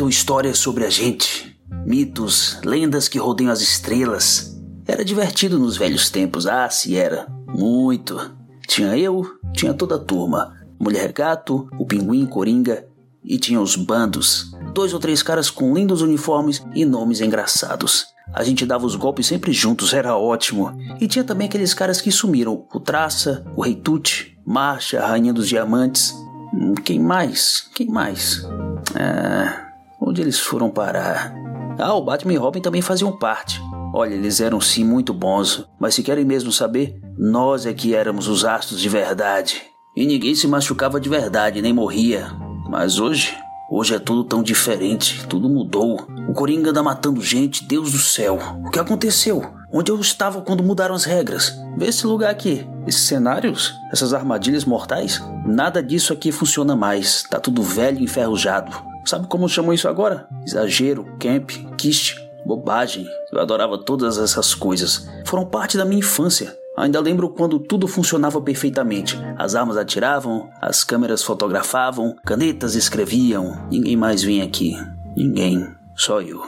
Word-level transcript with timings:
contam 0.00 0.08
histórias 0.08 0.56
sobre 0.56 0.86
a 0.86 0.88
gente, 0.88 1.60
mitos, 1.84 2.58
lendas 2.64 3.06
que 3.06 3.18
rodeiam 3.18 3.52
as 3.52 3.60
estrelas. 3.60 4.58
Era 4.86 5.04
divertido 5.04 5.58
nos 5.58 5.76
velhos 5.76 6.08
tempos, 6.08 6.46
ah, 6.46 6.70
se 6.70 6.96
era, 6.96 7.26
muito. 7.46 8.18
Tinha 8.66 8.96
eu, 8.96 9.26
tinha 9.52 9.74
toda 9.74 9.96
a 9.96 9.98
turma, 9.98 10.56
Mulher 10.80 11.12
Gato, 11.12 11.68
o 11.78 11.84
Pinguim 11.84 12.24
Coringa 12.24 12.86
e 13.22 13.36
tinha 13.36 13.60
os 13.60 13.76
bandos, 13.76 14.52
dois 14.72 14.94
ou 14.94 14.98
três 14.98 15.22
caras 15.22 15.50
com 15.50 15.74
lindos 15.74 16.00
uniformes 16.00 16.64
e 16.74 16.86
nomes 16.86 17.20
engraçados. 17.20 18.06
A 18.32 18.42
gente 18.42 18.64
dava 18.64 18.86
os 18.86 18.94
golpes 18.94 19.26
sempre 19.26 19.52
juntos, 19.52 19.92
era 19.92 20.16
ótimo. 20.16 20.72
E 20.98 21.06
tinha 21.06 21.24
também 21.24 21.46
aqueles 21.46 21.74
caras 21.74 22.00
que 22.00 22.10
sumiram: 22.10 22.66
o 22.72 22.80
Traça, 22.80 23.44
o 23.54 23.60
Rei 23.60 23.74
Tut, 23.74 24.34
Marcha, 24.46 25.02
a 25.02 25.08
Rainha 25.08 25.34
dos 25.34 25.46
Diamantes. 25.46 26.14
Hum, 26.54 26.72
quem 26.74 26.98
mais? 26.98 27.68
Quem 27.74 27.88
mais? 27.88 28.48
Ah, 28.94 29.69
onde 30.00 30.20
eles 30.20 30.38
foram 30.38 30.70
parar? 30.70 31.34
Ah, 31.78 31.94
o 31.94 32.02
Batman 32.02 32.34
e 32.34 32.36
Robin 32.36 32.60
também 32.60 32.82
faziam 32.82 33.16
parte. 33.16 33.60
Olha, 33.92 34.14
eles 34.14 34.40
eram 34.40 34.60
sim 34.60 34.84
muito 34.84 35.12
bons, 35.12 35.66
mas 35.78 35.94
se 35.94 36.02
querem 36.02 36.24
mesmo 36.24 36.52
saber, 36.52 37.00
nós 37.18 37.66
é 37.66 37.72
que 37.72 37.94
éramos 37.94 38.28
os 38.28 38.44
astros 38.44 38.80
de 38.80 38.88
verdade. 38.88 39.62
E 39.96 40.06
ninguém 40.06 40.34
se 40.34 40.46
machucava 40.46 41.00
de 41.00 41.08
verdade, 41.08 41.60
nem 41.60 41.72
morria. 41.72 42.28
Mas 42.68 43.00
hoje, 43.00 43.36
hoje 43.70 43.94
é 43.94 43.98
tudo 43.98 44.22
tão 44.22 44.42
diferente, 44.42 45.26
tudo 45.26 45.48
mudou. 45.48 46.06
O 46.28 46.32
Coringa 46.32 46.70
anda 46.70 46.82
matando 46.82 47.20
gente, 47.20 47.64
Deus 47.66 47.90
do 47.90 47.98
céu. 47.98 48.38
O 48.64 48.70
que 48.70 48.78
aconteceu? 48.78 49.42
Onde 49.72 49.90
eu 49.90 49.98
estava 50.00 50.40
quando 50.40 50.62
mudaram 50.62 50.94
as 50.94 51.04
regras? 51.04 51.52
Vê 51.76 51.86
esse 51.86 52.06
lugar 52.06 52.30
aqui, 52.30 52.64
esses 52.86 53.02
cenários, 53.02 53.74
essas 53.92 54.14
armadilhas 54.14 54.64
mortais. 54.64 55.20
Nada 55.44 55.82
disso 55.82 56.12
aqui 56.12 56.30
funciona 56.30 56.76
mais, 56.76 57.24
tá 57.24 57.40
tudo 57.40 57.62
velho 57.62 58.00
e 58.00 58.04
enferrujado. 58.04 58.89
Sabe 59.04 59.26
como 59.26 59.48
chamam 59.48 59.72
isso 59.72 59.88
agora? 59.88 60.28
Exagero, 60.46 61.04
camp, 61.18 61.50
kist, 61.76 62.16
bobagem. 62.44 63.06
Eu 63.32 63.40
adorava 63.40 63.78
todas 63.78 64.18
essas 64.18 64.54
coisas. 64.54 65.08
Foram 65.24 65.46
parte 65.46 65.76
da 65.76 65.84
minha 65.84 66.00
infância. 66.00 66.56
Ainda 66.76 67.00
lembro 67.00 67.28
quando 67.30 67.58
tudo 67.58 67.86
funcionava 67.86 68.40
perfeitamente. 68.40 69.18
As 69.36 69.54
armas 69.54 69.76
atiravam, 69.76 70.48
as 70.60 70.84
câmeras 70.84 71.22
fotografavam, 71.22 72.16
canetas 72.24 72.74
escreviam. 72.74 73.66
Ninguém 73.70 73.96
mais 73.96 74.22
vinha 74.22 74.44
aqui. 74.44 74.74
Ninguém. 75.16 75.66
Só 75.96 76.22
eu. 76.22 76.42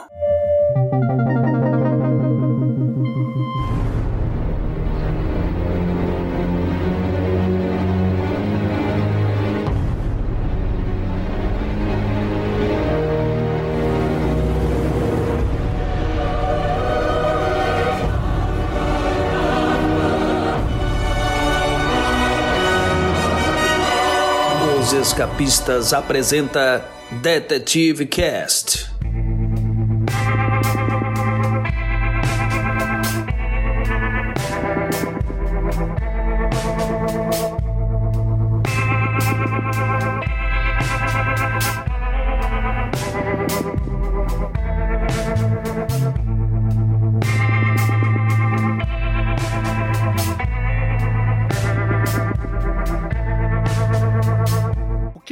Escapistas 25.03 25.91
apresenta 25.91 26.89
Detetive 27.21 28.05
Cast. 28.05 28.92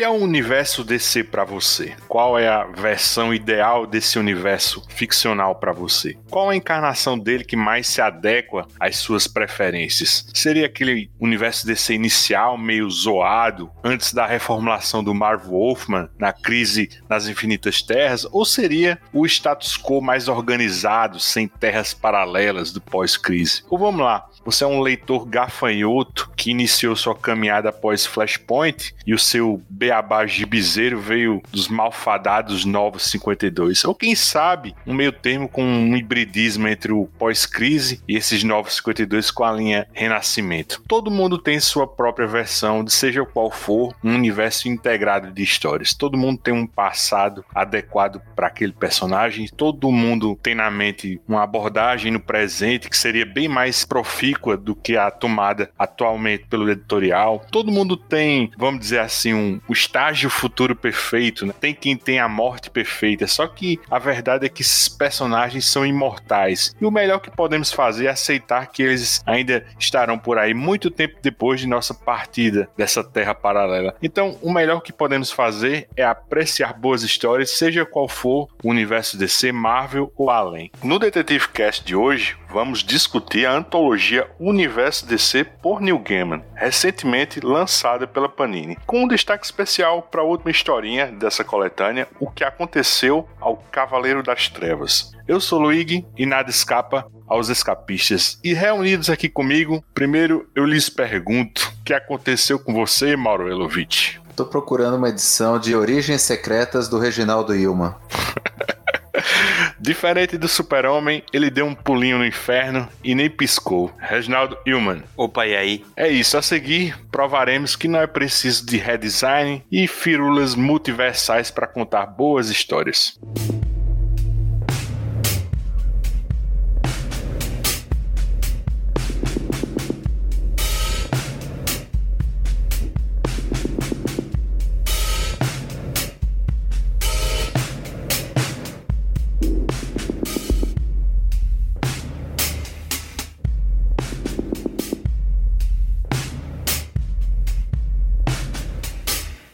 Que 0.01 0.05
é 0.05 0.09
o 0.09 0.13
universo 0.13 0.83
DC 0.83 1.25
para 1.25 1.43
você? 1.43 1.95
Qual 2.07 2.35
é 2.35 2.47
a 2.47 2.63
versão 2.63 3.31
ideal 3.31 3.85
desse 3.85 4.17
universo 4.17 4.83
ficcional 4.89 5.53
para 5.53 5.71
você? 5.71 6.17
Qual 6.27 6.49
a 6.49 6.55
encarnação 6.55 7.19
dele 7.19 7.43
que 7.43 7.55
mais 7.55 7.85
se 7.85 8.01
adequa 8.01 8.65
às 8.79 8.95
suas 8.95 9.27
preferências? 9.27 10.25
Seria 10.33 10.65
aquele 10.65 11.11
universo 11.19 11.67
DC 11.67 11.93
inicial, 11.93 12.57
meio 12.57 12.89
zoado, 12.89 13.69
antes 13.83 14.11
da 14.11 14.25
reformulação 14.25 15.03
do 15.03 15.13
Marv 15.13 15.45
Wolfman, 15.45 16.09
na 16.17 16.33
crise 16.33 16.89
nas 17.07 17.27
Infinitas 17.27 17.83
Terras? 17.83 18.25
Ou 18.31 18.43
seria 18.43 18.97
o 19.13 19.23
status 19.27 19.77
quo 19.77 20.01
mais 20.01 20.27
organizado, 20.27 21.19
sem 21.19 21.47
terras 21.47 21.93
paralelas 21.93 22.71
do 22.71 22.81
pós-crise? 22.81 23.63
Ou 23.69 23.77
vamos 23.77 24.01
lá, 24.01 24.25
você 24.43 24.63
é 24.63 24.67
um 24.67 24.81
leitor 24.81 25.25
gafanhoto 25.25 26.31
que 26.35 26.49
iniciou 26.49 26.95
sua 26.95 27.15
caminhada 27.15 27.69
após 27.69 28.05
Flashpoint 28.05 28.93
e 29.05 29.13
o 29.13 29.19
seu 29.19 29.61
beabá 29.69 30.25
gibizeiro 30.25 30.99
veio 30.99 31.41
dos 31.51 31.67
malfadados 31.67 32.65
Novos 32.65 33.03
52. 33.11 33.85
Ou 33.85 33.93
quem 33.93 34.15
sabe, 34.15 34.75
um 34.85 34.93
meio 34.93 35.11
termo 35.11 35.47
com 35.47 35.63
um 35.63 35.95
hibridismo 35.95 36.67
entre 36.67 36.91
o 36.91 37.05
pós-crise 37.19 38.01
e 38.07 38.15
esses 38.15 38.43
Novos 38.43 38.75
52 38.75 39.31
com 39.31 39.43
a 39.43 39.51
linha 39.51 39.87
Renascimento. 39.93 40.81
Todo 40.87 41.11
mundo 41.11 41.37
tem 41.37 41.59
sua 41.59 41.87
própria 41.87 42.27
versão 42.27 42.83
de 42.83 42.91
seja 42.91 43.25
qual 43.25 43.51
for 43.51 43.93
um 44.03 44.15
universo 44.15 44.67
integrado 44.67 45.31
de 45.31 45.43
histórias. 45.43 45.93
Todo 45.93 46.17
mundo 46.17 46.39
tem 46.39 46.53
um 46.53 46.65
passado 46.65 47.45
adequado 47.53 48.21
para 48.35 48.47
aquele 48.47 48.73
personagem. 48.73 49.47
Todo 49.55 49.91
mundo 49.91 50.37
tem 50.41 50.55
na 50.55 50.71
mente 50.71 51.21
uma 51.27 51.43
abordagem 51.43 52.11
no 52.11 52.19
presente 52.19 52.89
que 52.89 52.97
seria 52.97 53.25
bem 53.25 53.47
mais 53.47 53.85
profícua 53.85 54.30
do 54.57 54.75
que 54.75 54.97
a 54.97 55.09
tomada 55.11 55.69
atualmente 55.77 56.45
pelo 56.49 56.69
editorial. 56.69 57.45
Todo 57.51 57.71
mundo 57.71 57.95
tem, 57.95 58.51
vamos 58.57 58.81
dizer 58.81 58.99
assim, 58.99 59.33
um, 59.33 59.59
o 59.67 59.73
estágio 59.73 60.29
futuro 60.29 60.75
perfeito, 60.75 61.45
né? 61.45 61.53
Tem 61.59 61.73
quem 61.73 61.95
tem 61.95 62.19
a 62.19 62.27
morte 62.27 62.69
perfeita. 62.69 63.27
Só 63.27 63.47
que 63.47 63.79
a 63.89 63.99
verdade 63.99 64.45
é 64.45 64.49
que 64.49 64.61
esses 64.61 64.87
personagens 64.87 65.65
são 65.65 65.85
imortais. 65.85 66.75
E 66.79 66.85
o 66.85 66.91
melhor 66.91 67.19
que 67.19 67.31
podemos 67.31 67.71
fazer 67.71 68.05
é 68.05 68.09
aceitar 68.09 68.67
que 68.67 68.83
eles 68.83 69.21
ainda 69.25 69.65
estarão 69.79 70.17
por 70.17 70.37
aí 70.37 70.53
muito 70.53 70.89
tempo 70.89 71.17
depois 71.21 71.59
de 71.59 71.67
nossa 71.67 71.93
partida 71.93 72.69
dessa 72.77 73.03
terra 73.03 73.33
paralela. 73.33 73.95
Então, 74.01 74.37
o 74.41 74.51
melhor 74.51 74.81
que 74.81 74.93
podemos 74.93 75.31
fazer 75.31 75.87
é 75.95 76.03
apreciar 76.03 76.73
boas 76.73 77.03
histórias, 77.03 77.51
seja 77.51 77.85
qual 77.85 78.07
for 78.07 78.47
o 78.63 78.69
universo 78.69 79.17
DC, 79.17 79.51
Marvel 79.51 80.11
ou 80.15 80.29
além. 80.29 80.71
No 80.83 80.99
Detetive 80.99 81.49
Cast 81.49 81.83
de 81.85 81.95
hoje, 81.95 82.37
vamos 82.51 82.83
discutir 82.83 83.45
a 83.45 83.53
antologia 83.53 84.29
Universo 84.37 85.05
DC 85.05 85.45
por 85.61 85.79
Neil 85.79 85.97
Gaiman, 85.97 86.43
recentemente 86.53 87.39
lançada 87.39 88.05
pela 88.05 88.27
Panini, 88.27 88.77
com 88.85 89.03
um 89.03 89.07
destaque 89.07 89.45
especial 89.45 90.01
para 90.01 90.21
a 90.21 90.25
última 90.25 90.51
historinha 90.51 91.07
dessa 91.07 91.43
coletânea, 91.43 92.07
O 92.19 92.29
que 92.29 92.43
aconteceu 92.43 93.27
ao 93.39 93.55
Cavaleiro 93.71 94.21
das 94.21 94.49
Trevas. 94.49 95.13
Eu 95.27 95.39
sou 95.39 95.59
Luigi 95.59 96.05
e 96.17 96.25
nada 96.25 96.49
escapa 96.49 97.09
aos 97.25 97.47
escapistas. 97.47 98.37
E 98.43 98.53
reunidos 98.53 99.09
aqui 99.09 99.29
comigo, 99.29 99.83
primeiro 99.93 100.49
eu 100.53 100.65
lhes 100.65 100.89
pergunto: 100.89 101.71
o 101.79 101.83
que 101.85 101.93
aconteceu 101.93 102.59
com 102.59 102.73
você, 102.73 103.15
Mauro 103.15 103.49
Elovitch? 103.49 104.17
Tô 104.35 104.45
procurando 104.45 104.97
uma 104.97 105.09
edição 105.09 105.57
de 105.57 105.75
Origens 105.75 106.21
Secretas 106.21 106.89
do 106.89 106.99
Reginaldo 106.99 107.55
Ilma. 107.55 108.01
Diferente 109.81 110.37
do 110.37 110.47
super-homem, 110.47 111.23
ele 111.33 111.49
deu 111.49 111.65
um 111.65 111.73
pulinho 111.73 112.19
no 112.19 112.25
inferno 112.25 112.87
e 113.03 113.15
nem 113.15 113.29
piscou. 113.29 113.91
Reginaldo 113.97 114.55
Hillman. 114.63 115.01
Opa, 115.17 115.47
e 115.47 115.55
aí? 115.55 115.85
É 115.97 116.07
isso, 116.07 116.37
a 116.37 116.41
seguir 116.43 116.95
provaremos 117.11 117.75
que 117.75 117.87
não 117.87 117.99
é 117.99 118.05
preciso 118.05 118.63
de 118.63 118.77
redesign 118.77 119.63
e 119.71 119.87
firulas 119.87 120.53
multiversais 120.53 121.49
para 121.49 121.65
contar 121.65 122.05
boas 122.05 122.49
histórias. 122.49 123.19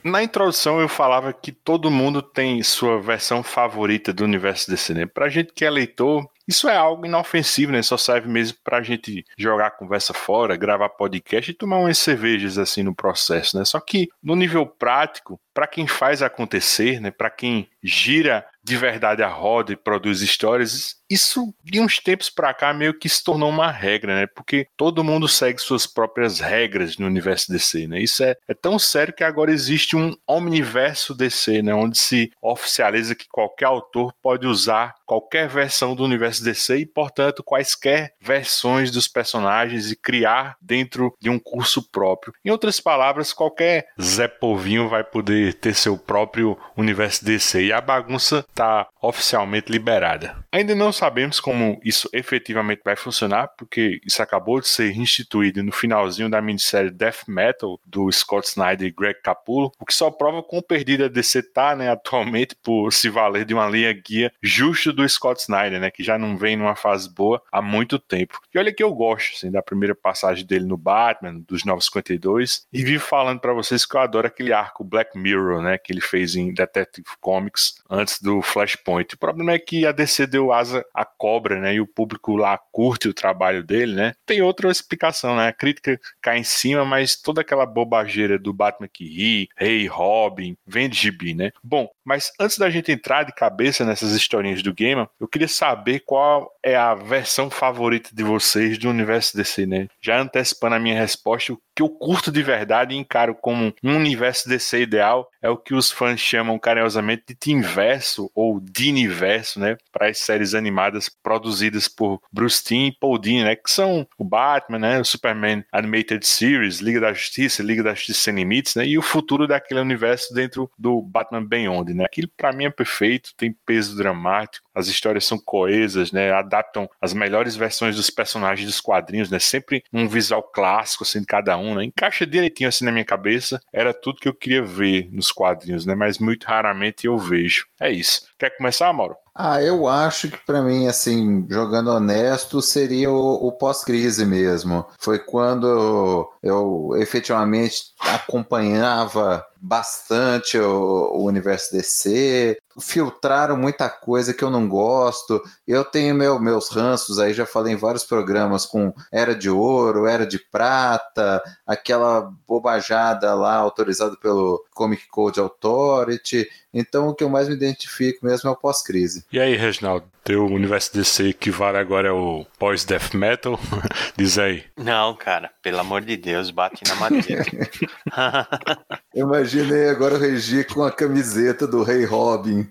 Na 0.08 0.24
introdução 0.24 0.80
eu 0.80 0.88
falava 0.88 1.34
que 1.34 1.52
todo 1.52 1.92
mundo 1.92 2.22
tem 2.22 2.64
sua 2.64 3.02
versão 3.02 3.44
favorita 3.44 4.14
do 4.14 4.24
universo 4.24 4.72
DC, 4.72 4.94
né? 4.94 5.06
Pra 5.06 5.28
gente 5.28 5.52
que 5.54 5.66
é 5.66 5.70
leitor, 5.70 6.26
isso 6.48 6.70
é 6.70 6.78
algo 6.78 7.06
inofensivo, 7.06 7.74
né? 7.74 7.82
Só 7.82 7.98
serve 7.98 8.30
mesmo 8.30 8.58
pra 8.64 8.82
gente 8.82 9.26
jogar 9.38 9.72
conversa 9.72 10.14
fora, 10.14 10.56
gravar 10.56 10.88
podcast 10.88 11.52
e 11.52 11.54
tomar 11.54 11.80
umas 11.80 11.98
cervejas 11.98 12.58
assim 12.58 12.84
no 12.84 12.96
processo, 12.96 13.58
né? 13.58 13.66
Só 13.66 13.82
que 13.82 14.08
no 14.24 14.34
nível 14.34 14.66
prático, 14.66 15.38
para 15.58 15.66
quem 15.66 15.88
faz 15.88 16.22
acontecer, 16.22 17.02
né, 17.02 17.10
para 17.10 17.32
quem 17.32 17.68
gira 17.84 18.46
de 18.68 18.76
verdade 18.76 19.24
a 19.24 19.28
roda 19.28 19.72
e 19.72 19.78
produz 19.78 20.22
histórias, 20.22 20.98
isso 21.10 21.54
de 21.64 21.80
uns 21.80 22.00
tempos 22.00 22.30
para 22.30 22.54
cá 22.54 22.74
meio 22.74 22.94
que 22.94 23.08
se 23.08 23.24
tornou 23.24 23.50
uma 23.50 23.72
regra, 23.72 24.14
né? 24.14 24.28
Porque 24.28 24.68
todo 24.76 25.06
mundo 25.06 25.26
segue 25.26 25.62
suas 25.62 25.88
próprias 25.88 26.42
regras 26.42 26.98
no 26.98 27.08
universo 27.08 27.50
DC, 27.50 27.88
né? 27.88 28.02
Isso 28.02 28.22
é, 28.26 28.36
é 28.46 28.54
tão 28.54 28.78
sério 28.78 29.14
que 29.14 29.24
agora 29.24 29.52
existe 29.52 29.96
um 29.96 30.14
omniverso 30.28 31.16
DC, 31.16 31.62
né? 31.62 31.74
Onde 31.74 31.98
se 31.98 32.30
oficializa 32.42 33.16
que 33.16 33.26
qualquer 33.30 33.68
autor 33.68 34.14
pode 34.22 34.46
usar 34.46 34.94
qualquer 35.06 35.48
versão 35.48 35.96
do 35.96 36.04
universo 36.04 36.44
DC 36.44 36.80
e, 36.80 36.86
portanto, 36.86 37.42
quaisquer 37.42 38.14
versões 38.20 38.92
dos 38.92 39.08
personagens 39.08 39.90
e 39.90 39.96
criar 39.96 40.58
dentro 40.62 41.16
de 41.22 41.30
um 41.30 41.40
curso 41.40 41.90
próprio. 41.90 42.34
Em 42.44 42.50
outras 42.50 42.82
palavras, 42.82 43.32
qualquer 43.32 43.88
Zé 44.02 44.28
Povinho 44.28 44.90
vai 44.90 45.06
poder 45.06 45.47
ter 45.54 45.74
seu 45.74 45.98
próprio 45.98 46.58
universo 46.76 47.24
DC 47.24 47.66
e 47.66 47.74
a 47.74 47.82
bagunça 47.82 48.46
está 48.50 48.88
oficialmente 49.02 49.72
liberada. 49.72 50.36
Ainda 50.52 50.76
não 50.76 50.92
sabemos 50.92 51.40
como 51.40 51.80
isso 51.84 52.10
efetivamente 52.14 52.82
vai 52.84 52.96
funcionar, 52.96 53.50
porque 53.58 54.02
isso 54.06 54.22
acabou 54.22 54.60
de 54.60 54.68
ser 54.68 54.96
instituído 54.96 55.64
no 55.64 55.72
finalzinho 55.72 56.30
da 56.30 56.42
minissérie 56.42 56.92
Death 56.92 57.28
Metal 57.28 57.80
do 57.86 58.12
Scott 58.12 58.48
Snyder 58.48 58.88
e 58.88 58.92
Greg 58.92 59.22
Capullo, 59.22 59.72
o 59.80 59.86
que 59.86 59.94
só 59.94 60.10
prova 60.10 60.44
quão 60.44 60.62
perdida 60.62 61.06
a 61.06 61.10
DC 61.10 61.44
tá, 61.54 61.76
né, 61.76 61.90
atualmente 61.90 62.56
por 62.56 62.92
se 62.92 63.10
valer 63.10 63.46
de 63.46 63.54
uma 63.54 63.68
linha 63.68 63.94
guia 63.94 64.32
justo 64.42 64.92
do 64.92 65.08
Scott 65.08 65.42
Snyder, 65.42 65.80
né, 65.80 65.92
que 65.92 66.04
já 66.04 66.18
não 66.18 66.38
vem 66.38 66.56
numa 66.56 66.76
fase 66.76 67.14
boa 67.14 67.42
há 67.52 67.62
muito 67.62 68.00
tempo. 68.00 68.40
E 68.54 68.58
olha 68.58 68.74
que 68.74 68.84
eu 68.84 68.94
gosto 68.94 69.36
assim, 69.36 69.52
da 69.52 69.62
primeira 69.62 69.96
passagem 69.96 70.46
dele 70.46 70.66
no 70.66 70.78
Batman, 70.78 71.40
dos 71.48 71.64
952, 71.64 72.66
e 72.72 72.84
vivo 72.84 73.04
falando 73.04 73.40
para 73.40 73.54
vocês 73.54 73.86
que 73.86 73.96
eu 73.96 74.02
adoro 74.02 74.28
aquele 74.28 74.54
arco 74.54 74.84
Black 74.84 75.18
Mirror, 75.18 75.37
né, 75.62 75.78
que 75.78 75.92
ele 75.92 76.02
fez 76.02 76.36
em 76.36 76.54
Detective 76.54 77.06
Comics 77.20 77.82
antes 77.90 78.22
do 78.22 78.42
Flashpoint. 78.42 79.16
O 79.16 79.18
problema 79.20 79.54
é 79.54 79.60
que 79.60 79.86
a 79.86 79.92
DC 79.92 80.28
deu 80.28 80.52
asa 80.52 80.86
à 80.94 81.06
cobra, 81.06 81.60
né, 81.60 81.76
e 81.76 81.82
o 81.82 81.88
público 81.88 82.36
lá 82.36 82.58
curte 82.72 83.08
o 83.08 83.14
trabalho 83.14 83.64
dele, 83.64 83.94
né. 83.94 84.14
Tem 84.26 84.42
outra 84.42 84.70
explicação, 84.70 85.36
né, 85.36 85.48
a 85.48 85.54
crítica 85.54 86.00
cai 86.22 86.40
em 86.40 86.44
cima, 86.44 86.84
mas 86.86 87.16
toda 87.16 87.42
aquela 87.42 87.66
bobageira 87.66 88.38
do 88.38 88.54
Batman 88.54 88.88
que 88.88 89.06
ri, 89.06 89.50
Rei, 89.56 89.82
hey, 89.82 89.88
Robin, 89.88 90.58
vende 90.66 90.98
gibi, 90.98 91.34
né. 91.34 91.52
Bom, 91.64 91.90
mas 92.04 92.32
antes 92.40 92.58
da 92.58 92.70
gente 92.70 92.92
entrar 92.92 93.24
de 93.24 93.34
cabeça 93.34 93.84
nessas 93.86 94.12
historinhas 94.12 94.62
do 94.64 94.74
game, 94.74 95.08
eu 95.20 95.28
queria 95.28 95.48
saber 95.48 96.02
qual 96.06 96.52
é 96.64 96.76
a 96.76 96.96
versão 96.96 97.50
favorita 97.50 98.10
de 98.14 98.24
vocês 98.24 98.78
do 98.78 98.90
universo 98.90 99.36
DC, 99.36 99.66
né? 99.66 99.88
Já 100.02 100.20
antecipando 100.20 100.76
a 100.76 100.80
minha 100.80 101.00
resposta, 101.00 101.54
o 101.54 101.62
que 101.78 101.84
eu 101.84 101.90
curto 101.90 102.32
de 102.32 102.42
verdade 102.42 102.96
e 102.96 102.98
encaro 102.98 103.36
como 103.36 103.72
um 103.84 103.96
universo 103.96 104.50
DC 104.50 104.82
ideal 104.82 105.30
é 105.40 105.48
o 105.48 105.56
que 105.56 105.76
os 105.76 105.92
fãs 105.92 106.20
chamam 106.20 106.58
carinhosamente 106.58 107.24
de 107.28 107.36
Teamverso 107.36 108.32
ou 108.34 108.60
Diniverso, 108.60 109.60
né? 109.60 109.78
Para 109.92 110.10
as 110.10 110.18
séries 110.18 110.56
animadas 110.56 111.08
produzidas 111.08 111.88
por 111.88 112.20
Bruce 112.34 112.64
Timm 112.64 112.88
e 112.88 112.92
Paul 112.92 113.20
Dini, 113.20 113.44
né? 113.44 113.56
Que 113.56 113.70
são 113.70 114.08
o 114.18 114.24
Batman, 114.24 114.80
né? 114.80 115.00
O 115.00 115.06
Superman 115.06 115.64
Animated 115.72 116.26
Series, 116.26 116.80
Liga 116.80 117.00
da 117.00 117.14
Justiça, 117.14 117.62
Liga 117.62 117.84
da 117.84 117.94
Justiça 117.94 118.22
Sem 118.22 118.34
Limites, 118.34 118.74
né? 118.74 118.88
E 118.88 118.98
o 118.98 119.02
futuro 119.04 119.48
daquele 119.48 119.80
universo 119.80 120.34
dentro 120.34 120.72
do 120.80 121.00
Batman 121.00 121.46
Beyond, 121.46 121.94
né? 121.94 122.06
Aquilo 122.06 122.28
para 122.36 122.52
mim 122.52 122.66
é 122.66 122.72
perfeito, 122.72 123.36
tem 123.38 123.56
peso 123.68 123.96
dramático, 123.96 124.68
as 124.74 124.88
histórias 124.88 125.26
são 125.26 125.38
coesas, 125.38 126.12
né? 126.12 126.32
Adaptam 126.32 126.90
as 127.00 127.14
melhores 127.14 127.56
versões 127.56 127.96
dos 127.96 128.10
personagens 128.10 128.68
dos 128.68 128.82
quadrinhos, 128.82 129.30
né? 129.30 129.38
Sempre 129.38 129.84
um 129.94 130.08
visual 130.08 130.42
clássico 130.42 131.04
assim 131.04 131.20
de 131.20 131.26
cada 131.28 131.56
um 131.58 131.67
né? 131.76 131.86
Encaixa 131.86 132.26
direitinho 132.26 132.70
assim 132.70 132.86
na 132.86 132.92
minha 132.92 133.06
cabeça. 133.06 133.60
Era 133.72 133.94
tudo 133.94 134.20
que 134.20 134.28
eu 134.28 134.34
queria 134.34 134.64
ver 134.64 135.10
nos 135.12 135.32
quadrinhos, 135.32 135.86
né? 135.86 135.96
Mas 135.96 136.20
muito 136.20 136.46
raramente 136.46 137.08
eu 137.08 137.18
vejo. 137.18 137.66
É 137.80 137.92
isso. 137.92 138.28
Quer 138.40 138.56
começar, 138.58 138.92
Mauro? 138.92 139.16
Ah, 139.40 139.62
eu 139.62 139.88
acho 139.88 140.32
que 140.32 140.38
para 140.38 140.64
mim, 140.64 140.88
assim, 140.88 141.46
jogando 141.48 141.92
honesto, 141.92 142.60
seria 142.60 143.12
o, 143.12 143.48
o 143.48 143.52
pós-crise 143.52 144.26
mesmo. 144.26 144.84
Foi 145.00 145.20
quando 145.20 146.28
eu 146.42 146.90
efetivamente 146.96 147.94
acompanhava 148.00 149.46
bastante 149.62 150.58
o, 150.58 151.12
o, 151.14 151.26
universo 151.26 151.72
DC, 151.72 152.58
filtraram 152.80 153.58
muita 153.58 153.90
coisa 153.90 154.34
que 154.34 154.44
eu 154.44 154.50
não 154.50 154.68
gosto. 154.68 155.42
Eu 155.68 155.84
tenho 155.84 156.16
meu, 156.16 156.40
meus 156.40 156.70
ranços 156.70 157.20
aí, 157.20 157.34
já 157.34 157.46
falei 157.46 157.74
em 157.74 157.78
vários 157.78 158.04
programas 158.04 158.66
com 158.66 158.94
Era 159.12 159.36
de 159.36 159.50
Ouro, 159.50 160.08
Era 160.08 160.26
de 160.26 160.40
Prata, 160.40 161.42
aquela 161.66 162.32
bobajada 162.48 163.34
lá 163.34 163.56
autorizada 163.56 164.16
pelo 164.18 164.64
Comic 164.74 165.08
Code 165.10 165.40
Authority. 165.40 166.48
Então 166.78 167.08
o 167.10 167.16
que 167.16 167.24
eu 167.24 167.30
mais 167.30 167.48
me 167.48 167.56
identifico 167.56 168.26
mesmo 168.26 168.50
é 168.50 168.52
o 168.52 168.56
pós-crise. 168.56 169.26
E 169.32 169.40
aí, 169.40 169.56
Reginaldo? 169.56 170.06
Teu 170.24 170.46
universo 170.46 170.94
DC 170.94 171.34
que 171.34 171.50
vale 171.50 171.78
agora 171.78 172.10
é 172.10 172.12
o 172.12 172.46
pós-death 172.60 173.14
metal? 173.14 173.60
Diz 174.18 174.38
aí. 174.38 174.66
Não, 174.78 175.16
cara, 175.16 175.50
pelo 175.64 175.80
amor 175.80 176.02
de 176.02 176.18
Deus, 176.18 176.52
bate 176.52 176.84
na 176.88 176.96
madeira. 176.96 177.46
Imaginei 179.16 179.90
agora 179.90 180.16
o 180.16 180.20
Regi 180.20 180.64
com 180.64 180.84
a 180.84 180.92
camiseta 180.92 181.66
do 181.66 181.82
Rei 181.82 182.06
Robin. 182.06 182.70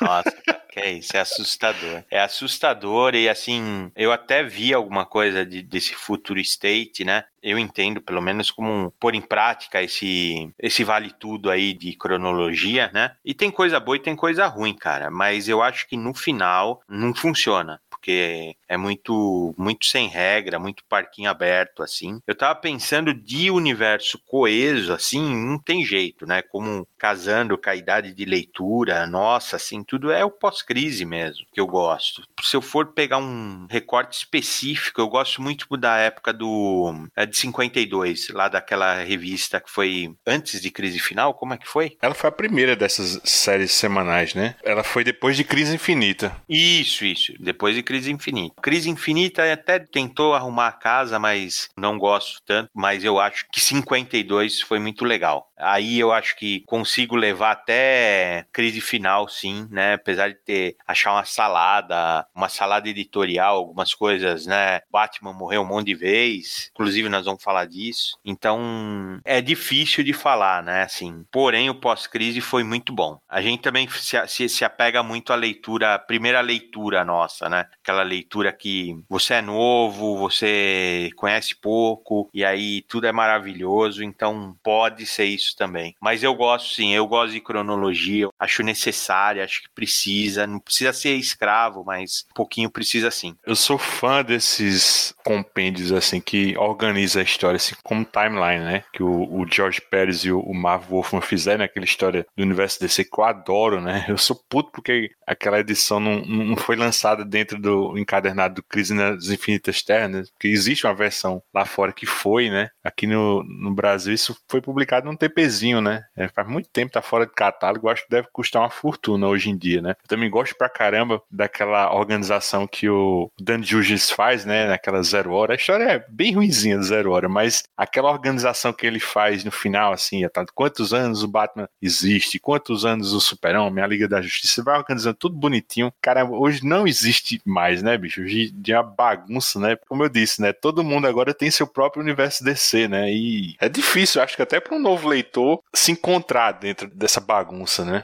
Nossa. 0.00 0.34
Que 0.74 0.80
é 0.80 0.92
isso, 0.94 1.16
é 1.16 1.20
assustador. 1.20 2.02
É 2.10 2.20
assustador 2.20 3.14
e 3.14 3.28
assim, 3.28 3.92
eu 3.94 4.10
até 4.10 4.42
vi 4.42 4.74
alguma 4.74 5.06
coisa 5.06 5.46
de, 5.46 5.62
desse 5.62 5.94
futuro 5.94 6.40
state, 6.40 7.04
né? 7.04 7.22
Eu 7.44 7.58
entendo, 7.58 8.00
pelo 8.00 8.22
menos, 8.22 8.50
como 8.50 8.90
pôr 8.98 9.14
em 9.14 9.20
prática 9.20 9.82
esse, 9.82 10.50
esse 10.58 10.82
vale 10.82 11.12
tudo 11.12 11.50
aí 11.50 11.74
de 11.74 11.94
cronologia, 11.94 12.90
né? 12.94 13.14
E 13.22 13.34
tem 13.34 13.50
coisa 13.50 13.78
boa 13.78 13.96
e 13.96 14.00
tem 14.00 14.16
coisa 14.16 14.46
ruim, 14.46 14.74
cara. 14.74 15.10
Mas 15.10 15.46
eu 15.46 15.62
acho 15.62 15.86
que 15.86 15.96
no 15.96 16.14
final 16.14 16.80
não 16.88 17.14
funciona 17.14 17.78
porque 18.04 18.54
é 18.68 18.76
muito 18.76 19.54
muito 19.56 19.86
sem 19.86 20.08
regra, 20.08 20.58
muito 20.58 20.84
parquinho 20.84 21.30
aberto 21.30 21.82
assim. 21.82 22.20
Eu 22.26 22.34
tava 22.34 22.54
pensando 22.54 23.14
de 23.14 23.50
universo 23.50 24.18
coeso 24.26 24.92
assim, 24.92 25.34
não 25.34 25.58
tem 25.58 25.82
jeito, 25.82 26.26
né? 26.26 26.42
Como 26.42 26.86
casando 26.98 27.56
com 27.56 27.70
a 27.70 27.74
idade 27.74 28.12
de 28.12 28.24
leitura, 28.26 29.06
nossa, 29.06 29.56
assim, 29.56 29.82
tudo 29.82 30.12
é 30.12 30.22
o 30.22 30.30
pós-crise 30.30 31.04
mesmo 31.06 31.46
que 31.52 31.60
eu 31.60 31.66
gosto. 31.66 32.22
Se 32.42 32.56
eu 32.56 32.60
for 32.60 32.88
pegar 32.88 33.16
um 33.16 33.66
recorte 33.70 34.18
específico, 34.18 35.00
eu 35.00 35.08
gosto 35.08 35.40
muito 35.40 35.66
da 35.76 35.96
época 35.96 36.32
do 36.32 37.08
é 37.16 37.24
de 37.34 37.40
52, 37.40 38.28
lá 38.30 38.48
daquela 38.48 39.02
revista 39.02 39.60
que 39.60 39.70
foi 39.70 40.14
antes 40.26 40.60
de 40.60 40.70
Crise 40.70 41.00
Final, 41.00 41.34
como 41.34 41.54
é 41.54 41.56
que 41.56 41.66
foi? 41.66 41.96
Ela 42.00 42.14
foi 42.14 42.28
a 42.28 42.32
primeira 42.32 42.76
dessas 42.76 43.20
séries 43.24 43.72
semanais, 43.72 44.34
né? 44.34 44.54
Ela 44.62 44.84
foi 44.84 45.02
depois 45.02 45.36
de 45.36 45.44
Crise 45.44 45.74
Infinita. 45.74 46.34
Isso, 46.48 47.04
isso, 47.04 47.32
depois 47.40 47.74
de 47.74 47.82
Crise 47.82 48.04
Crise 48.04 48.12
Infinita. 48.12 48.54
Crise 48.60 48.90
Infinita 48.90 49.52
até 49.52 49.78
tentou 49.78 50.34
arrumar 50.34 50.68
a 50.68 50.72
casa, 50.72 51.18
mas 51.18 51.68
não 51.76 51.96
gosto 51.96 52.42
tanto. 52.44 52.68
Mas 52.74 53.04
eu 53.04 53.18
acho 53.18 53.46
que 53.52 53.60
52 53.60 54.60
foi 54.60 54.78
muito 54.78 55.04
legal. 55.04 55.48
Aí 55.64 55.98
eu 55.98 56.12
acho 56.12 56.36
que 56.36 56.60
consigo 56.66 57.16
levar 57.16 57.52
até 57.52 58.46
crise 58.52 58.80
final, 58.80 59.28
sim, 59.28 59.66
né? 59.70 59.94
Apesar 59.94 60.28
de 60.28 60.34
ter 60.34 60.76
achar 60.86 61.12
uma 61.12 61.24
salada, 61.24 62.26
uma 62.34 62.48
salada 62.48 62.88
editorial, 62.88 63.56
algumas 63.56 63.94
coisas, 63.94 64.46
né? 64.46 64.80
Batman 64.90 65.32
morreu 65.32 65.62
um 65.62 65.66
monte 65.66 65.86
de 65.86 65.94
vez, 65.94 66.70
inclusive 66.72 67.08
nós 67.08 67.24
vamos 67.24 67.42
falar 67.42 67.66
disso. 67.66 68.18
Então 68.24 69.20
é 69.24 69.40
difícil 69.40 70.04
de 70.04 70.12
falar, 70.12 70.62
né? 70.62 70.82
Assim, 70.82 71.24
porém 71.30 71.70
o 71.70 71.74
pós-crise 71.74 72.40
foi 72.40 72.62
muito 72.62 72.92
bom. 72.92 73.18
A 73.28 73.40
gente 73.40 73.62
também 73.62 73.88
se, 73.88 74.26
se, 74.26 74.48
se 74.48 74.64
apega 74.64 75.02
muito 75.02 75.32
à 75.32 75.36
leitura, 75.36 75.94
à 75.94 75.98
primeira 75.98 76.40
leitura 76.40 77.04
nossa, 77.04 77.48
né? 77.48 77.66
Aquela 77.82 78.02
leitura 78.02 78.52
que 78.52 78.96
você 79.08 79.34
é 79.34 79.42
novo, 79.42 80.18
você 80.18 81.10
conhece 81.16 81.54
pouco 81.54 82.28
e 82.34 82.44
aí 82.44 82.82
tudo 82.82 83.06
é 83.06 83.12
maravilhoso, 83.12 84.02
então 84.02 84.56
pode 84.62 85.06
ser 85.06 85.24
isso 85.24 85.53
também. 85.56 85.94
Mas 86.00 86.22
eu 86.22 86.34
gosto 86.34 86.74
sim, 86.74 86.94
eu 86.94 87.06
gosto 87.06 87.32
de 87.32 87.40
cronologia, 87.40 88.28
acho 88.38 88.62
necessária, 88.62 89.44
acho 89.44 89.62
que 89.62 89.68
precisa, 89.74 90.46
não 90.46 90.58
precisa 90.60 90.92
ser 90.92 91.14
escravo, 91.14 91.84
mas 91.84 92.24
um 92.30 92.34
pouquinho 92.34 92.70
precisa 92.70 93.10
sim. 93.10 93.34
Eu 93.46 93.56
sou 93.56 93.78
fã 93.78 94.22
desses 94.22 95.14
compêndios 95.24 95.92
assim 95.92 96.20
que 96.20 96.56
organiza 96.58 97.20
a 97.20 97.22
história 97.22 97.56
assim 97.56 97.74
como 97.82 98.04
timeline, 98.04 98.64
né? 98.64 98.84
Que 98.92 99.02
o, 99.02 99.40
o 99.40 99.46
George 99.50 99.80
Pérez 99.80 100.24
e 100.24 100.32
o, 100.32 100.40
o 100.40 100.54
Marv 100.54 100.88
Wolfman 100.88 101.20
fizeram 101.20 101.58
né? 101.58 101.64
aquela 101.64 101.84
história 101.84 102.26
do 102.36 102.42
universo 102.42 102.80
DC 102.80 103.04
que 103.04 103.18
eu 103.18 103.24
adoro, 103.24 103.80
né? 103.80 104.04
Eu 104.08 104.18
sou 104.18 104.36
puto 104.48 104.70
porque 104.72 105.10
aquela 105.26 105.60
edição 105.60 105.98
não, 106.00 106.24
não 106.24 106.56
foi 106.56 106.76
lançada 106.76 107.24
dentro 107.24 107.60
do 107.60 107.96
encadernado 107.98 108.56
do 108.56 108.62
Crise 108.62 108.94
nas 108.94 109.28
Infinitas 109.28 109.82
Terras, 109.82 110.10
né? 110.10 110.22
Porque 110.32 110.48
existe 110.48 110.86
uma 110.86 110.94
versão 110.94 111.42
lá 111.52 111.64
fora 111.64 111.92
que 111.92 112.06
foi, 112.06 112.50
né? 112.50 112.68
Aqui 112.82 113.06
no, 113.06 113.42
no 113.44 113.74
Brasil 113.74 114.14
isso 114.14 114.36
foi 114.48 114.60
publicado 114.60 115.06
num 115.06 115.16
tempo 115.16 115.33
LPzinho, 115.34 115.80
né? 115.80 116.04
É, 116.16 116.28
faz 116.28 116.46
muito 116.48 116.68
tempo 116.68 116.92
tá 116.92 117.02
fora 117.02 117.26
de 117.26 117.32
catálogo, 117.32 117.88
acho 117.88 118.04
que 118.04 118.10
deve 118.10 118.28
custar 118.32 118.62
uma 118.62 118.70
fortuna 118.70 119.26
hoje 119.26 119.50
em 119.50 119.56
dia, 119.56 119.82
né? 119.82 119.96
Eu 120.02 120.08
também 120.08 120.30
gosto 120.30 120.54
pra 120.56 120.68
caramba 120.68 121.20
daquela 121.30 121.92
organização 121.92 122.66
que 122.66 122.88
o 122.88 123.30
Dan 123.40 123.62
Jurgens 123.62 124.10
faz, 124.10 124.44
né? 124.44 124.68
Naquela 124.68 125.02
Zero 125.02 125.32
Hora. 125.32 125.54
A 125.54 125.56
história 125.56 125.84
é 125.84 126.04
bem 126.08 126.32
ruimzinha 126.34 126.78
do 126.78 126.84
Zero 126.84 127.10
Hora, 127.10 127.28
mas 127.28 127.64
aquela 127.76 128.10
organização 128.10 128.72
que 128.72 128.86
ele 128.86 129.00
faz 129.00 129.44
no 129.44 129.50
final, 129.50 129.92
assim, 129.92 130.26
tanto 130.28 130.52
quantos 130.54 130.94
anos 130.94 131.22
o 131.22 131.28
Batman 131.28 131.68
existe, 131.82 132.38
quantos 132.38 132.84
anos 132.84 133.12
o 133.12 133.20
Super-Homem, 133.20 133.82
a 133.82 133.86
Liga 133.86 134.06
da 134.06 134.22
Justiça, 134.22 134.62
vai 134.62 134.78
organizando 134.78 135.16
tudo 135.16 135.36
bonitinho. 135.36 135.92
Cara, 136.00 136.24
hoje 136.24 136.64
não 136.64 136.86
existe 136.86 137.40
mais, 137.44 137.82
né, 137.82 137.98
bicho? 137.98 138.22
Hoje 138.22 138.54
é 138.68 138.74
uma 138.74 138.82
bagunça, 138.82 139.58
né? 139.58 139.76
Como 139.88 140.04
eu 140.04 140.08
disse, 140.08 140.40
né? 140.40 140.52
Todo 140.52 140.84
mundo 140.84 141.06
agora 141.06 141.34
tem 141.34 141.50
seu 141.50 141.66
próprio 141.66 142.02
universo 142.02 142.44
DC, 142.44 142.88
né? 142.88 143.12
E 143.12 143.56
é 143.60 143.68
difícil, 143.68 144.22
acho 144.22 144.36
que 144.36 144.42
até 144.42 144.60
para 144.60 144.76
um 144.76 144.80
novo 144.80 145.08
leitor 145.08 145.23
se 145.72 145.92
encontrar 145.92 146.52
dentro 146.52 146.88
dessa 146.88 147.20
bagunça, 147.20 147.84
né? 147.84 148.02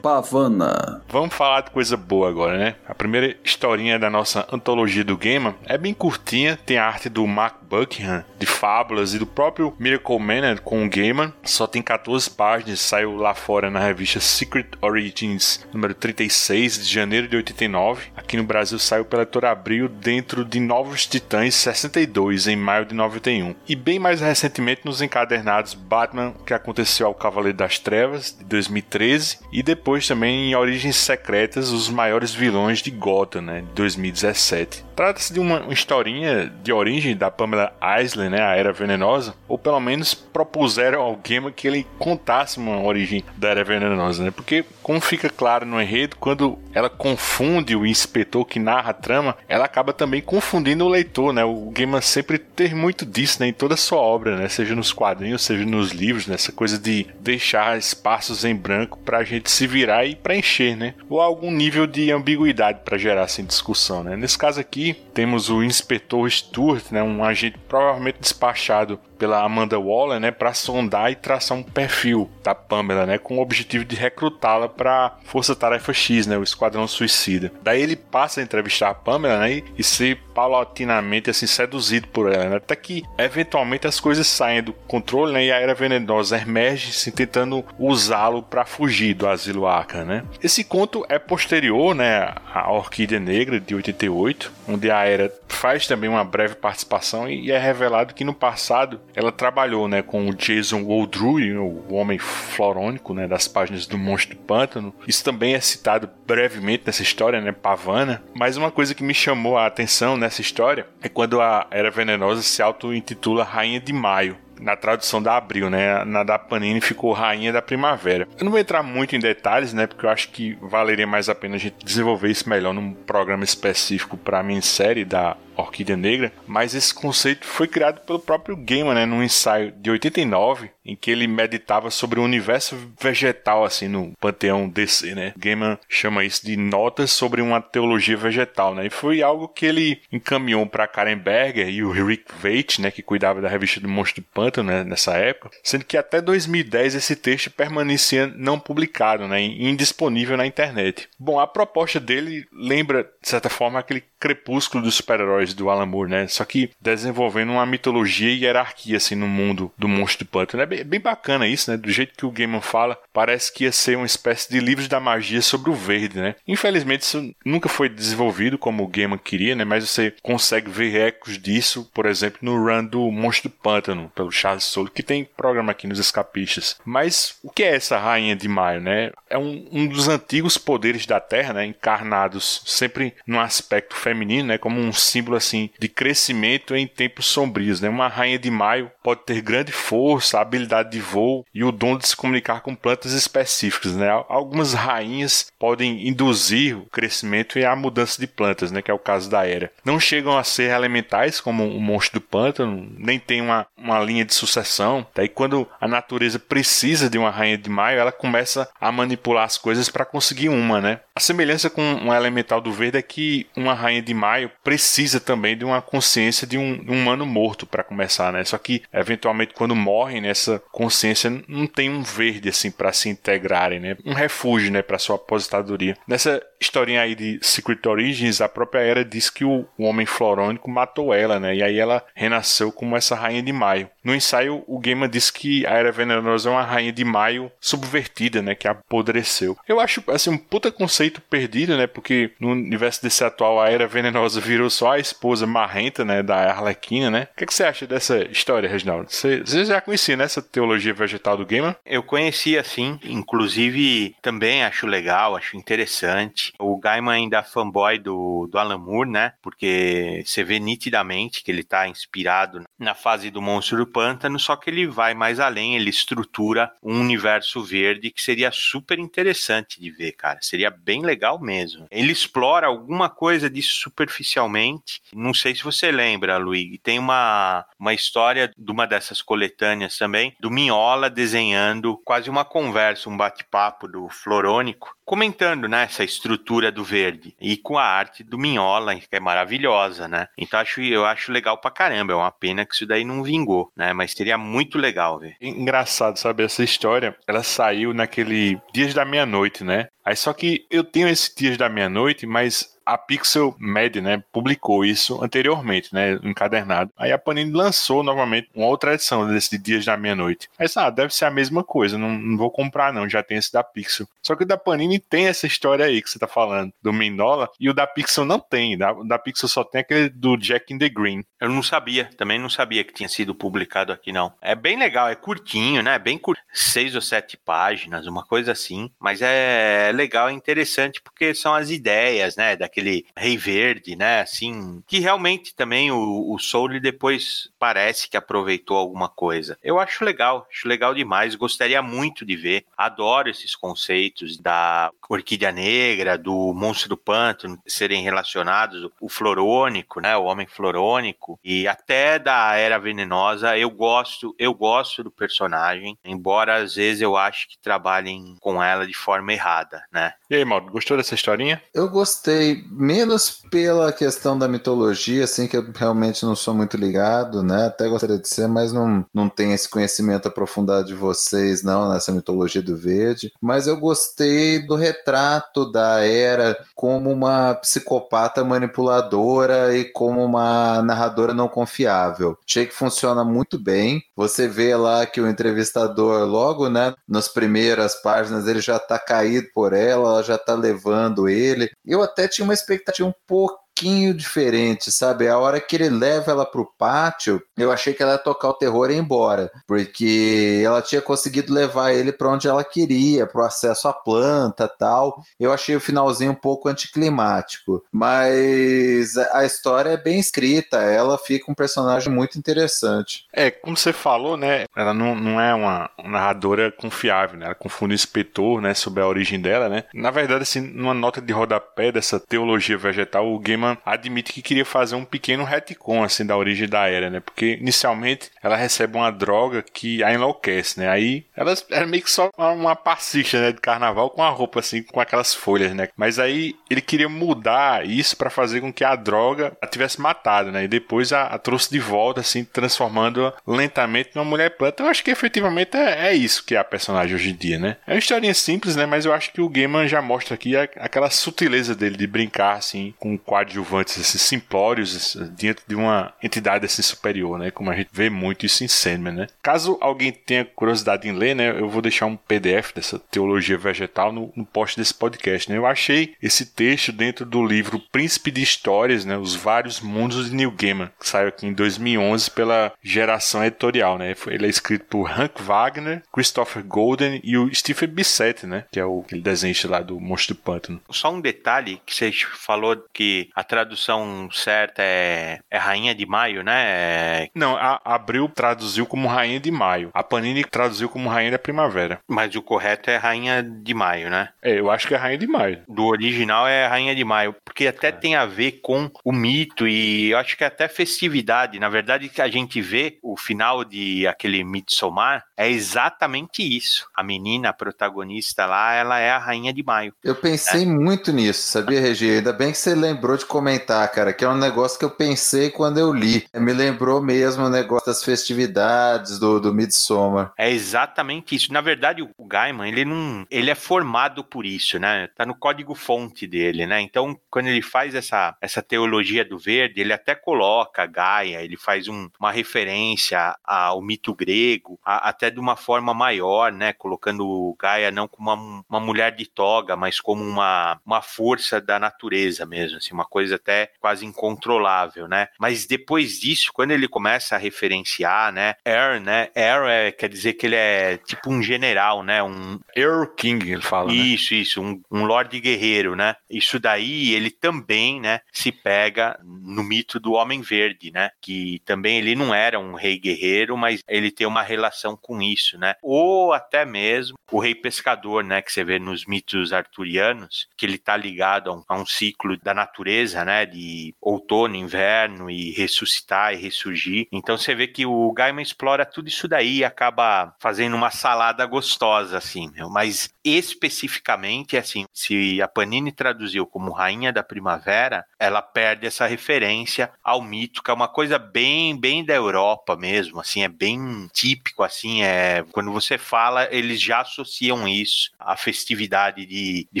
Pavana. 0.00 1.03
Vamos 1.14 1.32
falar 1.32 1.60
de 1.60 1.70
coisa 1.70 1.96
boa 1.96 2.28
agora, 2.28 2.58
né? 2.58 2.74
A 2.88 2.92
primeira 2.92 3.36
historinha 3.44 4.00
da 4.00 4.10
nossa 4.10 4.48
antologia 4.50 5.04
do 5.04 5.16
Gamer 5.16 5.54
é 5.64 5.78
bem 5.78 5.94
curtinha, 5.94 6.58
tem 6.66 6.76
a 6.76 6.86
arte 6.88 7.08
do 7.08 7.24
Mark 7.24 7.58
Buckingham, 7.62 8.24
de 8.36 8.46
Fábulas 8.46 9.14
e 9.14 9.18
do 9.20 9.26
próprio 9.26 9.72
Miracle 9.78 10.18
Man 10.18 10.40
né, 10.40 10.56
com 10.56 10.84
o 10.84 10.88
Gamer. 10.88 11.32
Só 11.44 11.68
tem 11.68 11.80
14 11.80 12.28
páginas, 12.30 12.80
saiu 12.80 13.14
lá 13.14 13.32
fora 13.32 13.70
na 13.70 13.78
revista 13.78 14.18
Secret 14.18 14.66
Origins, 14.82 15.64
número 15.72 15.94
36, 15.94 16.84
de 16.84 16.92
janeiro 16.92 17.28
de 17.28 17.36
89. 17.36 18.08
Aqui 18.16 18.36
no 18.36 18.42
Brasil 18.42 18.80
saiu 18.80 19.04
pela 19.04 19.22
editora 19.22 19.52
Abril 19.52 19.88
dentro 19.88 20.44
de 20.44 20.58
Novos 20.58 21.06
Titãs 21.06 21.54
62, 21.54 22.48
em 22.48 22.56
maio 22.56 22.86
de 22.86 22.94
91. 22.94 23.54
E 23.68 23.76
bem 23.76 24.00
mais 24.00 24.20
recentemente 24.20 24.82
nos 24.84 25.00
encadernados 25.00 25.74
Batman, 25.74 26.34
que 26.44 26.52
aconteceu 26.52 27.06
ao 27.06 27.14
Cavaleiro 27.14 27.58
das 27.58 27.78
Trevas, 27.78 28.36
de 28.36 28.44
2013, 28.46 29.38
e 29.52 29.62
depois 29.62 30.08
também 30.08 30.50
em 30.50 30.56
Origens 30.56 31.03
Secretas, 31.04 31.70
os 31.70 31.88
maiores 31.88 32.34
vilões 32.34 32.78
de 32.80 32.90
Gotham, 32.90 33.42
né, 33.42 33.60
de 33.60 33.66
2017. 33.74 34.84
Trata-se 34.94 35.32
de 35.32 35.40
uma 35.40 35.72
historinha 35.72 36.50
de 36.62 36.72
origem 36.72 37.16
da 37.16 37.30
Pamela 37.30 37.72
Isley, 38.00 38.28
né, 38.28 38.40
a 38.40 38.54
Era 38.54 38.72
Venenosa, 38.72 39.34
ou 39.48 39.58
pelo 39.58 39.80
menos 39.80 40.14
propuseram 40.14 41.02
ao 41.02 41.16
Gamer 41.16 41.52
que 41.52 41.66
ele 41.66 41.86
contasse 41.98 42.58
uma 42.58 42.80
origem 42.80 43.24
da 43.36 43.48
Era 43.48 43.64
Venenosa, 43.64 44.22
né, 44.22 44.30
porque 44.30 44.64
como 44.82 45.00
fica 45.00 45.28
claro 45.28 45.66
no 45.66 45.80
enredo, 45.80 46.16
quando 46.16 46.58
ela 46.72 46.88
confunde 46.88 47.74
o 47.74 47.86
inspetor 47.86 48.44
que 48.44 48.58
narra 48.58 48.90
a 48.90 48.94
trama, 48.94 49.36
ela 49.48 49.64
acaba 49.64 49.92
também 49.92 50.20
confundindo 50.20 50.84
o 50.84 50.88
leitor, 50.88 51.32
né, 51.32 51.44
o 51.44 51.70
Gamer 51.70 52.02
sempre 52.02 52.38
tem 52.38 52.74
muito 52.74 53.04
disso, 53.04 53.38
né, 53.40 53.48
em 53.48 53.52
toda 53.52 53.74
a 53.74 53.78
sua 53.78 53.98
obra, 53.98 54.36
né, 54.36 54.48
seja 54.48 54.74
nos 54.76 54.92
quadrinhos, 54.92 55.42
seja 55.42 55.64
nos 55.64 55.90
livros, 55.90 56.26
né, 56.26 56.34
essa 56.34 56.52
coisa 56.52 56.78
de 56.78 57.06
deixar 57.18 57.76
espaços 57.76 58.44
em 58.44 58.54
branco 58.54 58.98
para 59.04 59.18
a 59.18 59.24
gente 59.24 59.50
se 59.50 59.66
virar 59.66 60.04
e 60.04 60.14
preencher, 60.14 60.76
né, 60.76 60.94
ou 61.08 61.20
algum 61.20 61.50
nível 61.50 61.86
de 61.86 62.12
ambiguidade 62.12 62.80
para 62.84 62.96
gerar 62.96 63.24
assim 63.24 63.44
discussão, 63.44 64.04
né. 64.04 64.16
Nesse 64.16 64.38
caso 64.38 64.60
aqui 64.60 64.83
temos 64.92 65.48
o 65.48 65.62
inspetor 65.62 66.30
Stuart, 66.30 66.90
né, 66.90 67.02
um 67.02 67.24
agente 67.24 67.56
provavelmente 67.68 68.18
despachado 68.20 68.98
pela 69.18 69.42
Amanda 69.42 69.78
Waller, 69.78 70.20
né, 70.20 70.30
para 70.30 70.52
sondar 70.54 71.10
e 71.10 71.14
traçar 71.14 71.56
um 71.56 71.62
perfil 71.62 72.30
da 72.42 72.54
Pamela, 72.54 73.06
né, 73.06 73.18
com 73.18 73.38
o 73.38 73.42
objetivo 73.42 73.84
de 73.84 73.96
recrutá-la 73.96 74.68
para 74.68 75.16
Força 75.24 75.54
Tarefa 75.54 75.92
X, 75.92 76.26
né, 76.26 76.36
o 76.36 76.42
Esquadrão 76.42 76.86
Suicida. 76.86 77.52
Daí 77.62 77.82
ele 77.82 77.96
passa 77.96 78.40
a 78.40 78.42
entrevistar 78.42 78.90
a 78.90 78.94
Pamela, 78.94 79.38
né, 79.38 79.52
e, 79.52 79.64
e 79.78 79.84
ser 79.84 80.18
paulatinamente 80.34 81.30
assim 81.30 81.46
seduzido 81.46 82.08
por 82.08 82.32
ela, 82.32 82.50
né, 82.50 82.56
até 82.56 82.74
que 82.74 83.02
eventualmente 83.18 83.86
as 83.86 84.00
coisas 84.00 84.26
saem 84.26 84.62
do 84.62 84.72
controle, 84.72 85.32
né, 85.32 85.44
e 85.44 85.52
a 85.52 85.60
Era 85.60 85.74
Venenosa 85.74 86.38
emerge, 86.38 86.92
se 86.92 87.12
tentando 87.12 87.64
usá-lo 87.78 88.42
para 88.42 88.64
fugir 88.64 89.14
do 89.14 89.28
Asilo 89.28 89.66
Arkham, 89.66 90.04
né. 90.04 90.24
Esse 90.42 90.64
conto 90.64 91.04
é 91.08 91.18
posterior, 91.18 91.94
né, 91.94 92.34
à 92.52 92.70
Orquídea 92.72 93.20
Negra 93.20 93.60
de 93.60 93.74
88, 93.74 94.52
onde 94.68 94.90
a 94.90 95.04
Era 95.04 95.32
faz 95.48 95.86
também 95.86 96.10
uma 96.10 96.24
breve 96.24 96.54
participação 96.56 97.28
e 97.28 97.50
é 97.50 97.58
revelado 97.58 98.14
que 98.14 98.24
no 98.24 98.34
passado 98.34 99.00
ela 99.14 99.32
trabalhou 99.32 99.88
né, 99.88 100.02
com 100.02 100.28
o 100.28 100.34
Jason 100.34 100.82
Woldrew, 100.82 101.84
o 101.88 101.94
homem 101.94 102.18
florônico 102.18 103.14
né, 103.14 103.26
das 103.26 103.46
páginas 103.48 103.86
do 103.86 103.96
Monstro 103.96 104.36
do 104.36 104.42
Pântano. 104.42 104.94
Isso 105.06 105.24
também 105.24 105.54
é 105.54 105.60
citado 105.60 106.08
brevemente 106.26 106.84
nessa 106.86 107.02
história, 107.02 107.40
né, 107.40 107.52
Pavana. 107.52 108.22
Mas 108.34 108.56
uma 108.56 108.70
coisa 108.70 108.94
que 108.94 109.04
me 109.04 109.14
chamou 109.14 109.56
a 109.56 109.66
atenção 109.66 110.16
nessa 110.16 110.40
história 110.40 110.86
é 111.02 111.08
quando 111.08 111.40
a 111.40 111.66
Era 111.70 111.90
Venenosa 111.90 112.42
se 112.42 112.62
auto-intitula 112.62 113.44
Rainha 113.44 113.80
de 113.80 113.92
Maio 113.92 114.36
na 114.60 114.76
tradução 114.76 115.22
da 115.22 115.36
Abril, 115.36 115.70
né? 115.70 116.04
Na 116.04 116.22
da 116.22 116.38
Panini 116.38 116.80
ficou 116.80 117.12
Rainha 117.12 117.52
da 117.52 117.62
Primavera. 117.62 118.28
Eu 118.38 118.44
não 118.44 118.50
vou 118.50 118.60
entrar 118.60 118.82
muito 118.82 119.14
em 119.16 119.20
detalhes, 119.20 119.72
né? 119.72 119.86
Porque 119.86 120.06
eu 120.06 120.10
acho 120.10 120.30
que 120.30 120.56
valeria 120.60 121.06
mais 121.06 121.28
a 121.28 121.34
pena 121.34 121.56
a 121.56 121.58
gente 121.58 121.84
desenvolver 121.84 122.30
isso 122.30 122.48
melhor 122.48 122.72
num 122.72 122.92
programa 122.92 123.44
específico 123.44 124.16
para 124.16 124.40
a 124.40 124.42
minissérie 124.42 125.04
da 125.04 125.36
Orquídea 125.56 125.96
Negra, 125.96 126.32
mas 126.46 126.74
esse 126.74 126.92
conceito 126.92 127.46
foi 127.46 127.66
criado 127.66 128.00
pelo 128.00 128.18
próprio 128.18 128.56
Gaiman, 128.56 128.94
né, 128.94 129.06
num 129.06 129.22
ensaio 129.22 129.72
de 129.72 129.90
89, 129.90 130.70
em 130.84 130.96
que 130.96 131.10
ele 131.10 131.26
meditava 131.26 131.90
sobre 131.90 132.20
o 132.20 132.24
universo 132.24 132.76
vegetal, 133.00 133.64
assim, 133.64 133.88
no 133.88 134.12
panteão 134.20 134.68
DC, 134.68 135.14
né. 135.14 135.32
Gaiman 135.36 135.78
chama 135.88 136.24
isso 136.24 136.44
de 136.44 136.56
notas 136.56 137.12
sobre 137.12 137.40
uma 137.40 137.60
teologia 137.60 138.16
vegetal, 138.16 138.74
né, 138.74 138.86
e 138.86 138.90
foi 138.90 139.22
algo 139.22 139.48
que 139.48 139.66
ele 139.66 140.00
encaminhou 140.12 140.66
para 140.66 140.86
Karen 140.86 141.16
Berger 141.16 141.68
e 141.68 141.82
o 141.82 141.90
Rick 141.90 142.24
Veit, 142.40 142.80
né, 142.80 142.90
que 142.90 143.02
cuidava 143.02 143.40
da 143.40 143.48
revista 143.48 143.80
do 143.80 143.88
Monstro 143.88 144.22
do 144.22 144.28
Né, 144.62 144.84
nessa 144.84 145.16
época, 145.16 145.50
sendo 145.62 145.84
que 145.84 145.96
até 145.96 146.20
2010 146.20 146.94
esse 146.94 147.16
texto 147.16 147.50
permanecia 147.50 148.26
não 148.26 148.58
publicado, 148.58 149.26
né, 149.26 149.40
indisponível 149.40 150.36
na 150.36 150.46
internet. 150.46 151.08
Bom, 151.18 151.40
a 151.40 151.46
proposta 151.46 151.98
dele 151.98 152.46
lembra, 152.52 153.04
de 153.22 153.28
certa 153.28 153.48
forma, 153.48 153.78
aquele 153.78 154.04
crepúsculo 154.24 154.82
dos 154.82 154.94
super-heróis 154.94 155.52
do 155.52 155.68
Alan 155.68 155.84
Moore, 155.84 156.10
né? 156.10 156.26
Só 156.28 156.46
que 156.46 156.70
desenvolvendo 156.80 157.52
uma 157.52 157.66
mitologia 157.66 158.30
e 158.30 158.42
hierarquia, 158.42 158.96
assim, 158.96 159.14
no 159.14 159.28
mundo 159.28 159.70
do 159.76 159.86
monstro 159.86 160.24
do 160.24 160.30
pântano. 160.30 160.62
É 160.62 160.66
bem, 160.66 160.82
bem 160.82 160.98
bacana 160.98 161.46
isso, 161.46 161.70
né? 161.70 161.76
Do 161.76 161.92
jeito 161.92 162.14
que 162.16 162.24
o 162.24 162.30
Gaiman 162.30 162.62
fala, 162.62 162.98
parece 163.12 163.52
que 163.52 163.64
ia 163.64 163.72
ser 163.72 163.98
uma 163.98 164.06
espécie 164.06 164.50
de 164.50 164.60
livros 164.60 164.88
da 164.88 164.98
magia 164.98 165.42
sobre 165.42 165.68
o 165.68 165.74
verde, 165.74 166.18
né? 166.18 166.36
Infelizmente 166.48 167.02
isso 167.02 167.34
nunca 167.44 167.68
foi 167.68 167.90
desenvolvido 167.90 168.56
como 168.56 168.82
o 168.82 168.88
Gaiman 168.88 169.18
queria, 169.18 169.54
né? 169.54 169.62
Mas 169.62 169.90
você 169.90 170.14
consegue 170.22 170.70
ver 170.70 171.08
ecos 171.08 171.36
disso, 171.36 171.90
por 171.92 172.06
exemplo, 172.06 172.38
no 172.40 172.56
run 172.56 172.86
do 172.86 173.10
Monstro 173.10 173.50
do 173.50 173.54
Pântano, 173.56 174.10
pelo 174.14 174.32
Charles 174.32 174.64
Soule, 174.64 174.90
que 174.90 175.02
tem 175.02 175.28
programa 175.36 175.72
aqui 175.72 175.86
nos 175.86 175.98
escapistas. 175.98 176.78
Mas 176.82 177.36
o 177.42 177.50
que 177.50 177.62
é 177.62 177.76
essa 177.76 177.98
Rainha 177.98 178.34
de 178.34 178.48
Maio, 178.48 178.80
né? 178.80 179.10
É 179.28 179.36
um, 179.36 179.68
um 179.70 179.86
dos 179.86 180.08
antigos 180.08 180.56
poderes 180.56 181.04
da 181.04 181.20
Terra, 181.20 181.52
né? 181.52 181.66
Encarnados 181.66 182.62
sempre 182.64 183.12
num 183.26 183.38
aspecto 183.38 183.94
feminino 183.94 184.13
feminino, 184.14 184.48
né, 184.48 184.58
como 184.58 184.80
um 184.80 184.92
símbolo 184.92 185.36
assim 185.36 185.68
de 185.78 185.88
crescimento 185.88 186.74
em 186.74 186.86
tempos 186.86 187.26
sombrios, 187.26 187.80
né? 187.80 187.88
Uma 187.88 188.08
rainha 188.08 188.38
de 188.38 188.50
maio 188.50 188.90
pode 189.02 189.24
ter 189.24 189.40
grande 189.42 189.72
força, 189.72 190.40
habilidade 190.40 190.92
de 190.92 191.00
voo 191.00 191.44
e 191.52 191.64
o 191.64 191.72
dom 191.72 191.98
de 191.98 192.08
se 192.08 192.16
comunicar 192.16 192.60
com 192.60 192.74
plantas 192.74 193.12
específicas, 193.12 193.94
né? 193.94 194.08
Algumas 194.28 194.72
rainhas 194.72 195.52
podem 195.58 196.08
induzir 196.08 196.78
o 196.78 196.86
crescimento 196.86 197.58
e 197.58 197.64
a 197.64 197.74
mudança 197.74 198.20
de 198.20 198.26
plantas, 198.26 198.70
né, 198.70 198.80
que 198.80 198.90
é 198.90 198.94
o 198.94 198.98
caso 198.98 199.28
da 199.28 199.46
Era. 199.46 199.70
Não 199.84 199.98
chegam 199.98 200.38
a 200.38 200.44
ser 200.44 200.70
elementais 200.70 201.40
como 201.40 201.66
o 201.66 201.80
monstro 201.80 202.20
do 202.20 202.26
pântano, 202.26 202.88
nem 202.96 203.18
tem 203.18 203.40
uma, 203.40 203.66
uma 203.76 203.98
linha 204.00 204.24
de 204.24 204.34
sucessão. 204.34 205.06
Daí 205.14 205.28
quando 205.28 205.68
a 205.80 205.88
natureza 205.88 206.38
precisa 206.38 207.10
de 207.10 207.18
uma 207.18 207.30
rainha 207.30 207.58
de 207.58 207.68
maio, 207.68 207.98
ela 207.98 208.12
começa 208.12 208.68
a 208.80 208.92
manipular 208.92 209.44
as 209.44 209.58
coisas 209.58 209.88
para 209.88 210.04
conseguir 210.04 210.48
uma, 210.48 210.80
né? 210.80 211.00
A 211.16 211.20
semelhança 211.20 211.70
com 211.70 211.80
um 211.80 212.12
elemental 212.12 212.60
do 212.60 212.72
verde 212.72 212.98
é 212.98 213.02
que 213.02 213.46
uma 213.56 213.72
rainha 213.72 214.02
de 214.02 214.12
maio 214.12 214.50
precisa 214.64 215.20
também 215.20 215.56
de 215.56 215.64
uma 215.64 215.80
consciência 215.80 216.44
de 216.44 216.58
um, 216.58 216.84
um 216.88 216.92
humano 216.92 217.24
morto 217.24 217.64
para 217.64 217.84
começar, 217.84 218.32
né? 218.32 218.42
Só 218.42 218.58
que 218.58 218.82
eventualmente 218.92 219.54
quando 219.54 219.76
morrem 219.76 220.20
nessa 220.20 220.60
consciência 220.72 221.30
não 221.46 221.68
tem 221.68 221.88
um 221.88 222.02
verde 222.02 222.48
assim 222.48 222.68
para 222.68 222.92
se 222.92 223.08
integrarem, 223.08 223.78
né? 223.78 223.96
Um 224.04 224.12
refúgio, 224.12 224.72
né, 224.72 224.82
para 224.82 224.98
sua 224.98 225.14
aposentadoria. 225.14 225.96
Nessa 226.08 226.42
historinha 226.60 227.02
aí 227.02 227.14
de 227.14 227.38
Secret 227.42 227.86
Origins, 227.86 228.40
a 228.40 228.48
própria 228.48 228.80
Era 228.80 229.04
diz 229.04 229.30
que 229.30 229.44
o, 229.44 229.64
o 229.78 229.84
homem 229.84 230.06
florônico 230.06 230.68
matou 230.68 231.14
ela, 231.14 231.38
né? 231.38 231.54
E 231.54 231.62
aí 231.62 231.78
ela 231.78 232.04
renasceu 232.12 232.72
como 232.72 232.96
essa 232.96 233.14
rainha 233.14 233.42
de 233.42 233.52
maio. 233.52 233.88
No 234.02 234.14
ensaio, 234.14 234.64
o 234.66 234.80
Gaiman 234.80 235.08
diz 235.08 235.30
que 235.30 235.64
a 235.64 235.70
Era 235.70 235.92
Venenosa 235.92 236.48
é 236.48 236.52
uma 236.52 236.62
rainha 236.62 236.92
de 236.92 237.04
maio 237.04 237.52
subvertida, 237.60 238.42
né? 238.42 238.56
Que 238.56 238.66
apodreceu. 238.66 239.56
Eu 239.68 239.78
acho, 239.78 240.02
assim, 240.08 240.30
um 240.30 240.38
puta 240.38 240.72
conceito 240.72 241.03
conceito 241.04 241.20
perdido, 241.20 241.76
né? 241.76 241.86
Porque 241.86 242.32
no 242.40 242.50
universo 242.50 243.02
desse 243.02 243.24
atual, 243.24 243.60
a 243.60 243.68
Era 243.68 243.86
Venenosa 243.86 244.40
virou 244.40 244.70
só 244.70 244.92
a 244.92 244.98
esposa 244.98 245.46
marrenta, 245.46 246.04
né? 246.04 246.22
Da 246.22 246.50
Arlequina, 246.50 247.10
né? 247.10 247.28
O 247.32 247.36
que, 247.36 247.44
é 247.44 247.46
que 247.46 247.54
você 247.54 247.64
acha 247.64 247.86
dessa 247.86 248.24
história, 248.30 248.68
Reginaldo? 248.68 249.10
Você, 249.10 249.40
você 249.40 249.64
já 249.64 249.80
conhecia, 249.80 250.16
né? 250.16 250.24
Essa 250.24 250.42
teologia 250.42 250.94
vegetal 250.94 251.36
do 251.36 251.46
Gamer? 251.46 251.76
Eu 251.84 252.02
conhecia, 252.02 252.62
sim. 252.64 252.98
Inclusive, 253.04 254.16
também 254.22 254.64
acho 254.64 254.86
legal, 254.86 255.36
acho 255.36 255.56
interessante. 255.56 256.52
O 256.58 256.78
Gaiman 256.78 257.12
ainda 257.12 257.38
é 257.38 257.42
fanboy 257.42 257.98
do, 257.98 258.48
do 258.50 258.58
Alan 258.58 258.78
Moore, 258.78 259.10
né? 259.10 259.32
Porque 259.42 260.22
você 260.24 260.42
vê 260.42 260.58
nitidamente 260.58 261.42
que 261.42 261.50
ele 261.50 261.62
tá 261.62 261.88
inspirado 261.88 262.62
na 262.78 262.94
fase 262.94 263.30
do 263.30 263.42
Monstro 263.42 263.78
do 263.78 263.86
Pântano, 263.86 264.38
só 264.38 264.56
que 264.56 264.70
ele 264.70 264.86
vai 264.86 265.14
mais 265.14 265.40
além, 265.40 265.76
ele 265.76 265.90
estrutura 265.90 266.70
um 266.82 267.00
universo 267.00 267.62
verde 267.62 268.10
que 268.10 268.22
seria 268.22 268.50
super 268.50 268.98
interessante 268.98 269.80
de 269.80 269.90
ver, 269.90 270.12
cara. 270.12 270.38
Seria 270.40 270.70
bem 270.70 270.93
legal 271.02 271.40
mesmo. 271.40 271.86
Ele 271.90 272.12
explora 272.12 272.66
alguma 272.66 273.08
coisa 273.08 273.48
disso 273.48 273.74
superficialmente. 273.80 275.02
Não 275.12 275.34
sei 275.34 275.54
se 275.54 275.62
você 275.62 275.90
lembra, 275.90 276.36
Luigi, 276.36 276.78
tem 276.78 276.98
uma, 276.98 277.64
uma 277.78 277.94
história 277.94 278.50
de 278.56 278.72
uma 278.72 278.86
dessas 278.86 279.22
coletâneas 279.22 279.96
também, 279.96 280.34
do 280.40 280.50
Minhola 280.50 281.10
desenhando 281.10 281.96
quase 282.04 282.28
uma 282.30 282.44
conversa, 282.44 283.08
um 283.08 283.16
bate-papo 283.16 283.86
do 283.88 284.08
Florônico, 284.08 284.94
comentando 285.04 285.68
né, 285.68 285.84
essa 285.84 286.02
estrutura 286.02 286.72
do 286.72 286.82
verde 286.82 287.34
e 287.40 287.56
com 287.56 287.78
a 287.78 287.84
arte 287.84 288.24
do 288.24 288.38
Minhola, 288.38 288.94
que 288.96 289.06
é 289.12 289.20
maravilhosa, 289.20 290.08
né? 290.08 290.28
Então 290.36 290.58
acho, 290.58 290.80
eu 290.80 291.04
acho 291.04 291.30
legal 291.30 291.58
pra 291.58 291.70
caramba. 291.70 292.12
É 292.12 292.16
uma 292.16 292.30
pena 292.30 292.64
que 292.64 292.74
isso 292.74 292.86
daí 292.86 293.04
não 293.04 293.22
vingou, 293.22 293.70
né? 293.76 293.92
Mas 293.92 294.12
seria 294.12 294.38
muito 294.38 294.78
legal 294.78 295.18
ver. 295.18 295.36
Engraçado, 295.40 296.18
sabe? 296.18 296.42
Essa 296.42 296.64
história, 296.64 297.16
ela 297.26 297.42
saiu 297.42 297.92
naquele 297.92 298.60
Dias 298.72 298.94
da 298.94 299.04
Meia-Noite, 299.04 299.62
né? 299.62 299.88
Aí 300.04 300.16
só 300.16 300.32
que 300.32 300.66
eu 300.70 300.84
tenho 300.84 301.08
esse 301.08 301.34
Dias 301.34 301.56
da 301.56 301.68
Meia-Noite, 301.68 302.26
mas 302.26 302.73
a 302.84 302.98
Pixel 302.98 303.54
Med, 303.58 304.00
né, 304.00 304.22
publicou 304.32 304.84
isso 304.84 305.22
anteriormente, 305.22 305.92
né, 305.94 306.18
encadernado. 306.22 306.90
Aí 306.96 307.12
a 307.12 307.18
Panini 307.18 307.52
lançou 307.52 308.02
novamente 308.02 308.48
uma 308.54 308.66
outra 308.66 308.94
edição 308.94 309.26
desse 309.26 309.56
Dias 309.58 309.84
da 309.84 309.96
Meia-Noite. 309.96 310.48
Aí, 310.58 310.66
ah, 310.76 310.90
deve 310.90 311.14
ser 311.14 311.24
a 311.24 311.30
mesma 311.30 311.62
coisa, 311.62 311.96
não, 311.96 312.10
não, 312.10 312.36
vou 312.36 312.50
comprar 312.50 312.92
não, 312.92 313.08
já 313.08 313.22
tem 313.22 313.38
esse 313.38 313.52
da 313.52 313.62
Pixel. 313.62 314.06
Só 314.22 314.34
que 314.34 314.42
o 314.42 314.46
da 314.46 314.56
Panini 314.56 314.98
tem 314.98 315.26
essa 315.26 315.46
história 315.46 315.84
aí 315.84 316.02
que 316.02 316.10
você 316.10 316.18
tá 316.18 316.26
falando, 316.26 316.72
do 316.82 316.92
Mindola, 316.92 317.48
e 317.58 317.70
o 317.70 317.74
da 317.74 317.86
Pixel 317.86 318.24
não 318.24 318.38
tem, 318.38 318.76
da, 318.76 318.92
da 318.92 319.18
Pixel 319.18 319.48
só 319.48 319.64
tem 319.64 319.80
aquele 319.80 320.08
do 320.08 320.36
Jack 320.36 320.72
in 320.72 320.78
the 320.78 320.88
Green. 320.88 321.24
Eu 321.40 321.48
não 321.48 321.62
sabia, 321.62 322.10
também 322.16 322.38
não 322.38 322.50
sabia 322.50 322.84
que 322.84 322.92
tinha 322.92 323.08
sido 323.08 323.34
publicado 323.34 323.92
aqui 323.92 324.12
não. 324.12 324.32
É 324.40 324.54
bem 324.54 324.78
legal, 324.78 325.08
é 325.08 325.14
curtinho, 325.14 325.82
né, 325.82 325.98
bem 325.98 326.18
curto, 326.18 326.42
seis 326.52 326.94
ou 326.94 327.00
sete 327.00 327.36
páginas, 327.36 328.06
uma 328.06 328.24
coisa 328.24 328.52
assim, 328.52 328.90
mas 328.98 329.22
é 329.22 329.90
legal, 329.94 330.28
é 330.28 330.32
interessante 330.32 331.00
porque 331.00 331.34
são 331.34 331.54
as 331.54 331.70
ideias, 331.70 332.36
né, 332.36 332.56
aquele 332.74 333.06
Rei 333.16 333.36
Verde, 333.36 333.94
né? 333.94 334.20
Assim, 334.20 334.82
que 334.86 334.98
realmente 334.98 335.54
também 335.54 335.92
o, 335.92 336.32
o 336.32 336.38
Soul 336.38 336.80
depois 336.80 337.50
parece 337.58 338.08
que 338.08 338.16
aproveitou 338.16 338.76
alguma 338.76 339.08
coisa. 339.08 339.56
Eu 339.62 339.78
acho 339.78 340.04
legal, 340.04 340.46
acho 340.50 340.66
legal 340.66 340.94
demais, 340.94 341.36
gostaria 341.36 341.80
muito 341.80 342.24
de 342.24 342.34
ver. 342.34 342.64
Adoro 342.76 343.30
esses 343.30 343.54
conceitos 343.54 344.36
da 344.38 344.90
Orquídea 345.08 345.52
Negra, 345.52 346.18
do 346.18 346.52
Monstro 346.52 346.88
do 346.88 346.96
Pântano 346.96 347.58
serem 347.66 348.02
relacionados, 348.02 348.90
o 349.00 349.08
Florônico, 349.08 350.00
né? 350.00 350.16
O 350.16 350.24
Homem 350.24 350.46
Florônico 350.46 351.38
e 351.44 351.68
até 351.68 352.18
da 352.18 352.54
Era 352.56 352.78
Venenosa. 352.78 353.56
Eu 353.56 353.70
gosto, 353.70 354.34
eu 354.38 354.52
gosto 354.52 355.04
do 355.04 355.10
personagem, 355.10 355.96
embora 356.04 356.56
às 356.56 356.74
vezes 356.74 357.02
eu 357.02 357.16
acho 357.16 357.48
que 357.48 357.58
trabalhem 357.58 358.36
com 358.40 358.62
ela 358.62 358.86
de 358.86 358.94
forma 358.94 359.32
errada, 359.32 359.84
né? 359.92 360.14
E 360.28 360.34
aí, 360.34 360.44
Mauro, 360.44 360.70
gostou 360.72 360.96
dessa 360.96 361.14
historinha? 361.14 361.62
Eu 361.72 361.88
gostei 361.88 362.63
menos 362.70 363.42
pela 363.50 363.92
questão 363.92 364.38
da 364.38 364.48
mitologia, 364.48 365.24
assim, 365.24 365.46
que 365.46 365.56
eu 365.56 365.64
realmente 365.74 366.24
não 366.24 366.34
sou 366.34 366.54
muito 366.54 366.76
ligado, 366.76 367.42
né? 367.42 367.66
Até 367.66 367.88
gostaria 367.88 368.18
de 368.18 368.28
ser, 368.28 368.48
mas 368.48 368.72
não, 368.72 369.04
não 369.12 369.28
tenho 369.28 369.52
esse 369.52 369.68
conhecimento 369.68 370.28
aprofundado 370.28 370.86
de 370.86 370.94
vocês, 370.94 371.62
não, 371.62 371.92
nessa 371.92 372.12
mitologia 372.12 372.62
do 372.62 372.76
verde. 372.76 373.32
Mas 373.40 373.66
eu 373.66 373.76
gostei 373.76 374.58
do 374.58 374.74
retrato 374.74 375.70
da 375.70 376.00
Era 376.00 376.56
como 376.74 377.10
uma 377.10 377.54
psicopata 377.54 378.44
manipuladora 378.44 379.76
e 379.76 379.84
como 379.84 380.24
uma 380.24 380.82
narradora 380.82 381.34
não 381.34 381.48
confiável. 381.48 382.36
Achei 382.46 382.66
que 382.66 382.74
funciona 382.74 383.24
muito 383.24 383.58
bem. 383.58 384.02
Você 384.16 384.48
vê 384.48 384.74
lá 384.74 385.06
que 385.06 385.20
o 385.20 385.28
entrevistador, 385.28 386.26
logo, 386.26 386.68
né, 386.68 386.94
nas 387.08 387.28
primeiras 387.28 387.94
páginas, 387.96 388.46
ele 388.46 388.60
já 388.60 388.78
tá 388.78 388.98
caído 388.98 389.48
por 389.54 389.72
ela, 389.72 390.08
ela 390.14 390.22
já 390.22 390.38
tá 390.38 390.54
levando 390.54 391.28
ele. 391.28 391.70
Eu 391.84 392.02
até 392.02 392.26
tinha 392.26 392.44
uma 392.44 392.53
expectativa 392.54 393.08
um 393.08 393.14
pouco 393.26 393.63
pouquinho 393.74 394.14
diferente, 394.14 394.92
sabe? 394.92 395.26
A 395.28 395.36
hora 395.36 395.60
que 395.60 395.74
ele 395.74 395.88
leva 395.88 396.30
ela 396.30 396.46
pro 396.46 396.72
pátio, 396.78 397.42
eu 397.56 397.72
achei 397.72 397.92
que 397.92 398.02
ela 398.02 398.12
ia 398.12 398.18
tocar 398.18 398.50
o 398.50 398.54
terror 398.54 398.90
e 398.90 398.94
ir 398.94 398.98
embora, 398.98 399.50
porque 399.66 400.62
ela 400.64 400.80
tinha 400.80 401.02
conseguido 401.02 401.52
levar 401.52 401.92
ele 401.92 402.12
para 402.12 402.28
onde 402.28 402.46
ela 402.46 402.62
queria, 402.62 403.26
pro 403.26 403.42
acesso 403.42 403.88
à 403.88 403.92
planta, 403.92 404.68
tal. 404.68 405.22
Eu 405.38 405.52
achei 405.52 405.74
o 405.74 405.80
finalzinho 405.80 406.30
um 406.30 406.36
pouco 406.36 406.68
anticlimático, 406.68 407.82
mas 407.92 409.16
a 409.32 409.44
história 409.44 409.90
é 409.90 409.96
bem 409.96 410.20
escrita, 410.20 410.76
ela 410.78 411.18
fica 411.18 411.50
um 411.50 411.54
personagem 411.54 412.12
muito 412.12 412.38
interessante. 412.38 413.26
É, 413.32 413.50
como 413.50 413.76
você 413.76 413.92
falou, 413.92 414.36
né? 414.36 414.64
Ela 414.76 414.94
não, 414.94 415.16
não 415.16 415.40
é 415.40 415.52
uma 415.52 415.90
narradora 416.04 416.70
confiável, 416.70 417.38
né? 417.38 417.46
Ela 417.46 417.54
confunde 417.54 417.94
o 417.94 417.96
inspetor, 417.96 418.60
né, 418.60 418.72
sobre 418.74 419.02
a 419.02 419.06
origem 419.06 419.40
dela, 419.40 419.68
né? 419.68 419.84
Na 419.92 420.10
verdade, 420.10 420.42
assim, 420.42 420.60
numa 420.60 420.94
nota 420.94 421.20
de 421.20 421.32
rodapé 421.32 421.90
dessa 421.90 422.20
teologia 422.20 422.78
vegetal, 422.78 423.26
o 423.26 423.38
Game 423.38 423.63
admite 423.84 424.32
que 424.32 424.42
queria 424.42 424.64
fazer 424.64 424.94
um 424.94 425.04
pequeno 425.04 425.44
retcon 425.44 426.02
assim 426.02 426.24
da 426.24 426.36
origem 426.36 426.68
da 426.68 426.88
era, 426.88 427.10
né? 427.10 427.20
Porque 427.20 427.58
inicialmente 427.60 428.30
ela 428.42 428.56
recebe 428.56 428.96
uma 428.96 429.10
droga 429.10 429.62
que 429.62 430.02
a 430.02 430.12
enlouquece, 430.12 430.80
né? 430.80 430.88
Aí 430.88 431.24
ela 431.36 431.54
era 431.70 431.86
meio 431.86 432.02
que 432.02 432.10
só 432.10 432.30
uma 432.36 432.76
passista, 432.76 433.40
né, 433.40 433.52
de 433.52 433.60
carnaval 433.60 434.10
com 434.10 434.22
a 434.22 434.28
roupa 434.28 434.60
assim, 434.60 434.82
com 434.82 435.00
aquelas 435.00 435.34
folhas, 435.34 435.74
né? 435.74 435.88
Mas 435.96 436.18
aí 436.18 436.54
ele 436.70 436.80
queria 436.80 437.08
mudar 437.08 437.86
isso 437.86 438.16
para 438.16 438.30
fazer 438.30 438.60
com 438.60 438.72
que 438.72 438.84
a 438.84 438.96
droga 438.96 439.56
a 439.60 439.66
tivesse 439.66 440.00
matado, 440.00 440.50
né? 440.50 440.64
E 440.64 440.68
depois 440.68 441.12
a, 441.12 441.24
a 441.24 441.38
trouxe 441.38 441.70
de 441.70 441.78
volta 441.78 442.20
assim, 442.20 442.44
transformando-a 442.44 443.34
lentamente 443.46 444.10
numa 444.14 444.24
mulher 444.24 444.50
planta. 444.50 444.82
Eu 444.82 444.88
acho 444.88 445.02
que 445.02 445.10
efetivamente 445.10 445.76
é, 445.76 446.08
é, 446.08 446.14
isso 446.14 446.44
que 446.44 446.54
é 446.54 446.58
a 446.58 446.64
personagem 446.64 447.14
hoje 447.14 447.30
em 447.30 447.34
dia, 447.34 447.58
né? 447.58 447.76
É 447.86 447.92
uma 447.92 447.98
historinha 447.98 448.34
simples, 448.34 448.76
né? 448.76 448.86
Mas 448.86 449.04
eu 449.04 449.12
acho 449.12 449.32
que 449.32 449.40
o 449.40 449.48
Gaiman 449.48 449.88
já 449.88 450.02
mostra 450.02 450.34
aqui 450.34 450.56
a, 450.56 450.62
aquela 450.76 451.10
sutileza 451.10 451.74
dele 451.74 451.96
de 451.96 452.06
brincar 452.06 452.56
assim 452.56 452.94
com 452.98 453.16
quadros 453.16 453.53
coadjuvantes 453.54 453.98
assim, 453.98 454.18
simplórios 454.18 455.16
dentro 455.36 455.64
de 455.66 455.74
uma 455.74 456.12
entidade 456.22 456.66
assim 456.66 456.82
superior, 456.82 457.38
né? 457.38 457.50
Como 457.50 457.70
a 457.70 457.76
gente 457.76 457.90
vê 457.92 458.10
muito 458.10 458.44
isso 458.44 458.64
em 458.64 458.68
Sandman, 458.68 459.14
né? 459.14 459.26
Caso 459.42 459.78
alguém 459.80 460.12
tenha 460.12 460.44
curiosidade 460.44 461.08
em 461.08 461.12
ler, 461.12 461.34
né? 461.34 461.50
Eu 461.50 461.68
vou 461.68 461.80
deixar 461.80 462.06
um 462.06 462.16
PDF 462.16 462.72
dessa 462.74 462.98
teologia 462.98 463.56
vegetal 463.56 464.12
no, 464.12 464.32
no 464.34 464.44
post 464.44 464.76
desse 464.76 464.94
podcast, 464.94 465.50
né? 465.50 465.56
Eu 465.56 465.66
achei 465.66 466.14
esse 466.22 466.46
texto 466.46 466.92
dentro 466.92 467.24
do 467.24 467.44
livro 467.44 467.78
Príncipe 467.92 468.30
de 468.30 468.42
Histórias, 468.42 469.04
né? 469.04 469.16
Os 469.16 469.34
Vários 469.34 469.80
Mundos 469.80 470.30
de 470.30 470.34
Neil 470.34 470.50
Gaiman, 470.50 470.90
que 470.98 471.08
saiu 471.08 471.28
aqui 471.28 471.46
em 471.46 471.52
2011 471.52 472.30
pela 472.30 472.72
Geração 472.82 473.44
Editorial, 473.44 473.98
né? 473.98 474.14
Ele 474.26 474.46
é 474.46 474.48
escrito 474.48 474.86
por 474.86 475.10
Hank 475.10 475.42
Wagner, 475.42 476.02
Christopher 476.12 476.64
Golden 476.64 477.20
e 477.22 477.36
o 477.36 477.52
Stephen 477.54 477.88
Bissett, 477.88 478.46
né? 478.46 478.64
Que 478.72 478.80
é 478.80 478.84
o 478.84 479.04
desenhista 479.12 479.68
lá 479.68 479.80
do 479.80 480.00
Monstro 480.00 480.34
do 480.34 480.40
Pântano. 480.40 480.80
Só 480.90 481.12
um 481.12 481.20
detalhe 481.20 481.80
que 481.84 481.94
você 481.94 482.10
falou 482.12 482.82
que 482.92 483.28
a 483.34 483.43
tradução 483.44 484.28
certa 484.32 484.82
é, 484.82 485.38
é 485.50 485.58
Rainha 485.58 485.94
de 485.94 486.06
Maio, 486.06 486.42
né? 486.42 486.64
É... 486.66 487.30
Não, 487.34 487.56
a 487.56 487.80
Abril 487.84 488.28
traduziu 488.28 488.86
como 488.86 489.08
Rainha 489.08 489.38
de 489.38 489.50
Maio. 489.50 489.90
A 489.94 490.02
Panini 490.02 490.44
traduziu 490.44 490.88
como 490.88 491.08
Rainha 491.08 491.30
da 491.30 491.38
Primavera. 491.38 492.00
Mas 492.08 492.34
o 492.34 492.42
correto 492.42 492.90
é 492.90 492.96
Rainha 492.96 493.42
de 493.42 493.74
Maio, 493.74 494.10
né? 494.10 494.30
É, 494.42 494.58
eu 494.58 494.70
acho 494.70 494.88
que 494.88 494.94
é 494.94 494.96
Rainha 494.96 495.18
de 495.18 495.26
Maio. 495.26 495.62
Do 495.68 495.84
original 495.84 496.46
é 496.46 496.66
Rainha 496.66 496.94
de 496.94 497.04
Maio, 497.04 497.34
porque 497.44 497.66
até 497.66 497.88
é. 497.88 497.92
tem 497.92 498.16
a 498.16 498.26
ver 498.26 498.60
com 498.62 498.90
o 499.04 499.12
mito 499.12 499.66
e 499.68 500.10
eu 500.10 500.18
acho 500.18 500.36
que 500.36 500.44
até 500.44 500.68
festividade. 500.68 501.58
Na 501.58 501.68
verdade, 501.68 502.08
que 502.08 502.22
a 502.22 502.28
gente 502.28 502.60
vê 502.60 502.98
o 503.02 503.16
final 503.16 503.64
de 503.64 504.06
aquele 504.06 504.42
Midsommar 504.42 505.24
é 505.36 505.48
exatamente 505.48 506.42
isso. 506.42 506.86
A 506.94 507.02
menina 507.02 507.50
a 507.50 507.52
protagonista 507.52 508.46
lá, 508.46 508.74
ela 508.74 508.98
é 508.98 509.10
a 509.10 509.18
Rainha 509.18 509.52
de 509.52 509.62
Maio. 509.62 509.92
Eu 510.02 510.14
pensei 510.14 510.62
é. 510.62 510.66
muito 510.66 511.12
nisso, 511.12 511.42
sabia, 511.42 511.80
Regi? 511.80 512.10
Ainda 512.10 512.32
bem 512.32 512.52
que 512.52 512.58
você 512.58 512.74
lembrou 512.74 513.16
de 513.16 513.26
comentar, 513.34 513.90
cara, 513.90 514.12
que 514.12 514.24
é 514.24 514.28
um 514.28 514.36
negócio 514.36 514.78
que 514.78 514.84
eu 514.84 514.90
pensei 514.90 515.50
quando 515.50 515.78
eu 515.78 515.92
li. 515.92 516.24
Me 516.32 516.52
lembrou 516.52 517.02
mesmo 517.02 517.46
o 517.46 517.50
negócio 517.50 517.88
das 517.88 518.04
festividades 518.04 519.18
do, 519.18 519.40
do 519.40 519.52
Midsommar. 519.52 520.32
É 520.38 520.48
exatamente 520.48 521.34
isso. 521.34 521.52
Na 521.52 521.60
verdade, 521.60 522.00
o 522.00 522.24
Gaiman, 522.24 522.68
ele 522.68 522.84
não. 522.84 523.26
Ele 523.28 523.50
é 523.50 523.56
formado 523.56 524.22
por 524.22 524.46
isso, 524.46 524.78
né? 524.78 525.08
Tá 525.16 525.26
no 525.26 525.34
código 525.34 525.74
fonte 525.74 526.28
dele, 526.28 526.64
né? 526.64 526.80
Então, 526.80 527.18
quando 527.28 527.48
ele 527.48 527.60
faz 527.60 527.96
essa, 527.96 528.36
essa 528.40 528.62
teologia 528.62 529.24
do 529.24 529.36
verde, 529.36 529.80
ele 529.80 529.92
até 529.92 530.14
coloca 530.14 530.86
Gaia, 530.86 531.42
ele 531.42 531.56
faz 531.56 531.88
um, 531.88 532.08
uma 532.20 532.30
referência 532.30 533.34
ao 533.42 533.82
mito 533.82 534.14
grego, 534.14 534.78
a, 534.84 535.08
até 535.08 535.28
de 535.28 535.40
uma 535.40 535.56
forma 535.56 535.92
maior, 535.92 536.52
né? 536.52 536.72
Colocando 536.72 537.56
Gaia 537.60 537.90
não 537.90 538.06
como 538.06 538.32
uma, 538.32 538.64
uma 538.68 538.80
mulher 538.80 539.12
de 539.16 539.26
toga, 539.26 539.74
mas 539.74 539.98
como 539.98 540.22
uma, 540.22 540.80
uma 540.86 541.02
força 541.02 541.60
da 541.60 541.80
natureza 541.80 542.46
mesmo, 542.46 542.78
assim, 542.78 542.94
uma 542.94 543.04
coisa 543.04 543.23
até 543.32 543.70
quase 543.80 544.04
incontrolável, 544.04 545.08
né? 545.08 545.28
Mas 545.38 545.66
depois 545.66 546.20
disso, 546.20 546.50
quando 546.52 546.72
ele 546.72 546.88
começa 546.88 547.36
a 547.36 547.38
referenciar, 547.38 548.32
né? 548.32 548.54
Air, 548.64 549.00
né? 549.00 549.28
Air 549.34 549.64
é, 549.68 549.92
quer 549.92 550.08
dizer 550.08 550.34
que 550.34 550.46
ele 550.46 550.56
é 550.56 550.98
tipo 550.98 551.30
um 551.30 551.42
general, 551.42 552.02
né? 552.02 552.22
Um 552.22 552.58
Air 552.76 553.14
King, 553.16 553.52
ele 553.52 553.62
fala. 553.62 553.88
Né? 553.88 553.94
Isso, 553.94 554.34
né? 554.34 554.40
isso, 554.40 554.62
um, 554.62 554.80
um 554.90 555.04
Lorde 555.04 555.40
Guerreiro, 555.40 555.94
né? 555.94 556.16
Isso 556.28 556.58
daí 556.58 557.14
ele 557.14 557.30
também, 557.30 558.00
né? 558.00 558.20
Se 558.32 558.50
pega 558.50 559.18
no 559.22 559.62
mito 559.62 559.98
do 560.00 560.12
Homem 560.12 560.40
Verde, 560.40 560.90
né? 560.90 561.10
Que 561.20 561.60
também 561.64 561.98
ele 561.98 562.14
não 562.14 562.34
era 562.34 562.58
um 562.58 562.74
rei 562.74 562.98
guerreiro, 562.98 563.56
mas 563.56 563.80
ele 563.88 564.10
tem 564.10 564.26
uma 564.26 564.42
relação 564.42 564.96
com 564.96 565.20
isso, 565.20 565.58
né? 565.58 565.74
Ou 565.82 566.32
até 566.32 566.64
mesmo 566.64 567.16
o 567.30 567.38
rei 567.38 567.54
pescador, 567.54 568.22
né? 568.22 568.42
Que 568.42 568.52
você 568.52 568.64
vê 568.64 568.78
nos 568.78 569.06
mitos 569.06 569.52
arturianos, 569.52 570.48
que 570.56 570.66
ele 570.66 570.78
tá 570.78 570.96
ligado 570.96 571.50
a 571.50 571.54
um, 571.54 571.64
a 571.68 571.76
um 571.76 571.86
ciclo 571.86 572.36
da 572.38 572.54
natureza, 572.54 573.13
né? 573.22 573.44
De 573.44 573.94
outono, 574.00 574.56
inverno 574.56 575.28
e 575.28 575.50
ressuscitar 575.50 576.32
e 576.32 576.36
ressurgir. 576.36 577.06
Então 577.12 577.36
você 577.36 577.54
vê 577.54 577.66
que 577.66 577.84
o 577.84 578.10
Gaiman 578.12 578.42
explora 578.42 578.86
tudo 578.86 579.08
isso 579.08 579.28
daí 579.28 579.58
e 579.58 579.64
acaba 579.64 580.34
fazendo 580.38 580.74
uma 580.74 580.90
salada 580.90 581.44
gostosa, 581.44 582.16
assim, 582.16 582.50
meu. 582.54 582.70
Mas 582.70 583.12
especificamente, 583.22 584.56
assim, 584.56 584.86
se 584.92 585.40
a 585.42 585.48
Panini 585.48 585.92
traduziu 585.92 586.46
como 586.46 586.72
Rainha 586.72 587.12
da 587.12 587.22
Primavera, 587.22 588.04
ela 588.18 588.40
perde 588.40 588.86
essa 588.86 589.06
referência 589.06 589.90
ao 590.02 590.22
mito, 590.22 590.62
que 590.62 590.70
é 590.70 590.74
uma 590.74 590.88
coisa 590.88 591.18
bem, 591.18 591.78
bem 591.78 592.04
da 592.04 592.14
Europa 592.14 592.76
mesmo, 592.76 593.20
assim, 593.20 593.42
é 593.42 593.48
bem 593.48 594.08
típico, 594.12 594.62
assim, 594.62 595.02
é 595.02 595.44
quando 595.52 595.72
você 595.72 595.98
fala, 595.98 596.48
eles 596.50 596.80
já 596.80 597.00
associam 597.00 597.66
isso 597.66 598.10
à 598.18 598.36
festividade 598.36 599.26
de, 599.26 599.68
de 599.70 599.80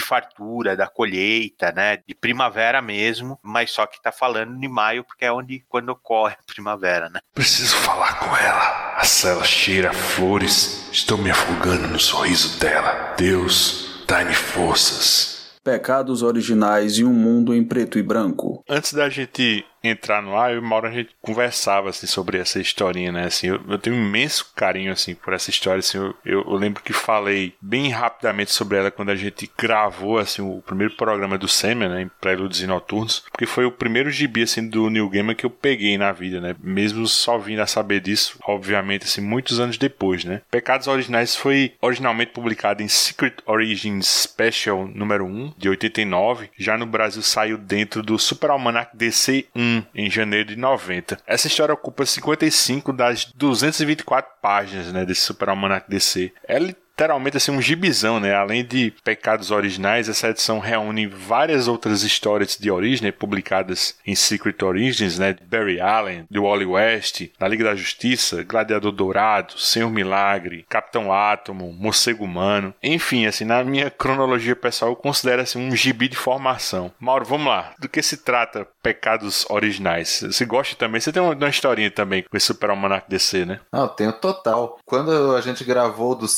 fartura, 0.00 0.76
da 0.76 0.86
colheita, 0.86 1.70
né, 1.72 1.98
de 2.06 2.14
primavera 2.14 2.80
mesmo, 2.80 3.23
mas 3.42 3.70
só 3.70 3.86
que 3.86 4.02
tá 4.02 4.12
falando 4.12 4.58
de 4.58 4.68
maio 4.68 5.04
porque 5.04 5.24
é 5.24 5.32
onde 5.32 5.64
quando 5.68 5.90
ocorre 5.90 6.34
a 6.34 6.52
primavera, 6.52 7.08
né? 7.08 7.20
Preciso 7.32 7.76
falar 7.76 8.18
com 8.18 8.36
ela. 8.36 8.94
A 8.96 9.04
cela 9.04 9.44
cheira 9.44 9.90
a 9.90 9.94
flores. 9.94 10.88
Estou 10.92 11.18
me 11.18 11.30
afogando 11.30 11.88
no 11.88 11.98
sorriso 11.98 12.58
dela. 12.58 13.14
Deus, 13.16 14.04
dá-me 14.06 14.34
forças. 14.34 15.58
Pecados 15.62 16.22
originais 16.22 16.98
e 16.98 17.04
um 17.04 17.12
mundo 17.12 17.54
em 17.54 17.64
preto 17.64 17.98
e 17.98 18.02
branco. 18.02 18.62
Antes 18.68 18.92
da 18.92 19.08
gente 19.08 19.64
entrar 19.88 20.22
no 20.22 20.36
ar, 20.36 20.50
eu 20.50 20.56
e 20.56 20.58
o 20.58 20.62
Mauro 20.62 20.86
a 20.86 20.90
gente 20.90 21.10
conversava 21.20 21.90
assim 21.90 22.06
sobre 22.06 22.38
essa 22.38 22.60
historinha, 22.60 23.12
né? 23.12 23.24
Assim, 23.24 23.48
eu, 23.48 23.60
eu 23.68 23.78
tenho 23.78 23.96
um 23.96 24.06
imenso 24.06 24.52
carinho 24.54 24.92
assim 24.92 25.14
por 25.14 25.32
essa 25.32 25.50
história, 25.50 25.80
assim, 25.80 25.98
eu, 25.98 26.14
eu, 26.24 26.44
eu, 26.46 26.54
lembro 26.54 26.82
que 26.82 26.92
falei 26.92 27.54
bem 27.60 27.90
rapidamente 27.90 28.52
sobre 28.52 28.78
ela 28.78 28.90
quando 28.90 29.10
a 29.10 29.16
gente 29.16 29.50
gravou 29.58 30.18
assim 30.18 30.42
o 30.42 30.62
primeiro 30.62 30.94
programa 30.94 31.36
do 31.36 31.48
Sêmen, 31.48 31.88
né, 31.88 32.02
em 32.02 32.10
Preludes 32.20 32.60
e 32.60 32.66
Noturnos, 32.66 33.24
porque 33.30 33.46
foi 33.46 33.64
o 33.64 33.72
primeiro 33.72 34.10
gibi 34.10 34.42
assim 34.42 34.68
do 34.68 34.88
New 34.88 35.08
Gamer 35.08 35.36
que 35.36 35.46
eu 35.46 35.50
peguei 35.50 35.98
na 35.98 36.12
vida, 36.12 36.40
né? 36.40 36.54
Mesmo 36.62 37.06
só 37.06 37.38
vindo 37.38 37.60
a 37.60 37.66
saber 37.66 38.00
disso, 38.00 38.38
obviamente 38.46 39.04
assim, 39.04 39.20
muitos 39.20 39.60
anos 39.60 39.76
depois, 39.76 40.24
né? 40.24 40.42
Pecados 40.50 40.86
Originais 40.86 41.36
foi 41.36 41.74
originalmente 41.80 42.32
publicado 42.32 42.82
em 42.82 42.88
Secret 42.88 43.34
Origins 43.46 44.06
Special 44.06 44.86
número 44.86 45.24
1 45.26 45.54
de 45.56 45.68
89, 45.68 46.50
já 46.58 46.76
no 46.76 46.86
Brasil 46.86 47.22
saiu 47.22 47.58
dentro 47.58 48.02
do 48.02 48.18
Super 48.18 48.50
Almanac 48.50 48.96
DC 48.96 49.46
1 49.54 49.73
em 49.94 50.10
janeiro 50.10 50.50
de 50.50 50.56
90. 50.56 51.18
Essa 51.26 51.46
história 51.46 51.72
ocupa 51.72 52.04
55 52.04 52.92
das 52.92 53.24
224 53.34 54.30
páginas 54.42 54.92
né, 54.92 55.04
desse 55.04 55.22
Super 55.22 55.48
Almanac 55.48 55.88
DC. 55.88 56.32
Ela 56.46 56.74
literalmente 56.94 57.36
assim 57.36 57.50
um 57.50 57.60
gibizão, 57.60 58.20
né? 58.20 58.34
Além 58.34 58.64
de 58.64 58.92
pecados 59.02 59.50
originais, 59.50 60.08
essa 60.08 60.28
edição 60.28 60.60
reúne 60.60 61.08
várias 61.08 61.66
outras 61.66 62.02
histórias 62.02 62.56
de 62.56 62.70
origem 62.70 63.06
né? 63.06 63.12
publicadas 63.12 63.96
em 64.06 64.14
Secret 64.14 64.62
Origins, 64.62 65.18
né? 65.18 65.32
De 65.32 65.44
Barry 65.44 65.80
Allen, 65.80 66.24
do 66.30 66.44
Wally 66.44 66.64
West, 66.64 67.22
da 67.38 67.48
Liga 67.48 67.64
da 67.64 67.74
Justiça, 67.74 68.44
Gladiador 68.44 68.92
Dourado, 68.92 69.58
Senhor 69.58 69.90
Milagre, 69.90 70.64
Capitão 70.68 71.12
Átomo, 71.12 71.72
Morcego 71.72 72.24
Humano. 72.24 72.72
Enfim, 72.82 73.26
assim, 73.26 73.44
na 73.44 73.64
minha 73.64 73.90
cronologia 73.90 74.54
pessoal, 74.54 74.92
eu 74.92 74.96
considero 74.96 75.42
assim 75.42 75.58
um 75.58 75.74
gibi 75.74 76.08
de 76.08 76.16
formação. 76.16 76.92
Mauro, 77.00 77.24
vamos 77.24 77.48
lá. 77.48 77.72
Do 77.78 77.88
que 77.88 78.02
se 78.02 78.18
trata 78.18 78.66
Pecados 78.82 79.44
Originais? 79.50 80.22
Você 80.24 80.44
gosta 80.44 80.76
também? 80.76 81.00
Você 81.00 81.12
tem 81.12 81.22
uma, 81.22 81.34
uma 81.34 81.48
historinha 81.48 81.90
também 81.90 82.22
com 82.22 82.36
esse 82.36 82.46
Super 82.46 82.70
Almanac 82.70 83.08
DC, 83.08 83.44
né? 83.44 83.60
Não, 83.72 83.88
tenho 83.88 84.12
total. 84.12 84.78
Quando 84.84 85.34
a 85.34 85.40
gente 85.40 85.64
gravou 85.64 86.14
do 86.14 86.28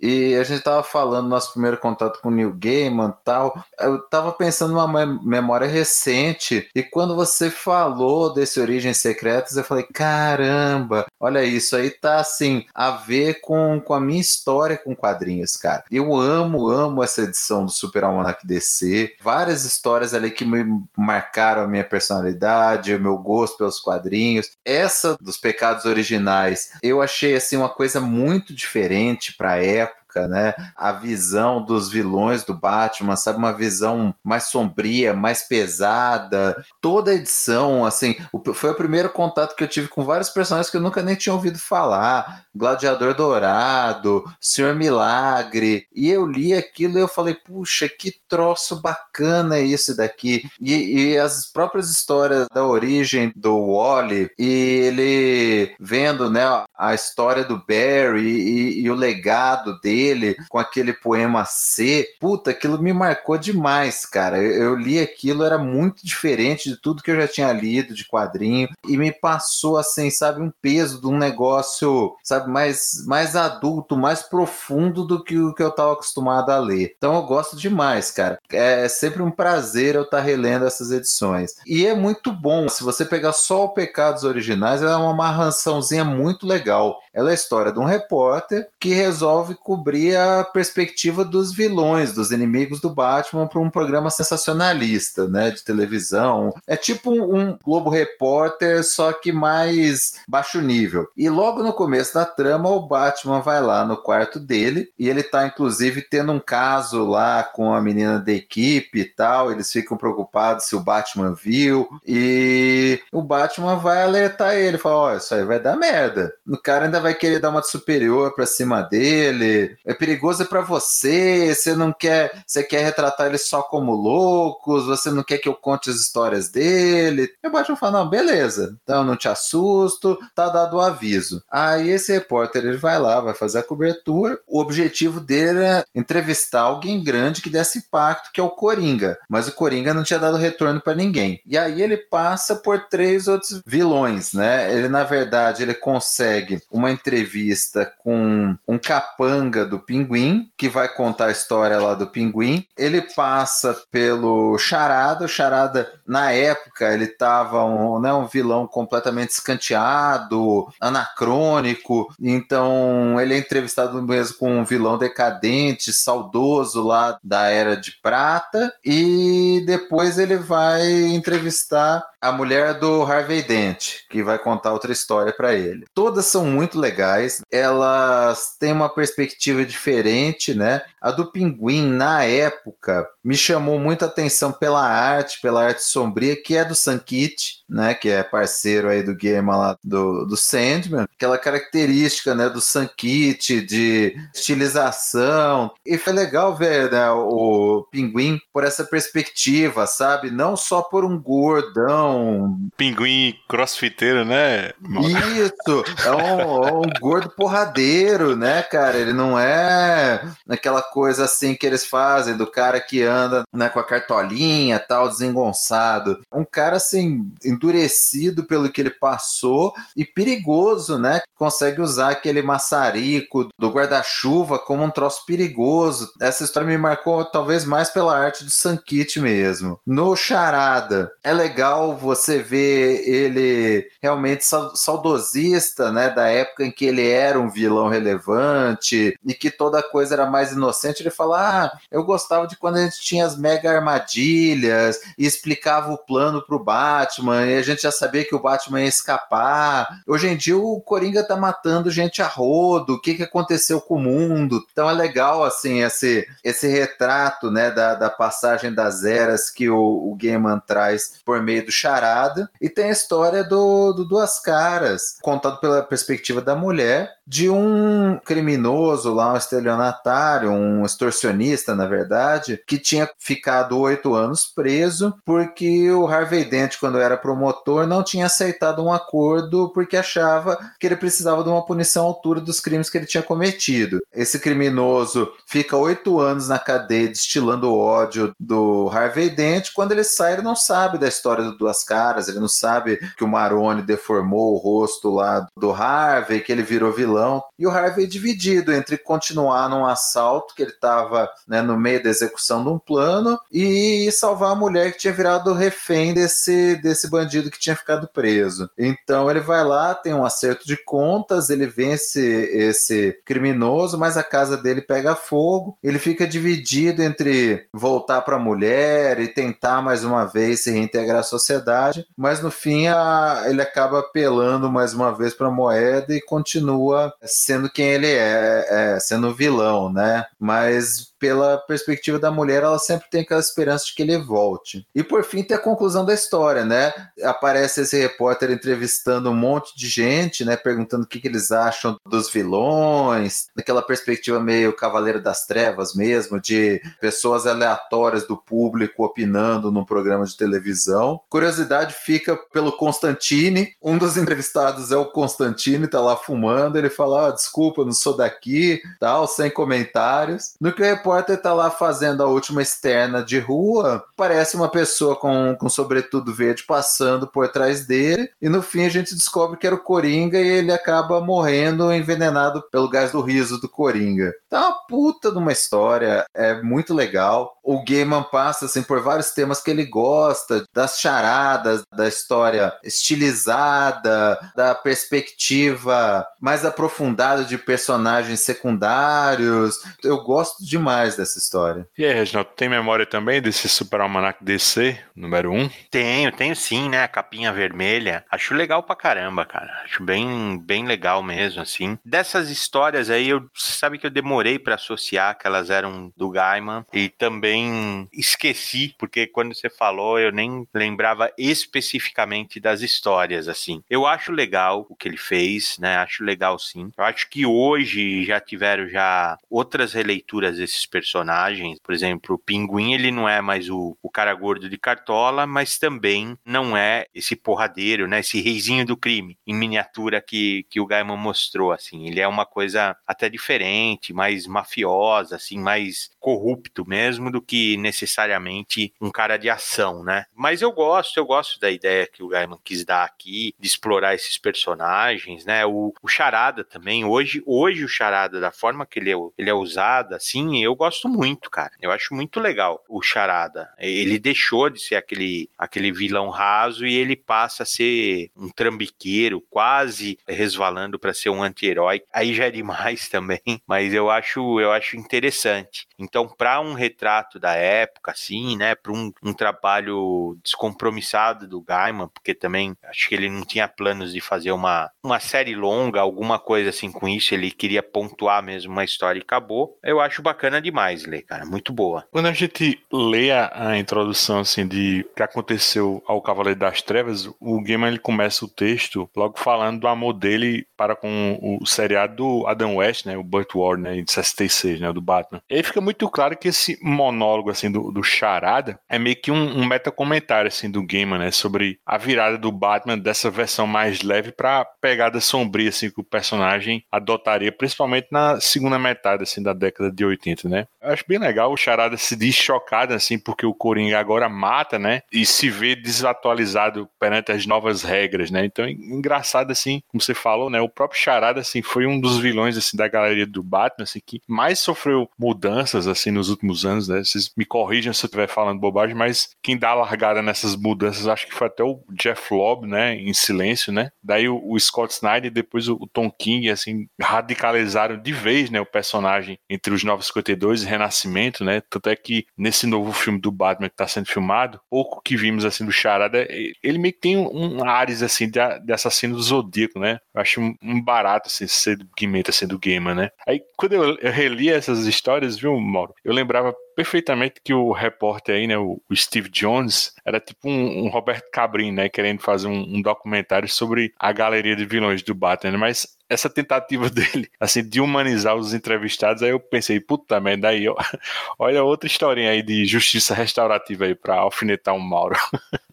E 0.00 0.34
a 0.34 0.44
gente 0.44 0.62
tava 0.62 0.82
falando 0.82 1.28
nosso 1.28 1.52
primeiro 1.52 1.78
contato 1.78 2.20
com 2.20 2.28
o 2.28 2.32
Neil 2.32 2.52
Gaiman 2.52 3.14
tal. 3.24 3.62
Eu 3.78 3.98
tava 4.08 4.32
pensando 4.32 4.74
numa 4.74 5.06
memória 5.06 5.66
recente. 5.66 6.68
E 6.74 6.82
quando 6.82 7.14
você 7.14 7.50
falou 7.50 8.32
desse 8.32 8.60
Origens 8.60 8.98
Secretas, 8.98 9.56
eu 9.56 9.64
falei: 9.64 9.84
caramba, 9.84 11.06
olha 11.18 11.44
isso 11.44 11.76
aí 11.76 11.90
tá 11.90 12.20
assim, 12.20 12.64
a 12.74 12.90
ver 12.90 13.40
com, 13.40 13.80
com 13.80 13.94
a 13.94 14.00
minha 14.00 14.20
história 14.20 14.76
com 14.76 14.94
quadrinhos, 14.94 15.56
cara. 15.56 15.84
Eu 15.90 16.14
amo, 16.14 16.68
amo 16.68 17.02
essa 17.02 17.22
edição 17.22 17.64
do 17.64 17.70
Super 17.70 18.04
Almanac 18.04 18.46
DC. 18.46 19.14
Várias 19.22 19.64
histórias 19.64 20.14
ali 20.14 20.30
que 20.30 20.44
me 20.44 20.64
marcaram 20.96 21.62
a 21.62 21.68
minha 21.68 21.84
personalidade, 21.84 22.94
o 22.94 23.00
meu 23.00 23.18
gosto 23.18 23.58
pelos 23.58 23.80
quadrinhos. 23.80 24.50
Essa 24.64 25.16
dos 25.20 25.36
pecados 25.36 25.84
originais, 25.84 26.72
eu 26.82 27.02
achei 27.02 27.34
assim 27.34 27.56
uma 27.56 27.68
coisa 27.68 28.00
muito 28.00 28.54
diferente 28.54 29.34
para 29.36 29.59
época, 29.62 30.26
né? 30.26 30.54
A 30.76 30.92
visão 30.92 31.64
dos 31.64 31.88
vilões 31.88 32.44
do 32.44 32.54
Batman, 32.54 33.16
sabe? 33.16 33.38
Uma 33.38 33.52
visão 33.52 34.14
mais 34.24 34.44
sombria, 34.44 35.14
mais 35.14 35.42
pesada. 35.42 36.64
Toda 36.80 37.10
a 37.10 37.14
edição, 37.14 37.84
assim, 37.84 38.16
foi 38.54 38.70
o 38.70 38.76
primeiro 38.76 39.10
contato 39.10 39.54
que 39.54 39.62
eu 39.62 39.68
tive 39.68 39.88
com 39.88 40.04
vários 40.04 40.30
personagens 40.30 40.70
que 40.70 40.76
eu 40.76 40.80
nunca 40.80 41.02
nem 41.02 41.14
tinha 41.14 41.34
ouvido 41.34 41.58
falar. 41.58 42.44
Gladiador 42.54 43.14
Dourado, 43.14 44.24
Senhor 44.40 44.74
Milagre. 44.74 45.86
E 45.94 46.10
eu 46.10 46.26
li 46.26 46.52
aquilo 46.52 46.98
e 46.98 47.02
eu 47.02 47.08
falei, 47.08 47.34
puxa, 47.34 47.88
que 47.88 48.14
troço 48.28 48.80
bacana 48.80 49.56
é 49.56 49.66
esse 49.66 49.96
daqui. 49.96 50.48
E, 50.60 51.12
e 51.12 51.18
as 51.18 51.46
próprias 51.46 51.90
histórias 51.90 52.46
da 52.52 52.64
origem 52.64 53.32
do 53.36 53.74
Wally, 53.74 54.30
e 54.38 54.48
ele 54.48 55.74
vendo, 55.78 56.30
né, 56.30 56.44
a 56.80 56.94
história 56.94 57.44
do 57.44 57.58
Barry 57.58 58.26
e, 58.26 58.80
e 58.80 58.90
o 58.90 58.94
legado 58.94 59.78
dele 59.80 60.34
com 60.48 60.58
aquele 60.58 60.94
poema 60.94 61.44
C, 61.44 62.08
puta, 62.18 62.50
aquilo 62.50 62.82
me 62.82 62.92
marcou 62.92 63.36
demais, 63.36 64.06
cara. 64.06 64.38
Eu, 64.38 64.70
eu 64.70 64.74
li 64.74 64.98
aquilo, 64.98 65.44
era 65.44 65.58
muito 65.58 66.04
diferente 66.04 66.70
de 66.70 66.76
tudo 66.76 67.02
que 67.02 67.10
eu 67.10 67.20
já 67.20 67.28
tinha 67.28 67.52
lido 67.52 67.94
de 67.94 68.06
quadrinho 68.06 68.68
e 68.88 68.96
me 68.96 69.12
passou 69.12 69.76
assim, 69.76 70.10
sabe, 70.10 70.40
um 70.40 70.50
peso 70.62 71.00
de 71.00 71.06
um 71.06 71.18
negócio, 71.18 72.16
sabe? 72.24 72.50
Mais, 72.50 73.04
mais 73.06 73.36
adulto, 73.36 73.96
mais 73.96 74.22
profundo 74.22 75.04
do 75.04 75.22
que 75.22 75.38
o 75.38 75.54
que 75.54 75.62
eu 75.62 75.68
estava 75.68 75.92
acostumado 75.92 76.50
a 76.50 76.58
ler. 76.58 76.94
Então 76.96 77.14
eu 77.14 77.22
gosto 77.22 77.56
demais, 77.56 78.10
cara. 78.10 78.38
É 78.50 78.88
sempre 78.88 79.22
um 79.22 79.30
prazer 79.30 79.94
eu 79.94 80.02
estar 80.02 80.18
tá 80.18 80.22
relendo 80.22 80.66
essas 80.66 80.90
edições. 80.90 81.54
E 81.66 81.86
é 81.86 81.94
muito 81.94 82.32
bom. 82.32 82.68
Se 82.68 82.82
você 82.82 83.04
pegar 83.04 83.32
só 83.32 83.64
o 83.64 83.68
Pecados 83.74 84.24
Originais, 84.24 84.82
é 84.82 84.96
uma 84.96 85.10
amarraçãozinha 85.10 86.04
muito 86.04 86.46
legal. 86.46 86.69
go 86.70 86.98
Ela 87.12 87.30
é 87.30 87.32
a 87.32 87.34
história 87.34 87.72
de 87.72 87.78
um 87.78 87.84
repórter 87.84 88.68
que 88.78 88.94
resolve 88.94 89.54
cobrir 89.54 90.16
a 90.16 90.44
perspectiva 90.44 91.24
dos 91.24 91.52
vilões, 91.52 92.12
dos 92.12 92.30
inimigos 92.30 92.80
do 92.80 92.90
Batman, 92.90 93.46
para 93.46 93.60
um 93.60 93.70
programa 93.70 94.10
sensacionalista, 94.10 95.28
né, 95.28 95.50
de 95.50 95.64
televisão. 95.64 96.54
É 96.66 96.76
tipo 96.76 97.10
um 97.10 97.58
Globo 97.64 97.90
Repórter, 97.90 98.84
só 98.84 99.12
que 99.12 99.32
mais 99.32 100.20
baixo 100.28 100.60
nível. 100.60 101.08
E 101.16 101.28
logo 101.28 101.62
no 101.62 101.72
começo 101.72 102.14
da 102.14 102.24
trama, 102.24 102.68
o 102.68 102.86
Batman 102.86 103.40
vai 103.40 103.60
lá 103.60 103.84
no 103.84 103.96
quarto 103.96 104.38
dele 104.38 104.90
e 104.98 105.08
ele 105.08 105.22
tá 105.22 105.46
inclusive 105.46 106.02
tendo 106.02 106.32
um 106.32 106.40
caso 106.40 107.04
lá 107.04 107.42
com 107.42 107.72
a 107.72 107.80
menina 107.80 108.18
da 108.18 108.32
equipe 108.32 109.00
e 109.00 109.04
tal. 109.04 109.50
Eles 109.50 109.70
ficam 109.72 109.96
preocupados 109.96 110.66
se 110.66 110.76
o 110.76 110.80
Batman 110.80 111.34
viu 111.34 111.88
e 112.06 113.00
o 113.12 113.22
Batman 113.22 113.76
vai 113.76 114.02
alertar 114.02 114.54
ele, 114.54 114.78
fala: 114.78 114.96
Ó, 114.96 115.12
oh, 115.12 115.16
isso 115.16 115.34
aí 115.34 115.44
vai 115.44 115.58
dar 115.58 115.76
merda. 115.76 116.32
O 116.46 116.56
cara 116.56 116.84
ainda 116.84 116.99
vai 117.00 117.14
querer 117.14 117.40
dar 117.40 117.50
uma 117.50 117.62
superior 117.62 118.34
pra 118.34 118.46
cima 118.46 118.82
dele. 118.82 119.76
É 119.84 119.94
perigoso 119.94 120.44
para 120.46 120.60
você, 120.60 121.54
você 121.54 121.74
não 121.74 121.92
quer, 121.92 122.42
você 122.46 122.62
quer 122.62 122.84
retratar 122.84 123.26
ele 123.26 123.38
só 123.38 123.62
como 123.62 123.92
loucos, 123.92 124.86
você 124.86 125.10
não 125.10 125.22
quer 125.22 125.38
que 125.38 125.48
eu 125.48 125.54
conte 125.54 125.90
as 125.90 125.96
histórias 125.96 126.48
dele. 126.48 127.30
E 127.42 127.48
o 127.48 127.50
Batman 127.50 127.76
fala: 127.76 128.00
"Não, 128.00 128.08
beleza. 128.08 128.76
Então 128.82 129.04
não 129.04 129.16
te 129.16 129.28
assusto, 129.28 130.18
tá 130.34 130.48
dado 130.48 130.76
o 130.76 130.80
aviso". 130.80 131.42
Aí 131.50 131.90
esse 131.90 132.12
repórter 132.12 132.64
ele 132.64 132.76
vai 132.76 132.98
lá, 132.98 133.20
vai 133.20 133.34
fazer 133.34 133.58
a 133.58 133.62
cobertura. 133.62 134.38
O 134.46 134.60
objetivo 134.60 135.20
dele 135.20 135.60
é 135.64 135.84
entrevistar 135.94 136.62
alguém 136.62 137.02
grande 137.02 137.42
que 137.42 137.50
desse 137.50 137.78
impacto, 137.78 138.30
que 138.32 138.40
é 138.40 138.44
o 138.44 138.50
Coringa. 138.50 139.18
Mas 139.28 139.48
o 139.48 139.52
Coringa 139.52 139.94
não 139.94 140.02
tinha 140.02 140.18
dado 140.18 140.36
retorno 140.36 140.80
para 140.80 140.94
ninguém. 140.94 141.40
E 141.46 141.56
aí 141.56 141.82
ele 141.82 141.96
passa 141.96 142.56
por 142.56 142.88
três 142.88 143.28
outros 143.28 143.60
vilões, 143.66 144.32
né? 144.32 144.72
Ele 144.74 144.88
na 144.88 145.04
verdade 145.04 145.62
ele 145.62 145.74
consegue 145.74 146.60
uma 146.70 146.89
entrevista 146.92 147.92
com 148.02 148.56
um 148.66 148.78
capanga 148.78 149.64
do 149.64 149.78
Pinguim, 149.78 150.50
que 150.56 150.68
vai 150.68 150.88
contar 150.88 151.26
a 151.26 151.30
história 151.30 151.78
lá 151.78 151.94
do 151.94 152.06
Pinguim. 152.06 152.66
Ele 152.76 153.00
passa 153.00 153.76
pelo 153.90 154.58
Charada, 154.58 155.24
o 155.24 155.28
Charada 155.28 155.90
na 156.06 156.32
época 156.32 156.92
ele 156.92 157.06
tava 157.06 157.64
um, 157.64 158.00
né, 158.00 158.12
um 158.12 158.26
vilão 158.26 158.66
completamente 158.66 159.30
escanteado, 159.30 160.66
anacrônico, 160.80 162.12
então 162.20 163.20
ele 163.20 163.34
é 163.34 163.38
entrevistado 163.38 164.00
mesmo 164.02 164.38
com 164.38 164.60
um 164.60 164.64
vilão 164.64 164.98
decadente, 164.98 165.92
saudoso 165.92 166.82
lá 166.82 167.18
da 167.22 167.48
Era 167.48 167.76
de 167.76 167.92
Prata, 168.02 168.72
e 168.84 169.62
depois 169.66 170.18
ele 170.18 170.36
vai 170.36 170.90
entrevistar 171.06 172.04
a 172.20 172.30
mulher 172.30 172.74
do 172.74 173.02
Harvey 173.02 173.42
Dent, 173.42 174.00
que 174.08 174.22
vai 174.22 174.38
contar 174.38 174.72
outra 174.72 174.92
história 174.92 175.32
para 175.32 175.54
ele. 175.54 175.86
Todas 175.94 176.26
são 176.26 176.44
muito 176.44 176.78
legais, 176.78 177.40
elas 177.50 178.56
têm 178.58 178.72
uma 178.72 178.88
perspectiva 178.88 179.64
diferente, 179.64 180.54
né? 180.54 180.82
A 181.00 181.10
do 181.10 181.30
Pinguim, 181.30 181.86
na 181.86 182.24
época, 182.24 183.08
me 183.24 183.36
chamou 183.36 183.78
muita 183.78 184.06
atenção 184.06 184.52
pela 184.52 184.86
arte, 184.86 185.40
pela 185.40 185.64
arte 185.64 185.82
sombria, 185.82 186.36
que 186.36 186.56
é 186.56 186.64
do 186.64 186.74
Sankit, 186.74 187.60
né? 187.68 187.94
Que 187.94 188.08
é 188.08 188.22
parceiro 188.22 188.88
aí 188.88 189.02
do 189.02 189.14
game 189.14 189.48
lá 189.48 189.76
do, 189.82 190.26
do 190.26 190.36
Sandman. 190.36 191.06
Aquela 191.14 191.38
característica, 191.38 192.34
né? 192.34 192.48
Do 192.48 192.60
Sankit, 192.60 193.60
de 193.62 194.14
estilização. 194.34 195.70
E 195.86 195.96
foi 195.96 196.12
legal 196.12 196.54
ver 196.56 196.90
né, 196.90 197.10
o 197.10 197.86
Pinguim 197.90 198.38
por 198.52 198.64
essa 198.64 198.84
perspectiva, 198.84 199.86
sabe? 199.86 200.30
Não 200.30 200.56
só 200.56 200.82
por 200.82 201.04
um 201.04 201.18
gordão 201.18 202.58
Pinguim 202.76 203.34
crossfiteiro, 203.48 204.24
né? 204.24 204.72
Isso, 204.82 205.84
é 206.04 206.10
um, 206.10 206.64
é 206.64 206.72
um, 206.72 206.90
gordo 207.00 207.30
porradeiro, 207.30 208.36
né, 208.36 208.62
cara? 208.62 208.96
Ele 208.96 209.12
não 209.12 209.38
é 209.38 210.22
aquela 210.48 210.82
coisa 210.90 211.24
assim 211.24 211.54
que 211.54 211.66
eles 211.66 211.86
fazem 211.86 212.36
do 212.36 212.46
cara 212.46 212.80
que 212.80 213.02
anda 213.02 213.44
né, 213.52 213.68
com 213.68 213.78
a 213.78 213.84
cartolinha 213.84 214.78
tal, 214.78 215.08
desengonçado. 215.08 216.20
Um 216.32 216.44
cara 216.44 216.76
assim, 216.76 217.30
endurecido 217.44 218.44
pelo 218.44 218.70
que 218.70 218.80
ele 218.80 218.90
passou 218.90 219.72
e 219.96 220.04
perigoso, 220.04 220.98
né? 220.98 221.20
Consegue 221.36 221.80
usar 221.80 222.10
aquele 222.10 222.42
maçarico 222.42 223.48
do 223.58 223.70
guarda-chuva 223.70 224.58
como 224.58 224.84
um 224.84 224.90
troço 224.90 225.24
perigoso. 225.26 226.12
Essa 226.20 226.44
história 226.44 226.68
me 226.68 226.76
marcou 226.76 227.24
talvez 227.24 227.64
mais 227.64 227.90
pela 227.90 228.18
arte 228.18 228.44
do 228.44 228.50
Sankit 228.50 229.20
mesmo. 229.20 229.80
No 229.86 230.14
Charada, 230.16 231.10
é 231.22 231.32
legal 231.32 231.96
você 231.96 232.38
vê 232.38 233.02
ele 233.06 233.88
realmente 234.02 234.44
saudosista, 234.74 235.90
né, 235.90 236.10
da 236.10 236.28
época 236.28 236.64
em 236.64 236.70
que 236.70 236.86
ele 236.86 237.08
era 237.08 237.38
um 237.38 237.50
vilão 237.50 237.88
relevante 237.88 239.18
e 239.24 239.34
que 239.34 239.50
toda 239.50 239.82
coisa 239.82 240.14
era 240.14 240.26
mais 240.26 240.52
inocente, 240.52 240.79
ele 241.00 241.10
fala: 241.10 241.64
"Ah, 241.64 241.78
eu 241.90 242.04
gostava 242.04 242.46
de 242.46 242.56
quando 242.56 242.76
a 242.76 242.82
gente 242.82 243.00
tinha 243.00 243.26
as 243.26 243.36
mega 243.36 243.70
armadilhas 243.70 245.00
e 245.18 245.26
explicava 245.26 245.92
o 245.92 245.98
plano 245.98 246.42
pro 246.44 246.62
Batman 246.62 247.46
e 247.46 247.58
a 247.58 247.62
gente 247.62 247.82
já 247.82 247.92
sabia 247.92 248.24
que 248.24 248.34
o 248.34 248.40
Batman 248.40 248.80
ia 248.82 248.88
escapar. 248.88 250.00
Hoje 250.06 250.28
em 250.28 250.36
dia 250.36 250.56
o 250.56 250.80
Coringa 250.80 251.22
tá 251.22 251.36
matando 251.36 251.90
gente 251.90 252.22
a 252.22 252.26
rodo, 252.26 252.94
o 252.94 253.00
que 253.00 253.14
que 253.14 253.22
aconteceu 253.22 253.80
com 253.80 253.96
o 253.96 254.00
mundo?". 254.00 254.64
Então 254.72 254.88
é 254.88 254.92
legal 254.92 255.44
assim 255.44 255.82
esse 255.82 256.26
esse 256.44 256.66
retrato, 256.68 257.50
né, 257.50 257.70
da, 257.70 257.94
da 257.94 258.10
passagem 258.10 258.72
das 258.72 259.04
eras 259.04 259.50
que 259.50 259.68
o, 259.68 259.78
o 259.78 260.16
Gaiman 260.20 260.60
traz 260.66 261.20
por 261.24 261.42
meio 261.42 261.64
do 261.64 261.72
Charada 261.72 262.50
e 262.60 262.68
tem 262.68 262.86
a 262.86 262.92
história 262.92 263.42
do, 263.44 263.92
do 263.92 264.04
Duas 264.04 264.40
Caras, 264.40 265.18
contado 265.22 265.58
pela 265.60 265.82
perspectiva 265.82 266.40
da 266.40 266.54
mulher, 266.54 267.12
de 267.30 267.48
um 267.48 268.18
criminoso 268.24 269.14
lá, 269.14 269.32
um 269.32 269.36
estelionatário, 269.36 270.50
um 270.50 270.84
extorsionista, 270.84 271.76
na 271.76 271.86
verdade, 271.86 272.60
que 272.66 272.76
tinha 272.76 273.08
ficado 273.20 273.78
oito 273.78 274.14
anos 274.14 274.46
preso 274.52 275.14
porque 275.24 275.92
o 275.92 276.08
Harvey 276.08 276.44
Dent, 276.44 276.76
quando 276.80 276.98
era 276.98 277.16
promotor, 277.16 277.86
não 277.86 278.02
tinha 278.02 278.26
aceitado 278.26 278.84
um 278.84 278.92
acordo 278.92 279.70
porque 279.72 279.96
achava 279.96 280.58
que 280.80 280.88
ele 280.88 280.96
precisava 280.96 281.44
de 281.44 281.48
uma 281.48 281.64
punição 281.64 282.04
à 282.04 282.08
altura 282.08 282.40
dos 282.40 282.58
crimes 282.58 282.90
que 282.90 282.98
ele 282.98 283.06
tinha 283.06 283.22
cometido. 283.22 284.00
Esse 284.12 284.40
criminoso 284.40 285.30
fica 285.46 285.76
oito 285.76 286.18
anos 286.18 286.48
na 286.48 286.58
cadeia 286.58 287.06
destilando 287.06 287.70
o 287.70 287.78
ódio 287.78 288.34
do 288.40 288.90
Harvey 288.92 289.30
Dent. 289.30 289.68
Quando 289.72 289.92
ele 289.92 290.02
sai, 290.02 290.32
ele 290.32 290.42
não 290.42 290.56
sabe 290.56 290.98
da 290.98 291.06
história 291.06 291.44
do 291.44 291.56
Duas 291.56 291.84
Caras, 291.84 292.26
ele 292.26 292.40
não 292.40 292.48
sabe 292.48 292.98
que 293.16 293.22
o 293.22 293.28
Maroni 293.28 293.82
deformou 293.82 294.52
o 294.54 294.58
rosto 294.58 295.10
lá 295.10 295.46
do 295.56 295.70
Harvey, 295.70 296.40
que 296.40 296.50
ele 296.50 296.64
virou 296.64 296.90
vilão 296.90 297.19
E 297.58 297.66
o 297.66 297.70
Harvey 297.70 298.04
é 298.04 298.08
dividido 298.08 298.72
entre 298.72 298.96
continuar 298.96 299.68
num 299.68 299.86
assalto, 299.86 300.54
que 300.54 300.62
ele 300.62 300.72
estava 300.72 301.28
né, 301.46 301.62
no 301.62 301.76
meio 301.76 302.02
da 302.02 302.10
execução 302.10 302.62
de 302.62 302.70
um 302.70 302.78
plano, 302.78 303.38
e 303.52 304.10
salvar 304.12 304.52
a 304.52 304.56
mulher 304.56 304.92
que 304.92 304.98
tinha 304.98 305.12
virado 305.12 305.52
refém 305.52 306.14
desse, 306.14 306.76
desse 306.76 307.08
bandido 307.08 307.50
que 307.50 307.58
tinha 307.58 307.76
ficado 307.76 308.08
preso. 308.08 308.70
Então 308.78 309.30
ele 309.30 309.40
vai 309.40 309.64
lá, 309.64 309.94
tem 309.94 310.14
um 310.14 310.24
acerto 310.24 310.66
de 310.66 310.76
contas, 310.76 311.50
ele 311.50 311.66
vence 311.66 312.20
esse 312.20 313.18
criminoso, 313.24 313.98
mas 313.98 314.16
a 314.16 314.22
casa 314.22 314.56
dele 314.56 314.80
pega 314.80 315.14
fogo. 315.14 315.76
Ele 315.82 315.98
fica 315.98 316.26
dividido 316.26 317.02
entre 317.02 317.66
voltar 317.72 318.22
para 318.22 318.36
a 318.36 318.40
mulher 318.40 319.20
e 319.20 319.28
tentar 319.28 319.82
mais 319.82 320.04
uma 320.04 320.24
vez 320.24 320.64
se 320.64 320.70
reintegrar 320.70 321.20
à 321.20 321.22
sociedade, 321.22 322.06
mas 322.16 322.42
no 322.42 322.50
fim 322.50 322.88
a, 322.88 323.44
ele 323.46 323.62
acaba 323.62 324.00
apelando 324.00 324.70
mais 324.70 324.94
uma 324.94 325.14
vez 325.14 325.34
para 325.34 325.48
a 325.48 325.50
moeda 325.50 326.14
e 326.14 326.20
continua 326.20 327.09
sendo 327.24 327.70
quem 327.70 327.86
ele 327.86 328.06
é, 328.08 328.94
é 328.96 329.00
sendo 329.00 329.34
vilão, 329.34 329.92
né? 329.92 330.26
Mas 330.38 331.09
pela 331.20 331.58
perspectiva 331.58 332.18
da 332.18 332.30
mulher, 332.30 332.62
ela 332.62 332.78
sempre 332.78 333.08
tem 333.10 333.20
aquela 333.20 333.40
esperança 333.40 333.84
de 333.84 333.94
que 333.94 334.02
ele 334.02 334.16
volte. 334.16 334.86
E 334.94 335.04
por 335.04 335.22
fim 335.22 335.42
tem 335.42 335.56
a 335.56 335.60
conclusão 335.60 336.04
da 336.04 336.14
história, 336.14 336.64
né? 336.64 336.92
Aparece 337.22 337.82
esse 337.82 337.98
repórter 337.98 338.50
entrevistando 338.50 339.30
um 339.30 339.36
monte 339.36 339.76
de 339.76 339.86
gente, 339.86 340.44
né? 340.44 340.56
Perguntando 340.56 341.04
o 341.04 341.06
que, 341.06 341.20
que 341.20 341.28
eles 341.28 341.52
acham 341.52 341.98
dos 342.06 342.30
vilões, 342.30 343.48
daquela 343.54 343.82
perspectiva 343.82 344.40
meio 344.40 344.74
Cavaleiro 344.74 345.22
das 345.22 345.46
Trevas 345.46 345.94
mesmo, 345.94 346.40
de 346.40 346.80
pessoas 347.00 347.46
aleatórias 347.46 348.26
do 348.26 348.36
público 348.36 349.04
opinando 349.04 349.70
num 349.70 349.84
programa 349.84 350.24
de 350.24 350.36
televisão. 350.36 351.20
Curiosidade 351.28 351.92
fica 351.92 352.34
pelo 352.50 352.72
Constantine, 352.72 353.74
um 353.82 353.98
dos 353.98 354.16
entrevistados 354.16 354.90
é 354.90 354.96
o 354.96 355.04
Constantine, 355.04 355.86
tá 355.86 356.00
lá 356.00 356.16
fumando, 356.16 356.76
ele 356.76 356.88
fala, 356.88 357.28
ah, 357.28 357.30
desculpa, 357.30 357.84
não 357.84 357.92
sou 357.92 358.16
daqui, 358.16 358.80
tal, 358.98 359.26
sem 359.26 359.50
comentários. 359.50 360.54
No 360.58 360.72
que 360.72 360.80
o 360.80 360.84
repórter 360.84 361.09
repórter 361.10 361.42
tá 361.42 361.52
lá 361.52 361.70
fazendo 361.70 362.22
a 362.22 362.26
última 362.26 362.62
externa 362.62 363.22
de 363.22 363.38
rua, 363.38 364.04
parece 364.16 364.56
uma 364.56 364.68
pessoa 364.68 365.16
com, 365.16 365.56
com 365.58 365.68
sobretudo 365.68 366.32
verde 366.32 366.62
passando 366.62 367.26
por 367.26 367.48
trás 367.48 367.86
dele, 367.86 368.30
e 368.40 368.48
no 368.48 368.62
fim 368.62 368.84
a 368.84 368.88
gente 368.88 369.14
descobre 369.14 369.58
que 369.58 369.66
era 369.66 369.74
o 369.74 369.82
Coringa 369.82 370.38
e 370.38 370.46
ele 370.46 370.72
acaba 370.72 371.20
morrendo 371.20 371.92
envenenado 371.92 372.62
pelo 372.70 372.88
gás 372.88 373.10
do 373.10 373.20
riso 373.20 373.60
do 373.60 373.68
Coringa. 373.68 374.32
Tá 374.48 374.68
uma 374.68 374.86
puta 374.86 375.32
de 375.32 375.38
uma 375.38 375.52
história, 375.52 376.24
é 376.34 376.62
muito 376.62 376.94
legal. 376.94 377.58
O 377.62 377.84
Gaiman 377.84 378.22
passa 378.22 378.66
assim, 378.66 378.82
por 378.82 379.00
vários 379.00 379.30
temas 379.30 379.60
que 379.60 379.70
ele 379.70 379.84
gosta, 379.84 380.64
das 380.72 380.98
charadas, 380.98 381.82
da 381.92 382.06
história 382.06 382.72
estilizada, 382.84 384.38
da 384.56 384.74
perspectiva 384.74 386.26
mais 386.40 386.64
aprofundada 386.64 387.44
de 387.44 387.58
personagens 387.58 388.40
secundários. 388.40 389.78
Eu 390.02 390.22
gosto 390.22 390.64
demais 390.64 390.99
dessa 391.08 391.38
história. 391.38 391.86
E 391.96 392.04
aí, 392.04 392.12
Reginaldo, 392.12 392.50
tem 392.56 392.68
memória 392.68 393.06
também 393.06 393.40
desse 393.40 393.68
Super 393.68 394.00
Almanac 394.00 394.42
DC, 394.44 394.98
número 395.14 395.52
1? 395.52 395.70
Tenho, 395.90 396.32
tenho 396.32 396.54
sim, 396.54 396.88
né? 396.88 397.02
A 397.02 397.08
capinha 397.08 397.52
vermelha. 397.52 398.24
Acho 398.30 398.54
legal 398.54 398.82
pra 398.82 398.96
caramba, 398.96 399.44
cara. 399.44 399.70
Acho 399.84 400.02
bem, 400.02 400.58
bem 400.58 400.86
legal 400.86 401.22
mesmo, 401.22 401.62
assim. 401.62 401.98
Dessas 402.04 402.50
histórias 402.50 403.10
aí, 403.10 403.28
eu 403.28 403.48
sabe 403.54 403.98
que 403.98 404.06
eu 404.06 404.10
demorei 404.10 404.58
para 404.58 404.74
associar 404.74 405.36
que 405.38 405.46
elas 405.46 405.70
eram 405.70 406.12
do 406.16 406.30
Gaiman 406.30 406.84
e 406.92 407.08
também 407.08 408.08
esqueci, 408.12 408.94
porque 408.98 409.26
quando 409.26 409.54
você 409.54 409.68
falou, 409.68 410.18
eu 410.18 410.32
nem 410.32 410.66
lembrava 410.74 411.32
especificamente 411.38 412.60
das 412.60 412.80
histórias, 412.82 413.48
assim. 413.48 413.82
Eu 413.88 414.06
acho 414.06 414.32
legal 414.32 414.86
o 414.88 414.96
que 414.96 415.08
ele 415.08 415.16
fez, 415.16 415.78
né? 415.78 415.96
Acho 415.96 416.24
legal 416.24 416.58
sim. 416.58 416.90
Eu 416.96 417.04
acho 417.04 417.28
que 417.28 417.46
hoje 417.46 418.24
já 418.24 418.40
tiveram 418.40 418.88
já 418.88 419.38
outras 419.48 419.92
releituras 419.92 420.56
desses 420.56 420.86
personagens. 420.90 421.78
Por 421.82 421.94
exemplo, 421.94 422.34
o 422.34 422.38
Pinguim, 422.38 422.92
ele 422.92 423.10
não 423.10 423.28
é 423.28 423.40
mais 423.40 423.70
o, 423.70 423.96
o 424.02 424.10
cara 424.10 424.34
gordo 424.34 424.68
de 424.68 424.76
cartola, 424.76 425.46
mas 425.46 425.78
também 425.78 426.36
não 426.44 426.76
é 426.76 427.06
esse 427.14 427.36
porradeiro, 427.36 428.08
né? 428.08 428.20
Esse 428.20 428.40
reizinho 428.40 428.84
do 428.84 428.96
crime 428.96 429.38
em 429.46 429.54
miniatura 429.54 430.20
que, 430.20 430.66
que 430.68 430.80
o 430.80 430.86
Gaiman 430.86 431.16
mostrou, 431.16 431.72
assim. 431.72 432.06
Ele 432.06 432.20
é 432.20 432.28
uma 432.28 432.44
coisa 432.44 432.96
até 433.06 433.28
diferente, 433.28 434.12
mais 434.12 434.46
mafiosa, 434.46 435.36
assim, 435.36 435.58
mais 435.58 436.10
corrupto 436.18 436.86
mesmo 436.86 437.30
do 437.30 437.40
que 437.40 437.76
necessariamente 437.76 438.92
um 439.00 439.10
cara 439.10 439.36
de 439.36 439.48
ação, 439.48 440.02
né? 440.02 440.26
Mas 440.34 440.62
eu 440.62 440.72
gosto, 440.72 441.16
eu 441.16 441.24
gosto 441.24 441.58
da 441.60 441.70
ideia 441.70 442.06
que 442.06 442.22
o 442.22 442.28
Gaiman 442.28 442.58
quis 442.64 442.84
dar 442.84 443.04
aqui, 443.04 443.54
de 443.58 443.66
explorar 443.66 444.14
esses 444.14 444.36
personagens, 444.38 445.44
né? 445.44 445.64
O, 445.64 445.94
o 446.02 446.08
Charada 446.08 446.64
também, 446.64 447.04
hoje, 447.04 447.42
hoje 447.46 447.84
o 447.84 447.88
Charada, 447.88 448.40
da 448.40 448.50
forma 448.50 448.86
que 448.86 448.98
ele 448.98 449.12
é, 449.12 449.16
ele 449.38 449.50
é 449.50 449.54
usado, 449.54 450.14
assim, 450.14 450.62
eu 450.62 450.74
gosto 450.80 451.10
muito, 451.10 451.50
cara. 451.50 451.72
Eu 451.78 451.92
acho 451.92 452.14
muito 452.14 452.40
legal 452.40 452.82
o 452.88 453.02
Charada. 453.02 453.68
Ele 453.78 454.18
deixou 454.18 454.70
de 454.70 454.80
ser 454.80 454.94
aquele, 454.94 455.50
aquele 455.58 455.92
vilão 455.92 456.30
raso 456.30 456.86
e 456.86 456.94
ele 456.94 457.14
passa 457.14 457.64
a 457.64 457.66
ser 457.66 458.30
um 458.34 458.48
trambiqueiro, 458.48 459.42
quase 459.50 460.18
resvalando 460.26 460.98
para 460.98 461.12
ser 461.12 461.28
um 461.28 461.42
anti-herói. 461.42 462.00
Aí 462.10 462.32
já 462.32 462.46
é 462.46 462.50
demais 462.50 463.08
também, 463.10 463.60
mas 463.66 463.92
eu 463.92 464.08
acho, 464.08 464.58
eu 464.58 464.72
acho 464.72 464.96
interessante. 464.96 465.86
Então, 465.98 466.26
para 466.26 466.58
um 466.62 466.72
retrato 466.72 467.38
da 467.38 467.52
época, 467.52 468.12
assim, 468.12 468.56
né, 468.56 468.74
para 468.74 468.92
um, 468.92 469.12
um, 469.22 469.34
trabalho 469.34 470.38
descompromissado 470.42 471.46
do 471.46 471.60
Gaiman, 471.60 472.08
porque 472.08 472.34
também 472.34 472.74
acho 472.84 473.06
que 473.06 473.14
ele 473.14 473.28
não 473.28 473.42
tinha 473.42 473.68
planos 473.68 474.14
de 474.14 474.20
fazer 474.20 474.52
uma, 474.52 474.90
uma 475.02 475.20
série 475.20 475.54
longa, 475.54 476.00
alguma 476.00 476.38
coisa 476.38 476.70
assim 476.70 476.90
com 476.90 477.06
isso, 477.06 477.34
ele 477.34 477.50
queria 477.50 477.82
pontuar 477.82 478.42
mesmo 478.42 478.72
uma 478.72 478.84
história 478.84 479.18
e 479.18 479.22
acabou. 479.22 479.78
Eu 479.82 480.00
acho 480.00 480.22
bacana 480.22 480.58
demais 480.70 481.04
ler, 481.04 481.22
cara, 481.22 481.44
muito 481.44 481.72
boa. 481.72 482.06
Quando 482.10 482.26
a 482.26 482.32
gente 482.32 482.80
lê 482.92 483.30
a, 483.30 483.70
a 483.70 483.78
introdução, 483.78 484.40
assim, 484.40 484.66
de 484.66 485.04
que 485.14 485.22
aconteceu 485.22 486.02
ao 486.06 486.22
Cavaleiro 486.22 486.58
das 486.58 486.80
Trevas, 486.80 487.28
o 487.40 487.62
Gaiman, 487.62 487.88
ele 487.88 487.98
começa 487.98 488.44
o 488.44 488.48
texto 488.48 489.08
logo 489.16 489.38
falando 489.38 489.80
do 489.80 489.88
amor 489.88 490.14
dele 490.14 490.66
para 490.76 490.96
com 490.96 491.38
o 491.42 491.66
seriado 491.66 492.16
do 492.16 492.46
Adam 492.46 492.76
West, 492.76 493.06
né, 493.06 493.16
o 493.16 493.22
Burt 493.22 493.54
Ward, 493.54 493.82
né, 493.82 494.00
de 494.00 494.10
66, 494.10 494.80
né, 494.80 494.92
do 494.92 495.00
Batman. 495.00 495.42
Aí 495.50 495.62
fica 495.62 495.80
muito 495.80 496.08
claro 496.08 496.36
que 496.36 496.48
esse 496.48 496.78
monólogo, 496.82 497.50
assim, 497.50 497.70
do, 497.70 497.90
do 497.90 498.02
Charada 498.02 498.78
é 498.88 498.98
meio 498.98 499.16
que 499.16 499.30
um, 499.30 499.58
um 499.58 499.66
meta-comentário, 499.66 500.48
assim, 500.48 500.70
do 500.70 500.84
Gaiman, 500.86 501.18
né, 501.18 501.30
sobre 501.30 501.78
a 501.84 501.96
virada 501.98 502.36
do 502.38 502.52
Batman 502.52 502.98
dessa 502.98 503.30
versão 503.30 503.66
mais 503.66 504.02
leve 504.02 504.32
para 504.32 504.64
pegada 504.80 505.20
sombria, 505.20 505.68
assim, 505.68 505.90
que 505.90 506.00
o 506.00 506.04
personagem 506.04 506.84
adotaria, 506.90 507.52
principalmente 507.52 508.08
na 508.10 508.40
segunda 508.40 508.78
metade, 508.78 509.22
assim, 509.22 509.42
da 509.42 509.52
década 509.52 509.90
de 509.90 510.04
80, 510.04 510.48
né. 510.50 510.66
Eu 510.82 510.90
acho 510.90 511.04
bem 511.06 511.18
legal 511.18 511.52
o 511.52 511.56
Charada 511.56 511.96
se 511.96 512.16
diz 512.16 512.34
chocado, 512.34 512.94
assim, 512.94 513.18
porque 513.18 513.46
o 513.46 513.54
Coringa 513.54 513.98
agora 513.98 514.28
mata, 514.28 514.78
né, 514.78 515.02
e 515.12 515.24
se 515.24 515.48
vê 515.48 515.76
desatualizado 515.76 516.88
perante 516.98 517.32
as 517.32 517.46
novas 517.46 517.82
regras, 517.82 518.30
né, 518.30 518.44
então 518.44 518.68
engraçado, 518.68 519.50
assim, 519.50 519.82
como 519.88 520.00
você 520.00 520.14
falou, 520.14 520.50
né, 520.50 520.60
o 520.60 520.68
próprio 520.68 521.00
Charada, 521.00 521.40
assim, 521.40 521.62
foi 521.62 521.86
um 521.86 522.00
dos 522.00 522.18
vilões, 522.18 522.56
assim, 522.56 522.76
da 522.76 522.88
galeria 522.88 523.26
do 523.26 523.42
Batman, 523.42 523.84
assim, 523.84 524.00
que 524.04 524.20
mais 524.26 524.58
sofreu 524.58 525.08
mudanças, 525.18 525.86
assim, 525.86 526.10
nos 526.10 526.28
últimos 526.28 526.66
anos, 526.66 526.88
né, 526.88 527.02
vocês 527.04 527.30
me 527.36 527.44
corrijam 527.44 527.92
se 527.92 528.04
eu 528.04 528.08
estiver 528.08 528.28
falando 528.28 528.58
bobagem, 528.60 528.96
mas 528.96 529.30
quem 529.42 529.56
dá 529.56 529.70
a 529.70 529.74
largada 529.74 530.20
nessas 530.20 530.56
mudanças, 530.56 531.06
acho 531.06 531.26
que 531.26 531.34
foi 531.34 531.46
até 531.46 531.62
o 531.62 531.82
Jeff 531.92 532.34
Lobb, 532.34 532.66
né, 532.66 532.94
em 532.96 533.14
silêncio, 533.14 533.72
né, 533.72 533.90
daí 534.02 534.28
o, 534.28 534.40
o 534.44 534.58
Scott 534.58 534.92
Snyder 534.92 535.30
depois 535.30 535.68
o, 535.68 535.74
o, 535.74 535.86
Tom 535.86 536.10
King, 536.10 536.50
assim, 536.50 536.88
radicalizaram 537.00 537.96
de 537.96 538.12
vez, 538.12 538.50
né, 538.50 538.60
o 538.60 538.66
personagem 538.66 539.38
entre 539.48 539.72
os 539.72 539.84
952 539.84 540.39
e 540.62 540.66
Renascimento, 540.66 541.44
né, 541.44 541.62
tanto 541.68 541.88
é 541.88 541.96
que 541.96 542.26
nesse 542.36 542.66
novo 542.66 542.92
filme 542.92 543.20
do 543.20 543.30
Batman 543.30 543.68
que 543.68 543.74
está 543.74 543.86
sendo 543.86 544.06
filmado, 544.06 544.60
pouco 544.68 545.00
que 545.02 545.16
vimos, 545.16 545.44
assim, 545.44 545.64
do 545.64 545.72
Charada, 545.72 546.26
ele 546.62 546.78
meio 546.78 546.94
que 546.94 547.00
tem 547.00 547.16
um, 547.16 547.64
ares, 547.68 548.02
assim, 548.02 548.28
de, 548.28 548.40
de 548.64 548.72
assassino 548.72 549.14
do 549.14 549.22
Zodíaco, 549.22 549.78
né, 549.78 549.98
eu 550.14 550.20
acho 550.20 550.40
um, 550.40 550.82
barato, 550.82 551.28
assim, 551.28 551.46
ser 551.46 551.78
seguimento, 551.78 552.30
assim, 552.30 552.46
do 552.46 552.58
gamer, 552.58 552.94
né, 552.94 553.10
aí 553.26 553.40
quando 553.56 553.72
eu, 553.74 553.96
eu 553.98 554.12
reli 554.12 554.48
essas 554.48 554.86
histórias, 554.86 555.38
viu, 555.38 555.58
Mauro, 555.58 555.94
eu 556.04 556.12
lembrava 556.12 556.54
perfeitamente 556.80 557.42
que 557.44 557.52
o 557.52 557.72
repórter 557.72 558.36
aí, 558.36 558.46
né, 558.46 558.56
o, 558.56 558.80
Steve 558.94 559.28
Jones, 559.28 559.92
era 560.02 560.18
tipo 560.18 560.48
um, 560.48 560.86
um 560.86 560.88
Roberto 560.88 561.30
Cabrini, 561.30 561.70
né, 561.70 561.88
querendo 561.90 562.22
fazer 562.22 562.48
um, 562.48 562.76
um, 562.76 562.80
documentário 562.80 563.46
sobre 563.46 563.92
a 563.98 564.10
galeria 564.12 564.56
de 564.56 564.64
vilões 564.64 565.02
do 565.02 565.14
Batman, 565.14 565.58
mas 565.58 565.98
essa 566.10 566.28
tentativa 566.28 566.88
dele, 566.90 567.30
assim, 567.38 567.62
de 567.62 567.80
humanizar 567.80 568.34
os 568.34 568.52
entrevistados, 568.52 569.22
aí 569.22 569.30
eu 569.30 569.38
pensei, 569.38 569.78
puta 569.78 570.18
merda, 570.18 570.48
aí, 570.48 570.68
ó, 570.68 570.74
olha 571.38 571.62
outra 571.62 571.86
historinha 571.86 572.30
aí 572.30 572.42
de 572.42 572.64
justiça 572.64 573.14
restaurativa 573.14 573.84
aí 573.84 573.94
pra 573.94 574.16
alfinetar 574.16 574.74
um 574.74 574.80
Mauro. 574.80 575.16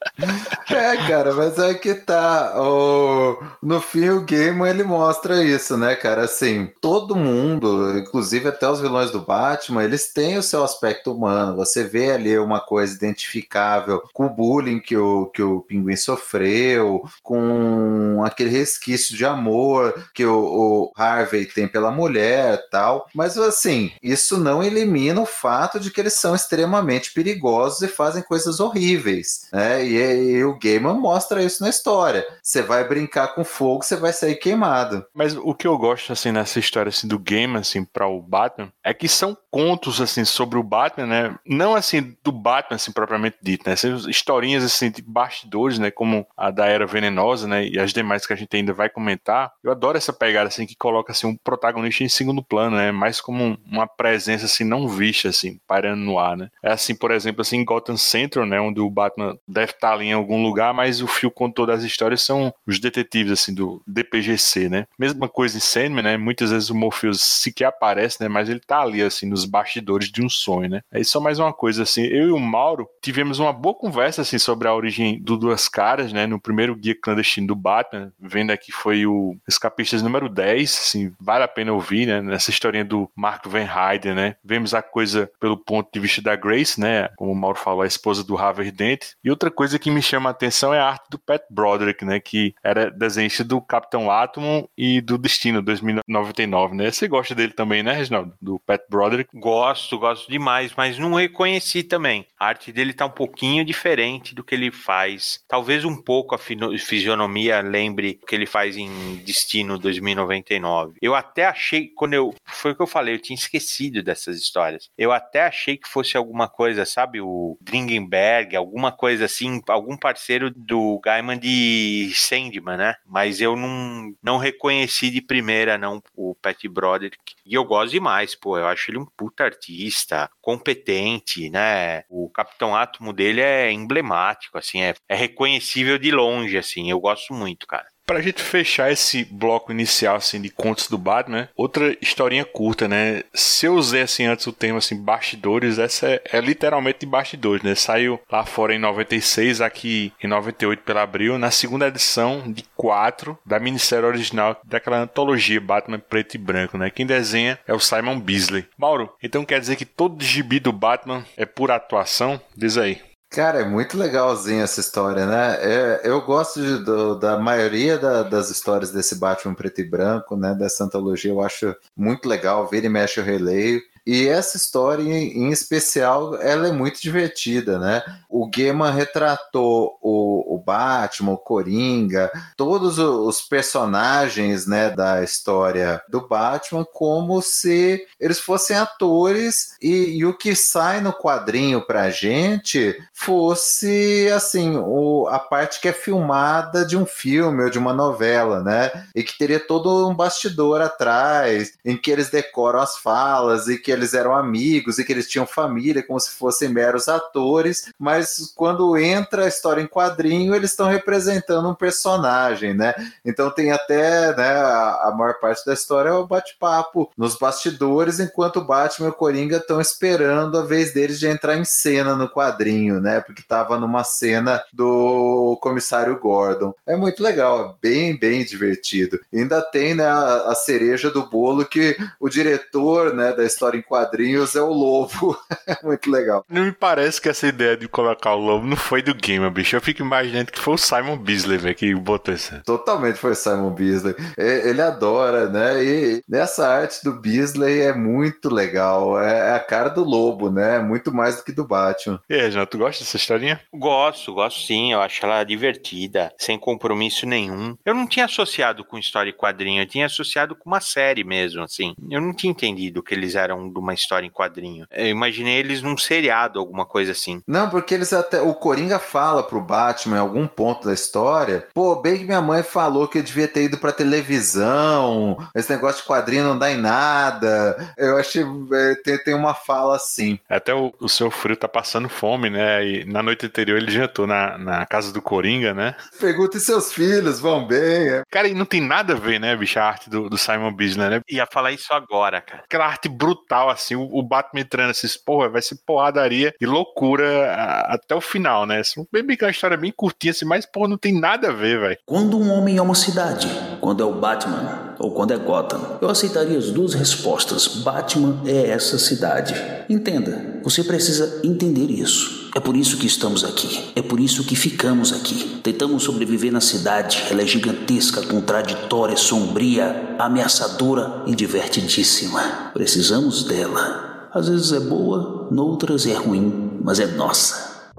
É, 0.70 0.98
cara, 1.08 1.34
mas 1.34 1.58
é 1.58 1.74
que 1.74 1.94
tá. 1.94 2.54
O... 2.62 3.42
No 3.62 3.80
fim, 3.82 4.10
o 4.10 4.22
game 4.22 4.68
ele 4.68 4.84
mostra 4.84 5.44
isso, 5.44 5.78
né, 5.78 5.96
cara? 5.96 6.24
Assim, 6.24 6.72
todo 6.82 7.16
mundo, 7.16 7.98
inclusive 7.98 8.48
até 8.48 8.70
os 8.70 8.80
vilões 8.80 9.12
do 9.12 9.20
Batman, 9.20 9.84
eles 9.84 10.12
têm 10.14 10.38
o 10.38 10.44
seu 10.44 10.64
aspecto 10.64 10.97
humano. 11.06 11.56
Você 11.56 11.84
vê 11.84 12.12
ali 12.12 12.38
uma 12.38 12.60
coisa 12.60 12.96
identificável 12.96 14.02
com 14.14 14.26
o 14.26 14.30
bullying 14.30 14.80
que 14.80 14.98
o, 14.98 15.28
que 15.28 15.42
o 15.42 15.62
pinguim 15.62 15.96
sofreu, 15.96 17.04
com 17.22 18.24
aquele 18.24 18.50
resquício 18.50 19.16
de 19.16 19.26
amor 19.26 20.08
que 20.14 20.26
o, 20.26 20.36
o 20.36 20.92
Harvey 20.96 21.46
tem 21.46 21.68
pela 21.68 21.92
mulher 21.92 22.68
tal. 22.70 23.08
Mas 23.14 23.38
assim, 23.38 23.92
isso 24.02 24.38
não 24.38 24.64
elimina 24.64 25.22
o 25.22 25.26
fato 25.26 25.80
de 25.80 25.92
que 25.92 26.00
eles 26.00 26.14
são 26.14 26.36
extremamente 26.36 27.14
perigosos 27.14 27.82
e 27.82 27.88
fazem 27.88 28.24
coisas 28.24 28.60
horríveis, 28.60 29.48
né? 29.52 29.86
E, 29.86 30.38
e 30.38 30.44
o 30.44 30.58
Gaiman 30.58 30.96
mostra 30.96 31.44
isso 31.44 31.64
na 31.64 31.70
história. 31.70 32.26
Você 32.42 32.62
vai 32.62 32.88
brincar 32.88 33.30
com 33.30 33.44
fogo, 33.44 33.84
você 33.84 33.96
vai 33.96 34.14
sair 34.14 34.36
queimado. 34.36 35.06
Mas 35.14 35.36
o 35.36 35.54
que 35.54 35.68
eu 35.68 35.78
gosto 35.78 36.12
assim 36.14 36.32
nessa 36.32 36.60
história 36.60 36.90
assim 36.90 37.08
do 37.08 37.20
Gaiman 37.20 37.60
assim 37.60 37.84
para 37.84 38.08
o 38.08 38.22
Batman 38.22 38.72
é 38.84 38.94
que 38.94 39.08
são 39.08 39.38
contos 39.52 40.00
assim 40.00 40.24
sobre 40.24 40.58
o 40.58 40.64
Batman, 40.64 40.87
né? 40.96 41.36
Não 41.46 41.76
assim 41.76 42.16
do 42.24 42.32
Batman 42.32 42.76
assim 42.76 42.92
propriamente 42.92 43.38
dito, 43.42 43.68
né? 43.70 43.76
Historinhas 44.08 44.64
assim 44.64 44.90
de 44.90 45.02
bastidores, 45.02 45.80
né, 45.80 45.92
como 45.92 46.26
a 46.36 46.52
da 46.52 46.66
Era 46.66 46.86
Venenosa, 46.86 47.48
né, 47.48 47.68
e 47.68 47.80
as 47.80 47.94
demais 47.94 48.26
que 48.26 48.34
a 48.34 48.36
gente 48.36 48.56
ainda 48.56 48.74
vai 48.74 48.90
comentar. 48.90 49.52
Eu 49.64 49.72
adoro 49.72 49.98
essa 49.98 50.14
pegada 50.14 50.48
assim 50.48 50.66
que 50.66 50.76
coloca 50.76 51.12
assim 51.12 51.28
um 51.28 51.36
protagonista 51.36 52.04
em 52.04 52.10
segundo 52.10 52.44
plano, 52.44 52.78
né? 52.78 52.92
Mais 52.92 53.20
como 53.20 53.58
uma 53.66 53.88
presença 53.88 54.46
assim 54.46 54.64
não 54.64 54.88
vista 54.88 55.30
assim, 55.30 55.60
parando 55.68 56.02
no 56.02 56.20
ar, 56.20 56.38
né? 56.38 56.50
É 56.64 56.72
assim, 56.72 56.96
por 56.96 57.12
exemplo, 57.12 57.42
assim 57.42 57.58
em 57.58 57.66
Gotham 57.66 57.98
Central, 57.98 58.46
né, 58.46 58.60
onde 58.60 58.80
o 58.80 58.90
Batman 58.90 59.38
deve 59.48 59.72
estar 59.72 59.94
ali 59.94 60.06
em 60.06 60.14
algum 60.14 60.42
lugar, 60.44 60.74
mas 60.74 61.02
o 61.02 61.08
fio 61.08 61.32
condutor 61.32 61.68
das 61.68 61.84
histórias 61.84 62.22
são 62.22 62.54
os 62.66 62.80
detetives 62.80 63.32
assim 63.32 63.54
do 63.54 63.82
DPGC, 63.88 64.70
né? 64.70 64.88
Mesma 64.98 65.28
coisa 65.28 65.58
em 65.58 65.62
Sandman, 65.62 66.04
né? 66.04 66.18
Muitas 66.18 66.52
vezes 66.52 66.70
o 66.70 66.76
Morpheus 66.76 67.22
sequer 67.22 67.66
aparece, 67.66 68.22
né, 68.22 68.28
mas 68.28 68.50
ele 68.50 68.60
tá 68.60 68.82
ali 68.82 69.02
assim 69.02 69.28
nos 69.28 69.46
bastidores 69.46 70.12
de 70.12 70.24
um 70.24 70.30
sonho, 70.30 70.67
né? 70.68 70.82
Aí 70.92 71.04
só 71.04 71.20
mais 71.20 71.40
uma 71.40 71.54
coisa 71.54 71.84
assim, 71.84 72.04
eu 72.04 72.30
e 72.30 72.32
o 72.32 72.40
Mauro 72.40 72.88
tivemos 73.02 73.40
uma 73.40 73.54
boa 73.54 73.76
conversa 73.76 74.22
assim 74.22 74.38
sobre 74.38 74.68
a 74.68 74.74
origem 74.74 75.22
do 75.22 75.38
Duas 75.38 75.68
Caras, 75.68 76.12
né? 76.14 76.26
No 76.26 76.40
primeiro 76.40 76.76
guia 76.76 76.96
clandestino 77.00 77.48
do 77.48 77.56
Batman, 77.56 78.12
vendo 78.20 78.52
aqui 78.52 78.72
foi 78.72 79.06
o 79.06 79.36
Escapistas 79.48 80.02
número 80.02 80.30
10, 80.30 80.70
assim, 80.70 81.14
vale 81.20 81.44
a 81.44 81.48
pena 81.48 81.74
ouvir, 81.74 82.06
né? 82.06 82.22
Nessa 82.22 82.50
historinha 82.50 82.86
do 82.86 83.10
Mark 83.16 83.46
Van 83.48 83.68
Heiden, 83.68 84.14
né? 84.14 84.36
Vemos 84.44 84.74
a 84.74 84.82
coisa 84.82 85.30
pelo 85.40 85.58
ponto 85.58 85.90
de 85.92 86.00
vista 86.00 86.22
da 86.22 86.36
Grace, 86.36 86.80
né? 86.80 87.10
Como 87.16 87.32
o 87.32 87.36
Mauro 87.36 87.58
falou, 87.58 87.82
a 87.82 87.88
esposa 87.88 88.24
do 88.24 88.38
Harvey 88.38 88.72
Dent. 88.72 89.14
E 89.24 89.30
outra 89.30 89.52
coisa 89.52 89.80
que 89.80 89.92
me 89.92 90.02
chama 90.02 90.30
a 90.30 90.32
atenção 90.32 90.74
é 90.74 90.80
a 90.80 90.88
arte 90.88 91.10
do 91.10 91.20
Pat 91.20 91.42
Broderick, 91.50 92.06
né? 92.06 92.20
Que 92.20 92.54
era 92.64 92.90
desenhista 92.90 93.44
do 93.44 93.62
Capitão 93.62 94.10
Átomo 94.10 94.70
e 94.78 95.02
do 95.02 95.18
Destino 95.18 95.62
2099, 95.62 96.76
né? 96.76 96.92
Você 96.92 97.08
gosta 97.08 97.36
dele 97.36 97.54
também, 97.54 97.84
né, 97.84 97.94
Reginaldo? 97.94 98.34
Do 98.42 98.60
Pat 98.60 98.82
Broderick? 98.90 99.30
Gosto, 99.38 99.98
gosto 99.98 100.30
demais 100.30 100.57
demais, 100.58 100.74
mas 100.76 100.98
não 100.98 101.14
reconheci 101.14 101.84
também. 101.84 102.26
A 102.40 102.48
arte 102.48 102.72
dele 102.72 102.94
tá 102.94 103.06
um 103.06 103.12
pouquinho 103.12 103.64
diferente 103.64 104.34
do 104.34 104.44
que 104.44 104.56
ele 104.56 104.72
faz. 104.72 105.44
Talvez 105.48 105.86
um 105.86 105.96
pouco 105.96 106.36
a 106.36 106.38
fisionomia 106.38 107.62
lembre 107.62 108.20
o 108.22 108.26
que 108.26 108.36
ele 108.36 108.46
faz 108.46 108.78
em 108.78 109.18
Destino 109.18 109.78
2099. 109.78 110.98
Eu 111.02 111.16
até 111.16 111.46
achei, 111.46 111.88
quando 111.88 112.14
eu. 112.14 112.34
Foi 112.46 112.72
o 112.72 112.76
que 112.76 112.82
eu 112.82 112.88
falei, 112.88 113.16
eu 113.16 113.22
tinha 113.22 113.36
esquecido 113.36 114.02
dessas 114.02 114.38
histórias. 114.38 114.90
Eu 114.98 115.12
até 115.12 115.44
achei 115.44 115.78
que 115.78 115.88
fosse 115.88 116.18
alguma 116.18 116.48
coisa, 116.48 116.86
sabe? 116.86 117.22
O 117.22 117.58
Dringenberg, 117.62 118.56
alguma 118.56 118.92
coisa 118.92 119.26
assim, 119.26 119.62
algum 119.68 119.98
parceiro 119.98 120.52
do 120.52 121.00
Gaiman 121.04 121.38
de 121.38 122.12
Sandman, 122.14 122.78
né? 122.78 122.96
Mas 123.06 123.42
eu 123.42 123.56
não, 123.56 124.14
não 124.22 124.38
reconheci 124.38 125.10
de 125.10 125.22
primeira, 125.22 125.78
não, 125.78 126.02
o 126.16 126.36
Pat 126.36 126.58
Broderick. 126.68 127.36
E 127.46 127.54
eu 127.54 127.64
gosto 127.64 127.92
demais, 127.92 128.36
pô. 128.36 128.58
Eu 128.58 128.68
acho 128.68 128.92
ele 128.92 129.00
um 129.00 129.06
puta 129.06 129.44
artista, 129.44 130.30
competente, 130.48 131.50
né? 131.50 132.06
O 132.10 132.30
Capitão 132.30 132.74
Átomo 132.74 133.12
dele 133.12 133.42
é 133.42 133.70
emblemático, 133.70 134.58
assim, 134.58 134.82
é, 134.82 134.94
é 135.10 135.14
reconhecível 135.14 135.98
de 135.98 136.10
longe, 136.10 136.58
assim. 136.58 136.90
Eu 136.90 137.02
gosto 137.02 137.34
muito, 137.34 137.68
cara. 137.68 137.86
Pra 138.08 138.22
gente 138.22 138.42
fechar 138.42 138.90
esse 138.90 139.26
bloco 139.26 139.70
inicial, 139.70 140.16
assim, 140.16 140.42
de 140.42 140.50
contos 140.50 140.88
do 140.88 140.98
Batman, 140.98 141.38
né? 141.38 141.50
outra 141.58 141.96
historinha 142.02 142.46
curta, 142.46 142.88
né? 142.88 143.22
Se 143.34 143.66
eu 143.66 143.74
usei, 143.74 144.02
assim, 144.02 144.24
antes 144.26 144.48
o 144.48 144.54
termo, 144.54 144.78
assim, 144.78 144.96
bastidores, 144.96 145.78
essa 145.78 146.08
é, 146.08 146.22
é, 146.32 146.40
literalmente 146.40 147.00
de 147.02 147.06
bastidores, 147.06 147.62
né? 147.62 147.76
Saiu 147.76 148.18
lá 148.32 148.46
fora 148.46 148.74
em 148.74 148.80
96, 148.80 149.60
aqui 149.60 150.14
em 150.24 150.28
98 150.28 150.84
pela 150.84 151.04
Abril, 151.04 151.38
na 151.38 151.52
segunda 151.52 151.88
edição 151.88 152.50
de 152.50 152.64
quatro 152.78 153.38
da 153.46 153.60
minissérie 153.60 154.06
original 154.06 154.58
daquela 154.64 155.00
antologia 155.00 155.60
Batman 155.60 156.00
preto 156.00 156.36
e 156.36 156.38
branco, 156.38 156.78
né? 156.78 156.90
Quem 156.90 157.06
desenha 157.06 157.60
é 157.68 157.74
o 157.74 157.80
Simon 157.80 158.22
Beasley. 158.22 158.66
Mauro, 158.78 159.14
então 159.22 159.44
quer 159.44 159.60
dizer 159.60 159.76
que 159.76 159.86
todo 159.86 160.24
gibi 160.24 160.62
do 160.62 160.72
Batman 160.72 161.26
é 161.36 161.46
por 161.46 161.72
atuação? 161.72 162.40
Diz 162.56 162.78
aí. 162.78 163.02
Cara, 163.30 163.60
é 163.60 163.66
muito 163.66 163.98
legalzinho 163.98 164.64
essa 164.64 164.80
história, 164.80 165.26
né? 165.26 165.58
É, 165.60 166.02
eu 166.06 166.22
gosto 166.22 166.62
de, 166.62 166.84
do, 166.84 167.16
da 167.20 167.38
maioria 167.38 167.98
da, 167.98 168.24
das 168.24 168.50
histórias 168.50 168.90
desse 168.92 169.16
Batman 169.16 169.54
preto 169.54 169.82
e 169.82 169.84
branco, 169.84 170.38
né? 170.38 170.56
Dessa 170.56 170.86
antologia, 170.86 171.32
eu 171.32 171.42
acho 171.42 171.76
muito 171.96 172.28
legal. 172.28 172.68
Vira 172.68 172.86
e 172.86 172.90
mexe, 172.90 173.20
eu 173.20 173.26
releio. 173.26 173.82
E 174.08 174.26
essa 174.26 174.56
história 174.56 175.04
em 175.04 175.52
especial, 175.52 176.36
ela 176.36 176.70
é 176.70 176.72
muito 176.72 177.02
divertida, 177.02 177.78
né? 177.78 178.02
O 178.30 178.50
Gaiman 178.50 178.92
retratou 178.92 179.98
o, 180.02 180.56
o 180.56 180.58
Batman, 180.58 181.34
o 181.34 181.38
Coringa, 181.38 182.32
todos 182.56 183.00
os 183.00 183.42
personagens, 183.42 184.66
né, 184.66 184.92
da 184.92 185.22
história 185.22 186.02
do 186.08 186.26
Batman 186.26 186.86
como 186.86 187.42
se 187.42 188.02
eles 188.18 188.40
fossem 188.40 188.78
atores 188.78 189.76
e, 189.82 190.18
e 190.18 190.26
o 190.26 190.34
que 190.34 190.56
sai 190.56 191.02
no 191.02 191.12
quadrinho 191.12 191.86
pra 191.86 192.10
gente 192.10 192.98
fosse, 193.12 194.32
assim, 194.34 194.78
o, 194.78 195.28
a 195.28 195.38
parte 195.38 195.82
que 195.82 195.90
é 195.90 195.94
filmada 195.94 196.86
de 196.86 196.96
um 196.96 197.06
filme 197.06 197.64
ou 197.64 197.70
de 197.70 197.78
uma 197.78 197.92
novela, 197.92 198.64
né? 198.64 198.90
E 199.14 199.22
que 199.22 199.38
teria 199.38 199.60
todo 199.60 200.08
um 200.08 200.16
bastidor 200.16 200.80
atrás, 200.80 201.74
em 201.84 201.98
que 201.98 202.10
eles 202.10 202.30
decoram 202.30 202.80
as 202.80 202.96
falas 202.96 203.68
e 203.68 203.78
que 203.78 203.97
eles 203.98 204.14
eram 204.14 204.36
amigos 204.36 205.00
e 205.00 205.04
que 205.04 205.12
eles 205.12 205.28
tinham 205.28 205.46
família, 205.46 206.04
como 206.04 206.20
se 206.20 206.32
fossem 206.32 206.70
meros 206.70 207.08
atores, 207.08 207.92
mas 208.00 208.54
quando 208.56 208.98
entra 208.98 209.46
a 209.46 209.48
história 209.48 209.82
em 209.82 209.88
quadrinho, 209.88 210.56
eles 210.56 210.72
estão 210.72 210.88
representando 210.88 211.70
um 211.70 211.76
personagem, 211.76 212.74
né? 212.74 212.94
Então 213.26 213.50
tem 213.50 213.72
até, 213.72 214.36
né, 214.36 214.50
a, 214.50 215.08
a 215.08 215.16
maior 215.16 215.40
parte 215.40 215.66
da 215.66 215.74
história 215.74 216.10
é 216.10 216.14
o 216.14 216.28
bate-papo 216.28 217.12
nos 217.18 217.38
bastidores, 217.38 218.20
enquanto 218.20 218.58
o 218.58 218.66
Batman 218.66 219.08
e 219.08 219.12
o 219.12 219.14
Coringa 219.14 219.58
estão 219.58 219.82
esperando 219.82 220.58
a 220.58 220.64
vez 220.64 220.94
deles 220.94 221.20
de 221.20 221.28
entrar 221.28 221.58
em 221.58 221.66
cena 221.66 222.16
no 222.16 222.30
quadrinho, 222.30 223.00
né? 223.00 223.22
Porque 223.22 223.42
tava 223.42 223.80
numa 223.80 224.04
cena 224.04 224.64
do 224.72 225.58
comissário 225.62 226.20
Gordon. 226.20 226.74
É 226.86 226.96
muito 226.96 227.22
legal, 227.22 227.78
é 227.82 227.88
bem, 227.88 228.18
bem 228.18 228.44
divertido. 228.44 229.20
Ainda 229.34 229.62
tem, 229.62 229.96
né, 229.96 230.06
a, 230.06 230.52
a 230.52 230.56
cereja 230.56 231.10
do 231.10 231.28
bolo 231.28 231.66
que 231.66 231.98
o 232.20 232.30
diretor, 232.30 233.14
né, 233.14 233.34
da 233.34 233.44
história 233.44 233.78
em 233.78 233.82
quadrinhos 233.88 234.56
é 234.56 234.62
o 234.62 234.72
lobo. 234.72 235.38
Muito 235.84 236.10
legal. 236.10 236.46
Não 236.50 236.66
me 236.66 236.72
parece 236.72 237.22
que 237.22 237.30
essa 237.30 237.48
ideia 237.48 237.78
de 237.78 237.88
colocar 237.88 238.34
o 238.34 238.40
lobo 238.40 238.66
não 238.66 238.78
foi 238.78 239.02
do 239.02 239.14
Gamer, 239.14 239.52
bicho. 239.52 239.76
Eu 239.76 239.82
fico 239.82 240.02
imaginando 240.02 240.52
que 240.52 240.60
foi 240.60 240.74
o 240.74 240.78
Simon 240.78 241.18
Beasley, 241.18 241.58
velho, 241.58 241.76
que 241.76 241.96
botou 241.96 242.34
isso. 242.34 242.62
Totalmente 242.64 243.18
foi 243.18 243.32
o 243.32 243.36
Simon 243.36 243.72
Beasley. 243.72 244.16
Ele 244.38 244.82
adora, 244.82 245.50
né? 245.50 245.84
E 245.84 246.24
nessa 246.28 246.68
arte 246.68 247.04
do 247.04 247.14
Beasley 247.14 247.82
é 247.82 247.94
muito 247.94 248.50
legal. 248.54 249.20
É 249.20 249.56
a 249.56 249.60
cara 249.60 249.90
do 249.90 250.04
lobo, 250.04 250.50
né? 250.50 250.80
Muito 250.80 251.14
mais 251.14 251.38
do 251.38 251.44
que 251.44 251.52
do 251.52 251.66
Batman. 251.66 252.20
E 252.30 252.36
aí, 252.36 252.52
João, 252.52 252.66
tu 252.66 252.78
gosta 252.78 253.04
dessa 253.04 253.18
historinha? 253.18 253.60
Gosto, 253.74 254.34
gosto 254.34 254.66
sim. 254.66 254.94
Eu 254.94 255.02
acho 255.02 255.26
ela 255.26 255.44
divertida, 255.44 256.32
sem 256.38 256.58
compromisso 256.58 257.26
nenhum. 257.26 257.76
Eu 257.86 257.94
não 257.94 258.08
tinha 258.08 258.26
associado 258.26 258.84
com 258.84 258.98
história 258.98 259.30
e 259.30 259.34
quadrinho, 259.34 259.82
eu 259.82 259.88
tinha 259.88 260.06
associado 260.06 260.56
com 260.56 260.70
uma 260.70 260.82
série 260.82 261.24
mesmo, 261.24 261.62
assim. 261.62 261.96
Eu 262.10 262.22
não 262.22 262.34
tinha 262.34 262.52
entendido 262.52 263.04
que 263.04 263.14
eles 263.14 263.36
eram 263.36 263.70
de 263.80 263.84
uma 263.84 263.94
história 263.94 264.26
em 264.26 264.32
quadrinho. 264.32 264.86
Eu 264.92 265.08
imaginei 265.08 265.58
eles 265.58 265.82
num 265.82 265.98
seriado, 265.98 266.60
alguma 266.60 266.86
coisa 266.86 267.12
assim. 267.12 267.42
Não, 267.48 267.70
porque 267.70 267.94
eles 267.94 268.14
até. 268.14 268.42
O 268.42 268.54
Coringa 268.54 269.00
fala 269.00 269.44
pro 269.44 269.62
Batman 269.62 270.18
em 270.18 270.20
algum 270.20 270.48
ponto 270.48 270.88
da 270.88 270.94
história. 270.94 271.68
Pô, 271.74 271.96
bem 271.96 272.18
que 272.18 272.26
minha 272.26 272.42
mãe 272.42 272.64
falou 272.64 273.08
que 273.08 273.18
eu 273.18 273.24
devia 273.24 273.48
ter 273.48 273.64
ido 273.64 273.78
pra 273.78 273.92
televisão. 273.92 275.38
Esse 275.56 275.72
negócio 275.72 276.02
de 276.02 276.08
quadrinho 276.08 276.44
não 276.44 276.58
dá 276.58 276.72
em 276.72 276.78
nada. 276.78 277.94
Eu 277.98 278.18
achei. 278.18 278.44
É, 278.44 278.96
tem, 279.04 279.18
tem 279.24 279.34
uma 279.34 279.54
fala 279.54 279.96
assim. 279.96 280.40
Até 280.50 280.74
o, 280.74 280.94
o 281.00 281.10
seu 281.10 281.30
frio 281.32 281.56
tá 281.56 281.68
passando 281.68 282.10
fome, 282.10 282.50
né? 282.50 282.86
E 282.86 283.06
na 283.06 283.22
noite 283.22 283.46
anterior 283.46 283.78
ele 283.78 283.92
jantou 283.92 284.28
na, 284.28 284.58
na 284.58 284.86
casa 284.86 285.12
do 285.12 285.22
Coringa, 285.22 285.74
né? 285.74 285.96
Pergunta 286.20 286.60
se 286.60 286.66
seus 286.66 286.94
filhos 286.94 287.40
vão 287.40 287.66
bem. 287.66 288.10
É. 288.10 288.24
Cara, 288.30 288.48
e 288.48 288.54
não 288.54 288.66
tem 288.66 288.82
nada 288.82 289.14
a 289.14 289.18
ver, 289.18 289.40
né, 289.40 289.56
bicho, 289.56 289.80
a 289.80 289.84
arte 289.84 290.10
do, 290.10 290.30
do 290.30 290.38
Simon 290.38 290.74
Bisley, 290.74 291.10
né? 291.10 291.22
Ia 291.30 291.48
falar 291.52 291.72
isso 291.72 291.94
agora, 291.94 292.42
cara. 292.42 292.64
Aquela 292.64 292.86
arte 292.86 293.10
brutal, 293.10 293.67
assim, 293.74 293.96
o, 293.96 294.04
o 294.04 294.22
Batman 294.22 294.62
entrando 294.62 294.92
assim, 294.92 295.08
porra, 295.26 295.50
vai 295.50 295.62
ser 295.62 295.78
porradaria 295.86 296.54
e 296.60 296.66
loucura 296.66 297.52
a, 297.52 297.96
até 297.96 298.16
o 298.16 298.22
final, 298.22 298.66
né? 298.66 298.82
Bem, 299.12 299.24
bem, 299.24 299.38
uma 299.42 299.52
história 299.52 299.78
bem 299.78 299.92
curtinha, 299.92 300.32
assim, 300.32 300.46
mas, 300.46 300.66
porra, 300.66 300.90
não 300.90 300.98
tem 300.98 301.20
nada 301.20 301.50
a 301.50 301.54
ver, 301.54 301.80
velho. 301.80 301.98
Quando 302.06 302.38
um 302.38 302.52
homem 302.52 302.78
é 302.78 302.82
uma 302.82 302.96
cidade, 302.96 303.48
quando 303.80 304.02
é 304.02 304.06
o 304.06 304.14
Batman 304.14 304.87
ou 305.00 305.12
quando 305.12 305.32
é 305.32 305.38
Gotham, 305.38 305.98
eu 306.02 306.10
aceitaria 306.10 306.58
as 306.58 306.72
duas 306.72 306.94
respostas. 306.94 307.68
Batman 307.68 308.42
é 308.46 308.70
essa 308.70 308.98
cidade. 308.98 309.56
Entenda, 309.90 310.60
você 310.64 310.84
precisa 310.84 311.40
entender 311.44 311.90
isso. 311.90 312.50
É 312.56 312.60
por 312.60 312.76
isso 312.76 312.98
que 312.98 313.06
estamos 313.06 313.44
aqui. 313.44 313.92
É 313.96 314.02
por 314.02 314.20
isso 314.20 314.44
que 314.44 314.56
ficamos 314.56 315.14
aqui. 315.14 315.60
Tentamos 315.62 316.04
sobreviver 316.04 316.52
na 316.52 316.60
cidade. 316.60 317.24
Ela 317.30 317.44
é 317.44 317.46
gigantesca, 317.46 318.26
contraditória, 318.26 319.16
sombria, 319.16 320.16
ameaçadora 320.18 321.22
e 321.28 321.36
divertidíssima. 321.36 322.72
Precisamos 322.74 323.44
dela. 323.44 324.30
Às 324.34 324.50
vezes 324.50 324.72
é 324.72 324.80
boa, 324.80 325.48
noutras 325.52 326.06
é 326.06 326.14
ruim, 326.14 326.80
mas 326.84 327.00
é 327.00 327.06
nossa. 327.06 327.92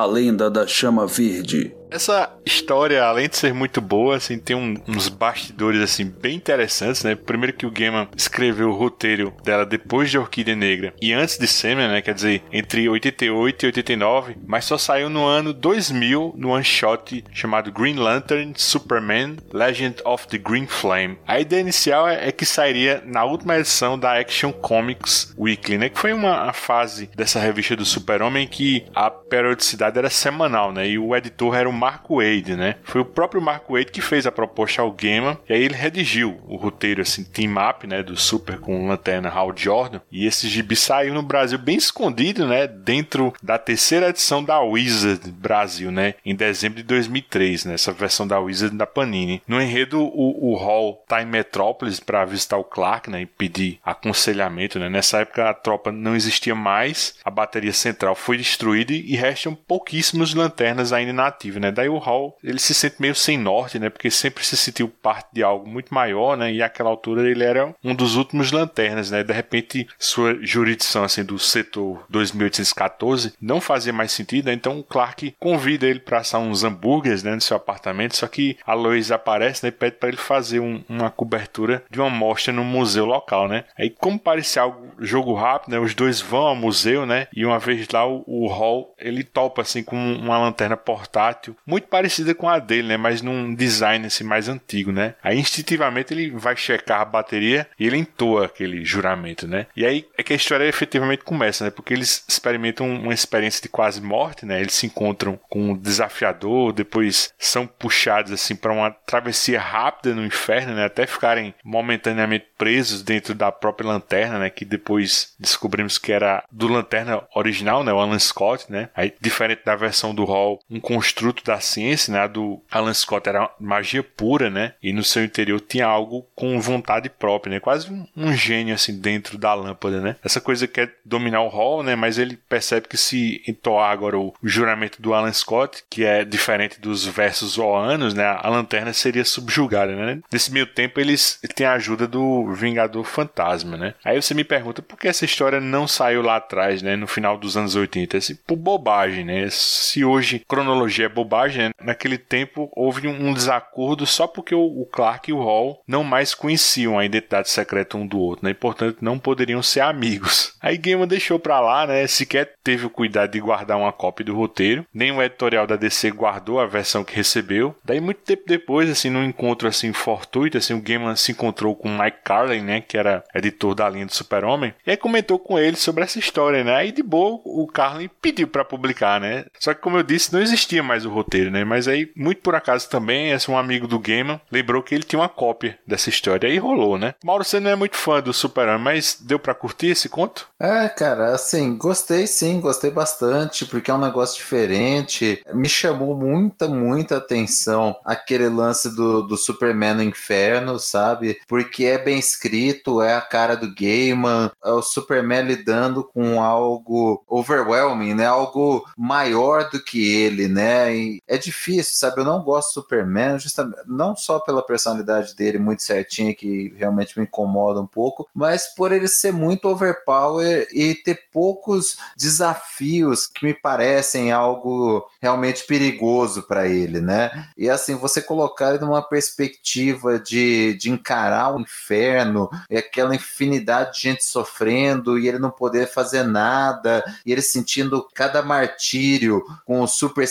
A 0.00 0.06
lenda 0.06 0.48
da 0.48 0.64
chama 0.64 1.06
verde 1.08 1.74
essa 1.90 2.30
história, 2.44 3.02
além 3.04 3.28
de 3.28 3.36
ser 3.36 3.52
muito 3.52 3.80
boa, 3.80 4.16
assim, 4.16 4.38
tem 4.38 4.56
um, 4.56 4.74
uns 4.86 5.08
bastidores 5.08 5.80
assim 5.80 6.04
bem 6.04 6.36
interessantes, 6.36 7.02
né? 7.02 7.14
Primeiro 7.14 7.56
que 7.56 7.66
o 7.66 7.70
Gaiman 7.70 8.08
escreveu 8.16 8.70
o 8.70 8.74
roteiro 8.74 9.32
dela 9.42 9.64
depois 9.64 10.10
de 10.10 10.18
Orquídea 10.18 10.56
Negra 10.56 10.94
e 11.00 11.12
antes 11.12 11.38
de 11.38 11.46
Sandman, 11.46 11.88
né? 11.88 12.02
Quer 12.02 12.14
dizer, 12.14 12.42
entre 12.52 12.88
88 12.88 13.62
e 13.62 13.66
89, 13.66 14.36
mas 14.46 14.64
só 14.64 14.78
saiu 14.78 15.08
no 15.08 15.24
ano 15.24 15.52
2000 15.52 16.34
no 16.36 16.50
one 16.50 16.64
shot 16.64 17.24
chamado 17.32 17.72
Green 17.72 17.96
Lantern 17.96 18.52
Superman 18.56 19.36
Legend 19.52 19.96
of 20.04 20.26
the 20.28 20.38
Green 20.38 20.66
Flame. 20.66 21.18
A 21.26 21.40
ideia 21.40 21.60
inicial 21.60 22.08
é, 22.08 22.28
é 22.28 22.32
que 22.32 22.46
sairia 22.46 23.02
na 23.04 23.24
última 23.24 23.56
edição 23.56 23.98
da 23.98 24.18
Action 24.18 24.52
Comics 24.52 25.34
Weekly, 25.38 25.78
né? 25.78 25.88
Que 25.88 25.98
foi 25.98 26.12
uma 26.12 26.52
fase 26.52 27.10
dessa 27.14 27.40
revista 27.40 27.76
do 27.76 27.84
Super-Homem 27.84 28.46
que 28.46 28.84
a 28.94 29.10
periodicidade 29.10 29.98
era 29.98 30.10
semanal, 30.10 30.72
né? 30.72 30.88
E 30.88 30.98
o 30.98 31.14
editor 31.14 31.54
era 31.54 31.68
o 31.68 31.72
Mark 31.78 32.04
Wade, 32.10 32.56
né? 32.56 32.76
Foi 32.82 33.00
o 33.00 33.04
próprio 33.04 33.40
Mark 33.40 33.64
Wade 33.68 33.92
que 33.92 34.00
fez 34.00 34.26
a 34.26 34.32
proposta 34.32 34.82
ao 34.82 34.92
Gaiman, 34.92 35.38
e 35.48 35.52
aí 35.52 35.62
ele 35.62 35.74
redigiu 35.74 36.40
o 36.46 36.56
roteiro, 36.56 37.02
assim, 37.02 37.24
team 37.24 37.54
up, 37.56 37.86
né, 37.86 38.02
do 38.02 38.16
Super 38.16 38.58
com 38.58 38.88
lanterna 38.88 39.28
Hal 39.28 39.52
Jordan, 39.56 40.00
e 40.10 40.26
esse 40.26 40.48
gibi 40.48 40.74
saiu 40.74 41.14
no 41.14 41.22
Brasil 41.22 41.58
bem 41.58 41.76
escondido, 41.76 42.46
né, 42.46 42.66
dentro 42.66 43.32
da 43.42 43.58
terceira 43.58 44.08
edição 44.08 44.42
da 44.42 44.60
Wizard 44.60 45.30
Brasil, 45.30 45.90
né, 45.90 46.14
em 46.24 46.34
dezembro 46.34 46.78
de 46.78 46.82
2003, 46.82 47.64
né, 47.64 47.74
essa 47.74 47.92
versão 47.92 48.26
da 48.26 48.38
Wizard 48.40 48.76
da 48.76 48.86
Panini. 48.86 49.42
No 49.46 49.60
enredo, 49.60 50.00
o, 50.00 50.52
o 50.52 50.56
Hall 50.56 51.04
tá 51.06 51.22
em 51.22 51.26
Metrópolis 51.26 52.00
para 52.00 52.24
visitar 52.24 52.56
o 52.56 52.64
Clark, 52.64 53.10
né, 53.10 53.22
e 53.22 53.26
pedir 53.26 53.78
aconselhamento, 53.84 54.78
né. 54.78 54.88
Nessa 54.88 55.20
época 55.20 55.48
a 55.48 55.54
tropa 55.54 55.92
não 55.92 56.16
existia 56.16 56.54
mais, 56.54 57.14
a 57.24 57.30
bateria 57.30 57.72
central 57.72 58.14
foi 58.14 58.36
destruída 58.36 58.92
e 58.92 59.14
restam 59.14 59.54
pouquíssimos 59.54 60.34
lanternas 60.34 60.92
ainda 60.92 61.12
nativas, 61.12 61.60
né. 61.60 61.67
Daí 61.70 61.88
o 61.88 61.98
Hall, 61.98 62.36
ele 62.42 62.58
se 62.58 62.74
sente 62.74 62.96
meio 63.00 63.14
sem 63.14 63.38
norte, 63.38 63.78
né, 63.78 63.88
porque 63.88 64.10
sempre 64.10 64.44
se 64.44 64.56
sentiu 64.56 64.88
parte 64.88 65.28
de 65.32 65.42
algo 65.42 65.68
muito 65.68 65.92
maior, 65.92 66.36
né, 66.36 66.52
e 66.52 66.62
àquela 66.62 66.90
altura 66.90 67.28
ele 67.28 67.44
era 67.44 67.74
um 67.82 67.94
dos 67.94 68.16
últimos 68.16 68.52
lanternas, 68.52 69.10
né. 69.10 69.22
De 69.22 69.32
repente 69.32 69.88
sua 69.98 70.38
jurisdição 70.40 71.04
assim 71.04 71.24
do 71.24 71.38
setor 71.38 72.04
2814 72.08 73.34
não 73.40 73.60
fazia 73.60 73.92
mais 73.92 74.12
sentido, 74.12 74.46
né? 74.46 74.52
então 74.52 74.78
o 74.78 74.84
Clark 74.84 75.34
convida 75.38 75.86
ele 75.86 76.00
para 76.00 76.18
assar 76.18 76.40
uns 76.40 76.64
hambúrgueres 76.64 77.22
né, 77.22 77.34
no 77.34 77.40
seu 77.40 77.56
apartamento, 77.56 78.16
só 78.16 78.26
que 78.26 78.56
a 78.66 78.74
Lois 78.74 79.10
aparece 79.10 79.64
né, 79.64 79.68
e 79.68 79.72
pede 79.72 79.96
para 79.96 80.08
ele 80.08 80.18
fazer 80.18 80.60
um, 80.60 80.82
uma 80.88 81.10
cobertura 81.10 81.82
de 81.90 82.00
uma 82.00 82.10
mostra 82.10 82.52
no 82.52 82.64
museu 82.64 83.04
local, 83.04 83.48
né? 83.48 83.64
Aí 83.76 83.90
como 83.90 84.18
parecia 84.18 84.62
algo 84.62 84.88
jogo 84.98 85.34
rápido, 85.34 85.72
né, 85.72 85.78
os 85.78 85.94
dois 85.94 86.20
vão 86.20 86.46
ao 86.46 86.56
museu, 86.56 87.06
né? 87.06 87.28
E 87.34 87.44
uma 87.44 87.58
vez 87.58 87.88
lá 87.88 88.06
o, 88.06 88.24
o 88.26 88.46
Hall 88.48 88.94
ele 88.98 89.24
topa 89.24 89.62
assim 89.62 89.82
com 89.82 89.96
uma 89.96 90.38
lanterna 90.38 90.76
portátil 90.76 91.56
muito 91.66 91.88
parecida 91.88 92.34
com 92.34 92.48
a 92.48 92.58
dele, 92.58 92.88
né? 92.88 92.96
Mas 92.96 93.22
num 93.22 93.54
design 93.54 94.06
assim 94.06 94.24
mais 94.24 94.48
antigo, 94.48 94.92
né? 94.92 95.14
Aí 95.22 95.38
instintivamente 95.38 96.12
ele 96.12 96.30
vai 96.30 96.56
checar 96.56 97.00
a 97.00 97.04
bateria 97.04 97.68
e 97.78 97.86
ele 97.86 97.96
entoa 97.96 98.46
aquele 98.46 98.84
juramento, 98.84 99.46
né? 99.46 99.66
E 99.76 99.84
aí 99.84 100.06
é 100.16 100.22
que 100.22 100.32
a 100.32 100.36
história 100.36 100.64
efetivamente 100.64 101.24
começa, 101.24 101.64
né? 101.64 101.70
Porque 101.70 101.94
eles 101.94 102.24
experimentam 102.28 102.88
uma 102.88 103.14
experiência 103.14 103.62
de 103.62 103.68
quase 103.68 104.00
morte, 104.00 104.46
né? 104.46 104.60
Eles 104.60 104.74
se 104.74 104.86
encontram 104.86 105.38
com 105.48 105.72
um 105.72 105.76
desafiador, 105.76 106.72
depois 106.72 107.32
são 107.38 107.66
puxados 107.66 108.32
assim 108.32 108.56
para 108.56 108.72
uma 108.72 108.90
travessia 108.90 109.60
rápida 109.60 110.14
no 110.14 110.24
inferno, 110.24 110.74
né? 110.74 110.84
Até 110.84 111.06
ficarem 111.06 111.54
momentaneamente 111.64 112.46
presos 112.56 113.02
dentro 113.02 113.34
da 113.34 113.52
própria 113.52 113.88
lanterna, 113.88 114.38
né? 114.38 114.50
Que 114.50 114.64
depois 114.64 115.34
descobrimos 115.38 115.98
que 115.98 116.12
era 116.12 116.42
do 116.50 116.68
lanterna 116.68 117.22
original, 117.34 117.84
né? 117.84 117.92
O 117.92 117.98
Alan 117.98 118.18
Scott, 118.18 118.70
né? 118.70 118.88
Aí 118.94 119.12
diferente 119.20 119.62
da 119.64 119.76
versão 119.76 120.14
do 120.14 120.24
Hall, 120.24 120.60
um 120.70 120.80
construto 120.80 121.42
da 121.48 121.60
ciência, 121.60 122.12
né? 122.12 122.20
A 122.20 122.26
do 122.26 122.60
Alan 122.70 122.92
Scott 122.92 123.28
era 123.28 123.50
magia 123.58 124.02
pura, 124.02 124.50
né? 124.50 124.74
E 124.82 124.92
no 124.92 125.02
seu 125.02 125.24
interior 125.24 125.60
tinha 125.60 125.86
algo 125.86 126.26
com 126.34 126.60
vontade 126.60 127.08
própria, 127.08 127.54
né? 127.54 127.60
Quase 127.60 127.90
um, 127.90 128.06
um 128.14 128.32
gênio 128.34 128.74
assim 128.74 129.00
dentro 129.00 129.38
da 129.38 129.54
lâmpada, 129.54 130.00
né? 130.00 130.16
Essa 130.22 130.40
coisa 130.40 130.68
que 130.68 130.82
é 130.82 130.90
dominar 131.04 131.40
o 131.42 131.48
Hall, 131.48 131.82
né? 131.82 131.96
Mas 131.96 132.18
ele 132.18 132.36
percebe 132.48 132.86
que 132.86 132.98
se 132.98 133.42
entoar 133.48 133.90
agora 133.90 134.18
o, 134.18 134.34
o 134.42 134.48
juramento 134.48 135.00
do 135.00 135.14
Alan 135.14 135.32
Scott, 135.32 135.82
que 135.88 136.04
é 136.04 136.22
diferente 136.24 136.80
dos 136.80 137.06
versos 137.06 137.56
oanos, 137.56 138.12
né? 138.12 138.24
A 138.24 138.48
lanterna 138.48 138.92
seria 138.92 139.24
subjugada, 139.24 139.96
né? 139.96 140.20
Nesse 140.30 140.52
meio 140.52 140.66
tempo 140.66 141.00
eles 141.00 141.40
têm 141.54 141.66
a 141.66 141.72
ajuda 141.72 142.06
do 142.06 142.52
Vingador 142.52 143.04
Fantasma, 143.04 143.76
né? 143.78 143.94
Aí 144.04 144.20
você 144.20 144.34
me 144.34 144.44
pergunta 144.44 144.82
por 144.82 144.98
que 144.98 145.08
essa 145.08 145.24
história 145.24 145.60
não 145.60 145.88
saiu 145.88 146.20
lá 146.20 146.36
atrás, 146.36 146.82
né? 146.82 146.94
No 146.94 147.06
final 147.06 147.38
dos 147.38 147.56
anos 147.56 147.74
80. 147.74 148.18
Assim, 148.18 148.34
por 148.46 148.56
bobagem, 148.56 149.24
né? 149.24 149.48
Se 149.50 150.04
hoje 150.04 150.44
cronologia 150.46 151.06
é 151.06 151.08
bobagem, 151.08 151.37
né? 151.46 151.70
naquele 151.80 152.18
tempo 152.18 152.70
houve 152.74 153.08
um 153.08 153.32
desacordo 153.32 154.06
só 154.06 154.26
porque 154.26 154.54
o 154.54 154.86
Clark 154.92 155.30
e 155.30 155.34
o 155.34 155.42
Hall 155.42 155.82
não 155.86 156.04
mais 156.04 156.34
conheciam 156.34 156.98
a 156.98 157.04
identidade 157.04 157.48
secreta 157.48 157.96
um 157.96 158.06
do 158.06 158.18
outro, 158.18 158.44
né? 158.44 158.50
E 158.50 158.54
portanto 158.54 158.98
não 159.00 159.18
poderiam 159.18 159.62
ser 159.62 159.80
amigos. 159.80 160.54
Aí 160.60 160.76
Gaiman 160.76 161.06
deixou 161.06 161.38
pra 161.38 161.60
lá, 161.60 161.86
né? 161.86 162.06
Sequer 162.06 162.54
teve 162.62 162.86
o 162.86 162.90
cuidado 162.90 163.30
de 163.30 163.40
guardar 163.40 163.78
uma 163.78 163.92
cópia 163.92 164.26
do 164.26 164.34
roteiro, 164.34 164.84
nem 164.92 165.12
o 165.12 165.22
editorial 165.22 165.66
da 165.66 165.76
DC 165.76 166.10
guardou 166.10 166.60
a 166.60 166.66
versão 166.66 167.04
que 167.04 167.16
recebeu. 167.16 167.74
Daí 167.84 168.00
muito 168.00 168.20
tempo 168.20 168.42
depois, 168.46 168.90
assim, 168.90 169.08
num 169.08 169.24
encontro 169.24 169.68
assim 169.68 169.92
fortuito, 169.92 170.58
assim, 170.58 170.74
o 170.74 170.82
Gaiman 170.82 171.16
se 171.16 171.32
encontrou 171.32 171.74
com 171.74 171.88
Mike 171.88 172.18
Carlin, 172.24 172.60
né? 172.60 172.80
Que 172.80 172.98
era 172.98 173.24
editor 173.34 173.74
da 173.74 173.88
linha 173.88 174.06
do 174.06 174.14
Super-Homem, 174.14 174.74
e 174.86 174.90
aí 174.90 174.96
comentou 174.96 175.38
com 175.38 175.58
ele 175.58 175.76
sobre 175.76 176.04
essa 176.04 176.18
história, 176.18 176.62
né? 176.64 176.74
Aí 176.74 176.92
de 176.92 177.02
boa 177.02 177.40
o 177.44 177.66
Carlin 177.66 178.10
pediu 178.20 178.48
para 178.48 178.64
publicar, 178.64 179.20
né? 179.20 179.44
Só 179.58 179.72
que 179.72 179.80
como 179.80 179.96
eu 179.96 180.02
disse, 180.02 180.32
não 180.32 180.40
existia 180.40 180.82
mais 180.82 181.04
o 181.04 181.10
roteiro, 181.10 181.27
né? 181.50 181.64
Mas 181.64 181.86
aí, 181.88 182.10
muito 182.16 182.40
por 182.40 182.54
acaso 182.54 182.88
também, 182.88 183.30
esse 183.30 183.50
um 183.50 183.58
amigo 183.58 183.86
do 183.86 183.98
Gaiman 183.98 184.40
lembrou 184.50 184.82
que 184.82 184.94
ele 184.94 185.04
tinha 185.04 185.20
uma 185.20 185.28
cópia 185.28 185.78
dessa 185.86 186.08
história. 186.08 186.48
Aí 186.48 186.58
rolou, 186.58 186.98
né? 186.98 187.14
Mauro, 187.24 187.44
você 187.44 187.60
não 187.60 187.70
é 187.70 187.76
muito 187.76 187.96
fã 187.96 188.20
do 188.20 188.32
Super-Homem, 188.32 188.82
mas 188.82 189.18
deu 189.20 189.38
para 189.38 189.54
curtir 189.54 189.88
esse 189.88 190.08
conto? 190.08 190.48
É, 190.58 190.88
cara, 190.88 191.34
assim, 191.34 191.76
gostei 191.76 192.26
sim, 192.26 192.60
gostei 192.60 192.90
bastante, 192.90 193.64
porque 193.66 193.90
é 193.90 193.94
um 193.94 194.00
negócio 194.00 194.36
diferente. 194.36 195.42
Me 195.52 195.68
chamou 195.68 196.16
muita, 196.16 196.68
muita 196.68 197.16
atenção 197.18 197.96
aquele 198.04 198.48
lance 198.48 198.94
do, 198.94 199.22
do 199.22 199.36
Superman 199.36 199.94
no 199.94 200.02
inferno, 200.02 200.78
sabe? 200.78 201.38
Porque 201.46 201.84
é 201.84 201.98
bem 201.98 202.18
escrito, 202.18 203.02
é 203.02 203.14
a 203.14 203.20
cara 203.20 203.56
do 203.56 203.72
Gaiman, 203.74 204.50
é 204.64 204.70
o 204.70 204.82
Superman 204.82 205.42
lidando 205.42 206.04
com 206.04 206.42
algo 206.42 207.22
overwhelming, 207.26 208.14
né? 208.14 208.26
Algo 208.26 208.84
maior 208.96 209.68
do 209.70 209.82
que 209.82 210.14
ele, 210.14 210.48
né? 210.48 210.94
É 211.26 211.36
difícil, 211.38 211.94
sabe? 211.94 212.20
Eu 212.20 212.24
não 212.24 212.42
gosto 212.42 212.68
do 212.68 212.74
Superman, 212.74 213.38
justamente, 213.38 213.78
não 213.86 214.16
só 214.16 214.38
pela 214.38 214.64
personalidade 214.64 215.34
dele 215.34 215.58
muito 215.58 215.82
certinha, 215.82 216.34
que 216.34 216.74
realmente 216.76 217.18
me 217.18 217.24
incomoda 217.24 217.80
um 217.80 217.86
pouco, 217.86 218.28
mas 218.34 218.66
por 218.74 218.92
ele 218.92 219.08
ser 219.08 219.32
muito 219.32 219.68
overpower 219.68 220.68
e 220.72 220.94
ter 220.94 221.28
poucos 221.32 221.96
desafios 222.16 223.26
que 223.26 223.44
me 223.44 223.54
parecem 223.54 224.32
algo 224.32 225.08
realmente 225.20 225.64
perigoso 225.66 226.42
para 226.42 226.66
ele, 226.66 227.00
né? 227.00 227.48
E 227.56 227.68
assim, 227.68 227.94
você 227.94 228.20
colocar 228.20 228.70
ele 228.70 228.84
numa 228.84 229.02
perspectiva 229.02 230.18
de, 230.18 230.74
de 230.74 230.90
encarar 230.90 231.54
o 231.54 231.60
inferno 231.60 232.48
e 232.70 232.76
aquela 232.76 233.14
infinidade 233.14 233.96
de 233.96 234.02
gente 234.02 234.24
sofrendo 234.24 235.18
e 235.18 235.28
ele 235.28 235.38
não 235.38 235.50
poder 235.50 235.86
fazer 235.86 236.22
nada 236.22 237.02
e 237.24 237.32
ele 237.32 237.42
sentindo 237.42 238.06
cada 238.14 238.42
martírio 238.42 239.44
com 239.64 239.86
super 239.86 240.26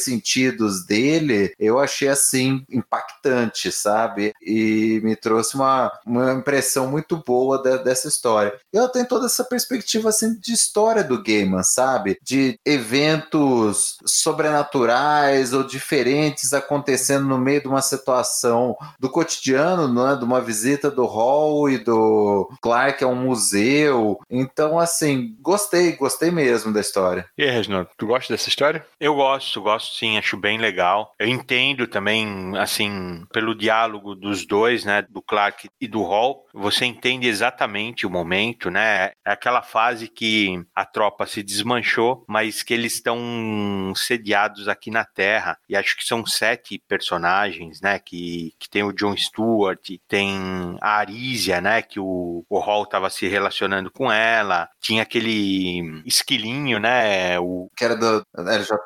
dele, 0.85 1.53
eu 1.59 1.79
achei 1.79 2.07
assim 2.07 2.63
impactante, 2.69 3.71
sabe? 3.71 4.33
E 4.41 4.99
me 5.03 5.15
trouxe 5.15 5.55
uma, 5.55 5.91
uma 6.05 6.33
impressão 6.33 6.87
muito 6.87 7.17
boa 7.17 7.61
da, 7.61 7.77
dessa 7.77 8.07
história. 8.07 8.53
Eu 8.71 8.89
tenho 8.89 9.07
toda 9.07 9.25
essa 9.25 9.43
perspectiva 9.43 10.09
assim 10.09 10.39
de 10.39 10.53
história 10.53 11.03
do 11.03 11.21
Gaiman, 11.21 11.63
sabe? 11.63 12.17
De 12.21 12.59
eventos 12.65 13.97
sobrenaturais 14.05 15.53
ou 15.53 15.63
diferentes 15.63 16.53
acontecendo 16.53 17.25
no 17.25 17.37
meio 17.37 17.61
de 17.61 17.67
uma 17.67 17.81
situação 17.81 18.75
do 18.99 19.09
cotidiano, 19.09 19.87
não 19.87 20.09
é? 20.09 20.15
De 20.15 20.23
uma 20.23 20.41
visita 20.41 20.89
do 20.89 21.05
Hall 21.05 21.69
e 21.69 21.77
do 21.77 22.49
Clark 22.61 23.03
a 23.03 23.07
um 23.07 23.15
museu. 23.15 24.19
Então, 24.29 24.79
assim, 24.79 25.35
gostei, 25.41 25.93
gostei 25.93 26.31
mesmo 26.31 26.73
da 26.73 26.81
história. 26.81 27.25
E 27.37 27.43
aí, 27.43 27.49
Reginaldo, 27.49 27.89
tu 27.97 28.07
gosta 28.07 28.33
dessa 28.33 28.49
história? 28.49 28.85
Eu 28.99 29.15
gosto, 29.15 29.61
gosto 29.61 29.95
sim, 29.95 30.17
acho 30.17 30.37
bem 30.37 30.56
legal. 30.57 31.13
Eu 31.19 31.27
entendo 31.27 31.87
também, 31.87 32.57
assim, 32.57 33.25
pelo 33.31 33.55
diálogo 33.55 34.15
dos 34.15 34.45
dois, 34.45 34.83
né, 34.85 35.01
do 35.01 35.21
Clark 35.21 35.69
e 35.79 35.87
do 35.87 36.03
Hall, 36.03 36.45
você 36.53 36.85
entende 36.85 37.27
exatamente 37.27 38.05
o 38.05 38.09
momento, 38.09 38.69
né? 38.69 39.11
É 39.25 39.31
aquela 39.31 39.61
fase 39.61 40.07
que 40.07 40.61
a 40.75 40.85
tropa 40.85 41.25
se 41.25 41.43
desmanchou, 41.43 42.25
mas 42.27 42.63
que 42.63 42.73
eles 42.73 42.93
estão 42.93 43.93
sediados 43.95 44.67
aqui 44.67 44.89
na 44.89 45.05
Terra. 45.05 45.57
E 45.69 45.75
acho 45.75 45.95
que 45.95 46.05
são 46.05 46.25
sete 46.25 46.81
personagens, 46.87 47.81
né? 47.81 47.99
Que, 47.99 48.53
que 48.59 48.69
tem 48.69 48.83
o 48.83 48.93
John 48.93 49.15
Stewart, 49.15 49.89
tem 50.07 50.77
a 50.81 50.97
Arisia, 50.97 51.61
né? 51.61 51.81
Que 51.81 51.99
o, 51.99 52.43
o 52.49 52.59
Hall 52.59 52.83
estava 52.83 53.09
se 53.09 53.27
relacionando 53.27 53.91
com 53.91 54.11
ela. 54.11 54.69
Tinha 54.81 55.03
aquele 55.03 56.01
esquilinho, 56.05 56.79
né? 56.79 57.39
O... 57.39 57.69
Que 57.77 57.85
era 57.85 57.95
do 57.95 58.23
LJ. 58.35 58.77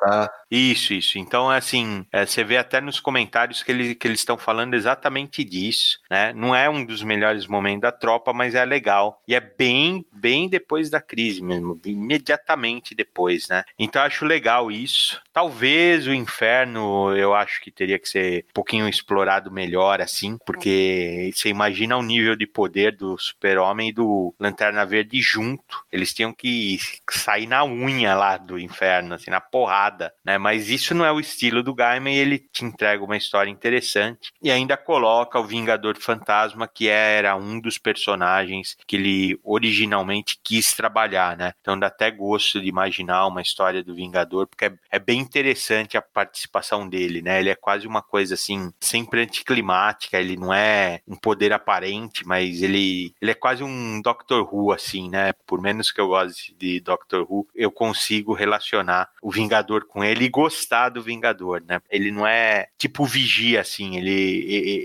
Isso, 0.54 0.92
isso. 0.92 1.18
Então, 1.18 1.48
assim, 1.48 2.04
é, 2.12 2.26
você 2.26 2.44
vê 2.44 2.58
até 2.58 2.78
nos 2.78 3.00
comentários 3.00 3.62
que, 3.62 3.72
ele, 3.72 3.94
que 3.94 4.06
eles 4.06 4.20
estão 4.20 4.36
falando 4.36 4.74
exatamente 4.74 5.42
disso, 5.42 5.98
né? 6.10 6.30
Não 6.34 6.54
é 6.54 6.68
um 6.68 6.84
dos 6.84 7.02
melhores 7.02 7.46
momentos 7.46 7.80
da 7.80 7.90
tropa, 7.90 8.34
mas 8.34 8.54
é 8.54 8.62
legal. 8.62 9.22
E 9.26 9.34
é 9.34 9.40
bem, 9.40 10.04
bem 10.12 10.50
depois 10.50 10.90
da 10.90 11.00
crise 11.00 11.42
mesmo, 11.42 11.80
imediatamente 11.86 12.94
depois, 12.94 13.48
né? 13.48 13.64
Então, 13.78 14.02
acho 14.02 14.26
legal 14.26 14.70
isso. 14.70 15.22
Talvez 15.32 16.06
o 16.06 16.12
inferno, 16.12 17.16
eu 17.16 17.32
acho 17.32 17.58
que 17.62 17.70
teria 17.70 17.98
que 17.98 18.06
ser 18.06 18.44
um 18.50 18.52
pouquinho 18.52 18.86
explorado 18.86 19.50
melhor, 19.50 20.02
assim, 20.02 20.36
porque 20.44 21.30
você 21.34 21.48
imagina 21.48 21.96
o 21.96 22.02
nível 22.02 22.36
de 22.36 22.46
poder 22.46 22.94
do 22.94 23.16
Super-Homem 23.16 23.88
e 23.88 23.92
do 23.94 24.34
Lanterna 24.38 24.84
Verde 24.84 25.18
junto. 25.22 25.82
Eles 25.90 26.12
tinham 26.12 26.30
que 26.30 26.78
sair 27.10 27.46
na 27.46 27.64
unha 27.64 28.14
lá 28.14 28.36
do 28.36 28.58
inferno, 28.58 29.14
assim, 29.14 29.30
na 29.30 29.40
porrada, 29.40 30.12
né? 30.22 30.41
Mas 30.42 30.68
isso 30.68 30.92
não 30.92 31.04
é 31.04 31.12
o 31.12 31.20
estilo 31.20 31.62
do 31.62 31.72
Gaiman 31.72 32.16
ele 32.16 32.36
te 32.36 32.64
entrega 32.64 33.04
uma 33.04 33.16
história 33.16 33.48
interessante 33.48 34.32
e 34.42 34.50
ainda 34.50 34.76
coloca 34.76 35.38
o 35.38 35.44
Vingador 35.44 35.96
Fantasma, 36.00 36.66
que 36.66 36.88
era 36.88 37.36
um 37.36 37.60
dos 37.60 37.78
personagens 37.78 38.76
que 38.84 38.96
ele 38.96 39.38
originalmente 39.44 40.40
quis 40.42 40.74
trabalhar, 40.74 41.36
né? 41.36 41.52
Então 41.60 41.78
dá 41.78 41.86
até 41.86 42.10
gosto 42.10 42.60
de 42.60 42.66
imaginar 42.66 43.24
uma 43.28 43.40
história 43.40 43.84
do 43.84 43.94
Vingador, 43.94 44.48
porque 44.48 44.64
é, 44.64 44.74
é 44.90 44.98
bem 44.98 45.20
interessante 45.20 45.96
a 45.96 46.02
participação 46.02 46.88
dele, 46.88 47.22
né? 47.22 47.38
Ele 47.38 47.50
é 47.50 47.54
quase 47.54 47.86
uma 47.86 48.02
coisa 48.02 48.34
assim, 48.34 48.72
sempre 48.80 49.22
anticlimática, 49.22 50.18
ele 50.18 50.36
não 50.36 50.52
é 50.52 51.02
um 51.06 51.14
poder 51.14 51.52
aparente, 51.52 52.26
mas 52.26 52.62
ele, 52.62 53.14
ele 53.22 53.30
é 53.30 53.34
quase 53.34 53.62
um 53.62 54.02
Doctor 54.02 54.52
Who, 54.52 54.72
assim, 54.72 55.08
né? 55.08 55.32
Por 55.46 55.60
menos 55.60 55.92
que 55.92 56.00
eu 56.00 56.08
goste 56.08 56.52
de 56.58 56.80
Doctor 56.80 57.24
Who, 57.30 57.46
eu 57.54 57.70
consigo 57.70 58.32
relacionar 58.32 59.08
o 59.22 59.30
Vingador 59.30 59.86
com 59.86 60.02
ele 60.02 60.31
gostar 60.32 60.88
do 60.88 61.02
Vingador, 61.02 61.62
né? 61.66 61.80
Ele 61.90 62.10
não 62.10 62.26
é 62.26 62.68
tipo 62.78 63.04
vigia, 63.04 63.60
assim, 63.60 63.96
ele, 63.96 64.10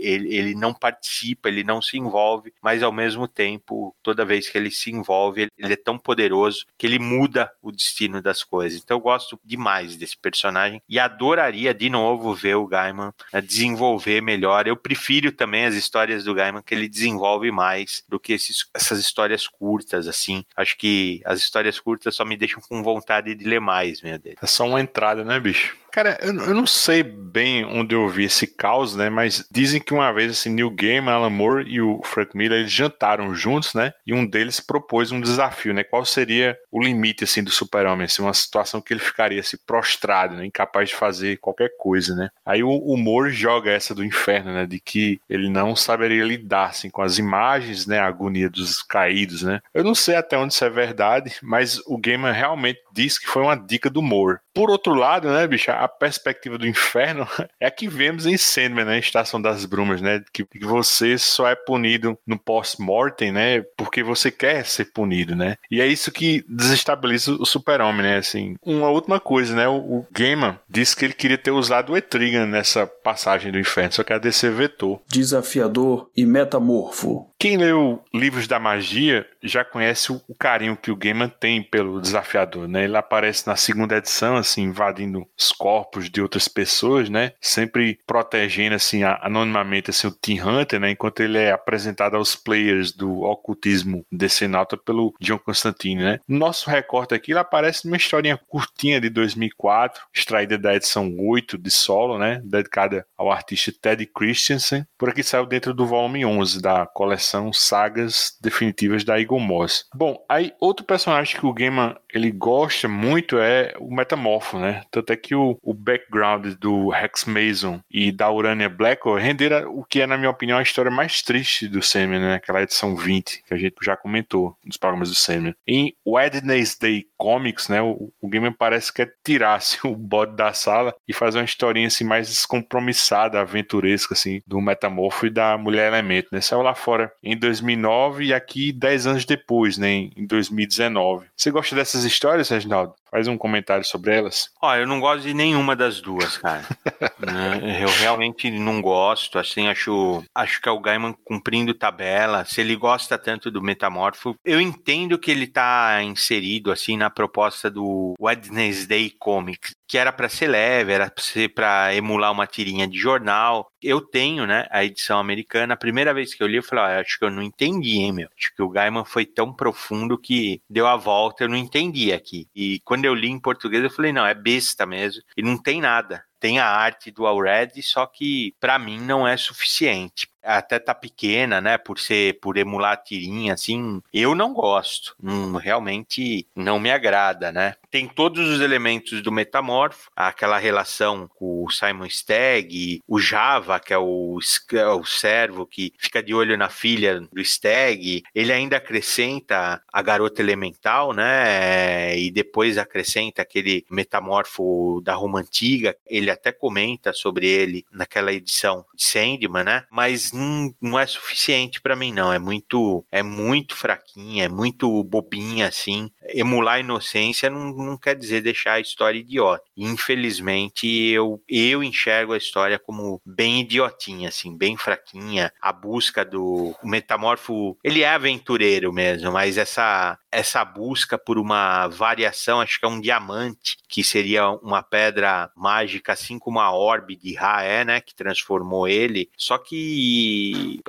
ele, 0.03 0.35
ele 0.35 0.55
não 0.55 0.73
participa, 0.73 1.47
ele 1.47 1.63
não 1.63 1.81
se 1.81 1.97
envolve, 1.97 2.53
mas 2.61 2.83
ao 2.83 2.91
mesmo 2.91 3.27
tempo, 3.27 3.95
toda 4.03 4.25
vez 4.25 4.49
que 4.49 4.57
ele 4.57 4.69
se 4.69 4.91
envolve, 4.91 5.47
ele 5.57 5.73
é 5.73 5.77
tão 5.77 5.97
poderoso 5.97 6.65
que 6.77 6.85
ele 6.85 6.99
muda 6.99 7.51
o 7.61 7.71
destino 7.71 8.21
das 8.21 8.43
coisas. 8.43 8.81
Então 8.83 8.97
eu 8.97 9.01
gosto 9.01 9.39
demais 9.43 9.95
desse 9.95 10.17
personagem 10.17 10.81
e 10.87 10.99
adoraria 10.99 11.73
de 11.73 11.89
novo 11.89 12.33
ver 12.33 12.55
o 12.55 12.67
Gaiman 12.67 13.13
né, 13.31 13.41
desenvolver 13.41 14.21
melhor. 14.21 14.67
Eu 14.67 14.75
prefiro 14.75 15.31
também 15.31 15.65
as 15.65 15.75
histórias 15.75 16.25
do 16.25 16.33
Gaiman 16.33 16.61
que 16.61 16.75
ele 16.75 16.89
desenvolve 16.89 17.51
mais 17.51 18.03
do 18.07 18.19
que 18.19 18.33
esses, 18.33 18.69
essas 18.73 18.99
histórias 18.99 19.47
curtas, 19.47 20.07
assim. 20.07 20.43
Acho 20.55 20.77
que 20.77 21.21
as 21.25 21.39
histórias 21.39 21.79
curtas 21.79 22.15
só 22.15 22.25
me 22.25 22.35
deixam 22.35 22.61
com 22.61 22.83
vontade 22.83 23.33
de 23.33 23.45
ler 23.45 23.61
mais, 23.61 24.01
meu 24.01 24.17
Deus. 24.19 24.35
É 24.41 24.47
só 24.47 24.67
uma 24.67 24.81
entrada, 24.81 25.23
né, 25.23 25.36
bicho? 25.39 25.75
Cara, 25.91 26.17
eu, 26.21 26.33
eu, 26.35 26.53
não 26.53 26.67
sei 26.67 27.01
bem 27.03 27.65
onde 27.65 27.95
eu 27.95 28.07
vi 28.07 28.25
esse 28.25 28.45
caos, 28.45 28.95
né? 28.95 29.09
Mas 29.09 29.47
dizem 29.51 29.81
que 29.81 29.93
uma 29.93 30.11
vez, 30.11 30.31
assim, 30.31 30.49
Neil 30.49 30.69
Gaiman, 30.69 31.11
Alan 31.11 31.29
Moore 31.29 31.65
e 31.67 31.81
o 31.81 32.01
Frank 32.03 32.35
Miller, 32.35 32.59
eles 32.59 32.71
jantaram 32.71 33.33
juntos, 33.33 33.73
né? 33.73 33.93
E 34.05 34.13
um 34.13 34.25
deles 34.25 34.59
propôs 34.59 35.11
um 35.11 35.19
desafio, 35.19 35.73
né? 35.73 35.83
Qual 35.83 36.05
seria 36.05 36.57
o 36.71 36.81
limite, 36.81 37.23
assim, 37.23 37.43
do 37.43 37.49
super-homem? 37.49 38.05
Assim, 38.05 38.21
uma 38.21 38.33
situação 38.33 38.81
que 38.81 38.93
ele 38.93 38.99
ficaria, 38.99 39.39
assim, 39.39 39.57
prostrado, 39.65 40.35
né? 40.35 40.45
Incapaz 40.45 40.89
de 40.89 40.95
fazer 40.95 41.37
qualquer 41.37 41.71
coisa, 41.77 42.15
né? 42.15 42.29
Aí 42.45 42.63
o, 42.63 42.69
o 42.69 42.97
Moore 42.97 43.31
joga 43.31 43.71
essa 43.71 43.95
do 43.95 44.03
inferno, 44.03 44.53
né? 44.53 44.65
De 44.65 44.79
que 44.79 45.19
ele 45.29 45.49
não 45.49 45.75
saberia 45.75 46.23
lidar, 46.23 46.69
assim, 46.69 46.89
com 46.89 47.01
as 47.01 47.17
imagens, 47.17 47.87
né? 47.87 47.99
A 47.99 48.05
agonia 48.07 48.49
dos 48.49 48.81
caídos, 48.83 49.41
né? 49.41 49.61
Eu 49.73 49.83
não 49.83 49.95
sei 49.95 50.15
até 50.15 50.37
onde 50.37 50.53
isso 50.53 50.65
é 50.65 50.69
verdade, 50.69 51.35
mas 51.41 51.79
o 51.85 51.97
Gaiman 51.97 52.31
realmente 52.31 52.79
diz 52.93 53.17
que 53.17 53.27
foi 53.27 53.43
uma 53.43 53.55
dica 53.55 53.89
do 53.89 54.01
Moore. 54.01 54.39
Por 54.53 54.71
outro 54.71 54.93
lado, 54.93 55.29
né, 55.29 55.45
bicho, 55.45 55.69
a 55.69 55.86
perspectiva 55.87 56.57
do 56.57 56.67
inferno 56.67 57.27
é 57.59 57.67
a 57.67 57.71
que 57.71 57.87
vemos 57.87 58.25
em 58.25 58.37
Sandman, 58.37 58.85
né, 58.85 58.99
Estação 58.99 59.41
das 59.41 59.65
Brumas, 59.65 60.01
né, 60.01 60.23
que, 60.31 60.45
que 60.45 60.65
você 60.65 61.17
só 61.17 61.47
é 61.47 61.55
punido 61.55 62.17
no 62.25 62.37
post-mortem, 62.37 63.31
né, 63.31 63.61
porque 63.75 64.03
você 64.03 64.31
quer 64.31 64.65
ser 64.65 64.85
punido, 64.85 65.35
né, 65.35 65.55
e 65.69 65.81
é 65.81 65.87
isso 65.87 66.11
que 66.11 66.43
desestabiliza 66.47 67.31
o 67.33 67.45
super-homem, 67.45 68.03
né, 68.03 68.17
assim. 68.17 68.55
Uma 68.63 68.89
última 68.89 69.19
coisa, 69.19 69.55
né, 69.55 69.67
o, 69.67 70.05
Gaiman 70.11 70.57
disse 70.69 70.95
que 70.95 71.05
ele 71.05 71.13
queria 71.13 71.37
ter 71.37 71.51
usado 71.51 71.93
o 71.93 71.97
Etrigan 71.97 72.45
nessa 72.45 72.87
passagem 72.87 73.51
do 73.51 73.59
inferno, 73.59 73.93
só 73.93 74.03
que 74.03 74.13
a 74.13 74.17
DC 74.17 74.49
vetou. 74.49 75.01
Desafiador 75.07 76.09
e 76.15 76.25
metamorfo. 76.25 77.29
Quem 77.39 77.55
leu 77.55 78.03
livros 78.11 78.47
da 78.47 78.59
magia 78.59 79.27
já 79.43 79.63
conhece 79.63 80.11
o, 80.11 80.21
carinho 80.39 80.75
que 80.75 80.89
o 80.89 80.95
Gaiman 80.95 81.29
tem 81.29 81.61
pelo 81.61 82.01
desafiador, 82.01 82.67
né? 82.67 82.85
Ele 82.85 82.97
aparece 82.97 83.45
na 83.45 83.55
segunda 83.55 83.95
edição, 83.95 84.35
assim, 84.35 84.63
invadindo 84.63 85.23
os 85.37 85.51
corpos 85.51 86.09
de 86.09 86.19
outras 86.19 86.47
pessoas, 86.47 87.09
né? 87.09 87.33
Sempre 87.39 87.99
protegendo, 88.07 88.75
assim, 88.75 89.03
anonimamente, 89.03 89.91
assim, 89.91 90.07
o 90.07 90.11
Team 90.11 90.47
Hunter, 90.47 90.79
né? 90.79 90.91
Enquanto 90.91 91.19
ele 91.19 91.37
é 91.37 91.51
apresentado 91.51 92.17
aos 92.17 92.35
players 92.35 92.91
do 92.91 93.21
ocultismo 93.21 94.03
decenalta 94.11 94.75
pelo 94.75 95.13
John 95.21 95.37
Constantine, 95.37 96.01
né? 96.01 96.19
Nosso 96.27 96.69
recorte 96.69 97.13
aqui, 97.13 97.31
ele 97.33 97.39
aparece 97.39 97.85
numa 97.85 97.97
historinha 97.97 98.39
curtinha 98.47 98.99
de 98.99 99.11
2004, 99.11 100.01
extraída 100.11 100.57
da 100.57 100.75
edição 100.75 101.15
8 101.19 101.55
de 101.55 101.69
solo, 101.69 102.17
né? 102.17 102.41
Dedicada 102.43 103.05
ao 103.15 103.31
artista 103.31 103.71
Ted 103.79 104.03
Christensen. 104.07 104.85
Por 104.97 105.09
aqui 105.09 105.21
saiu 105.21 105.45
dentro 105.45 105.71
do 105.71 105.85
volume 105.85 106.25
11 106.25 106.61
da 106.61 106.87
coleção 106.87 107.26
são 107.27 107.53
sagas 107.53 108.37
definitivas 108.41 109.03
da 109.03 109.19
Eagle 109.19 109.39
Moss. 109.39 109.85
Bom, 109.93 110.23
aí 110.29 110.53
outro 110.59 110.85
personagem 110.85 111.39
que 111.39 111.45
o 111.45 111.53
Gaiman 111.53 111.95
ele 112.17 112.31
gosta 112.31 112.87
muito 112.87 113.37
é 113.37 113.73
o 113.79 113.93
Metamorfo, 113.93 114.57
né? 114.57 114.81
Tanto 114.91 115.13
é 115.13 115.15
que 115.15 115.35
o, 115.35 115.57
o 115.61 115.73
background 115.73 116.53
do 116.55 116.89
Rex 116.89 117.25
Mason 117.25 117.79
e 117.89 118.11
da 118.11 118.29
Urania 118.31 118.69
Blackwell 118.69 119.15
renderam 119.15 119.77
o 119.77 119.83
que 119.83 120.01
é, 120.01 120.07
na 120.07 120.17
minha 120.17 120.29
opinião, 120.29 120.57
a 120.57 120.63
história 120.63 120.91
mais 120.91 121.21
triste 121.21 121.67
do 121.67 121.81
Sandman, 121.81 122.19
né? 122.19 122.35
Aquela 122.35 122.61
edição 122.61 122.95
20 122.95 123.43
que 123.47 123.53
a 123.53 123.57
gente 123.57 123.75
já 123.81 123.95
comentou 123.95 124.57
nos 124.65 124.77
programas 124.77 125.09
do 125.09 125.15
Sandman. 125.15 125.55
Em 125.67 125.93
Wednesday 126.05 127.05
Comics, 127.17 127.69
né? 127.69 127.81
O, 127.81 128.11
o 128.19 128.27
Gaiman 128.27 128.51
parece 128.51 128.91
que 128.91 129.03
é 129.03 129.11
tirar 129.23 129.55
assim, 129.55 129.77
o 129.87 129.95
bode 129.95 130.35
da 130.35 130.51
sala 130.53 130.93
e 131.07 131.13
fazer 131.13 131.37
uma 131.37 131.45
historinha 131.45 131.87
assim 131.87 132.03
mais 132.03 132.27
descompromissada, 132.27 133.39
aventuresca 133.39 134.13
assim, 134.13 134.41
do 134.45 134.59
Metamorfo 134.59 135.27
e 135.27 135.29
da 135.29 135.57
Mulher 135.57 135.87
Elemento, 135.87 136.29
né? 136.31 136.41
Saiu 136.41 136.61
lá 136.61 136.73
fora 136.73 137.11
em 137.23 137.37
2009 137.37 138.25
e 138.25 138.33
aqui 138.33 138.71
10 138.71 139.07
anos 139.07 139.25
depois, 139.25 139.77
né, 139.77 140.09
em 140.15 140.25
2019. 140.25 141.27
Você 141.35 141.51
gosta 141.51 141.75
dessas 141.75 142.06
histórias, 142.07 142.49
Reginaldo? 142.49 142.93
Faz 143.09 143.27
um 143.27 143.37
comentário 143.37 143.85
sobre 143.85 144.15
elas. 144.15 144.49
Ó, 144.61 144.75
eu 144.75 144.85
não 144.85 144.99
gosto 144.99 145.23
de 145.23 145.33
nenhuma 145.33 145.75
das 145.75 146.01
duas, 146.01 146.37
cara. 146.37 146.65
Né, 147.19 147.79
eu 147.81 147.89
realmente 147.89 148.49
não 148.51 148.79
gosto, 148.79 149.39
assim, 149.39 149.67
acho, 149.67 150.23
acho 150.33 150.61
que 150.61 150.69
é 150.69 150.71
o 150.71 150.79
Gaiman 150.79 151.13
cumprindo 151.25 151.73
tabela. 151.73 152.45
Se 152.45 152.61
ele 152.61 152.75
gosta 152.75 153.17
tanto 153.17 153.49
do 153.49 153.61
Metamorfo, 153.61 154.35
eu 154.45 154.61
entendo 154.61 155.17
que 155.17 155.31
ele 155.31 155.47
tá 155.47 156.01
inserido, 156.03 156.71
assim, 156.71 156.95
na 156.95 157.09
proposta 157.09 157.71
do 157.71 158.13
Wednesday 158.19 159.09
Comics, 159.09 159.73
que 159.87 159.97
era 159.97 160.11
para 160.11 160.29
ser 160.29 160.47
leve, 160.47 160.91
era 160.91 161.09
para 161.09 161.23
ser 161.23 161.53
para 161.53 161.95
emular 161.95 162.31
uma 162.31 162.45
tirinha 162.45 162.87
de 162.87 162.97
jornal. 162.97 163.71
Eu 163.81 164.01
tenho, 164.01 164.45
né, 164.45 164.67
a 164.69 164.83
edição 164.83 165.17
americana. 165.17 165.73
A 165.73 165.77
primeira 165.77 166.13
vez 166.13 166.33
que 166.33 166.43
eu 166.43 166.47
li, 166.47 166.57
eu 166.57 166.63
falei, 166.63 166.83
ah, 166.83 166.99
acho 166.99 167.17
que 167.17 167.25
eu 167.25 167.31
não 167.31 167.41
entendi, 167.41 167.97
hein, 167.99 168.11
meu. 168.11 168.29
Acho 168.37 168.53
que 168.55 168.61
o 168.61 168.69
Gaiman 168.69 169.05
foi 169.05 169.25
tão 169.25 169.53
profundo 169.53 170.17
que 170.17 170.61
deu 170.69 170.87
a 170.87 170.97
volta, 170.97 171.43
eu 171.43 171.49
não 171.49 171.57
entendi 171.57 172.11
aqui. 172.11 172.47
E 172.55 172.79
quando 172.83 172.96
eu 173.05 173.13
li 173.15 173.29
em 173.29 173.39
português, 173.39 173.83
eu 173.83 173.89
falei, 173.89 174.11
não, 174.11 174.25
é 174.25 174.33
besta 174.33 174.85
mesmo. 174.85 175.21
E 175.35 175.41
não 175.41 175.57
tem 175.57 175.81
nada 175.81 176.23
tem 176.39 176.59
a 176.59 176.65
arte 176.65 177.11
do 177.11 177.25
Already, 177.25 177.81
só 177.81 178.05
que 178.05 178.55
para 178.59 178.77
mim 178.77 178.99
não 178.99 179.27
é 179.27 179.35
suficiente 179.35 180.27
até 180.43 180.79
tá 180.79 180.93
pequena, 180.93 181.59
né? 181.59 181.77
Por 181.77 181.99
ser, 181.99 182.39
por 182.39 182.57
emular 182.57 182.93
a 182.93 182.97
tirinha, 182.97 183.53
assim, 183.53 184.01
eu 184.13 184.33
não 184.33 184.53
gosto. 184.53 185.15
Hum, 185.21 185.57
realmente 185.57 186.47
não 186.55 186.79
me 186.79 186.91
agrada, 186.91 187.51
né? 187.51 187.75
Tem 187.89 188.07
todos 188.07 188.47
os 188.49 188.61
elementos 188.61 189.21
do 189.21 189.31
metamorfo, 189.31 190.09
aquela 190.15 190.57
relação 190.57 191.29
com 191.35 191.63
o 191.63 191.69
Simon 191.69 192.05
Stagg, 192.05 193.01
o 193.07 193.19
Java, 193.19 193.79
que 193.79 193.93
é 193.93 193.97
o, 193.97 194.39
é 194.73 194.87
o 194.87 195.05
servo 195.05 195.65
que 195.65 195.93
fica 195.97 196.21
de 196.21 196.33
olho 196.33 196.57
na 196.57 196.69
filha 196.69 197.21
do 197.31 197.41
Stagg. 197.41 198.23
Ele 198.35 198.51
ainda 198.53 198.77
acrescenta 198.77 199.81
a 199.91 200.01
garota 200.01 200.41
elemental, 200.41 201.13
né? 201.13 202.17
E 202.17 202.29
depois 202.31 202.77
acrescenta 202.77 203.41
aquele 203.41 203.85
metamorfo 203.89 205.01
da 205.03 205.13
Roma 205.13 205.39
Antiga. 205.39 205.95
Ele 206.05 206.29
até 206.29 206.51
comenta 206.51 207.13
sobre 207.13 207.47
ele 207.47 207.85
naquela 207.91 208.33
edição 208.33 208.85
de 208.93 209.03
Sandman, 209.03 209.63
né? 209.63 209.85
Mas 209.91 210.26
não, 210.31 210.73
não 210.81 210.99
é 210.99 211.05
suficiente 211.05 211.81
para 211.81 211.95
mim, 211.95 212.11
não. 212.13 212.31
É 212.31 212.39
muito, 212.39 213.05
é 213.11 213.23
muito 213.23 213.75
fraquinha, 213.75 214.45
é 214.45 214.49
muito 214.49 215.03
bobinha, 215.03 215.67
assim. 215.67 216.09
Emular 216.29 216.79
inocência 216.79 217.49
não, 217.49 217.73
não 217.73 217.97
quer 217.97 218.15
dizer 218.15 218.41
deixar 218.41 218.73
a 218.73 218.79
história 218.79 219.19
idiota. 219.19 219.63
Infelizmente, 219.75 220.87
eu, 220.87 221.41
eu 221.47 221.83
enxergo 221.83 222.33
a 222.33 222.37
história 222.37 222.79
como 222.79 223.21
bem 223.25 223.61
idiotinha, 223.61 224.29
assim, 224.29 224.55
bem 224.57 224.77
fraquinha. 224.77 225.51
A 225.61 225.71
busca 225.71 226.23
do 226.23 226.75
metamorfo, 226.83 227.77
ele 227.83 228.01
é 228.01 228.09
aventureiro 228.09 228.91
mesmo, 228.93 229.31
mas 229.31 229.57
essa 229.57 230.17
essa 230.31 230.63
busca 230.63 231.17
por 231.17 231.39
uma 231.39 231.87
variação, 231.87 232.61
acho 232.61 232.79
que 232.79 232.85
é 232.85 232.89
um 232.89 233.01
diamante, 233.01 233.77
que 233.87 234.03
seria 234.03 234.49
uma 234.49 234.83
pedra 234.83 235.49
mágica, 235.55 236.13
assim 236.13 236.37
como 236.37 236.59
a 236.59 236.71
orbe 236.71 237.15
de 237.15 237.33
Ra 237.33 237.63
é, 237.63 237.83
né, 237.83 238.01
que 238.01 238.13
transformou 238.13 238.87
ele. 238.87 239.29
Só 239.35 239.57
que 239.57 239.75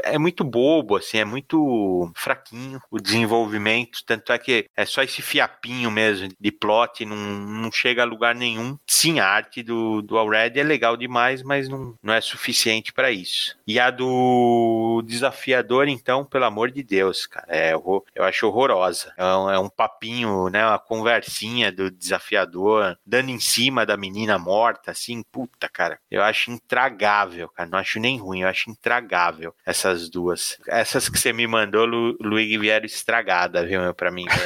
é 0.02 0.18
muito 0.18 0.44
bobo, 0.44 0.96
assim, 0.96 1.18
é 1.18 1.24
muito 1.24 2.10
fraquinho 2.14 2.80
o 2.90 2.98
desenvolvimento. 2.98 4.04
Tanto 4.04 4.32
é 4.32 4.38
que 4.38 4.66
é 4.76 4.84
só 4.84 5.02
esse 5.02 5.22
fiapinho 5.22 5.90
mesmo 5.90 6.28
de 6.38 6.50
plot, 6.50 7.04
não, 7.04 7.16
não 7.16 7.72
chega 7.72 8.02
a 8.02 8.06
lugar 8.06 8.34
nenhum. 8.34 8.78
Sim, 8.86 9.20
a 9.20 9.26
arte 9.26 9.62
do, 9.62 10.02
do 10.02 10.18
Already 10.18 10.60
é 10.60 10.62
legal 10.62 10.96
demais, 10.96 11.42
mas 11.42 11.68
não, 11.68 11.94
não 12.02 12.14
é 12.14 12.20
suficiente 12.20 12.92
para 12.92 13.10
isso. 13.10 13.56
E 13.66 13.78
a 13.78 13.90
do 13.90 15.02
desafiador, 15.06 15.88
então, 15.88 16.24
pelo 16.24 16.44
amor 16.44 16.70
de 16.70 16.82
Deus, 16.82 17.26
cara, 17.26 17.46
é, 17.48 17.74
eu, 17.74 18.04
eu 18.14 18.24
acho 18.24 18.46
horrorosa. 18.46 19.12
É 19.16 19.24
um, 19.24 19.50
é 19.50 19.58
um 19.58 19.68
papinho, 19.68 20.48
né? 20.48 20.66
Uma 20.66 20.78
conversinha 20.78 21.70
do 21.72 21.90
desafiador, 21.90 22.98
dando 23.04 23.30
em 23.30 23.40
cima 23.40 23.84
da 23.84 23.96
menina 23.96 24.38
morta, 24.38 24.90
assim, 24.90 25.22
puta, 25.30 25.68
cara. 25.68 25.98
Eu 26.10 26.22
acho 26.22 26.50
intragável, 26.50 27.48
cara. 27.48 27.68
Não 27.68 27.78
acho 27.78 28.00
nem 28.00 28.18
ruim, 28.18 28.42
eu 28.42 28.48
acho 28.48 28.70
intragável 28.70 29.17
essas 29.64 30.08
duas. 30.08 30.58
Essas 30.66 31.08
que 31.08 31.18
você 31.18 31.32
me 31.32 31.46
mandou, 31.46 31.86
Lu, 31.86 32.16
Luigi, 32.20 32.58
vieram 32.58 32.86
estragada, 32.86 33.64
viu, 33.66 33.94
pra 33.94 34.10
mim. 34.10 34.26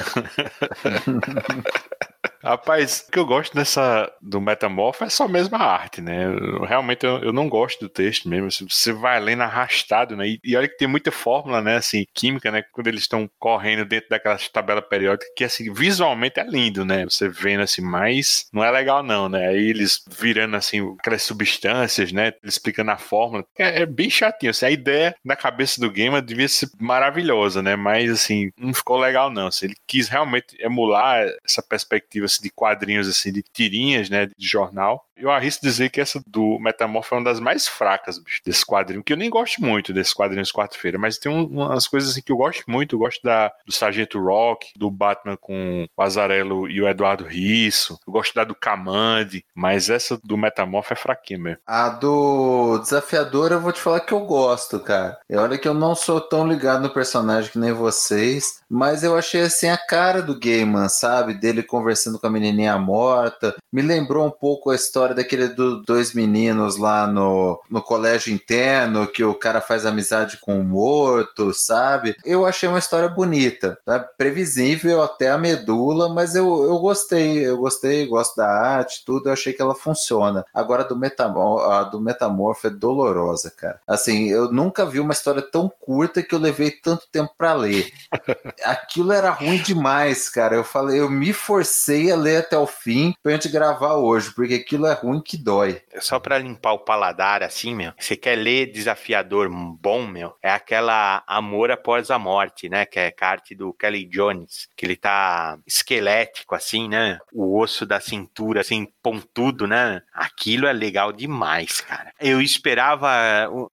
Rapaz, 2.42 3.04
o 3.06 3.12
que 3.12 3.18
eu 3.18 3.26
gosto 3.26 3.54
dessa 3.54 4.12
do 4.20 4.40
Metamorfo 4.40 5.04
é 5.04 5.08
só 5.08 5.28
mesmo 5.28 5.56
a 5.56 5.60
arte, 5.60 6.00
né? 6.00 6.24
Eu, 6.24 6.64
realmente 6.64 7.04
eu, 7.04 7.18
eu, 7.18 7.32
não 7.32 7.48
gosto 7.48 7.80
do 7.80 7.88
texto 7.88 8.28
mesmo. 8.28 8.46
Assim, 8.46 8.66
você 8.68 8.92
vai 8.92 9.20
lendo 9.20 9.42
arrastado, 9.42 10.16
né? 10.16 10.28
E, 10.28 10.40
e, 10.44 10.56
olha 10.56 10.68
que 10.68 10.76
tem 10.76 10.88
muita 10.88 11.10
fórmula, 11.10 11.60
né? 11.60 11.76
Assim, 11.76 12.04
química, 12.14 12.50
né? 12.50 12.62
Quando 12.72 12.88
eles 12.88 13.02
estão 13.02 13.28
correndo 13.38 13.84
dentro 13.84 14.08
daquela 14.08 14.36
tabela 14.52 14.82
periódica, 14.82 15.30
que 15.36 15.44
assim, 15.44 15.72
visualmente 15.72 16.40
é 16.40 16.44
lindo, 16.44 16.84
né? 16.84 17.04
Você 17.04 17.28
vendo 17.28 17.62
assim, 17.62 17.82
mas 17.82 18.48
não 18.52 18.64
é 18.64 18.70
legal, 18.70 19.02
não, 19.02 19.28
né? 19.28 19.48
Aí 19.48 19.70
eles 19.70 20.04
virando 20.08 20.56
assim, 20.56 20.96
aquelas 20.98 21.22
substâncias, 21.22 22.12
né? 22.12 22.32
Eles 22.42 22.54
explicando 22.54 22.90
a 22.90 22.98
fórmula. 22.98 23.44
É, 23.58 23.82
é 23.82 23.86
bem 23.86 24.10
chatinho. 24.10 24.50
Assim, 24.50 24.66
a 24.66 24.70
ideia 24.70 25.14
na 25.24 25.36
cabeça 25.36 25.80
do 25.80 25.90
gamer 25.90 26.22
devia 26.22 26.48
ser 26.48 26.68
maravilhosa, 26.78 27.62
né? 27.62 27.76
Mas 27.76 28.10
assim, 28.10 28.50
não 28.56 28.74
ficou 28.74 28.98
legal, 28.98 29.30
não. 29.30 29.46
Assim, 29.46 29.66
ele 29.66 29.76
quis 29.86 30.08
realmente 30.08 30.56
emular 30.60 31.24
essa 31.44 31.62
perspectiva 31.62 32.11
assim, 32.20 32.42
de 32.42 32.50
quadrinhos, 32.50 33.08
assim, 33.08 33.32
de 33.32 33.42
tirinhas, 33.42 34.10
né, 34.10 34.26
de 34.26 34.46
jornal. 34.46 35.06
Eu 35.22 35.30
arrisco 35.30 35.64
dizer 35.64 35.88
que 35.88 36.00
essa 36.00 36.20
do 36.26 36.58
Metamorfo 36.58 37.14
é 37.14 37.18
uma 37.18 37.24
das 37.24 37.38
mais 37.38 37.68
fracas, 37.68 38.18
bicho, 38.18 38.40
desse 38.44 38.66
quadrinho, 38.66 39.04
que 39.04 39.12
eu 39.12 39.16
nem 39.16 39.30
gosto 39.30 39.62
muito 39.62 39.92
desses 39.92 40.12
quadrinhos 40.12 40.50
quarta-feira, 40.50 40.98
mas 40.98 41.16
tem 41.16 41.30
um, 41.30 41.44
umas 41.44 41.86
coisas 41.86 42.10
assim 42.10 42.20
que 42.20 42.32
eu 42.32 42.36
gosto 42.36 42.64
muito, 42.66 42.96
eu 42.96 42.98
gosto 42.98 43.22
da, 43.22 43.52
do 43.64 43.72
Sargento 43.72 44.18
Rock, 44.18 44.72
do 44.76 44.90
Batman 44.90 45.36
com 45.36 45.86
o 45.96 46.02
Azarello 46.02 46.68
e 46.68 46.82
o 46.82 46.88
Eduardo 46.88 47.22
Risso, 47.22 48.00
eu 48.04 48.12
gosto 48.12 48.34
da 48.34 48.42
do 48.42 48.52
Kamandi, 48.52 49.44
mas 49.54 49.88
essa 49.88 50.18
do 50.24 50.36
Metamorfo 50.36 50.92
é 50.92 50.96
fraquinha 50.96 51.38
mesmo. 51.38 51.60
A 51.64 51.88
do 51.88 52.78
Desafiador 52.78 53.52
eu 53.52 53.60
vou 53.60 53.70
te 53.70 53.80
falar 53.80 54.00
que 54.00 54.12
eu 54.12 54.26
gosto, 54.26 54.80
cara. 54.80 55.20
E 55.30 55.36
olha 55.36 55.56
que 55.56 55.68
eu 55.68 55.74
não 55.74 55.94
sou 55.94 56.20
tão 56.20 56.48
ligado 56.48 56.82
no 56.82 56.90
personagem 56.90 57.52
que 57.52 57.58
nem 57.60 57.72
vocês, 57.72 58.60
mas 58.68 59.04
eu 59.04 59.16
achei 59.16 59.42
assim 59.42 59.68
a 59.68 59.78
cara 59.78 60.20
do 60.20 60.36
Gaiman, 60.36 60.88
sabe? 60.88 61.34
Dele 61.34 61.62
conversando 61.62 62.18
com 62.18 62.26
a 62.26 62.30
menininha 62.30 62.76
morta. 62.76 63.54
Me 63.72 63.82
lembrou 63.82 64.26
um 64.26 64.30
pouco 64.30 64.70
a 64.70 64.74
história 64.74 65.11
daquele 65.12 65.48
dos 65.48 65.84
dois 65.84 66.14
meninos 66.14 66.76
lá 66.76 67.06
no, 67.06 67.60
no 67.70 67.82
colégio 67.82 68.32
interno, 68.32 69.06
que 69.06 69.24
o 69.24 69.34
cara 69.34 69.60
faz 69.60 69.84
amizade 69.86 70.38
com 70.38 70.60
o 70.60 70.64
morto, 70.64 71.52
sabe? 71.52 72.16
Eu 72.24 72.46
achei 72.46 72.68
uma 72.68 72.78
história 72.78 73.08
bonita, 73.08 73.78
tá? 73.84 73.98
previsível 73.98 75.02
até 75.02 75.30
a 75.30 75.38
medula, 75.38 76.08
mas 76.08 76.34
eu, 76.34 76.64
eu 76.64 76.78
gostei, 76.78 77.46
eu 77.46 77.56
gostei, 77.56 78.06
gosto 78.06 78.36
da 78.36 78.48
arte, 78.48 79.04
tudo, 79.04 79.28
eu 79.28 79.32
achei 79.32 79.52
que 79.52 79.60
ela 79.60 79.74
funciona. 79.74 80.44
Agora 80.54 80.84
do, 80.84 80.96
Metamor 80.96 81.70
a 81.70 81.82
do 81.82 82.00
Metamorfo 82.00 82.66
é 82.66 82.70
dolorosa, 82.70 83.50
cara. 83.50 83.80
Assim, 83.86 84.28
eu 84.28 84.50
nunca 84.52 84.86
vi 84.86 85.00
uma 85.00 85.12
história 85.12 85.42
tão 85.42 85.68
curta 85.80 86.22
que 86.22 86.34
eu 86.34 86.38
levei 86.38 86.70
tanto 86.70 87.06
tempo 87.10 87.32
para 87.36 87.54
ler. 87.54 87.90
Aquilo 88.64 89.12
era 89.12 89.30
ruim 89.30 89.58
demais, 89.58 90.28
cara. 90.28 90.54
Eu 90.54 90.64
falei, 90.64 91.00
eu 91.00 91.10
me 91.10 91.32
forcei 91.32 92.10
a 92.10 92.16
ler 92.16 92.38
até 92.38 92.56
o 92.56 92.66
fim 92.66 93.14
pra 93.22 93.32
gente 93.32 93.48
gravar 93.48 93.94
hoje, 93.94 94.30
porque 94.30 94.54
aquilo 94.54 94.86
é 94.86 94.91
ruim 94.92 95.20
que 95.20 95.36
dói. 95.36 95.80
Só 96.00 96.18
pra 96.18 96.38
limpar 96.38 96.72
o 96.72 96.78
paladar, 96.78 97.42
assim, 97.42 97.74
meu, 97.74 97.92
você 97.98 98.16
quer 98.16 98.36
ler 98.36 98.72
desafiador 98.72 99.48
bom, 99.50 100.06
meu, 100.06 100.34
é 100.42 100.50
aquela 100.50 101.22
Amor 101.26 101.70
Após 101.70 102.10
a 102.10 102.18
Morte, 102.18 102.68
né, 102.68 102.84
que 102.84 102.98
é 102.98 103.10
carte 103.10 103.54
do 103.54 103.72
Kelly 103.72 104.04
Jones, 104.04 104.68
que 104.76 104.86
ele 104.86 104.96
tá 104.96 105.58
esquelético, 105.66 106.54
assim, 106.54 106.88
né, 106.88 107.18
o 107.32 107.58
osso 107.58 107.86
da 107.86 108.00
cintura, 108.00 108.60
assim, 108.60 108.86
pontudo, 109.02 109.66
né, 109.66 110.02
aquilo 110.12 110.66
é 110.66 110.72
legal 110.72 111.12
demais, 111.12 111.80
cara. 111.80 112.12
Eu 112.20 112.40
esperava 112.40 113.08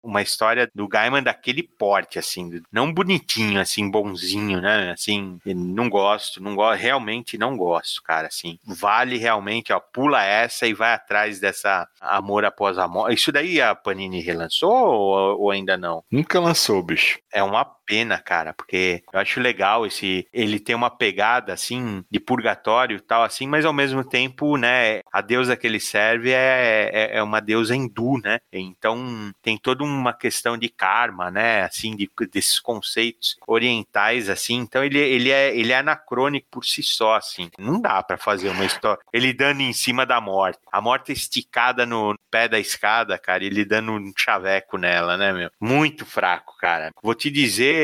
uma 0.01 0.21
história 0.21 0.69
do 0.73 0.87
Gaiman 0.87 1.23
daquele 1.23 1.63
porte, 1.63 2.19
assim, 2.19 2.61
não 2.71 2.93
bonitinho, 2.93 3.59
assim, 3.59 3.89
bonzinho, 3.89 4.61
né, 4.61 4.91
assim, 4.91 5.39
não 5.45 5.89
gosto, 5.89 6.41
não 6.41 6.55
gosto, 6.55 6.79
realmente 6.79 7.37
não 7.37 7.57
gosto, 7.57 8.01
cara, 8.03 8.27
assim, 8.27 8.57
vale 8.65 9.17
realmente, 9.17 9.73
ó, 9.73 9.79
pula 9.79 10.23
essa 10.23 10.67
e 10.67 10.73
vai 10.73 10.93
atrás 10.93 11.08
dessa 11.39 11.87
Amor 11.99 12.45
Após 12.45 12.77
a 12.77 12.87
Morte. 12.87 13.15
Isso 13.15 13.31
daí 13.31 13.59
a 13.61 13.73
Panini 13.73 14.21
relançou 14.21 14.71
ou, 14.71 15.41
ou 15.41 15.51
ainda 15.51 15.75
não? 15.77 16.03
Nunca 16.11 16.39
lançou, 16.39 16.83
bicho. 16.83 17.19
É 17.33 17.41
uma 17.41 17.65
pena, 17.89 18.19
cara, 18.19 18.53
porque 18.53 19.01
eu 19.11 19.19
acho 19.19 19.39
legal 19.39 19.83
esse. 19.83 20.27
Ele 20.31 20.59
tem 20.59 20.75
uma 20.75 20.91
pegada 20.91 21.51
assim 21.51 22.05
de 22.11 22.19
purgatório 22.19 22.97
e 22.97 22.99
tal, 22.99 23.23
assim, 23.23 23.47
mas 23.47 23.65
ao 23.65 23.73
mesmo 23.73 24.03
tempo, 24.03 24.57
né, 24.57 25.01
a 25.11 25.21
deusa 25.21 25.57
que 25.57 25.65
ele 25.65 25.79
serve 25.79 26.29
é, 26.29 26.91
é, 26.93 27.17
é, 27.17 27.23
uma 27.23 27.39
deusa 27.39 27.75
hindu, 27.75 28.19
né? 28.23 28.39
Então 28.53 29.31
tem 29.41 29.57
toda 29.57 29.83
uma 29.83 30.13
questão 30.13 30.55
de 30.55 30.69
karma, 30.69 31.31
né? 31.31 31.63
Assim, 31.63 31.95
de, 31.95 32.07
desses 32.31 32.59
conceitos 32.59 33.35
orientais, 33.47 34.29
assim. 34.29 34.57
Então 34.57 34.83
ele, 34.83 34.99
ele, 34.99 35.31
é, 35.31 35.57
ele 35.57 35.71
é 35.71 35.77
anacrônico 35.77 36.47
por 36.51 36.65
si 36.65 36.83
só, 36.83 37.15
assim. 37.15 37.49
Não 37.57 37.81
dá 37.81 38.03
para 38.03 38.19
fazer 38.19 38.49
uma 38.49 38.65
história. 38.65 39.01
Ele 39.11 39.33
dando 39.33 39.61
em 39.61 39.73
cima 39.73 40.05
da 40.05 40.21
morte. 40.21 40.59
A 40.71 40.79
morte 40.79 41.11
esticada 41.11 41.87
no 41.87 42.15
pé 42.29 42.47
da 42.47 42.59
escada, 42.59 43.17
cara, 43.17 43.43
ele 43.43 43.65
dando 43.65 43.93
um 43.93 44.13
chaveco 44.15 44.77
nela, 44.77 45.17
né, 45.17 45.33
meu? 45.33 45.49
Muito 45.59 46.05
fraco, 46.05 46.55
cara. 46.59 46.91
Vou 47.01 47.15
te 47.15 47.31
dizer 47.31 47.78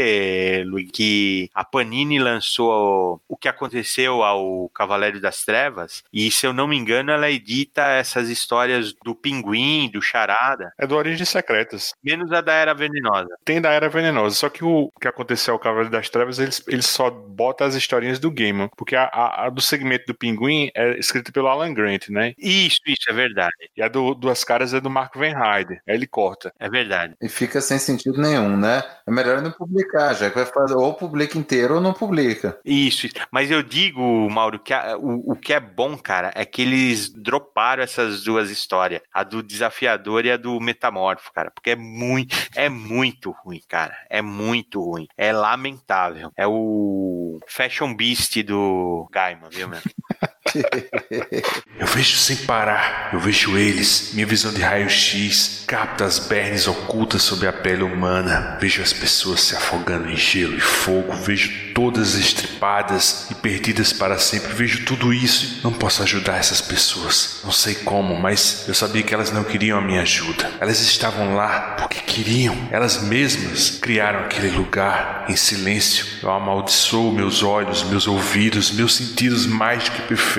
Luiz, 0.65 0.89
que 0.91 1.49
a 1.53 1.63
Panini 1.63 2.19
lançou 2.19 3.21
o 3.27 3.37
que 3.37 3.47
aconteceu 3.47 4.23
ao 4.23 4.69
Cavaleiro 4.69 5.19
das 5.19 5.43
Trevas, 5.43 6.03
e 6.11 6.29
se 6.31 6.45
eu 6.45 6.53
não 6.53 6.67
me 6.67 6.77
engano, 6.77 7.11
ela 7.11 7.29
edita 7.29 7.83
essas 7.83 8.29
histórias 8.29 8.93
do 9.03 9.15
Pinguim, 9.15 9.89
do 9.91 10.01
Charada. 10.01 10.73
É 10.77 10.87
do 10.87 10.95
Origens 10.95 11.29
Secretas. 11.29 11.93
Menos 12.03 12.31
a 12.31 12.41
da 12.41 12.53
Era 12.53 12.73
Venenosa. 12.73 13.35
Tem 13.43 13.61
da 13.61 13.71
Era 13.71 13.89
Venenosa, 13.89 14.35
só 14.35 14.49
que 14.49 14.63
o 14.63 14.91
que 14.99 15.07
aconteceu 15.07 15.53
ao 15.53 15.59
Cavaleiro 15.59 15.91
das 15.91 16.09
Trevas, 16.09 16.39
eles, 16.39 16.63
eles 16.67 16.85
só 16.85 17.09
botam 17.09 17.67
as 17.67 17.75
historinhas 17.75 18.19
do 18.19 18.31
Gaiman, 18.31 18.69
porque 18.75 18.95
a, 18.95 19.05
a, 19.05 19.45
a, 19.45 19.49
do 19.49 19.61
segmento 19.61 20.05
do 20.07 20.15
Pinguim 20.15 20.69
é 20.75 20.97
escrita 20.97 21.31
pelo 21.31 21.47
Alan 21.47 21.73
Grant, 21.73 22.09
né? 22.09 22.33
Isso, 22.37 22.79
isso, 22.85 23.09
é 23.09 23.13
verdade. 23.13 23.69
E 23.75 23.81
a 23.81 23.87
do 23.87 24.13
Duas 24.13 24.43
Caras 24.43 24.73
é 24.73 24.81
do 24.81 24.89
Mark 24.89 25.15
Van 25.15 25.33
Heide, 25.33 25.81
aí 25.87 25.95
ele 25.95 26.07
corta. 26.07 26.53
É 26.59 26.69
verdade. 26.69 27.15
E 27.21 27.29
fica 27.29 27.61
sem 27.61 27.77
sentido 27.79 28.21
nenhum, 28.21 28.57
né? 28.57 28.83
É 29.07 29.11
melhor 29.11 29.41
não 29.41 29.51
publicar 29.51 29.84
publicar, 29.85 30.13
já 30.13 30.29
que 30.29 30.35
vai 30.35 30.45
fazer 30.45 30.75
ou 30.75 30.93
publica 30.93 31.37
inteiro 31.37 31.75
ou 31.75 31.81
não 31.81 31.93
publica. 31.93 32.59
Isso, 32.65 33.07
mas 33.31 33.51
eu 33.51 33.61
digo, 33.61 34.01
Mauro, 34.29 34.59
que 34.59 34.73
a, 34.73 34.97
o, 34.97 35.31
o 35.31 35.35
que 35.35 35.53
é 35.53 35.59
bom, 35.59 35.97
cara, 35.97 36.31
é 36.35 36.45
que 36.45 36.61
eles 36.61 37.09
droparam 37.09 37.83
essas 37.83 38.23
duas 38.23 38.49
histórias, 38.49 39.01
a 39.13 39.23
do 39.23 39.41
desafiador 39.41 40.25
e 40.25 40.31
a 40.31 40.37
do 40.37 40.59
metamorfo, 40.59 41.31
cara, 41.33 41.51
porque 41.51 41.71
é 41.71 41.75
muito, 41.75 42.35
é 42.55 42.69
muito 42.69 43.31
ruim, 43.31 43.61
cara, 43.67 43.95
é 44.09 44.21
muito 44.21 44.81
ruim, 44.81 45.07
é 45.17 45.31
lamentável, 45.31 46.31
é 46.35 46.47
o 46.47 47.39
Fashion 47.47 47.95
Beast 47.95 48.41
do 48.43 49.07
Gaiman, 49.11 49.49
viu, 49.49 49.67
meu? 49.67 49.79
eu 51.79 51.87
vejo 51.87 52.17
sem 52.17 52.37
parar, 52.37 53.09
eu 53.13 53.19
vejo 53.19 53.57
eles, 53.57 54.11
minha 54.13 54.25
visão 54.25 54.53
de 54.53 54.61
raio-x 54.61 55.63
capta 55.67 56.05
as 56.05 56.19
bernes 56.19 56.67
ocultas 56.67 57.23
sob 57.23 57.47
a 57.47 57.53
pele 57.53 57.83
humana, 57.83 58.57
vejo 58.61 58.81
as 58.81 58.93
pessoas 58.93 59.41
se 59.41 59.55
afogando 59.55 60.09
em 60.09 60.15
gelo 60.15 60.55
e 60.55 60.61
fogo, 60.61 61.13
vejo 61.13 61.51
todas 61.73 62.15
estripadas 62.15 63.27
e 63.31 63.35
perdidas 63.35 63.91
para 63.91 64.17
sempre, 64.19 64.53
vejo 64.53 64.85
tudo 64.85 65.13
isso 65.13 65.55
não 65.63 65.73
posso 65.73 66.03
ajudar 66.03 66.37
essas 66.37 66.61
pessoas. 66.61 67.41
Não 67.43 67.51
sei 67.51 67.75
como, 67.75 68.15
mas 68.15 68.65
eu 68.67 68.73
sabia 68.73 69.01
que 69.01 69.13
elas 69.13 69.31
não 69.31 69.43
queriam 69.43 69.79
a 69.79 69.81
minha 69.81 70.01
ajuda. 70.01 70.51
Elas 70.59 70.79
estavam 70.79 71.35
lá 71.35 71.75
porque 71.77 71.99
queriam, 71.99 72.55
elas 72.71 73.01
mesmas 73.01 73.71
criaram 73.81 74.19
aquele 74.21 74.49
lugar 74.49 75.25
em 75.27 75.35
silêncio. 75.35 76.05
Eu 76.21 76.29
amaldiçoo 76.31 77.11
meus 77.11 77.43
olhos, 77.43 77.83
meus 77.83 78.07
ouvidos, 78.07 78.71
meus 78.71 78.95
sentidos 78.95 79.45
mais 79.45 79.85
do 79.85 79.91
que 79.91 80.01
perfeitos, 80.03 80.34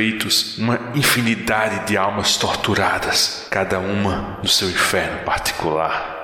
uma 0.58 0.78
infinidade 0.94 1.86
de 1.86 1.96
almas 1.96 2.36
torturadas, 2.36 3.46
cada 3.50 3.78
uma 3.78 4.38
no 4.42 4.48
seu 4.48 4.68
inferno 4.68 5.24
particular. 5.24 6.16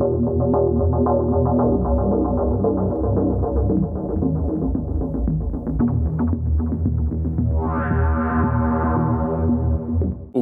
O 0.00 0.02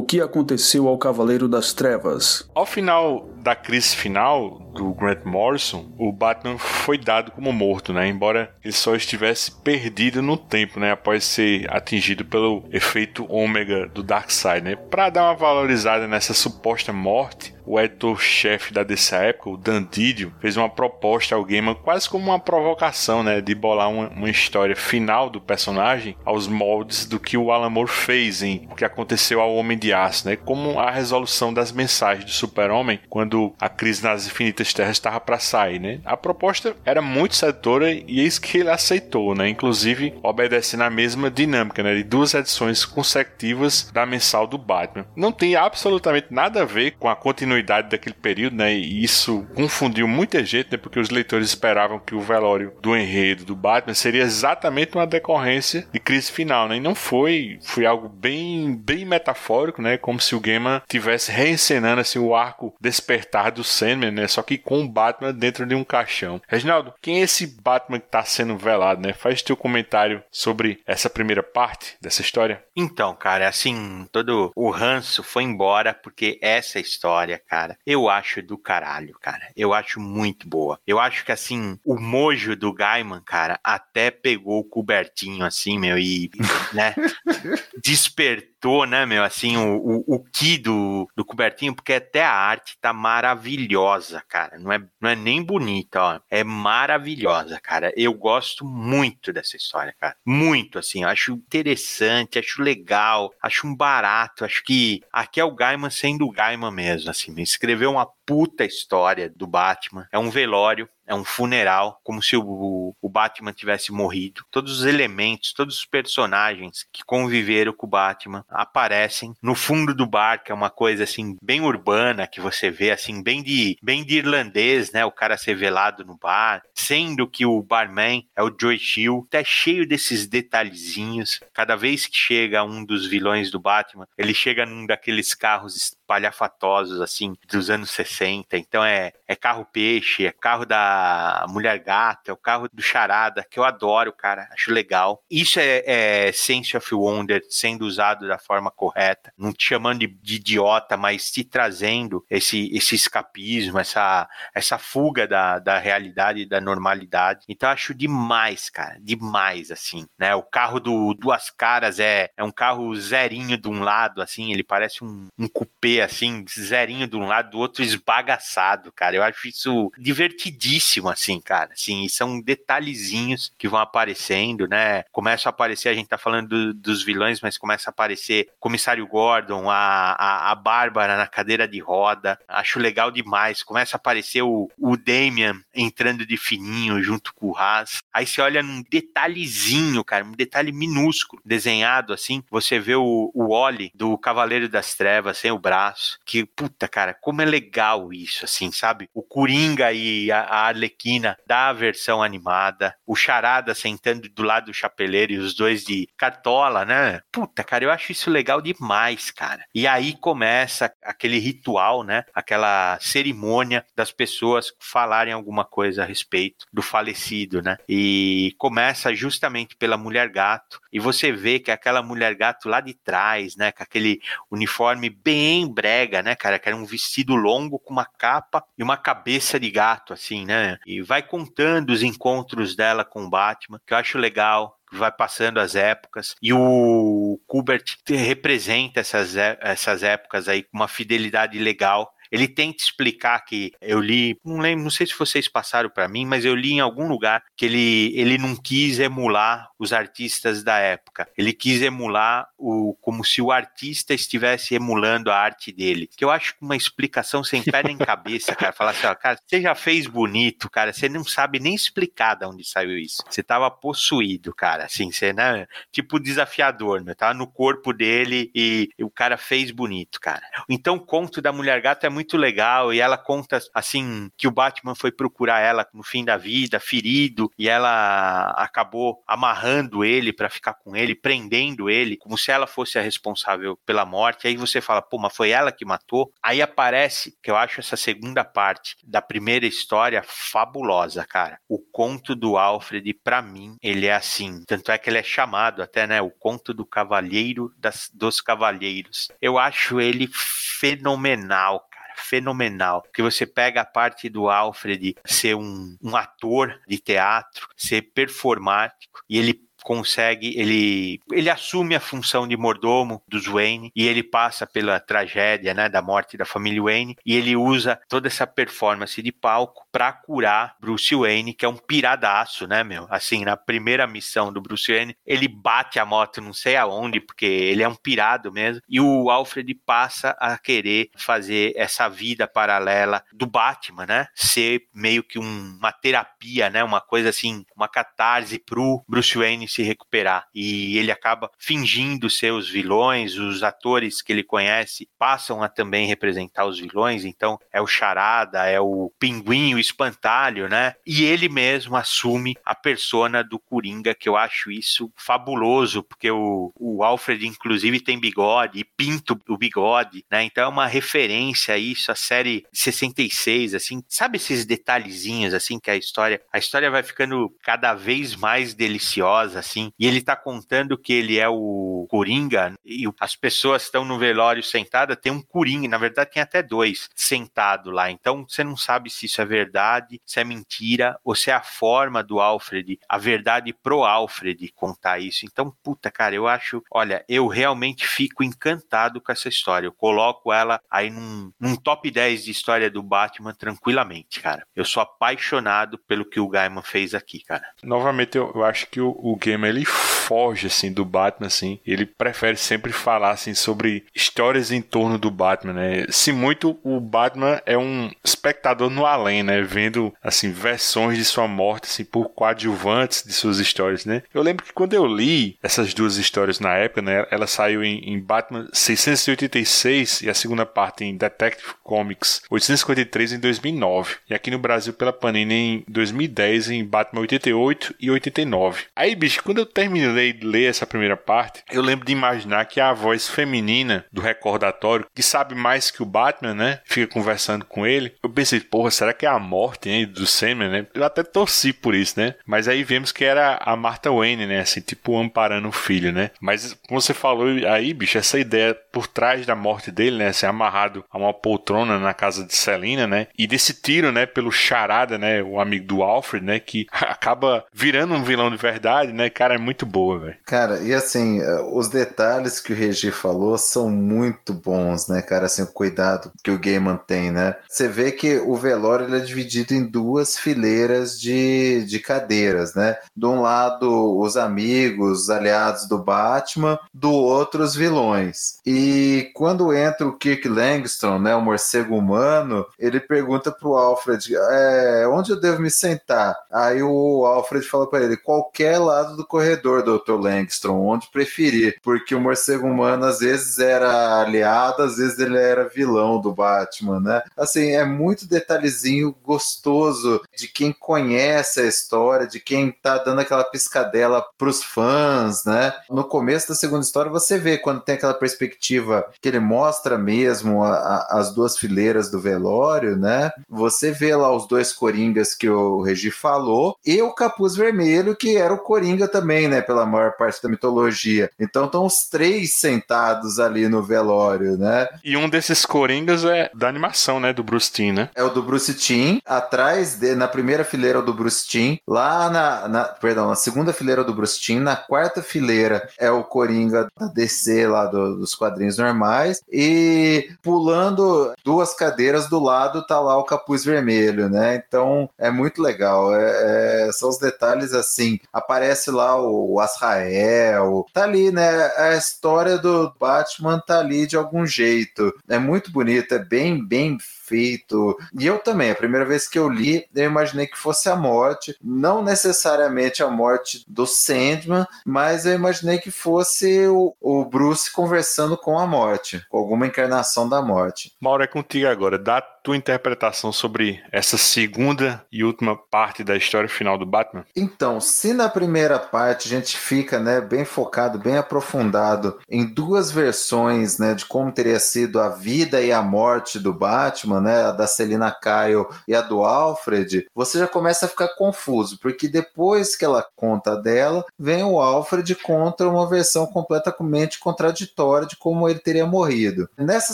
que 0.07 0.21
aconteceu 0.21 0.87
ao 0.87 0.97
Cavaleiro 0.97 1.49
das 1.49 1.73
Trevas? 1.73 2.49
Ao 2.55 2.65
final 2.65 3.27
da 3.41 3.55
crise 3.55 3.95
final 3.95 4.59
do 4.73 4.93
Grant 4.93 5.23
Morrison, 5.25 5.91
o 5.97 6.11
Batman 6.11 6.57
foi 6.57 6.97
dado 6.97 7.31
como 7.31 7.51
morto, 7.51 7.91
né? 7.93 8.07
Embora 8.07 8.53
ele 8.63 8.73
só 8.73 8.95
estivesse 8.95 9.51
perdido 9.51 10.21
no 10.21 10.37
tempo, 10.37 10.79
né? 10.79 10.91
Após 10.91 11.23
ser 11.23 11.65
atingido 11.73 12.23
pelo 12.25 12.63
efeito 12.71 13.25
ômega 13.29 13.87
do 13.87 14.03
Darkseid, 14.03 14.63
né? 14.63 14.75
Para 14.75 15.09
dar 15.09 15.23
uma 15.23 15.35
valorizada 15.35 16.07
nessa 16.07 16.33
suposta 16.33 16.93
morte, 16.93 17.53
o 17.65 17.79
editor-chefe 17.79 18.73
da 18.73 18.83
DC 18.83 19.15
época, 19.15 19.49
o 19.51 19.57
Dan 19.57 19.85
Didio, 19.91 20.33
fez 20.39 20.57
uma 20.57 20.67
proposta 20.67 21.35
ao 21.35 21.45
Gaiman 21.45 21.75
quase 21.75 22.09
como 22.09 22.25
uma 22.25 22.39
provocação, 22.39 23.21
né? 23.21 23.41
De 23.41 23.53
bolar 23.53 23.89
uma, 23.89 24.09
uma 24.09 24.29
história 24.29 24.75
final 24.75 25.29
do 25.29 25.39
personagem 25.39 26.17
aos 26.25 26.47
moldes 26.47 27.05
do 27.05 27.19
que 27.19 27.37
o 27.37 27.51
Alan 27.51 27.69
Moore 27.69 27.89
fez 27.89 28.41
em 28.41 28.67
O 28.71 28.75
que 28.75 28.85
aconteceu 28.85 29.39
ao 29.39 29.53
Homem 29.55 29.77
de 29.77 29.93
Aço, 29.93 30.27
né? 30.27 30.35
Como 30.35 30.79
a 30.79 30.89
resolução 30.89 31.53
das 31.53 31.71
mensagens 31.71 32.25
do 32.25 32.31
Super-Homem 32.31 32.99
quando 33.07 33.28
a 33.59 33.69
crise 33.69 34.03
nas 34.03 34.27
infinitas 34.27 34.73
terras 34.73 34.91
estava 34.91 35.19
para 35.19 35.39
sair, 35.39 35.79
né? 35.79 35.99
A 36.05 36.17
proposta 36.17 36.75
era 36.85 37.01
muito 37.01 37.35
sedutora 37.35 37.91
e 37.91 38.19
eis 38.19 38.39
que 38.39 38.59
ele 38.59 38.69
aceitou, 38.69 39.35
né? 39.35 39.49
Inclusive 39.49 40.13
obedecendo 40.23 40.83
a 40.83 40.89
mesma 40.89 41.29
dinâmica, 41.29 41.83
né? 41.83 41.95
De 41.95 42.03
duas 42.03 42.33
edições 42.33 42.85
consecutivas 42.85 43.89
da 43.93 44.05
mensal 44.05 44.47
do 44.47 44.57
Batman. 44.57 45.05
Não 45.15 45.31
tem 45.31 45.55
absolutamente 45.55 46.27
nada 46.29 46.61
a 46.61 46.65
ver 46.65 46.91
com 46.91 47.09
a 47.09 47.15
continuidade 47.15 47.89
daquele 47.89 48.15
período, 48.15 48.55
né? 48.55 48.73
E 48.73 49.03
isso 49.03 49.45
confundiu 49.55 50.07
muita 50.07 50.43
gente, 50.43 50.71
né? 50.71 50.77
Porque 50.77 50.99
os 50.99 51.09
leitores 51.09 51.49
esperavam 51.49 51.99
que 51.99 52.15
o 52.15 52.21
velório 52.21 52.73
do 52.81 52.95
enredo 52.95 53.45
do 53.45 53.55
Batman 53.55 53.93
seria 53.93 54.23
exatamente 54.23 54.95
uma 54.95 55.07
decorrência 55.07 55.87
de 55.91 55.99
crise 55.99 56.31
final, 56.31 56.67
né? 56.67 56.77
E 56.77 56.79
não 56.79 56.95
foi, 56.95 57.59
foi 57.61 57.85
algo 57.85 58.09
bem, 58.09 58.75
bem 58.75 59.05
metafórico, 59.05 59.81
né? 59.81 59.97
Como 59.97 60.19
se 60.19 60.35
o 60.35 60.39
Gaiman 60.39 60.81
tivesse 60.87 61.31
reencenando 61.31 62.01
assim 62.01 62.19
o 62.19 62.35
arco 62.35 62.73
despertar 63.19 63.51
do 63.51 63.63
Sandman, 63.63 64.11
né? 64.11 64.27
Só 64.27 64.41
que 64.41 64.57
com 64.57 64.81
o 64.81 64.87
Batman 64.87 65.33
dentro 65.33 65.65
de 65.65 65.75
um 65.75 65.83
caixão. 65.83 66.41
Reginaldo, 66.47 66.93
quem 67.01 67.19
é 67.19 67.23
esse 67.23 67.47
Batman 67.61 67.99
que 67.99 68.05
está 68.05 68.23
sendo 68.23 68.57
velado, 68.57 69.01
né? 69.01 69.13
Faz 69.13 69.41
teu 69.41 69.57
comentário 69.57 70.23
sobre 70.31 70.79
essa 70.85 71.09
primeira 71.09 71.43
parte 71.43 71.97
dessa 72.01 72.21
história. 72.21 72.63
Então, 72.75 73.15
cara, 73.15 73.47
assim, 73.47 74.07
todo 74.11 74.51
o 74.55 74.69
ranço 74.69 75.21
foi 75.23 75.43
embora 75.43 75.93
porque 75.93 76.39
essa 76.41 76.79
história, 76.79 77.41
cara, 77.47 77.77
eu 77.85 78.09
acho 78.09 78.41
do 78.41 78.57
caralho, 78.57 79.15
cara. 79.19 79.51
Eu 79.55 79.73
acho 79.73 79.99
muito 79.99 80.47
boa. 80.47 80.79
Eu 80.87 80.99
acho 80.99 81.25
que, 81.25 81.31
assim, 81.31 81.77
o 81.85 81.99
mojo 81.99 82.55
do 82.55 82.73
Gaiman, 82.73 83.21
cara, 83.21 83.59
até 83.63 84.11
pegou 84.11 84.59
o 84.59 84.63
cobertinho, 84.63 85.45
assim, 85.45 85.77
meu, 85.77 85.97
e, 85.97 86.31
né, 86.73 86.95
despertou, 87.83 88.58
né, 88.85 89.05
meu, 89.05 89.23
assim, 89.23 89.57
o, 89.57 89.77
o, 89.77 90.15
o 90.15 90.19
que 90.19 90.57
do, 90.57 91.09
do 91.15 91.23
cobertinho, 91.23 91.73
porque 91.73 91.93
até 91.93 92.23
a 92.23 92.33
arte 92.33 92.77
tá 92.79 92.91
maravilhosa, 92.91 94.23
cara. 94.27 94.57
Não 94.59 94.71
é, 94.71 94.79
não 94.99 95.09
é 95.09 95.15
nem 95.15 95.41
bonita, 95.41 96.01
ó. 96.01 96.19
É 96.29 96.43
maravilhosa, 96.43 97.59
cara. 97.59 97.93
Eu 97.95 98.13
gosto 98.13 98.65
muito 98.65 99.31
dessa 99.31 99.55
história, 99.55 99.95
cara. 99.99 100.15
Muito, 100.25 100.77
assim. 100.77 101.03
Acho 101.03 101.33
interessante, 101.33 102.39
acho 102.39 102.61
legal, 102.61 103.33
acho 103.41 103.67
um 103.67 103.75
barato. 103.75 104.43
Acho 104.43 104.63
que 104.63 105.01
aqui 105.11 105.39
é 105.39 105.43
o 105.43 105.55
Gaiman 105.55 105.89
sendo 105.89 106.25
o 106.25 106.31
Gaiman 106.31 106.71
mesmo, 106.71 107.09
assim. 107.09 107.33
Escreveu 107.41 107.91
uma 107.91 108.07
puta 108.29 108.63
história 108.63 109.27
do 109.27 109.47
Batman. 109.47 110.07
É 110.11 110.19
um 110.19 110.29
velório, 110.29 110.87
é 111.07 111.15
um 111.15 111.25
funeral, 111.25 111.99
como 112.03 112.21
se 112.21 112.37
o, 112.37 112.95
o, 113.01 113.09
Batman 113.09 113.51
tivesse 113.51 113.91
morrido. 113.91 114.43
Todos 114.51 114.81
os 114.81 114.85
elementos, 114.85 115.51
todos 115.51 115.79
os 115.79 115.85
personagens 115.85 116.85
que 116.93 117.03
conviveram 117.03 117.73
com 117.73 117.87
o 117.87 117.89
Batman 117.89 118.45
aparecem 118.47 119.33
no 119.41 119.55
fundo 119.55 119.95
do 119.95 120.05
bar, 120.05 120.43
que 120.43 120.51
é 120.51 120.55
uma 120.55 120.69
coisa 120.69 121.05
assim 121.05 121.35
bem 121.41 121.61
urbana 121.61 122.27
que 122.27 122.39
você 122.39 122.69
vê 122.69 122.91
assim 122.91 123.23
bem 123.23 123.41
de 123.41 123.75
bem 123.81 124.05
de 124.05 124.17
irlandês, 124.17 124.91
né? 124.91 125.03
O 125.03 125.11
cara 125.11 125.35
ser 125.35 125.55
velado 125.55 126.05
no 126.05 126.15
bar, 126.15 126.61
sendo 126.75 127.27
que 127.27 127.47
o 127.47 127.63
barman 127.63 128.27
é 128.35 128.43
o 128.43 128.55
Joy 128.55 128.77
Chill, 128.77 129.27
tá 129.27 129.43
cheio 129.43 129.87
desses 129.87 130.27
detalhezinhos. 130.27 131.39
Cada 131.51 131.75
vez 131.75 132.05
que 132.05 132.15
chega 132.15 132.63
um 132.63 132.85
dos 132.85 133.07
vilões 133.07 133.49
do 133.49 133.59
Batman, 133.59 134.07
ele 134.15 134.35
chega 134.35 134.67
num 134.67 134.85
daqueles 134.85 135.33
carros 135.33 135.97
espalhafatosos 136.09 136.99
assim 137.01 137.35
dos 137.47 137.69
anos 137.69 137.91
60. 137.91 138.57
Então 138.57 138.83
é 138.83 139.13
é 139.27 139.35
carro 139.35 139.63
peixe, 139.63 140.25
é 140.25 140.31
carro 140.31 140.65
da 140.65 141.45
mulher 141.47 141.77
gata, 141.77 142.31
é 142.31 142.33
o 142.33 142.37
carro 142.37 142.67
do 142.73 142.81
charada 142.81 143.45
que 143.47 143.59
eu 143.59 143.63
adoro, 143.63 144.11
cara, 144.11 144.49
acho 144.51 144.73
legal. 144.73 145.23
Isso 145.29 145.59
é, 145.59 145.83
é 145.85 146.31
Sense 146.31 146.75
of 146.75 146.95
Wonder 146.95 147.45
sendo 147.47 147.85
usado 147.85 148.27
da 148.27 148.39
forma 148.39 148.71
correta, 148.71 149.31
não 149.37 149.53
te 149.53 149.67
chamando 149.67 149.99
de, 149.99 150.07
de 150.07 150.37
idiota, 150.37 150.97
mas 150.97 151.29
te 151.29 151.43
trazendo 151.43 152.25
esse 152.29 152.75
esse 152.75 152.95
escapismo, 152.95 153.77
essa 153.77 154.27
essa 154.53 154.79
fuga 154.79 155.27
da, 155.27 155.59
da 155.59 155.77
realidade 155.77 156.45
da 156.47 156.59
normalidade. 156.59 157.45
Então 157.47 157.69
acho 157.69 157.93
demais, 157.93 158.69
cara, 158.69 158.97
demais 158.99 159.69
assim, 159.69 160.07
né? 160.17 160.33
O 160.33 160.41
carro 160.41 160.79
do 160.79 161.13
Duas 161.13 161.51
Caras 161.51 161.99
é 161.99 162.31
é 162.35 162.43
um 162.43 162.51
carro 162.51 162.95
zerinho 162.95 163.57
de 163.57 163.67
um 163.69 163.83
lado 163.83 164.21
assim, 164.21 164.51
ele 164.51 164.63
parece 164.63 165.03
um, 165.03 165.27
um 165.37 165.47
cupê 165.47 165.98
assim, 166.01 166.45
zerinho 166.49 167.07
de 167.07 167.15
um 167.15 167.25
lado, 167.25 167.51
do 167.51 167.59
outro 167.59 167.83
esbagaçado, 167.83 168.91
cara. 168.91 169.15
Eu 169.15 169.23
acho 169.23 169.47
isso 169.47 169.91
divertidíssimo, 169.97 171.09
assim, 171.09 171.39
cara. 171.39 171.71
Assim, 171.73 172.07
são 172.07 172.41
detalhezinhos 172.41 173.51
que 173.57 173.67
vão 173.67 173.79
aparecendo, 173.79 174.67
né? 174.67 175.03
Começa 175.11 175.49
a 175.49 175.51
aparecer, 175.51 175.89
a 175.89 175.93
gente 175.93 176.07
tá 176.07 176.17
falando 176.17 176.49
do, 176.49 176.73
dos 176.73 177.03
vilões, 177.03 177.41
mas 177.41 177.57
começa 177.57 177.89
a 177.89 177.91
aparecer 177.91 178.49
Comissário 178.59 179.05
Gordon, 179.07 179.69
a, 179.69 180.13
a, 180.13 180.51
a 180.51 180.55
Bárbara 180.55 181.17
na 181.17 181.27
cadeira 181.27 181.67
de 181.67 181.79
roda. 181.79 182.39
Acho 182.47 182.79
legal 182.79 183.11
demais. 183.11 183.63
Começa 183.63 183.95
a 183.95 183.99
aparecer 183.99 184.41
o, 184.41 184.69
o 184.77 184.97
Damian 184.97 185.61
entrando 185.73 186.25
de 186.25 186.37
fininho 186.37 187.01
junto 187.01 187.33
com 187.33 187.47
o 187.47 187.57
Haas. 187.57 187.99
Aí 188.13 188.25
você 188.25 188.41
olha 188.41 188.61
num 188.61 188.83
detalhezinho, 188.89 190.03
cara, 190.03 190.25
um 190.25 190.31
detalhe 190.31 190.71
minúsculo, 190.71 191.41
desenhado 191.45 192.13
assim. 192.13 192.43
Você 192.49 192.79
vê 192.79 192.95
o, 192.95 193.31
o 193.33 193.49
Oli 193.51 193.91
do 193.93 194.17
Cavaleiro 194.17 194.69
das 194.69 194.95
Trevas 194.95 195.37
sem 195.37 195.51
o 195.51 195.59
braço. 195.59 195.88
Que, 196.25 196.45
puta, 196.45 196.87
cara, 196.87 197.13
como 197.13 197.41
é 197.41 197.45
legal 197.45 198.13
isso, 198.13 198.45
assim, 198.45 198.71
sabe? 198.71 199.09
O 199.13 199.21
Coringa 199.21 199.91
e 199.91 200.31
a, 200.31 200.41
a 200.41 200.67
Arlequina 200.67 201.37
da 201.45 201.71
versão 201.73 202.21
animada. 202.21 202.95
O 203.05 203.15
Charada 203.15 203.73
sentando 203.73 204.29
do 204.29 204.43
lado 204.43 204.65
do 204.65 204.73
chapeleiro 204.73 205.33
e 205.33 205.37
os 205.37 205.53
dois 205.53 205.83
de 205.83 206.07
cartola, 206.17 206.85
né? 206.85 207.21
Puta, 207.31 207.63
cara, 207.63 207.83
eu 207.83 207.91
acho 207.91 208.11
isso 208.11 208.29
legal 208.29 208.61
demais, 208.61 209.31
cara. 209.31 209.65
E 209.73 209.87
aí 209.87 210.15
começa 210.15 210.91
aquele 211.03 211.39
ritual, 211.39 212.03
né? 212.03 212.23
Aquela 212.33 212.97
cerimônia 212.99 213.85
das 213.95 214.11
pessoas 214.11 214.71
falarem 214.79 215.33
alguma 215.33 215.65
coisa 215.65 216.03
a 216.03 216.05
respeito 216.05 216.65
do 216.71 216.81
falecido, 216.81 217.61
né? 217.61 217.77
E 217.87 218.53
começa 218.57 219.13
justamente 219.13 219.75
pela 219.75 219.97
mulher 219.97 220.29
gato. 220.29 220.79
E 220.91 220.99
você 220.99 221.31
vê 221.31 221.59
que 221.59 221.71
aquela 221.71 222.01
mulher 222.01 222.35
gato 222.35 222.69
lá 222.69 222.81
de 222.81 222.93
trás, 222.93 223.55
né? 223.55 223.71
Com 223.71 223.83
aquele 223.83 224.19
uniforme 224.51 225.09
bem 225.09 225.67
brega, 225.79 226.21
né, 226.21 226.35
cara? 226.35 226.59
Que 226.59 226.67
era 226.67 226.75
um 226.75 226.83
vestido 226.83 227.35
longo 227.35 227.79
com 227.79 227.93
uma 227.93 228.05
capa 228.05 228.61
e 228.77 228.83
uma 228.83 228.97
cabeça 228.97 229.57
de 229.57 229.71
gato, 229.71 230.11
assim, 230.11 230.45
né? 230.45 230.77
E 230.85 231.01
vai 231.01 231.23
contando 231.23 231.91
os 231.91 232.03
encontros 232.03 232.75
dela 232.75 233.05
com 233.05 233.23
o 233.23 233.29
Batman, 233.29 233.79
que 233.87 233.93
eu 233.93 233.97
acho 233.97 234.17
legal 234.17 234.75
vai 234.91 235.11
passando 235.11 235.59
as 235.59 235.75
épocas 235.75 236.35
e 236.41 236.51
o 236.51 237.39
Kubert 237.45 237.95
representa 238.07 238.99
essas, 238.99 239.35
é, 239.35 239.55
essas 239.61 240.01
épocas 240.01 240.49
aí 240.49 240.63
com 240.63 240.77
uma 240.77 240.87
fidelidade 240.87 241.59
legal 241.59 242.11
ele 242.31 242.47
tenta 242.47 242.83
explicar 242.83 243.39
que 243.45 243.71
eu 243.81 243.99
li, 243.99 244.37
não 244.43 244.59
lembro, 244.59 244.83
não 244.83 244.91
sei 244.91 245.07
se 245.07 245.17
vocês 245.17 245.47
passaram 245.47 245.89
para 245.89 246.07
mim, 246.07 246.25
mas 246.25 246.45
eu 246.45 246.55
li 246.55 246.73
em 246.73 246.79
algum 246.79 247.07
lugar 247.07 247.43
que 247.55 247.65
ele, 247.65 248.13
ele 248.15 248.37
não 248.37 248.55
quis 248.55 248.99
emular 248.99 249.69
os 249.77 249.93
artistas 249.93 250.63
da 250.63 250.77
época. 250.77 251.27
Ele 251.37 251.53
quis 251.53 251.81
emular 251.81 252.47
o 252.57 252.95
como 253.01 253.23
se 253.23 253.41
o 253.41 253.51
artista 253.51 254.13
estivesse 254.13 254.75
emulando 254.75 255.31
a 255.31 255.37
arte 255.37 255.71
dele. 255.71 256.07
Que 256.07 256.23
eu 256.23 256.29
acho 256.29 256.55
uma 256.61 256.75
explicação 256.75 257.43
sem 257.43 257.63
pé 257.63 257.81
nem 257.83 257.97
cabeça, 257.97 258.55
cara. 258.55 258.73
Falar 258.73 258.91
assim, 258.91 259.07
ó, 259.07 259.15
cara, 259.15 259.39
você 259.45 259.61
já 259.61 259.73
fez 259.73 260.05
bonito, 260.05 260.69
cara, 260.69 260.93
você 260.93 261.07
não 261.09 261.23
sabe 261.23 261.59
nem 261.59 261.73
explicar 261.73 262.35
de 262.35 262.45
onde 262.45 262.63
saiu 262.63 262.97
isso. 262.97 263.23
Você 263.29 263.41
tava 263.41 263.69
possuído, 263.71 264.53
cara, 264.53 264.85
assim, 264.85 265.11
você, 265.11 265.33
né, 265.33 265.67
tipo 265.91 266.19
desafiador, 266.19 267.03
meu, 267.03 267.15
tava 267.15 267.33
no 267.33 267.47
corpo 267.47 267.93
dele 267.93 268.51
e, 268.53 268.89
e 268.97 269.03
o 269.03 269.09
cara 269.09 269.37
fez 269.37 269.71
bonito, 269.71 270.19
cara. 270.19 270.43
Então 270.67 270.95
o 270.95 271.05
conto 271.05 271.41
da 271.41 271.51
Mulher 271.51 271.81
Gato 271.81 272.05
é 272.05 272.09
muito 272.09 272.18
muito 272.19 272.35
legal 272.35 272.93
e 272.93 272.99
ela 272.99 273.17
conta 273.17 273.59
assim 273.73 274.29
que 274.37 274.45
o 274.45 274.51
Batman 274.51 274.93
foi 274.93 275.09
procurar 275.09 275.61
ela 275.61 275.87
no 275.93 276.03
fim 276.03 276.25
da 276.25 276.35
vida, 276.35 276.77
ferido, 276.77 277.49
e 277.57 277.69
ela 277.69 278.49
acabou 278.57 279.23
amarrando 279.25 280.03
ele 280.03 280.33
para 280.33 280.49
ficar 280.49 280.73
com 280.73 280.97
ele, 280.97 281.15
prendendo 281.15 281.89
ele, 281.89 282.17
como 282.17 282.37
se 282.37 282.51
ela 282.51 282.67
fosse 282.67 282.99
a 282.99 283.01
responsável 283.01 283.79
pela 283.85 284.05
morte. 284.05 284.47
Aí 284.47 284.57
você 284.57 284.81
fala, 284.81 285.01
pô, 285.01 285.17
mas 285.17 285.33
foi 285.33 285.51
ela 285.51 285.71
que 285.71 285.85
matou? 285.85 286.29
Aí 286.43 286.61
aparece, 286.61 287.37
que 287.41 287.49
eu 287.49 287.55
acho 287.55 287.79
essa 287.79 287.95
segunda 287.95 288.43
parte 288.43 288.97
da 289.01 289.21
primeira 289.21 289.65
história 289.65 290.21
fabulosa, 290.25 291.25
cara. 291.25 291.57
O 291.69 291.79
conto 291.79 292.35
do 292.35 292.57
Alfred, 292.57 293.13
para 293.13 293.41
mim, 293.41 293.77
ele 293.81 294.07
é 294.07 294.13
assim. 294.13 294.61
Tanto 294.67 294.91
é 294.91 294.97
que 294.97 295.09
ele 295.09 295.19
é 295.19 295.23
chamado 295.23 295.81
até, 295.81 296.05
né? 296.05 296.21
O 296.21 296.29
conto 296.29 296.73
do 296.73 296.85
Cavalheiro 296.85 297.71
das, 297.77 298.11
dos 298.13 298.41
Cavalheiros. 298.41 299.29
Eu 299.41 299.57
acho 299.57 300.01
ele 300.01 300.27
fenomenal, 300.33 301.87
fenomenal. 302.19 303.01
Porque 303.01 303.21
você 303.21 303.45
pega 303.45 303.81
a 303.81 303.85
parte 303.85 304.29
do 304.29 304.49
Alfred 304.49 305.15
ser 305.25 305.55
um, 305.55 305.97
um 306.01 306.15
ator 306.15 306.79
de 306.87 306.97
teatro, 306.97 307.67
ser 307.75 308.01
performático, 308.13 309.21
e 309.29 309.37
ele 309.37 309.68
consegue, 309.83 310.53
ele, 310.57 311.19
ele 311.31 311.49
assume 311.49 311.95
a 311.95 311.99
função 311.99 312.47
de 312.47 312.57
mordomo 312.57 313.21
dos 313.27 313.45
Wayne 313.45 313.91
e 313.95 314.07
ele 314.07 314.23
passa 314.23 314.65
pela 314.65 314.99
tragédia, 314.99 315.73
né, 315.73 315.89
da 315.89 316.01
morte 316.01 316.37
da 316.37 316.45
família 316.45 316.81
Wayne 316.81 317.17
e 317.25 317.35
ele 317.35 317.55
usa 317.55 317.99
toda 318.07 318.27
essa 318.27 318.45
performance 318.45 319.21
de 319.21 319.31
palco 319.31 319.85
para 319.91 320.11
curar 320.11 320.75
Bruce 320.79 321.15
Wayne, 321.15 321.53
que 321.53 321.65
é 321.65 321.69
um 321.69 321.77
piradaço, 321.77 322.67
né, 322.67 322.83
meu? 322.83 323.07
Assim, 323.09 323.43
na 323.43 323.57
primeira 323.57 324.05
missão 324.05 324.51
do 324.51 324.61
Bruce 324.61 324.91
Wayne, 324.91 325.15
ele 325.25 325.47
bate 325.47 325.99
a 325.99 326.05
moto 326.05 326.41
não 326.41 326.53
sei 326.53 326.75
aonde, 326.75 327.19
porque 327.19 327.45
ele 327.45 327.83
é 327.83 327.87
um 327.87 327.95
pirado 327.95 328.51
mesmo, 328.51 328.81
e 328.87 328.99
o 328.99 329.29
Alfred 329.29 329.73
passa 329.85 330.35
a 330.39 330.57
querer 330.57 331.09
fazer 331.17 331.73
essa 331.75 332.07
vida 332.09 332.47
paralela 332.47 333.23
do 333.33 333.45
Batman, 333.45 334.05
né? 334.05 334.27
Ser 334.35 334.83
meio 334.93 335.23
que 335.23 335.39
um, 335.39 335.77
uma 335.77 335.91
terapia, 335.91 336.69
né? 336.69 336.83
Uma 336.83 337.01
coisa 337.01 337.29
assim, 337.29 337.65
uma 337.75 337.87
catarse 337.87 338.59
pro 338.59 339.03
Bruce 339.07 339.37
Wayne 339.37 339.67
se 339.71 339.83
recuperar. 339.83 340.47
E 340.53 340.97
ele 340.97 341.11
acaba 341.11 341.49
fingindo 341.57 342.29
ser 342.29 342.51
os 342.51 342.69
vilões, 342.69 343.37
os 343.37 343.63
atores 343.63 344.21
que 344.21 344.31
ele 344.31 344.43
conhece 344.43 345.07
passam 345.17 345.61
a 345.63 345.69
também 345.69 346.07
representar 346.07 346.65
os 346.65 346.79
vilões, 346.79 347.25
então 347.25 347.59
é 347.71 347.81
o 347.81 347.87
Charada, 347.87 348.65
é 348.65 348.79
o 348.79 349.11
Pinguim, 349.19 349.75
o 349.75 349.79
Espantalho, 349.79 350.67
né? 350.67 350.95
E 351.05 351.23
ele 351.23 351.49
mesmo 351.49 351.95
assume 351.95 352.55
a 352.65 352.75
persona 352.75 353.43
do 353.43 353.59
Coringa, 353.59 354.15
que 354.15 354.27
eu 354.27 354.35
acho 354.35 354.71
isso 354.71 355.11
fabuloso, 355.15 356.03
porque 356.03 356.31
o, 356.31 356.71
o 356.75 357.03
Alfred, 357.03 357.45
inclusive, 357.45 357.99
tem 357.99 358.19
bigode 358.19 358.79
e 358.79 358.83
pinta 358.83 359.37
o 359.47 359.57
bigode, 359.57 360.23
né? 360.29 360.43
Então 360.43 360.63
é 360.63 360.67
uma 360.67 360.87
referência 360.87 361.73
a 361.73 361.77
isso, 361.77 362.11
a 362.11 362.15
série 362.15 362.65
de 362.71 362.79
66, 362.79 363.75
assim, 363.75 364.03
sabe 364.07 364.37
esses 364.37 364.65
detalhezinhos, 364.65 365.53
assim, 365.53 365.79
que 365.79 365.91
a 365.91 365.95
história, 365.95 366.41
a 366.51 366.57
história 366.57 366.89
vai 366.89 367.03
ficando 367.03 367.53
cada 367.63 367.93
vez 367.93 368.35
mais 368.35 368.73
deliciosa, 368.73 369.58
assim, 369.59 369.91
e 369.99 370.07
ele 370.07 370.21
tá 370.21 370.35
contando 370.35 370.97
que 370.97 371.13
ele 371.13 371.37
é 371.37 371.47
o 371.47 372.07
Coringa, 372.09 372.73
e 372.83 373.05
as 373.19 373.35
pessoas 373.35 373.83
estão 373.83 374.03
no 374.05 374.17
velório 374.17 374.63
sentada, 374.63 375.15
tem 375.15 375.31
um 375.31 375.41
Coringa, 375.41 375.87
na 375.87 375.97
verdade 375.97 376.31
tem 376.31 376.41
até 376.41 376.61
dois 376.61 377.09
sentado 377.15 377.91
lá, 377.91 378.09
então 378.09 378.45
você 378.47 378.63
não 378.63 378.77
sabe 378.77 379.09
se 379.09 379.25
isso 379.25 379.41
é 379.41 379.45
verdade, 379.45 380.21
se 380.25 380.39
é 380.39 380.43
mentira, 380.43 381.17
ou 381.23 381.35
se 381.35 381.51
é 381.51 381.53
a 381.53 381.61
forma 381.61 382.23
do 382.23 382.39
Alfred, 382.39 382.99
a 383.07 383.17
verdade 383.17 383.73
pro 383.73 384.03
Alfred 384.03 384.71
contar 384.75 385.19
isso. 385.19 385.45
Então, 385.45 385.73
puta, 385.83 386.09
cara, 386.11 386.35
eu 386.35 386.47
acho, 386.47 386.83
olha, 386.91 387.23
eu 387.27 387.47
realmente 387.47 388.07
fico 388.07 388.43
encantado 388.43 389.21
com 389.21 389.31
essa 389.31 389.49
história. 389.49 389.87
Eu 389.87 389.91
coloco 389.91 390.51
ela 390.51 390.81
aí 390.89 391.09
num, 391.09 391.51
num 391.59 391.75
top 391.75 392.09
10 392.09 392.45
de 392.45 392.51
história 392.51 392.89
do 392.89 393.03
Batman 393.03 393.53
tranquilamente, 393.53 394.39
cara. 394.39 394.65
Eu 394.75 394.85
sou 394.85 395.01
apaixonado 395.01 395.97
pelo 395.97 396.25
que 396.25 396.39
o 396.39 396.47
Gaiman 396.47 396.83
fez 396.83 397.13
aqui, 397.13 397.43
cara. 397.43 397.65
Novamente, 397.83 398.37
eu, 398.37 398.51
eu 398.53 398.63
acho 398.63 398.87
que 398.87 399.01
o, 399.01 399.09
o 399.09 399.37
Ele 399.51 399.85
foge 399.85 400.67
assim 400.67 400.91
do 400.91 401.03
Batman 401.03 401.47
assim. 401.47 401.79
Ele 401.85 402.05
prefere 402.05 402.57
sempre 402.57 402.91
falar 402.91 403.31
assim 403.31 403.53
sobre 403.53 404.05
histórias 404.13 404.71
em 404.71 404.81
torno 404.81 405.17
do 405.17 405.31
Batman, 405.31 405.73
né? 405.73 406.05
Se 406.09 406.31
muito 406.31 406.79
o 406.83 406.99
Batman 406.99 407.61
é 407.65 407.77
um 407.77 408.11
espectador 408.23 408.89
no 408.89 409.05
além, 409.05 409.43
né? 409.43 409.61
Vendo 409.61 410.13
assim 410.23 410.51
versões 410.51 411.17
de 411.17 411.25
sua 411.25 411.47
morte 411.47 411.85
assim 411.85 412.05
por 412.05 412.29
coadjuvantes 412.29 413.23
de 413.25 413.33
suas 413.33 413.59
histórias, 413.59 414.05
né? 414.05 414.23
Eu 414.33 414.41
lembro 414.41 414.65
que 414.65 414.73
quando 414.73 414.93
eu 414.93 415.05
li 415.05 415.57
essas 415.63 415.93
duas 415.93 416.17
histórias 416.17 416.59
na 416.59 416.75
época, 416.75 417.01
né? 417.01 417.25
Ela 417.31 417.47
saiu 417.47 417.83
em, 417.83 417.99
em 418.13 418.19
Batman 418.19 418.67
686 418.71 420.21
e 420.21 420.29
a 420.29 420.33
segunda 420.33 420.65
parte 420.65 421.03
em 421.03 421.17
Detective 421.17 421.73
Comics 421.83 422.41
853 422.49 423.33
em 423.33 423.39
2009 423.39 424.15
e 424.29 424.33
aqui 424.33 424.51
no 424.51 424.59
Brasil 424.59 424.93
pela 424.93 425.13
Panini 425.13 425.53
em 425.53 425.83
2010 425.87 426.69
em 426.69 426.85
Batman 426.85 427.21
88 427.21 427.95
e 427.99 428.11
89. 428.11 428.83
Aí, 428.95 429.15
bicho, 429.15 429.38
quando 429.43 429.59
eu 429.59 429.65
terminei 429.65 430.33
de 430.33 430.45
ler 430.45 430.69
essa 430.69 430.85
primeira 430.85 431.17
parte, 431.17 431.63
eu 431.71 431.81
lembro 431.81 432.05
de 432.05 432.11
imaginar 432.11 432.65
que 432.65 432.79
a 432.79 432.93
voz 432.93 433.27
feminina 433.27 434.05
do 434.11 434.21
recordatório, 434.21 435.05
que 435.13 435.23
sabe 435.23 435.55
mais 435.55 435.91
que 435.91 436.01
o 436.01 436.05
Batman, 436.05 436.53
né? 436.53 436.79
Fica 436.85 437.11
conversando 437.11 437.65
com 437.65 437.85
ele. 437.85 438.13
Eu 438.23 438.29
pensei, 438.29 438.59
porra, 438.59 438.91
será 438.91 439.13
que 439.13 439.25
é 439.25 439.29
a 439.29 439.39
morte 439.39 439.89
hein, 439.89 440.05
do 440.05 440.25
Sandman, 440.25 440.69
né? 440.69 440.87
Eu 440.93 441.03
até 441.03 441.23
torci 441.23 441.73
por 441.73 441.95
isso, 441.95 442.19
né? 442.19 442.35
Mas 442.45 442.67
aí 442.67 442.83
vemos 442.83 443.11
que 443.11 443.23
era 443.23 443.59
a 443.61 443.75
Martha 443.75 444.11
Wayne, 444.11 444.45
né? 444.45 444.59
Assim, 444.59 444.81
tipo, 444.81 445.17
amparando 445.17 445.67
o 445.67 445.71
filho, 445.71 446.11
né? 446.11 446.31
Mas, 446.41 446.77
como 446.87 447.01
você 447.01 447.13
falou 447.13 447.47
aí, 447.67 447.93
bicho, 447.93 448.17
essa 448.17 448.39
ideia 448.39 448.75
por 448.91 449.07
trás 449.07 449.45
da 449.45 449.55
morte 449.55 449.91
dele, 449.91 450.17
né? 450.17 450.27
Assim, 450.27 450.45
amarrado 450.45 451.03
a 451.09 451.17
uma 451.17 451.33
poltrona 451.33 451.99
na 451.99 452.13
casa 452.13 452.45
de 452.45 452.55
Selina, 452.55 453.07
né? 453.07 453.27
E 453.37 453.47
desse 453.47 453.73
tiro, 453.73 454.11
né? 454.11 454.25
Pelo 454.25 454.51
Charada, 454.51 455.17
né? 455.17 455.41
O 455.41 455.59
amigo 455.59 455.85
do 455.85 456.03
Alfred, 456.03 456.45
né? 456.45 456.59
Que 456.59 456.87
acaba 456.91 457.65
virando 457.73 458.13
um 458.13 458.23
vilão 458.23 458.49
de 458.49 458.57
verdade, 458.57 459.13
né? 459.13 459.28
Cara, 459.29 459.55
é 459.55 459.57
muito 459.57 459.85
boa, 459.85 460.19
velho. 460.19 460.37
Cara, 460.45 460.79
e 460.79 460.93
assim, 460.93 461.41
os 461.71 461.89
detalhes 461.89 462.59
que 462.59 462.73
o 462.73 462.75
Regi 462.75 463.11
falou 463.11 463.57
são 463.57 463.89
muito 463.89 464.53
bons, 464.53 465.07
né, 465.07 465.21
cara? 465.21 465.45
Assim, 465.45 465.63
o 465.63 465.67
cuidado 465.67 466.31
que 466.43 466.51
o 466.51 466.59
Gaiman 466.59 466.97
tem, 466.97 467.31
né? 467.31 467.55
Você 467.67 467.87
vê 467.87 468.11
que 468.11 468.37
o 468.37 468.55
velório 468.55 469.05
ele 469.05 469.17
é 469.17 469.19
dividido 469.19 469.73
em 469.73 469.83
duas 469.83 470.37
fileiras 470.37 471.19
de, 471.19 471.83
de 471.85 471.99
cadeiras, 471.99 472.73
né? 472.73 472.97
De 473.15 473.25
um 473.25 473.41
lado, 473.41 474.19
os 474.19 474.37
amigos, 474.37 475.23
os 475.23 475.29
aliados 475.29 475.87
do 475.87 475.97
Batman, 475.97 476.79
do 476.93 477.11
outro, 477.11 477.63
os 477.63 477.75
vilões. 477.75 478.57
E 478.65 479.31
quando 479.35 479.73
entra 479.73 480.07
o 480.07 480.17
Kirk 480.17 480.47
Langstrom, 480.47 481.19
né, 481.19 481.35
o 481.35 481.41
morcego 481.41 481.95
humano, 481.95 482.65
ele 482.77 482.99
pergunta 482.99 483.51
pro 483.51 483.75
Alfred: 483.75 484.35
é, 484.35 485.07
onde 485.07 485.31
eu 485.31 485.39
devo 485.39 485.61
me 485.61 485.71
sentar? 485.71 486.35
Aí 486.51 486.81
o 486.81 487.25
Alfred 487.25 487.65
fala 487.65 487.89
para 487.89 488.03
ele: 488.03 488.17
qualquer 488.17 488.77
lado 488.77 489.18
do 489.19 489.27
corredor, 489.27 489.83
Dr. 489.83 490.13
Langstrom, 490.13 490.87
onde 490.87 491.09
preferir, 491.11 491.77
porque 491.83 492.15
o 492.15 492.21
morcego 492.21 492.67
humano 492.67 493.05
às 493.05 493.19
vezes 493.19 493.59
era 493.59 494.21
aliado, 494.21 494.81
às 494.81 494.95
vezes 494.95 495.19
ele 495.19 495.37
era 495.37 495.67
vilão 495.67 496.21
do 496.21 496.31
Batman, 496.31 497.01
né? 497.01 497.21
Assim, 497.37 497.71
é 497.71 497.83
muito 497.83 498.25
detalhezinho 498.25 499.13
gostoso 499.23 500.21
de 500.35 500.47
quem 500.47 500.71
conhece 500.71 501.59
a 501.59 501.65
história, 501.65 502.25
de 502.25 502.39
quem 502.39 502.71
tá 502.71 502.97
dando 502.97 503.19
aquela 503.19 503.43
piscadela 503.43 504.25
pros 504.37 504.63
fãs, 504.63 505.43
né? 505.43 505.73
No 505.89 506.05
começo 506.05 506.47
da 506.49 506.55
segunda 506.55 506.83
história 506.83 507.11
você 507.11 507.37
vê 507.37 507.57
quando 507.57 507.81
tem 507.81 507.95
aquela 507.95 508.13
perspectiva 508.13 509.05
que 509.21 509.27
ele 509.27 509.39
mostra 509.39 509.97
mesmo 509.97 510.63
a, 510.63 510.75
a, 510.75 511.19
as 511.19 511.33
duas 511.33 511.57
fileiras 511.57 512.09
do 512.09 512.19
velório, 512.19 512.95
né? 512.95 513.31
Você 513.49 513.91
vê 513.91 514.15
lá 514.15 514.33
os 514.33 514.47
dois 514.47 514.71
coringas 514.71 515.35
que 515.35 515.49
o 515.49 515.81
Regi 515.81 516.09
falou 516.09 516.77
e 516.85 517.01
o 517.01 517.13
capuz 517.13 517.55
vermelho 517.55 518.15
que 518.15 518.37
era 518.37 518.53
o 518.53 518.59
coringa 518.59 519.08
também, 519.09 519.47
né? 519.47 519.61
Pela 519.61 519.85
maior 519.85 520.13
parte 520.13 520.41
da 520.41 520.49
mitologia. 520.49 521.29
Então 521.39 521.65
estão 521.65 521.85
os 521.85 522.07
três 522.07 522.53
sentados 522.53 523.39
ali 523.39 523.67
no 523.67 523.83
velório, 523.83 524.57
né? 524.57 524.87
E 525.03 525.17
um 525.17 525.29
desses 525.29 525.65
coringas 525.65 526.23
é 526.23 526.49
da 526.53 526.67
animação, 526.67 527.19
né? 527.19 527.33
Do 527.33 527.43
Bruce 527.43 527.71
Timm, 527.71 527.93
né? 527.93 528.09
É 528.15 528.23
o 528.23 528.29
do 528.29 528.41
Bruce 528.43 528.73
Timm. 528.73 529.19
Atrás, 529.25 529.95
de, 529.95 530.15
na 530.15 530.27
primeira 530.27 530.63
fileira, 530.63 530.99
é 530.99 531.01
o 531.01 531.05
do 531.05 531.13
Bruce 531.13 531.47
Timm. 531.47 531.77
Lá 531.87 532.29
na, 532.29 532.67
na, 532.67 532.83
Perdão, 532.85 533.29
na 533.29 533.35
segunda 533.35 533.73
fileira 533.73 534.01
é 534.01 534.03
o 534.03 534.07
do 534.07 534.13
Bruce 534.13 534.39
Timm. 534.39 534.59
Na 534.59 534.75
quarta 534.75 535.21
fileira 535.21 535.89
é 535.97 536.11
o 536.11 536.23
coringa 536.23 536.87
da 536.97 537.07
DC 537.07 537.67
lá 537.67 537.85
do, 537.85 538.17
dos 538.17 538.35
quadrinhos 538.35 538.77
normais. 538.77 539.41
E 539.51 540.31
pulando 540.41 541.33
duas 541.43 541.73
cadeiras 541.73 542.27
do 542.29 542.39
lado 542.39 542.85
tá 542.85 542.99
lá 542.99 543.17
o 543.17 543.23
capuz 543.23 543.63
vermelho, 543.63 544.29
né? 544.29 544.55
Então 544.55 545.09
é 545.17 545.29
muito 545.29 545.61
legal. 545.61 546.13
É, 546.13 546.87
é, 546.87 546.91
são 546.91 547.09
os 547.09 547.17
detalhes 547.17 547.73
assim. 547.73 548.19
Aparece 548.31 548.91
lá 548.91 548.98
lá 548.99 549.21
o 549.21 549.59
Azrael, 549.59 550.85
tá 550.93 551.03
ali, 551.03 551.31
né? 551.31 551.49
A 551.77 551.95
história 551.95 552.57
do 552.57 552.93
Batman 552.99 553.61
tá 553.65 553.79
ali 553.79 554.05
de 554.05 554.15
algum 554.15 554.45
jeito. 554.45 555.13
É 555.27 555.39
muito 555.39 555.71
bonito, 555.71 556.13
é 556.13 556.19
bem, 556.19 556.63
bem 556.65 556.97
feito. 556.99 557.97
E 558.17 558.25
eu 558.25 558.39
também, 558.39 558.71
a 558.71 558.75
primeira 558.75 559.05
vez 559.05 559.27
que 559.27 559.37
eu 559.37 559.47
li, 559.47 559.85
eu 559.95 560.05
imaginei 560.05 560.47
que 560.47 560.57
fosse 560.57 560.89
a 560.89 560.95
morte, 560.95 561.55
não 561.63 562.03
necessariamente 562.03 563.03
a 563.03 563.07
morte 563.07 563.63
do 563.67 563.85
Sandman, 563.85 564.65
mas 564.83 565.25
eu 565.25 565.33
imaginei 565.33 565.77
que 565.77 565.91
fosse 565.91 566.67
o, 566.67 566.95
o 566.99 567.23
Bruce 567.25 567.71
conversando 567.71 568.35
com 568.35 568.57
a 568.57 568.65
morte, 568.65 569.23
com 569.29 569.37
alguma 569.37 569.67
encarnação 569.67 570.27
da 570.27 570.41
morte. 570.41 570.93
Mauro, 570.99 571.23
é 571.23 571.27
contigo 571.27 571.67
agora. 571.67 571.97
Dá 571.97 572.21
tua 572.43 572.57
interpretação 572.57 573.31
sobre 573.31 573.81
essa 573.91 574.17
segunda 574.17 575.05
e 575.11 575.23
última 575.23 575.55
parte 575.55 576.03
da 576.03 576.15
história 576.15 576.49
final 576.49 576.77
do 576.77 576.85
Batman? 576.85 577.25
Então, 577.35 577.79
se 577.79 578.13
na 578.13 578.29
primeira 578.29 578.79
parte 578.79 579.27
a 579.27 579.37
gente 579.37 579.57
fica 579.57 579.99
né, 579.99 580.21
bem 580.21 580.45
focado, 580.45 580.99
bem 580.99 581.17
aprofundado 581.17 582.19
em 582.29 582.45
duas 582.45 582.91
versões 582.91 583.77
né, 583.77 583.93
de 583.93 584.05
como 584.05 584.31
teria 584.31 584.59
sido 584.59 584.99
a 584.99 585.09
vida 585.09 585.61
e 585.61 585.71
a 585.71 585.81
morte 585.81 586.39
do 586.39 586.53
Batman, 586.53 587.21
né, 587.21 587.45
a 587.45 587.51
da 587.51 587.67
Selina 587.67 588.11
Kyle 588.11 588.65
e 588.87 588.95
a 588.95 589.01
do 589.01 589.23
Alfred, 589.23 590.07
você 590.13 590.39
já 590.39 590.47
começa 590.47 590.85
a 590.85 590.89
ficar 590.89 591.09
confuso, 591.09 591.79
porque 591.79 592.07
depois 592.07 592.75
que 592.75 592.85
ela 592.85 593.05
conta 593.15 593.55
dela, 593.55 594.05
vem 594.17 594.43
o 594.43 594.59
Alfred 594.59 595.15
contra 595.15 595.67
uma 595.67 595.87
versão 595.87 596.25
completamente 596.25 597.19
contraditória 597.19 598.07
de 598.07 598.15
como 598.15 598.47
ele 598.47 598.59
teria 598.59 598.85
morrido. 598.85 599.49
Nessa 599.57 599.93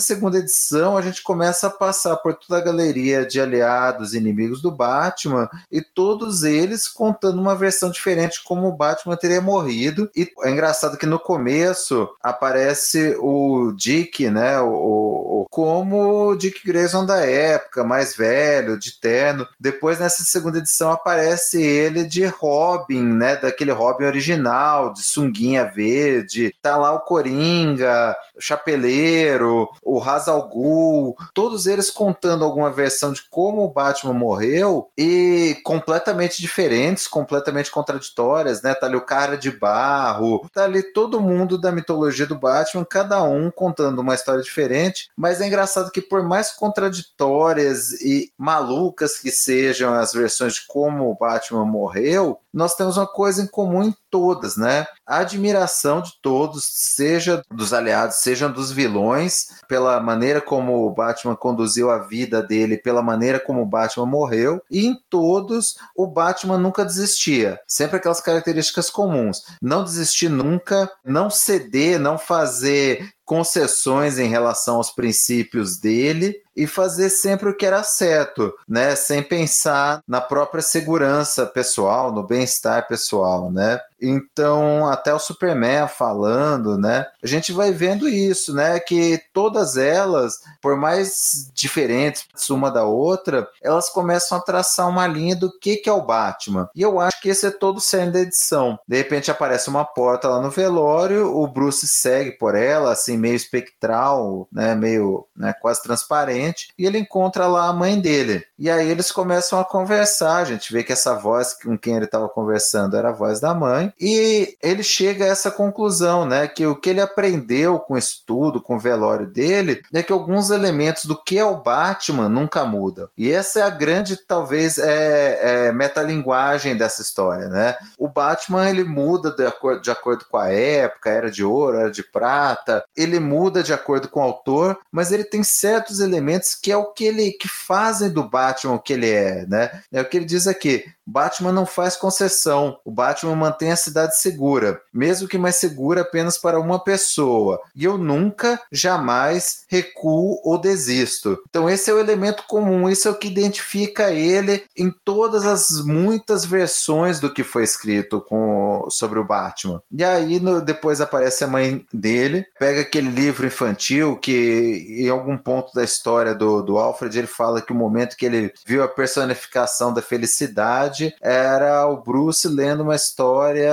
segunda 0.00 0.38
edição, 0.38 0.96
a 0.96 1.02
gente 1.02 1.22
começa 1.22 1.66
a 1.66 1.70
passar 1.70 2.16
por 2.16 2.35
toda 2.36 2.60
a 2.60 2.64
galeria 2.64 3.24
de 3.24 3.40
aliados 3.40 4.14
e 4.14 4.18
inimigos 4.18 4.60
do 4.60 4.70
Batman 4.70 5.48
e 5.70 5.80
todos 5.80 6.42
eles 6.42 6.88
contando 6.88 7.40
uma 7.40 7.54
versão 7.54 7.90
diferente 7.90 8.42
como 8.44 8.68
o 8.68 8.76
Batman 8.76 9.16
teria 9.16 9.40
morrido. 9.40 10.10
E 10.14 10.30
é 10.42 10.50
engraçado 10.50 10.96
que 10.96 11.06
no 11.06 11.18
começo 11.18 12.08
aparece 12.22 13.16
o 13.20 13.72
Dick, 13.72 14.28
né, 14.30 14.60
o, 14.60 14.70
o 14.70 15.46
como 15.50 16.30
o 16.30 16.36
Dick 16.36 16.66
Grayson 16.66 17.06
da 17.06 17.24
época, 17.24 17.84
mais 17.84 18.14
velho, 18.14 18.78
de 18.78 19.00
terno. 19.00 19.46
Depois 19.58 19.98
nessa 19.98 20.24
segunda 20.24 20.58
edição 20.58 20.90
aparece 20.90 21.62
ele 21.62 22.04
de 22.04 22.26
Robin, 22.26 23.02
né, 23.02 23.36
daquele 23.36 23.72
Robin 23.72 24.04
original, 24.04 24.92
de 24.92 25.02
sunguinha 25.02 25.64
verde. 25.64 26.54
Tá 26.60 26.76
lá 26.76 26.92
o 26.92 27.00
Coringa, 27.00 28.16
o 28.36 28.40
Chapeleiro, 28.40 29.68
o 29.82 30.02
Hazal 30.02 30.48
Ghul, 30.48 31.16
todos 31.32 31.66
eles 31.66 31.90
contando 31.90 32.25
alguma 32.32 32.70
versão 32.70 33.12
de 33.12 33.22
como 33.28 33.64
o 33.64 33.72
Batman 33.72 34.12
morreu 34.12 34.88
e 34.96 35.56
completamente 35.64 36.40
diferentes, 36.40 37.06
completamente 37.06 37.70
contraditórias, 37.70 38.62
né? 38.62 38.74
Tá 38.74 38.86
ali 38.86 38.96
o 38.96 39.04
cara 39.04 39.36
de 39.36 39.50
barro, 39.50 40.48
tá 40.52 40.64
ali 40.64 40.82
todo 40.82 41.20
mundo 41.20 41.58
da 41.58 41.72
mitologia 41.72 42.26
do 42.26 42.38
Batman, 42.38 42.84
cada 42.84 43.22
um 43.22 43.50
contando 43.50 44.00
uma 44.00 44.14
história 44.14 44.42
diferente, 44.42 45.08
mas 45.16 45.40
é 45.40 45.46
engraçado 45.46 45.90
que 45.90 46.00
por 46.00 46.22
mais 46.22 46.52
contraditórias 46.52 47.92
e 48.00 48.32
malucas 48.38 49.18
que 49.18 49.30
sejam 49.30 49.94
as 49.94 50.12
versões 50.12 50.54
de 50.54 50.66
como 50.66 51.10
o 51.10 51.14
Batman 51.14 51.64
morreu, 51.64 52.40
nós 52.56 52.74
temos 52.74 52.96
uma 52.96 53.06
coisa 53.06 53.42
em 53.42 53.46
comum 53.46 53.82
em 53.82 53.94
todas, 54.10 54.56
né? 54.56 54.86
A 55.06 55.18
admiração 55.18 56.00
de 56.00 56.10
todos, 56.22 56.64
seja 56.64 57.42
dos 57.50 57.74
aliados, 57.74 58.16
seja 58.16 58.48
dos 58.48 58.72
vilões, 58.72 59.48
pela 59.68 60.00
maneira 60.00 60.40
como 60.40 60.86
o 60.86 60.90
Batman 60.90 61.36
conduziu 61.36 61.90
a 61.90 61.98
vida 61.98 62.42
dele, 62.42 62.78
pela 62.78 63.02
maneira 63.02 63.38
como 63.38 63.60
o 63.60 63.66
Batman 63.66 64.06
morreu, 64.06 64.62
e 64.70 64.86
em 64.86 64.98
todos 65.10 65.76
o 65.94 66.06
Batman 66.06 66.56
nunca 66.56 66.82
desistia. 66.82 67.60
Sempre 67.68 67.98
aquelas 67.98 68.22
características 68.22 68.88
comuns. 68.88 69.42
Não 69.60 69.84
desistir 69.84 70.30
nunca, 70.30 70.90
não 71.04 71.28
ceder, 71.28 72.00
não 72.00 72.16
fazer 72.16 73.10
concessões 73.22 74.18
em 74.18 74.28
relação 74.28 74.76
aos 74.76 74.90
princípios 74.90 75.78
dele 75.78 76.40
e 76.56 76.66
fazer 76.66 77.10
sempre 77.10 77.50
o 77.50 77.56
que 77.56 77.66
era 77.66 77.82
certo, 77.82 78.54
né? 78.66 78.96
Sem 78.96 79.22
pensar 79.22 80.00
na 80.08 80.20
própria 80.20 80.62
segurança 80.62 81.44
pessoal, 81.44 82.10
no 82.10 82.22
bem-estar 82.22 82.88
pessoal, 82.88 83.50
né? 83.52 83.78
Então, 84.00 84.86
até 84.86 85.12
o 85.12 85.18
Superman 85.18 85.88
falando, 85.88 86.76
né? 86.78 87.06
A 87.22 87.26
gente 87.26 87.52
vai 87.52 87.72
vendo 87.72 88.08
isso, 88.08 88.54
né? 88.54 88.78
Que 88.78 89.20
todas 89.32 89.76
elas, 89.76 90.40
por 90.60 90.76
mais 90.76 91.50
diferentes 91.54 92.26
uma 92.50 92.70
da 92.70 92.84
outra, 92.84 93.48
elas 93.62 93.88
começam 93.88 94.38
a 94.38 94.40
traçar 94.40 94.88
uma 94.88 95.06
linha 95.06 95.34
do 95.34 95.50
que, 95.58 95.76
que 95.76 95.88
é 95.88 95.92
o 95.92 96.02
Batman. 96.02 96.68
E 96.74 96.82
eu 96.82 97.00
acho 97.00 97.20
que 97.20 97.28
esse 97.28 97.46
é 97.46 97.50
todo 97.50 97.78
o 97.78 97.80
cerne 97.80 98.12
da 98.12 98.20
edição. 98.20 98.78
De 98.86 98.96
repente 98.96 99.30
aparece 99.30 99.68
uma 99.68 99.84
porta 99.84 100.28
lá 100.28 100.40
no 100.40 100.50
velório, 100.50 101.34
o 101.34 101.46
Bruce 101.46 101.86
segue 101.86 102.32
por 102.32 102.54
ela, 102.54 102.92
assim, 102.92 103.16
meio 103.16 103.34
espectral, 103.34 104.46
né? 104.52 104.74
Meio 104.74 105.26
né, 105.36 105.54
quase 105.60 105.82
transparente, 105.82 106.68
e 106.78 106.86
ele 106.86 106.98
encontra 106.98 107.46
lá 107.46 107.68
a 107.68 107.72
mãe 107.72 108.00
dele. 108.00 108.44
E 108.58 108.70
aí 108.70 108.88
eles 108.88 109.10
começam 109.10 109.58
a 109.58 109.64
conversar. 109.64 110.36
A 110.36 110.44
gente 110.44 110.72
vê 110.72 110.82
que 110.82 110.92
essa 110.92 111.14
voz 111.14 111.54
com 111.54 111.76
quem 111.76 111.96
ele 111.96 112.04
estava 112.04 112.28
conversando 112.28 112.96
era 112.96 113.10
a 113.10 113.12
voz 113.12 113.40
da 113.40 113.54
mãe 113.54 113.85
e 114.00 114.56
ele 114.62 114.82
chega 114.82 115.24
a 115.24 115.28
essa 115.28 115.50
conclusão, 115.50 116.24
né, 116.24 116.46
que 116.46 116.66
o 116.66 116.76
que 116.76 116.90
ele 116.90 117.00
aprendeu 117.00 117.78
com 117.78 117.94
o 117.94 117.98
estudo, 117.98 118.60
com 118.60 118.76
o 118.76 118.80
velório 118.80 119.26
dele, 119.26 119.82
é 119.92 120.02
que 120.02 120.12
alguns 120.12 120.50
elementos 120.50 121.04
do 121.04 121.20
que 121.20 121.38
é 121.38 121.44
o 121.44 121.56
Batman 121.56 122.28
nunca 122.28 122.64
mudam. 122.64 123.08
E 123.16 123.30
essa 123.30 123.60
é 123.60 123.62
a 123.62 123.70
grande, 123.70 124.16
talvez, 124.16 124.78
é, 124.78 125.68
é 125.68 125.72
metalinguagem 125.72 126.76
dessa 126.76 127.02
história, 127.02 127.48
né? 127.48 127.76
O 127.98 128.08
Batman 128.08 128.68
ele 128.68 128.84
muda 128.84 129.30
de 129.30 129.44
acordo, 129.46 129.82
de 129.82 129.90
acordo 129.90 130.24
com 130.30 130.36
a 130.36 130.48
época, 130.48 131.10
era 131.10 131.30
de 131.30 131.44
ouro, 131.44 131.78
era 131.78 131.90
de 131.90 132.02
prata, 132.02 132.84
ele 132.96 133.18
muda 133.18 133.62
de 133.62 133.72
acordo 133.72 134.08
com 134.08 134.20
o 134.20 134.22
autor, 134.22 134.78
mas 134.90 135.12
ele 135.12 135.24
tem 135.24 135.42
certos 135.42 136.00
elementos 136.00 136.54
que 136.54 136.70
é 136.70 136.76
o 136.76 136.92
que 136.92 137.04
ele 137.04 137.32
que 137.32 137.48
fazem 137.48 138.10
do 138.10 138.22
Batman 138.22 138.74
o 138.74 138.78
que 138.78 138.92
ele 138.92 139.10
é, 139.10 139.46
né? 139.46 139.82
É 139.92 140.00
o 140.00 140.04
que 140.04 140.16
ele 140.16 140.26
diz 140.26 140.46
aqui. 140.46 140.84
Batman 141.06 141.52
não 141.52 141.64
faz 141.64 141.96
concessão. 141.96 142.80
O 142.84 142.90
Batman 142.90 143.36
mantém 143.36 143.70
a 143.76 143.78
cidade 143.78 144.18
segura, 144.18 144.80
mesmo 144.92 145.28
que 145.28 145.38
mais 145.38 145.56
segura 145.56 146.00
apenas 146.00 146.38
para 146.38 146.58
uma 146.58 146.82
pessoa. 146.82 147.60
E 147.74 147.84
eu 147.84 147.98
nunca, 147.98 148.60
jamais 148.72 149.64
recuo 149.68 150.40
ou 150.42 150.58
desisto. 150.58 151.38
Então 151.48 151.68
esse 151.68 151.90
é 151.90 151.94
o 151.94 152.00
elemento 152.00 152.44
comum, 152.48 152.88
isso 152.88 153.06
é 153.08 153.10
o 153.10 153.14
que 153.14 153.28
identifica 153.28 154.10
ele 154.10 154.64
em 154.76 154.90
todas 155.04 155.46
as 155.46 155.84
muitas 155.84 156.44
versões 156.44 157.20
do 157.20 157.32
que 157.32 157.44
foi 157.44 157.64
escrito 157.64 158.20
com, 158.20 158.86
sobre 158.90 159.18
o 159.18 159.24
Batman. 159.24 159.82
E 159.92 160.02
aí 160.02 160.40
no, 160.40 160.60
depois 160.60 161.00
aparece 161.00 161.44
a 161.44 161.48
mãe 161.48 161.84
dele, 161.92 162.46
pega 162.58 162.80
aquele 162.80 163.08
livro 163.08 163.46
infantil 163.46 164.16
que 164.16 164.86
em 165.00 165.08
algum 165.08 165.36
ponto 165.36 165.72
da 165.74 165.84
história 165.84 166.34
do, 166.34 166.62
do 166.62 166.78
Alfred 166.78 167.18
ele 167.18 167.26
fala 167.26 167.60
que 167.60 167.72
o 167.72 167.76
momento 167.76 168.16
que 168.16 168.26
ele 168.26 168.52
viu 168.64 168.82
a 168.82 168.88
personificação 168.88 169.92
da 169.92 170.02
felicidade 170.02 171.14
era 171.20 171.86
o 171.86 171.96
Bruce 171.96 172.48
lendo 172.48 172.82
uma 172.82 172.94
história 172.94 173.65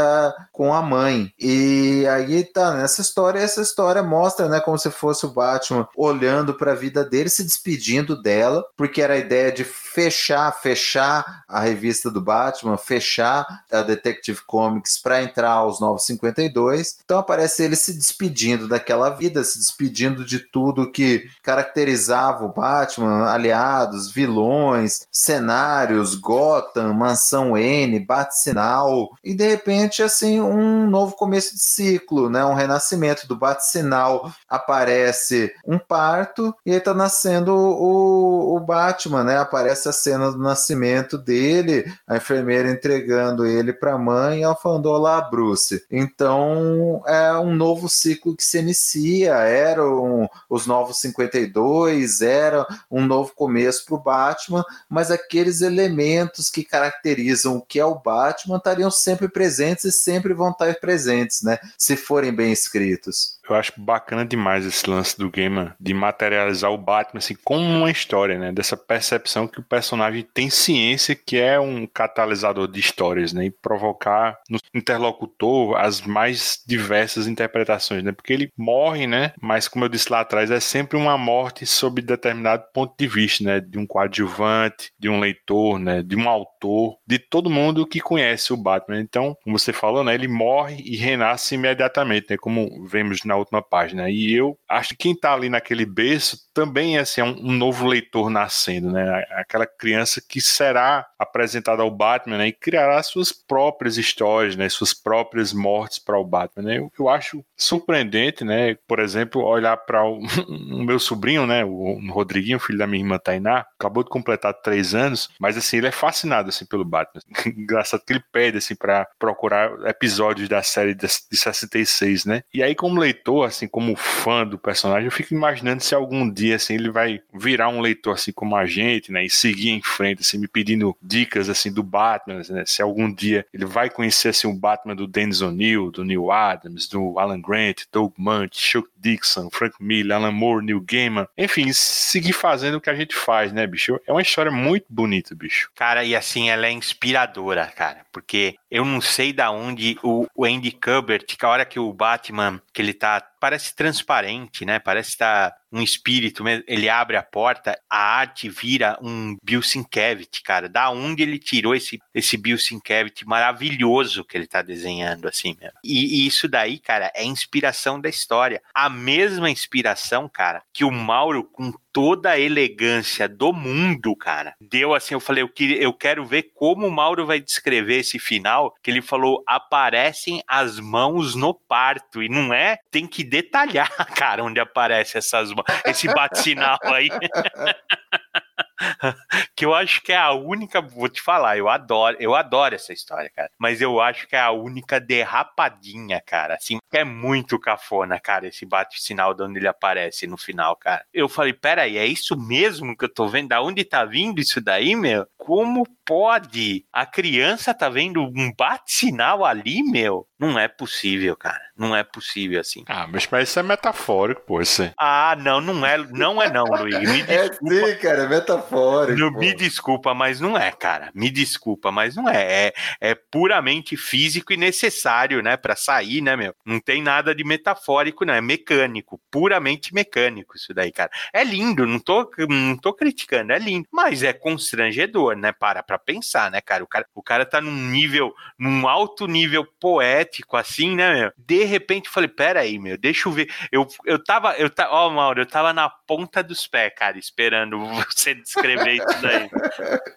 com 0.51 0.73
a 0.73 0.81
mãe. 0.81 1.33
E 1.39 2.05
aí 2.07 2.43
tá 2.43 2.73
nessa 2.73 3.01
história, 3.01 3.39
essa 3.39 3.61
história 3.61 4.03
mostra, 4.03 4.47
né, 4.47 4.59
como 4.59 4.77
se 4.77 4.89
fosse 4.91 5.25
o 5.25 5.31
Batman 5.31 5.87
olhando 5.95 6.53
para 6.53 6.73
a 6.73 6.75
vida 6.75 7.03
dele, 7.03 7.29
se 7.29 7.43
despedindo 7.43 8.21
dela, 8.21 8.63
porque 8.77 9.01
era 9.01 9.13
a 9.13 9.17
ideia 9.17 9.51
de 9.51 9.63
fechar, 9.63 10.51
fechar 10.59 11.43
a 11.47 11.59
revista 11.59 12.09
do 12.09 12.19
Batman, 12.19 12.77
fechar 12.77 13.45
a 13.71 13.81
Detective 13.81 14.41
Comics 14.47 14.97
para 14.97 15.21
entrar 15.21 15.51
aos 15.51 15.79
Novos 15.79 16.05
52. 16.05 16.97
Então 17.03 17.19
aparece 17.19 17.63
ele 17.63 17.75
se 17.75 17.93
despedindo 17.93 18.67
daquela 18.67 19.09
vida, 19.09 19.43
se 19.43 19.59
despedindo 19.59 20.25
de 20.25 20.39
tudo 20.39 20.91
que 20.91 21.29
caracterizava 21.43 22.45
o 22.45 22.53
Batman, 22.53 23.29
aliados, 23.29 24.11
vilões, 24.11 25.07
cenários, 25.11 26.15
Gotham, 26.15 26.93
Mansão 26.93 27.57
N, 27.57 27.99
Bat-Sinal, 27.99 29.11
e 29.23 29.33
de 29.33 29.47
repente, 29.47 29.82
assim, 30.01 30.39
um 30.39 30.87
novo 30.89 31.15
começo 31.15 31.55
de 31.55 31.61
ciclo, 31.61 32.29
né? 32.29 32.45
Um 32.45 32.53
renascimento 32.53 33.27
do 33.27 33.35
Bat-Sinal. 33.35 34.31
Aparece 34.47 35.53
um 35.65 35.77
parto 35.77 36.55
e 36.65 36.73
aí 36.73 36.79
tá 36.79 36.93
nascendo 36.93 37.53
o, 37.53 38.55
o 38.55 38.59
Batman, 38.59 39.23
né? 39.23 39.37
Aparece 39.37 39.89
a 39.89 39.93
cena 39.93 40.31
do 40.31 40.37
nascimento 40.37 41.17
dele, 41.17 41.91
a 42.07 42.17
enfermeira 42.17 42.69
entregando 42.69 43.45
ele 43.45 43.73
para 43.73 43.93
a 43.93 43.97
mãe 43.97 44.39
e 44.39 44.43
ela 44.43 44.55
falando: 44.55 44.87
Olá, 44.87 45.21
Bruce. 45.21 45.83
Então 45.91 47.03
é 47.07 47.33
um 47.33 47.53
novo 47.53 47.89
ciclo 47.89 48.35
que 48.35 48.43
se 48.43 48.59
inicia, 48.59 49.33
eram 49.33 50.29
os 50.49 50.65
novos 50.65 50.99
52, 50.99 52.21
era 52.21 52.65
um 52.89 53.05
novo 53.05 53.33
começo 53.35 53.85
para 53.85 53.95
o 53.95 53.99
Batman, 53.99 54.63
mas 54.89 55.11
aqueles 55.11 55.61
elementos 55.61 56.49
que 56.49 56.63
caracterizam 56.63 57.57
o 57.57 57.61
que 57.61 57.79
é 57.79 57.85
o 57.85 57.99
Batman 57.99 58.57
estariam 58.57 58.91
sempre 58.91 59.27
presentes 59.27 59.72
e 59.83 59.91
sempre 59.91 60.33
vão 60.33 60.51
estar 60.51 60.73
presentes, 60.79 61.41
né? 61.41 61.57
Se 61.77 61.95
forem 61.95 62.33
bem 62.33 62.51
escritos. 62.51 63.37
Eu 63.49 63.55
acho 63.55 63.73
bacana 63.77 64.25
demais 64.25 64.65
esse 64.65 64.89
lance 64.89 65.17
do 65.17 65.29
Gamer 65.29 65.73
de 65.79 65.93
materializar 65.93 66.71
o 66.71 66.77
Batman 66.77 67.19
assim 67.19 67.35
como 67.43 67.63
uma 67.63 67.91
história, 67.91 68.39
né? 68.39 68.51
Dessa 68.51 68.77
percepção 68.77 69.47
que 69.47 69.59
o 69.59 69.63
personagem 69.63 70.25
tem 70.33 70.49
ciência 70.49 71.13
que 71.13 71.37
é 71.37 71.59
um 71.59 71.85
catalisador 71.85 72.67
de 72.67 72.79
histórias, 72.79 73.33
né? 73.33 73.45
E 73.45 73.51
provocar 73.51 74.39
no 74.49 74.57
interlocutor 74.73 75.75
as 75.77 76.01
mais 76.01 76.63
diversas 76.65 77.27
interpretações, 77.27 78.03
né? 78.03 78.11
Porque 78.11 78.31
ele 78.31 78.51
morre, 78.57 79.07
né? 79.07 79.33
Mas 79.41 79.67
como 79.67 79.85
eu 79.85 79.89
disse 79.89 80.11
lá 80.11 80.21
atrás, 80.21 80.49
é 80.49 80.59
sempre 80.59 80.97
uma 80.97 81.17
morte 81.17 81.65
sob 81.65 82.01
determinado 82.01 82.63
ponto 82.73 82.93
de 82.97 83.07
vista, 83.07 83.43
né? 83.43 83.59
De 83.59 83.77
um 83.77 83.85
coadjuvante, 83.85 84.91
de 84.97 85.09
um 85.09 85.19
leitor, 85.19 85.79
né? 85.79 86.01
De 86.01 86.15
um 86.15 86.29
autor, 86.29 86.97
de 87.05 87.19
todo 87.19 87.49
mundo 87.49 87.85
que 87.85 87.99
conhece 87.99 88.53
o 88.53 88.57
Batman. 88.57 89.01
Então, 89.01 89.35
como 89.43 89.59
você 89.59 89.73
falou, 89.73 90.03
né? 90.03 90.13
Ele 90.13 90.27
morre 90.27 90.81
e 90.85 90.95
renasce 90.95 91.55
imediatamente, 91.55 92.27
né? 92.29 92.37
Como 92.37 92.85
vemos 92.85 93.23
na 93.25 93.32
última 93.37 93.61
página. 93.61 94.09
E 94.09 94.33
eu 94.33 94.57
acho 94.69 94.89
que 94.89 95.03
quem 95.03 95.15
tá 95.15 95.33
ali 95.33 95.49
naquele 95.49 95.85
berço 95.85 96.37
também 96.53 96.97
assim, 96.97 97.21
é 97.21 97.23
um, 97.23 97.49
um 97.49 97.51
novo 97.51 97.85
leitor 97.85 98.29
nascendo, 98.29 98.91
né? 98.91 99.23
Aquela 99.31 99.65
criança 99.65 100.21
que 100.27 100.41
será 100.41 101.05
apresentada 101.17 101.81
ao 101.81 101.91
Batman 101.91 102.37
né? 102.37 102.47
e 102.47 102.53
criará 102.53 103.01
suas 103.01 103.31
próprias 103.31 103.97
histórias, 103.97 104.55
né? 104.55 104.69
Suas 104.69 104.93
próprias 104.93 105.53
mortes 105.53 105.99
para 105.99 106.17
o 106.17 106.25
Batman. 106.25 106.63
Né? 106.63 106.77
Eu, 106.77 106.91
eu, 106.97 107.09
acho 107.09 107.43
surpreendente, 107.57 108.43
né? 108.43 108.75
Por 108.87 108.99
exemplo, 108.99 109.41
olhar 109.41 109.77
para 109.77 110.03
o, 110.05 110.19
o, 110.47 110.83
meu 110.83 110.99
sobrinho, 110.99 111.45
né? 111.45 111.65
O, 111.65 111.97
o 111.97 112.11
Rodriguinho, 112.11 112.59
filho 112.59 112.77
da 112.77 112.87
minha 112.87 113.03
irmã 113.03 113.17
Tainá, 113.17 113.65
acabou 113.79 114.03
de 114.03 114.09
completar 114.09 114.53
três 114.53 114.93
anos, 114.93 115.29
mas 115.39 115.57
assim 115.57 115.77
ele 115.77 115.87
é 115.87 115.91
fascinado 115.91 116.49
assim 116.49 116.65
pelo 116.65 116.85
Batman. 116.85 117.21
Engraçado 117.45 118.03
que 118.05 118.13
ele 118.13 118.23
pede 118.31 118.57
assim 118.57 118.75
para 118.75 119.07
procurar 119.17 119.71
episódios 119.87 120.49
da 120.49 120.61
série 120.61 120.93
de, 120.93 121.07
de 121.07 121.37
66, 121.37 122.25
né? 122.25 122.43
E 122.53 122.61
aí 122.61 122.75
como 122.75 122.99
leitor, 122.99 123.22
assim 123.43 123.67
como 123.67 123.95
fã 123.95 124.45
do 124.45 124.57
personagem, 124.57 125.05
eu 125.05 125.11
fico 125.11 125.33
imaginando 125.33 125.81
se 125.81 125.95
algum 125.95 126.29
dia 126.29 126.43
dia 126.43 126.57
assim 126.57 126.75
ele 126.75 126.91
vai 126.91 127.21
virar 127.33 127.69
um 127.69 127.79
leitor 127.79 128.13
assim 128.13 128.31
como 128.31 128.55
a 128.55 128.65
gente, 128.65 129.11
né, 129.11 129.25
e 129.25 129.29
seguir 129.29 129.69
em 129.69 129.81
frente 129.81 130.21
assim, 130.21 130.37
me 130.37 130.47
pedindo 130.47 130.95
dicas 131.01 131.49
assim 131.49 131.71
do 131.71 131.81
Batman, 131.81 132.41
né, 132.49 132.63
se 132.65 132.81
algum 132.81 133.11
dia 133.11 133.45
ele 133.53 133.65
vai 133.65 133.89
conhecer 133.89 134.29
assim 134.29 134.47
o 134.47 134.53
Batman 134.53 134.95
do 134.95 135.07
Dennis 135.07 135.41
O'Neill, 135.41 135.91
do 135.91 136.03
Neil 136.03 136.31
Adams, 136.31 136.87
do 136.87 137.17
Alan 137.17 137.41
Grant, 137.41 137.83
Doug 137.91 138.13
Munch, 138.17 138.59
Chuck 138.59 138.89
Dixon, 139.03 139.49
Frank 139.51 139.75
Miller, 139.79 140.15
Alan 140.15 140.31
Moore, 140.31 140.65
Neil 140.65 140.79
Gaiman, 140.81 141.27
enfim, 141.37 141.71
seguir 141.73 142.33
fazendo 142.33 142.75
o 142.75 142.81
que 142.81 142.89
a 142.89 142.95
gente 142.95 143.13
faz, 143.13 143.51
né, 143.51 143.67
bicho? 143.67 143.99
É 144.07 144.11
uma 144.11 144.21
história 144.21 144.51
muito 144.51 144.85
bonita, 144.89 145.35
bicho. 145.35 145.69
Cara, 145.75 146.03
e 146.03 146.15
assim 146.15 146.49
ela 146.49 146.65
é 146.65 146.71
inspiradora, 146.71 147.67
cara, 147.67 148.05
porque 148.11 148.55
eu 148.71 148.85
não 148.85 149.01
sei 149.01 149.33
da 149.33 149.51
onde 149.51 149.97
o, 150.01 150.27
Andy 150.45 150.71
Kubert, 150.71 151.25
que 151.25 151.45
a 151.45 151.49
hora 151.49 151.65
que 151.65 151.79
o 151.79 151.93
Batman, 151.93 152.61
que 152.73 152.81
ele 152.81 152.93
tá 152.93 153.21
parece 153.39 153.75
transparente, 153.75 154.65
né? 154.65 154.79
Parece 154.79 155.09
estar 155.09 155.51
tá 155.51 155.57
um 155.73 155.81
espírito, 155.81 156.43
ele 156.67 156.87
abre 156.87 157.17
a 157.17 157.23
porta, 157.23 157.77
a 157.89 157.97
arte 157.97 158.47
vira 158.47 158.97
um 159.01 159.35
Bill 159.43 159.63
Sienkiewicz, 159.63 160.39
cara. 160.43 160.69
Da 160.69 160.91
onde 160.91 161.23
ele 161.23 161.39
tirou 161.39 161.73
esse, 161.73 161.99
esse 162.13 162.37
Bill 162.37 162.59
Sienkiewicz 162.59 163.23
maravilhoso 163.25 164.23
que 164.23 164.37
ele 164.37 164.45
tá 164.45 164.61
desenhando, 164.61 165.27
assim 165.27 165.57
mesmo. 165.59 165.77
E, 165.83 166.23
e, 166.23 166.27
isso 166.27 166.47
daí, 166.47 166.77
cara, 166.77 167.11
é 167.15 167.23
inspiração 167.23 167.99
da 167.99 168.07
história. 168.07 168.61
A 168.73 168.89
mesma 168.89 169.49
inspiração, 169.49 170.29
cara, 170.29 170.61
que 170.71 170.83
o 170.83 170.91
Mauro, 170.91 171.43
com 171.43 171.73
toda 171.93 172.31
a 172.31 172.39
elegância 172.39 173.29
do 173.29 173.53
mundo, 173.53 174.15
cara. 174.15 174.55
Deu 174.59 174.95
assim, 174.95 175.13
eu 175.13 175.19
falei, 175.19 175.43
eu, 175.43 175.47
que, 175.47 175.77
eu 175.79 175.93
quero 175.93 176.25
ver 176.25 176.51
como 176.55 176.87
o 176.87 176.91
Mauro 176.91 177.25
vai 177.27 177.39
descrever 177.39 177.99
esse 177.99 178.17
final, 178.17 178.73
que 178.81 178.89
ele 178.89 179.01
falou, 179.01 179.43
aparecem 179.47 180.43
as 180.47 180.79
mãos 180.79 181.35
no 181.35 181.53
parto, 181.53 182.23
e 182.23 182.27
não 182.27 182.51
é, 182.51 182.79
tem 182.89 183.05
que 183.05 183.23
detalhar, 183.23 183.87
cara, 184.17 184.43
onde 184.43 184.59
aparece 184.59 185.19
essas 185.19 185.51
mãos, 185.51 185.62
esse 185.85 186.07
bate-sinal 186.07 186.79
aí. 186.83 187.09
que 189.55 189.65
eu 189.65 189.73
acho 189.73 190.01
que 190.01 190.11
é 190.11 190.17
a 190.17 190.31
única, 190.31 190.81
vou 190.81 191.09
te 191.09 191.21
falar, 191.21 191.57
eu 191.57 191.69
adoro, 191.69 192.17
eu 192.19 192.35
adoro 192.35 192.75
essa 192.75 192.93
história, 192.93 193.29
cara. 193.35 193.49
Mas 193.57 193.81
eu 193.81 193.99
acho 194.01 194.27
que 194.27 194.35
é 194.35 194.39
a 194.39 194.51
única 194.51 194.99
derrapadinha, 194.99 196.21
cara. 196.25 196.55
Assim, 196.55 196.77
é 196.91 197.03
muito 197.03 197.59
cafona, 197.59 198.19
cara, 198.19 198.47
esse 198.47 198.65
bate-sinal 198.65 199.33
de 199.33 199.43
onde 199.43 199.59
ele 199.59 199.67
aparece 199.67 200.27
no 200.27 200.37
final, 200.37 200.75
cara. 200.75 201.03
Eu 201.13 201.27
falei, 201.27 201.53
peraí, 201.53 201.97
é 201.97 202.05
isso 202.05 202.37
mesmo 202.37 202.95
que 202.95 203.05
eu 203.05 203.13
tô 203.13 203.27
vendo? 203.27 203.49
Da 203.49 203.61
onde 203.61 203.83
tá 203.83 204.05
vindo 204.05 204.39
isso 204.39 204.61
daí, 204.61 204.95
meu? 204.95 205.27
Como 205.37 205.85
pode? 206.05 206.85
A 206.91 207.05
criança 207.05 207.73
tá 207.73 207.89
vendo 207.89 208.21
um 208.21 208.51
bate-sinal 208.57 209.45
ali, 209.45 209.83
meu? 209.83 210.27
Não 210.39 210.59
é 210.59 210.67
possível, 210.67 211.35
cara. 211.35 211.61
Não 211.77 211.95
é 211.95 212.03
possível 212.03 212.59
assim. 212.59 212.83
Ah, 212.87 213.07
mas 213.07 213.25
pra 213.25 213.41
isso 213.41 213.57
é 213.59 213.63
metafórico, 213.63 214.41
pô. 214.41 214.61
Isso 214.61 214.91
Ah, 214.97 215.35
não, 215.39 215.61
não 215.61 215.85
é, 215.85 215.97
não 215.97 216.41
é 216.41 216.51
não, 216.51 216.65
Luiz. 216.65 216.99
Me 217.09 217.21
é 217.21 217.23
desculpa. 217.49 217.73
É 217.73 217.85
sim, 217.93 217.97
cara, 217.99 218.23
é 218.23 218.27
metafórico. 218.27 218.72
Não, 219.15 219.31
me 219.31 219.53
desculpa, 219.53 220.13
mas 220.13 220.39
não 220.39 220.57
é, 220.57 220.71
cara. 220.71 221.11
Me 221.13 221.29
desculpa, 221.29 221.91
mas 221.91 222.15
não 222.15 222.27
é. 222.29 222.67
É, 222.67 222.73
é 222.99 223.15
puramente 223.15 223.95
físico 223.97 224.53
e 224.53 224.57
necessário, 224.57 225.41
né, 225.41 225.57
para 225.57 225.75
sair, 225.75 226.21
né, 226.21 226.35
meu? 226.35 226.55
Não 226.65 226.79
tem 226.79 227.01
nada 227.01 227.33
de 227.33 227.43
metafórico, 227.43 228.25
não. 228.25 228.33
É 228.33 228.41
mecânico, 228.41 229.19
puramente 229.31 229.93
mecânico 229.93 230.55
isso 230.55 230.73
daí, 230.73 230.91
cara. 230.91 231.11
É 231.33 231.43
lindo, 231.43 231.85
não 231.85 231.99
tô, 231.99 232.29
não 232.49 232.77
tô 232.77 232.93
criticando, 232.93 233.53
é 233.53 233.59
lindo, 233.59 233.87
mas 233.91 234.23
é 234.23 234.33
constrangedor, 234.33 235.35
né? 235.35 235.51
Para 235.51 235.83
pra 235.83 235.97
pensar, 235.97 236.51
né, 236.51 236.61
cara? 236.61 236.83
O 236.83 236.87
cara, 236.87 237.05
o 237.13 237.23
cara 237.23 237.45
tá 237.45 237.61
num 237.61 237.71
nível, 237.71 238.33
num 238.57 238.87
alto 238.87 239.27
nível 239.27 239.65
poético, 239.79 240.57
assim, 240.57 240.95
né, 240.95 241.13
meu? 241.13 241.31
De 241.37 241.63
repente 241.63 242.07
eu 242.07 242.11
falei, 242.11 242.29
pera 242.29 242.61
aí, 242.61 242.79
meu, 242.79 242.97
deixa 242.97 243.27
eu 243.27 243.31
ver. 243.31 243.49
Eu, 243.71 243.87
eu 244.05 244.23
tava, 244.23 244.53
eu 244.57 244.69
tava, 244.69 244.91
ó, 244.93 245.09
Mauro, 245.09 245.41
eu 245.41 245.45
tava 245.45 245.73
na 245.73 245.89
ponta 245.89 246.43
dos 246.43 246.67
pés, 246.67 246.93
cara, 246.95 247.17
esperando 247.17 247.79
você 248.09 248.35
descrever 248.53 248.93
isso 248.93 249.21
daí. 249.21 249.49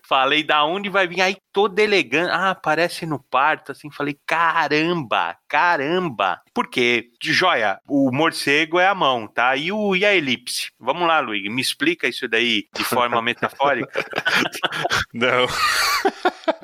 falei, 0.07 0.43
da 0.43 0.65
onde 0.65 0.89
vai 0.89 1.07
vir? 1.07 1.21
Aí 1.21 1.37
todo 1.53 1.79
elegante, 1.79 2.31
ah, 2.31 2.51
aparece 2.51 3.07
no 3.07 3.19
parto, 3.19 3.73
assim, 3.73 3.91
falei, 3.91 4.19
caramba, 4.27 5.37
caramba. 5.49 6.41
Por 6.53 6.69
quê? 6.69 7.11
De 7.21 7.33
joia, 7.33 7.79
o 7.89 8.11
morcego 8.13 8.79
é 8.79 8.87
a 8.87 8.95
mão, 8.95 9.27
tá? 9.27 9.57
E, 9.57 9.73
o, 9.73 9.97
e 9.97 10.05
a 10.05 10.15
elipse? 10.15 10.71
Vamos 10.79 11.07
lá, 11.07 11.21
Luiz, 11.21 11.43
me 11.53 11.61
explica 11.61 12.07
isso 12.09 12.29
daí 12.29 12.67
de 12.75 12.85
forma 12.85 13.21
metafórica. 13.23 14.05
Não. 15.13 15.47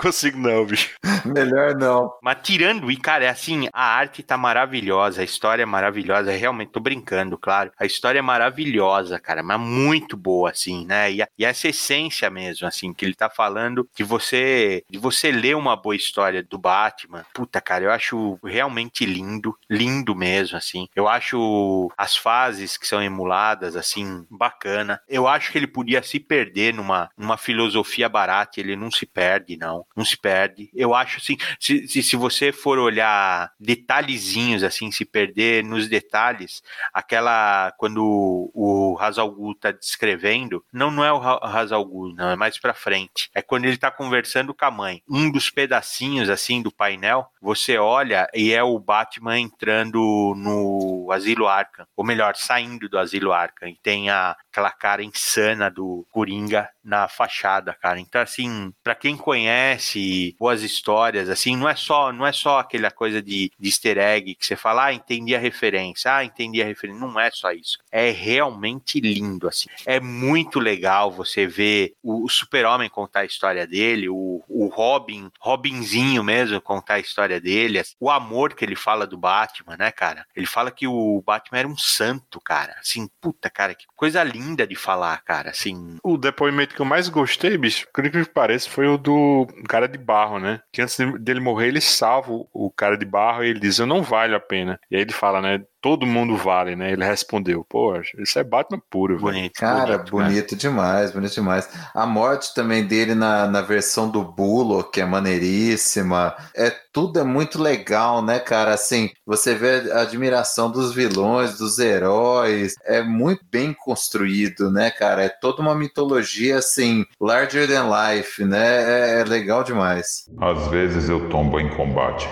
Consigo 0.00 0.38
não, 0.38 0.64
bicho. 0.64 0.94
Melhor 1.26 1.74
não. 1.76 2.10
Mas 2.22 2.38
tirando, 2.42 2.90
e 2.90 2.96
cara, 2.96 3.26
é 3.26 3.28
assim, 3.28 3.68
a 3.70 3.84
arte 3.84 4.22
tá 4.22 4.38
maravilhosa, 4.38 5.20
a 5.20 5.24
história 5.24 5.62
é 5.62 5.66
maravilhosa, 5.66 6.32
realmente 6.32 6.72
tô 6.72 6.80
brincando, 6.80 7.36
claro. 7.36 7.70
A 7.78 7.84
história 7.84 8.18
é 8.18 8.22
maravilhosa, 8.22 9.18
cara, 9.18 9.42
mas 9.42 9.60
muito 9.60 10.16
boa, 10.16 10.50
assim, 10.50 10.86
né? 10.86 11.12
E, 11.12 11.22
a, 11.22 11.28
e 11.38 11.44
essa 11.44 11.68
essência 11.68 12.30
mesmo, 12.30 12.66
assim, 12.66 12.94
que 12.94 13.04
ele 13.04 13.14
tá 13.14 13.28
falando 13.28 13.86
de 13.94 14.02
você, 14.02 14.82
de 14.88 14.98
você 14.98 15.30
ler 15.30 15.54
uma 15.54 15.76
boa 15.76 15.94
história 15.94 16.42
do 16.42 16.56
Batman. 16.56 17.26
Puta, 17.34 17.60
cara, 17.60 17.84
eu 17.84 17.90
acho 17.90 18.38
realmente 18.42 19.04
lindo, 19.04 19.54
lindo 19.68 20.16
mesmo, 20.16 20.56
assim. 20.56 20.88
Eu 20.96 21.06
acho 21.08 21.92
as 21.98 22.16
fases 22.16 22.78
que 22.78 22.86
são 22.86 23.02
emuladas, 23.02 23.76
assim, 23.76 24.24
bacana. 24.30 24.98
Eu 25.06 25.28
acho 25.28 25.52
que 25.52 25.58
ele 25.58 25.66
podia 25.66 26.02
se 26.02 26.18
perder 26.18 26.72
numa, 26.72 27.10
numa 27.18 27.36
filosofia 27.36 28.08
barata, 28.08 28.60
ele 28.60 28.76
não 28.76 28.90
se 28.90 29.04
perde, 29.04 29.58
não 29.58 29.84
não. 30.00 30.04
Se 30.04 30.16
perde. 30.16 30.70
Eu 30.74 30.94
acho 30.94 31.18
assim, 31.18 31.36
se, 31.58 31.86
se, 31.86 32.02
se 32.02 32.16
você 32.16 32.52
for 32.52 32.78
olhar 32.78 33.52
detalhezinhos, 33.58 34.62
assim, 34.62 34.90
se 34.90 35.04
perder 35.04 35.64
nos 35.64 35.88
detalhes, 35.88 36.62
aquela. 36.92 37.72
Quando 37.78 38.02
o, 38.02 38.94
o 38.94 39.54
tá 39.54 39.70
descrevendo, 39.70 40.64
não, 40.72 40.90
não 40.90 41.04
é 41.04 41.12
o 41.12 41.18
Hazal 41.18 41.84
Ghul, 41.84 42.14
não, 42.14 42.30
é 42.30 42.36
mais 42.36 42.58
pra 42.58 42.74
frente. 42.74 43.30
É 43.34 43.42
quando 43.42 43.64
ele 43.64 43.76
tá 43.76 43.90
conversando 43.90 44.54
com 44.54 44.64
a 44.64 44.70
mãe. 44.70 45.02
Um 45.08 45.30
dos 45.30 45.50
pedacinhos, 45.50 46.28
assim, 46.28 46.62
do 46.62 46.72
painel, 46.72 47.26
você 47.40 47.78
olha 47.78 48.28
e 48.34 48.52
é 48.52 48.62
o 48.62 48.78
Batman 48.78 49.38
entrando 49.38 50.34
no 50.36 51.10
Asilo 51.12 51.48
Arkham. 51.48 51.86
Ou 51.96 52.04
melhor, 52.04 52.36
saindo 52.36 52.88
do 52.88 52.98
Asilo 52.98 53.32
Arkham. 53.32 53.68
E 53.68 53.76
tem 53.82 54.10
a, 54.10 54.36
aquela 54.50 54.70
cara 54.70 55.02
insana 55.02 55.70
do 55.70 56.06
Coringa 56.10 56.68
na 56.82 57.08
fachada, 57.08 57.74
cara. 57.74 58.00
Então, 58.00 58.20
assim, 58.20 58.72
para 58.82 58.94
quem 58.94 59.16
conhece 59.16 59.89
boas 60.38 60.62
histórias, 60.62 61.28
assim, 61.28 61.56
não 61.56 61.68
é 61.68 61.74
só, 61.74 62.12
não 62.12 62.26
é 62.26 62.32
só 62.32 62.58
aquela 62.58 62.90
coisa 62.90 63.22
de, 63.22 63.50
de 63.58 63.68
easter 63.68 63.98
egg 63.98 64.34
que 64.34 64.46
você 64.46 64.56
fala, 64.56 64.86
ah, 64.86 64.92
entendi 64.92 65.34
a 65.34 65.38
referência, 65.38 66.14
ah, 66.14 66.24
entendi 66.24 66.62
a 66.62 66.66
referência. 66.66 67.00
Não 67.00 67.18
é 67.18 67.30
só 67.30 67.52
isso. 67.52 67.78
É 67.90 68.10
realmente 68.10 69.00
lindo, 69.00 69.48
assim. 69.48 69.68
É 69.86 70.00
muito 70.00 70.58
legal 70.58 71.10
você 71.10 71.46
ver 71.46 71.94
o, 72.02 72.24
o 72.24 72.28
super-homem 72.28 72.88
contar 72.88 73.20
a 73.20 73.24
história 73.24 73.66
dele, 73.66 74.08
o, 74.08 74.42
o 74.48 74.66
Robin, 74.68 75.30
Robinzinho 75.38 76.22
mesmo 76.22 76.60
contar 76.60 76.94
a 76.94 77.00
história 77.00 77.40
dele, 77.40 77.78
assim, 77.78 77.94
o 77.98 78.10
amor 78.10 78.54
que 78.54 78.64
ele 78.64 78.76
fala 78.76 79.06
do 79.06 79.16
Batman, 79.16 79.76
né, 79.76 79.90
cara? 79.90 80.26
Ele 80.34 80.46
fala 80.46 80.70
que 80.70 80.86
o 80.86 81.22
Batman 81.24 81.58
era 81.58 81.68
um 81.68 81.76
santo, 81.76 82.40
cara. 82.40 82.76
Assim, 82.80 83.08
puta, 83.20 83.50
cara, 83.50 83.74
que 83.74 83.86
coisa 83.96 84.22
linda 84.22 84.66
de 84.66 84.76
falar, 84.76 85.20
cara. 85.22 85.50
Assim. 85.50 85.98
O 86.02 86.16
depoimento 86.16 86.74
que 86.74 86.80
eu 86.80 86.86
mais 86.86 87.08
gostei, 87.08 87.56
bicho, 87.56 87.86
por 87.92 88.08
que 88.10 88.24
parece, 88.24 88.68
foi 88.68 88.86
o 88.86 88.98
do 88.98 89.46
cara 89.70 89.86
de 89.86 89.96
barro, 89.96 90.40
né? 90.40 90.60
Que 90.72 90.82
antes 90.82 90.98
dele 91.20 91.38
morrer, 91.38 91.68
ele 91.68 91.80
salva 91.80 92.32
o 92.52 92.72
cara 92.72 92.98
de 92.98 93.04
barro 93.04 93.44
e 93.44 93.50
ele 93.50 93.60
diz: 93.60 93.78
Eu 93.78 93.86
não 93.86 94.02
valho 94.02 94.34
a 94.34 94.40
pena. 94.40 94.80
E 94.90 94.96
aí 94.96 95.02
ele 95.02 95.12
fala, 95.12 95.40
né? 95.40 95.64
Todo 95.80 96.06
mundo 96.06 96.36
vale, 96.36 96.76
né? 96.76 96.92
Ele 96.92 97.04
respondeu, 97.04 97.64
pô, 97.68 97.94
isso 98.18 98.38
é 98.38 98.44
Batman 98.44 98.80
puro, 98.90 99.18
velho. 99.18 99.32
Bonito. 99.32 99.54
Cara, 99.54 99.98
bonito, 99.98 100.10
bonito, 100.10 100.56
demais, 100.56 101.10
bonito 101.10 101.34
demais. 101.34 101.68
A 101.94 102.06
morte 102.06 102.54
também 102.54 102.84
dele 102.84 103.14
na, 103.14 103.46
na 103.46 103.62
versão 103.62 104.10
do 104.10 104.22
Bullock, 104.22 104.92
que 104.92 105.00
é 105.00 105.06
maneiríssima. 105.06 106.34
É 106.54 106.70
tudo 106.92 107.20
é 107.20 107.24
muito 107.24 107.60
legal, 107.60 108.22
né, 108.22 108.38
cara? 108.38 108.74
Assim, 108.74 109.10
você 109.24 109.54
vê 109.54 109.90
a 109.92 110.02
admiração 110.02 110.70
dos 110.70 110.92
vilões, 110.94 111.56
dos 111.58 111.78
heróis, 111.78 112.74
é 112.84 113.02
muito 113.02 113.44
bem 113.50 113.72
construído, 113.72 114.70
né, 114.70 114.90
cara? 114.90 115.24
É 115.24 115.28
toda 115.28 115.62
uma 115.62 115.74
mitologia 115.74 116.58
assim, 116.58 117.04
larger 117.20 117.66
than 117.68 117.88
life, 117.88 118.44
né? 118.44 119.18
É, 119.18 119.20
é 119.20 119.24
legal 119.24 119.64
demais. 119.64 120.28
Às 120.38 120.68
vezes 120.68 121.08
eu 121.08 121.28
tombo 121.28 121.58
em 121.58 121.68
combate. 121.70 122.28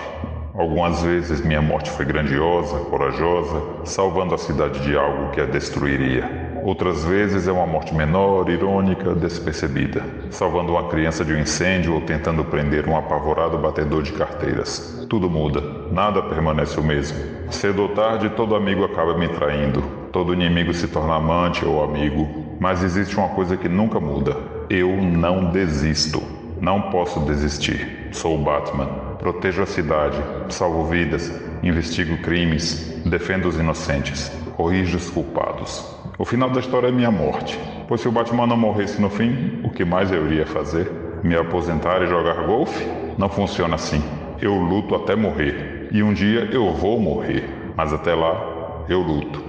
Algumas 0.53 1.03
vezes 1.03 1.41
minha 1.41 1.61
morte 1.61 1.91
foi 1.91 2.05
grandiosa, 2.05 2.79
corajosa, 2.85 3.61
salvando 3.85 4.33
a 4.33 4.37
cidade 4.37 4.79
de 4.81 4.97
algo 4.97 5.31
que 5.31 5.39
a 5.39 5.45
destruiria. 5.45 6.49
Outras 6.63 7.05
vezes 7.05 7.47
é 7.47 7.51
uma 7.51 7.65
morte 7.65 7.93
menor, 7.93 8.49
irônica, 8.49 9.15
despercebida, 9.15 10.03
salvando 10.29 10.73
uma 10.73 10.89
criança 10.89 11.23
de 11.23 11.33
um 11.33 11.39
incêndio 11.39 11.93
ou 11.93 12.01
tentando 12.01 12.43
prender 12.43 12.87
um 12.87 12.97
apavorado 12.97 13.57
batedor 13.57 14.03
de 14.03 14.11
carteiras. 14.11 15.05
Tudo 15.09 15.29
muda, 15.29 15.61
nada 15.91 16.21
permanece 16.21 16.79
o 16.79 16.83
mesmo. 16.83 17.17
Cedo 17.49 17.83
ou 17.83 17.89
tarde, 17.89 18.29
todo 18.31 18.55
amigo 18.55 18.83
acaba 18.83 19.17
me 19.17 19.29
traindo, 19.29 19.81
todo 20.11 20.33
inimigo 20.33 20.73
se 20.73 20.87
torna 20.87 21.15
amante 21.15 21.63
ou 21.63 21.83
amigo, 21.83 22.27
mas 22.59 22.83
existe 22.83 23.15
uma 23.17 23.29
coisa 23.29 23.55
que 23.55 23.69
nunca 23.69 23.99
muda: 23.99 24.35
eu 24.69 24.97
não 24.97 25.51
desisto. 25.51 26.38
Não 26.61 26.89
posso 26.89 27.21
desistir. 27.21 28.09
Sou 28.11 28.35
o 28.35 28.43
Batman. 28.43 28.87
Protejo 29.17 29.61
a 29.61 29.65
cidade, 29.65 30.17
salvo 30.49 30.83
vidas, 30.85 31.31
investigo 31.63 32.17
crimes, 32.17 33.01
defendo 33.05 33.47
os 33.47 33.57
inocentes, 33.57 34.29
corrijo 34.55 34.97
os 34.97 35.09
culpados. 35.09 35.85
O 36.17 36.25
final 36.25 36.49
da 36.49 36.59
história 36.59 36.87
é 36.87 36.91
minha 36.91 37.11
morte, 37.11 37.59
pois 37.87 38.01
se 38.01 38.07
o 38.07 38.11
Batman 38.11 38.47
não 38.47 38.57
morresse 38.57 39.01
no 39.01 39.09
fim, 39.09 39.61
o 39.63 39.69
que 39.69 39.85
mais 39.85 40.11
eu 40.11 40.25
iria 40.25 40.45
fazer? 40.45 40.91
Me 41.23 41.35
aposentar 41.35 42.01
e 42.01 42.07
jogar 42.07 42.45
golfe? 42.45 42.87
Não 43.17 43.29
funciona 43.29 43.75
assim. 43.75 44.01
Eu 44.41 44.55
luto 44.55 44.95
até 44.95 45.15
morrer, 45.15 45.89
e 45.91 46.01
um 46.01 46.13
dia 46.13 46.49
eu 46.51 46.73
vou 46.73 46.99
morrer, 46.99 47.49
mas 47.75 47.93
até 47.93 48.13
lá 48.13 48.85
eu 48.87 48.99
luto. 49.01 49.48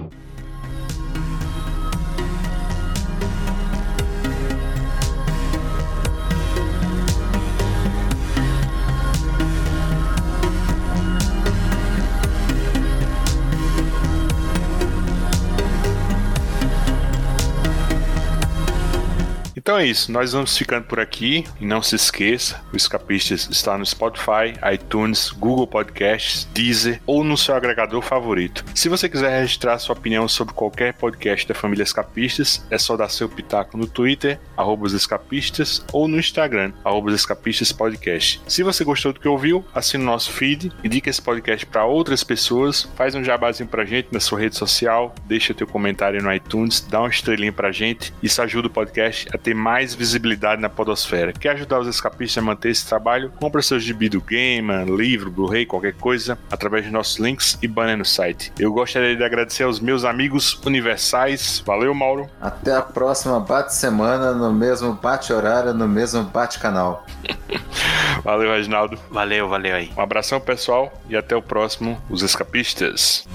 É 19.81 19.85
isso, 19.87 20.11
nós 20.11 20.33
vamos 20.33 20.55
ficando 20.55 20.85
por 20.85 20.99
aqui 20.99 21.43
e 21.59 21.65
não 21.65 21.81
se 21.81 21.95
esqueça, 21.95 22.61
o 22.71 22.77
Escapistas 22.77 23.49
está 23.49 23.75
no 23.79 23.85
Spotify, 23.85 24.53
iTunes, 24.71 25.31
Google 25.31 25.65
Podcasts, 25.65 26.47
Deezer 26.53 27.01
ou 27.07 27.23
no 27.23 27.35
seu 27.35 27.55
agregador 27.55 27.99
favorito. 28.03 28.63
Se 28.75 28.87
você 28.87 29.09
quiser 29.09 29.39
registrar 29.39 29.79
sua 29.79 29.95
opinião 29.95 30.27
sobre 30.27 30.53
qualquer 30.53 30.93
podcast 30.93 31.47
da 31.47 31.55
família 31.55 31.81
Escapistas, 31.81 32.63
é 32.69 32.77
só 32.77 32.95
dar 32.95 33.09
seu 33.09 33.27
pitaco 33.27 33.75
no 33.75 33.87
Twitter, 33.87 34.39
arroba 34.55 34.85
escapistas, 34.85 35.83
ou 35.91 36.07
no 36.07 36.19
Instagram, 36.19 36.73
arroba 36.83 37.11
escapistas 37.11 37.71
podcast. 37.71 38.39
Se 38.47 38.61
você 38.61 38.83
gostou 38.83 39.11
do 39.11 39.19
que 39.19 39.27
ouviu, 39.27 39.65
assine 39.73 40.03
o 40.03 40.05
nosso 40.05 40.31
feed, 40.31 40.71
indique 40.83 41.09
esse 41.09 41.21
podcast 41.21 41.65
para 41.65 41.85
outras 41.85 42.23
pessoas, 42.23 42.83
faz 42.95 43.15
um 43.15 43.23
jabazinho 43.23 43.67
pra 43.67 43.83
gente 43.83 44.09
na 44.11 44.19
sua 44.19 44.39
rede 44.39 44.55
social, 44.55 45.15
deixa 45.25 45.55
teu 45.55 45.65
comentário 45.65 46.21
no 46.21 46.31
iTunes, 46.31 46.81
dá 46.81 46.99
uma 46.99 47.09
estrelinha 47.09 47.51
pra 47.51 47.71
gente, 47.71 48.13
isso 48.21 48.41
ajuda 48.43 48.67
o 48.67 48.71
podcast 48.71 49.27
a 49.33 49.37
ter 49.39 49.55
mais 49.55 49.70
visibilidade 49.93 50.61
na 50.61 50.69
podosfera. 50.69 51.33
Quer 51.33 51.51
ajudar 51.51 51.79
os 51.79 51.87
escapistas 51.87 52.41
a 52.41 52.45
manter 52.45 52.69
esse 52.69 52.85
trabalho? 52.85 53.31
Compra 53.39 53.61
seus 53.61 53.83
gibi 53.83 54.09
do 54.09 54.21
Game, 54.21 54.71
livro, 54.85 55.31
Blu-ray, 55.31 55.65
qualquer 55.65 55.93
coisa, 55.93 56.37
através 56.49 56.85
de 56.85 56.91
nossos 56.91 57.17
links 57.17 57.57
e 57.61 57.67
banner 57.67 57.97
no 57.97 58.05
site. 58.05 58.51
Eu 58.59 58.73
gostaria 58.73 59.15
de 59.15 59.23
agradecer 59.23 59.63
aos 59.63 59.79
meus 59.79 60.03
amigos 60.03 60.59
universais. 60.65 61.63
Valeu, 61.65 61.93
Mauro. 61.93 62.29
Até 62.41 62.75
a 62.75 62.81
próxima 62.81 63.39
bate-semana, 63.39 64.33
no 64.33 64.51
mesmo 64.53 64.93
bate-horário, 64.93 65.73
no 65.73 65.87
mesmo 65.87 66.23
bate-canal. 66.23 67.05
Valeu, 68.23 68.51
Reginaldo. 68.51 68.99
Valeu, 69.09 69.47
valeu 69.47 69.75
aí. 69.75 69.91
Um 69.97 70.01
abração, 70.01 70.39
pessoal, 70.39 70.91
e 71.09 71.15
até 71.15 71.35
o 71.35 71.41
próximo, 71.41 71.99
Os 72.09 72.21
Escapistas. 72.21 73.27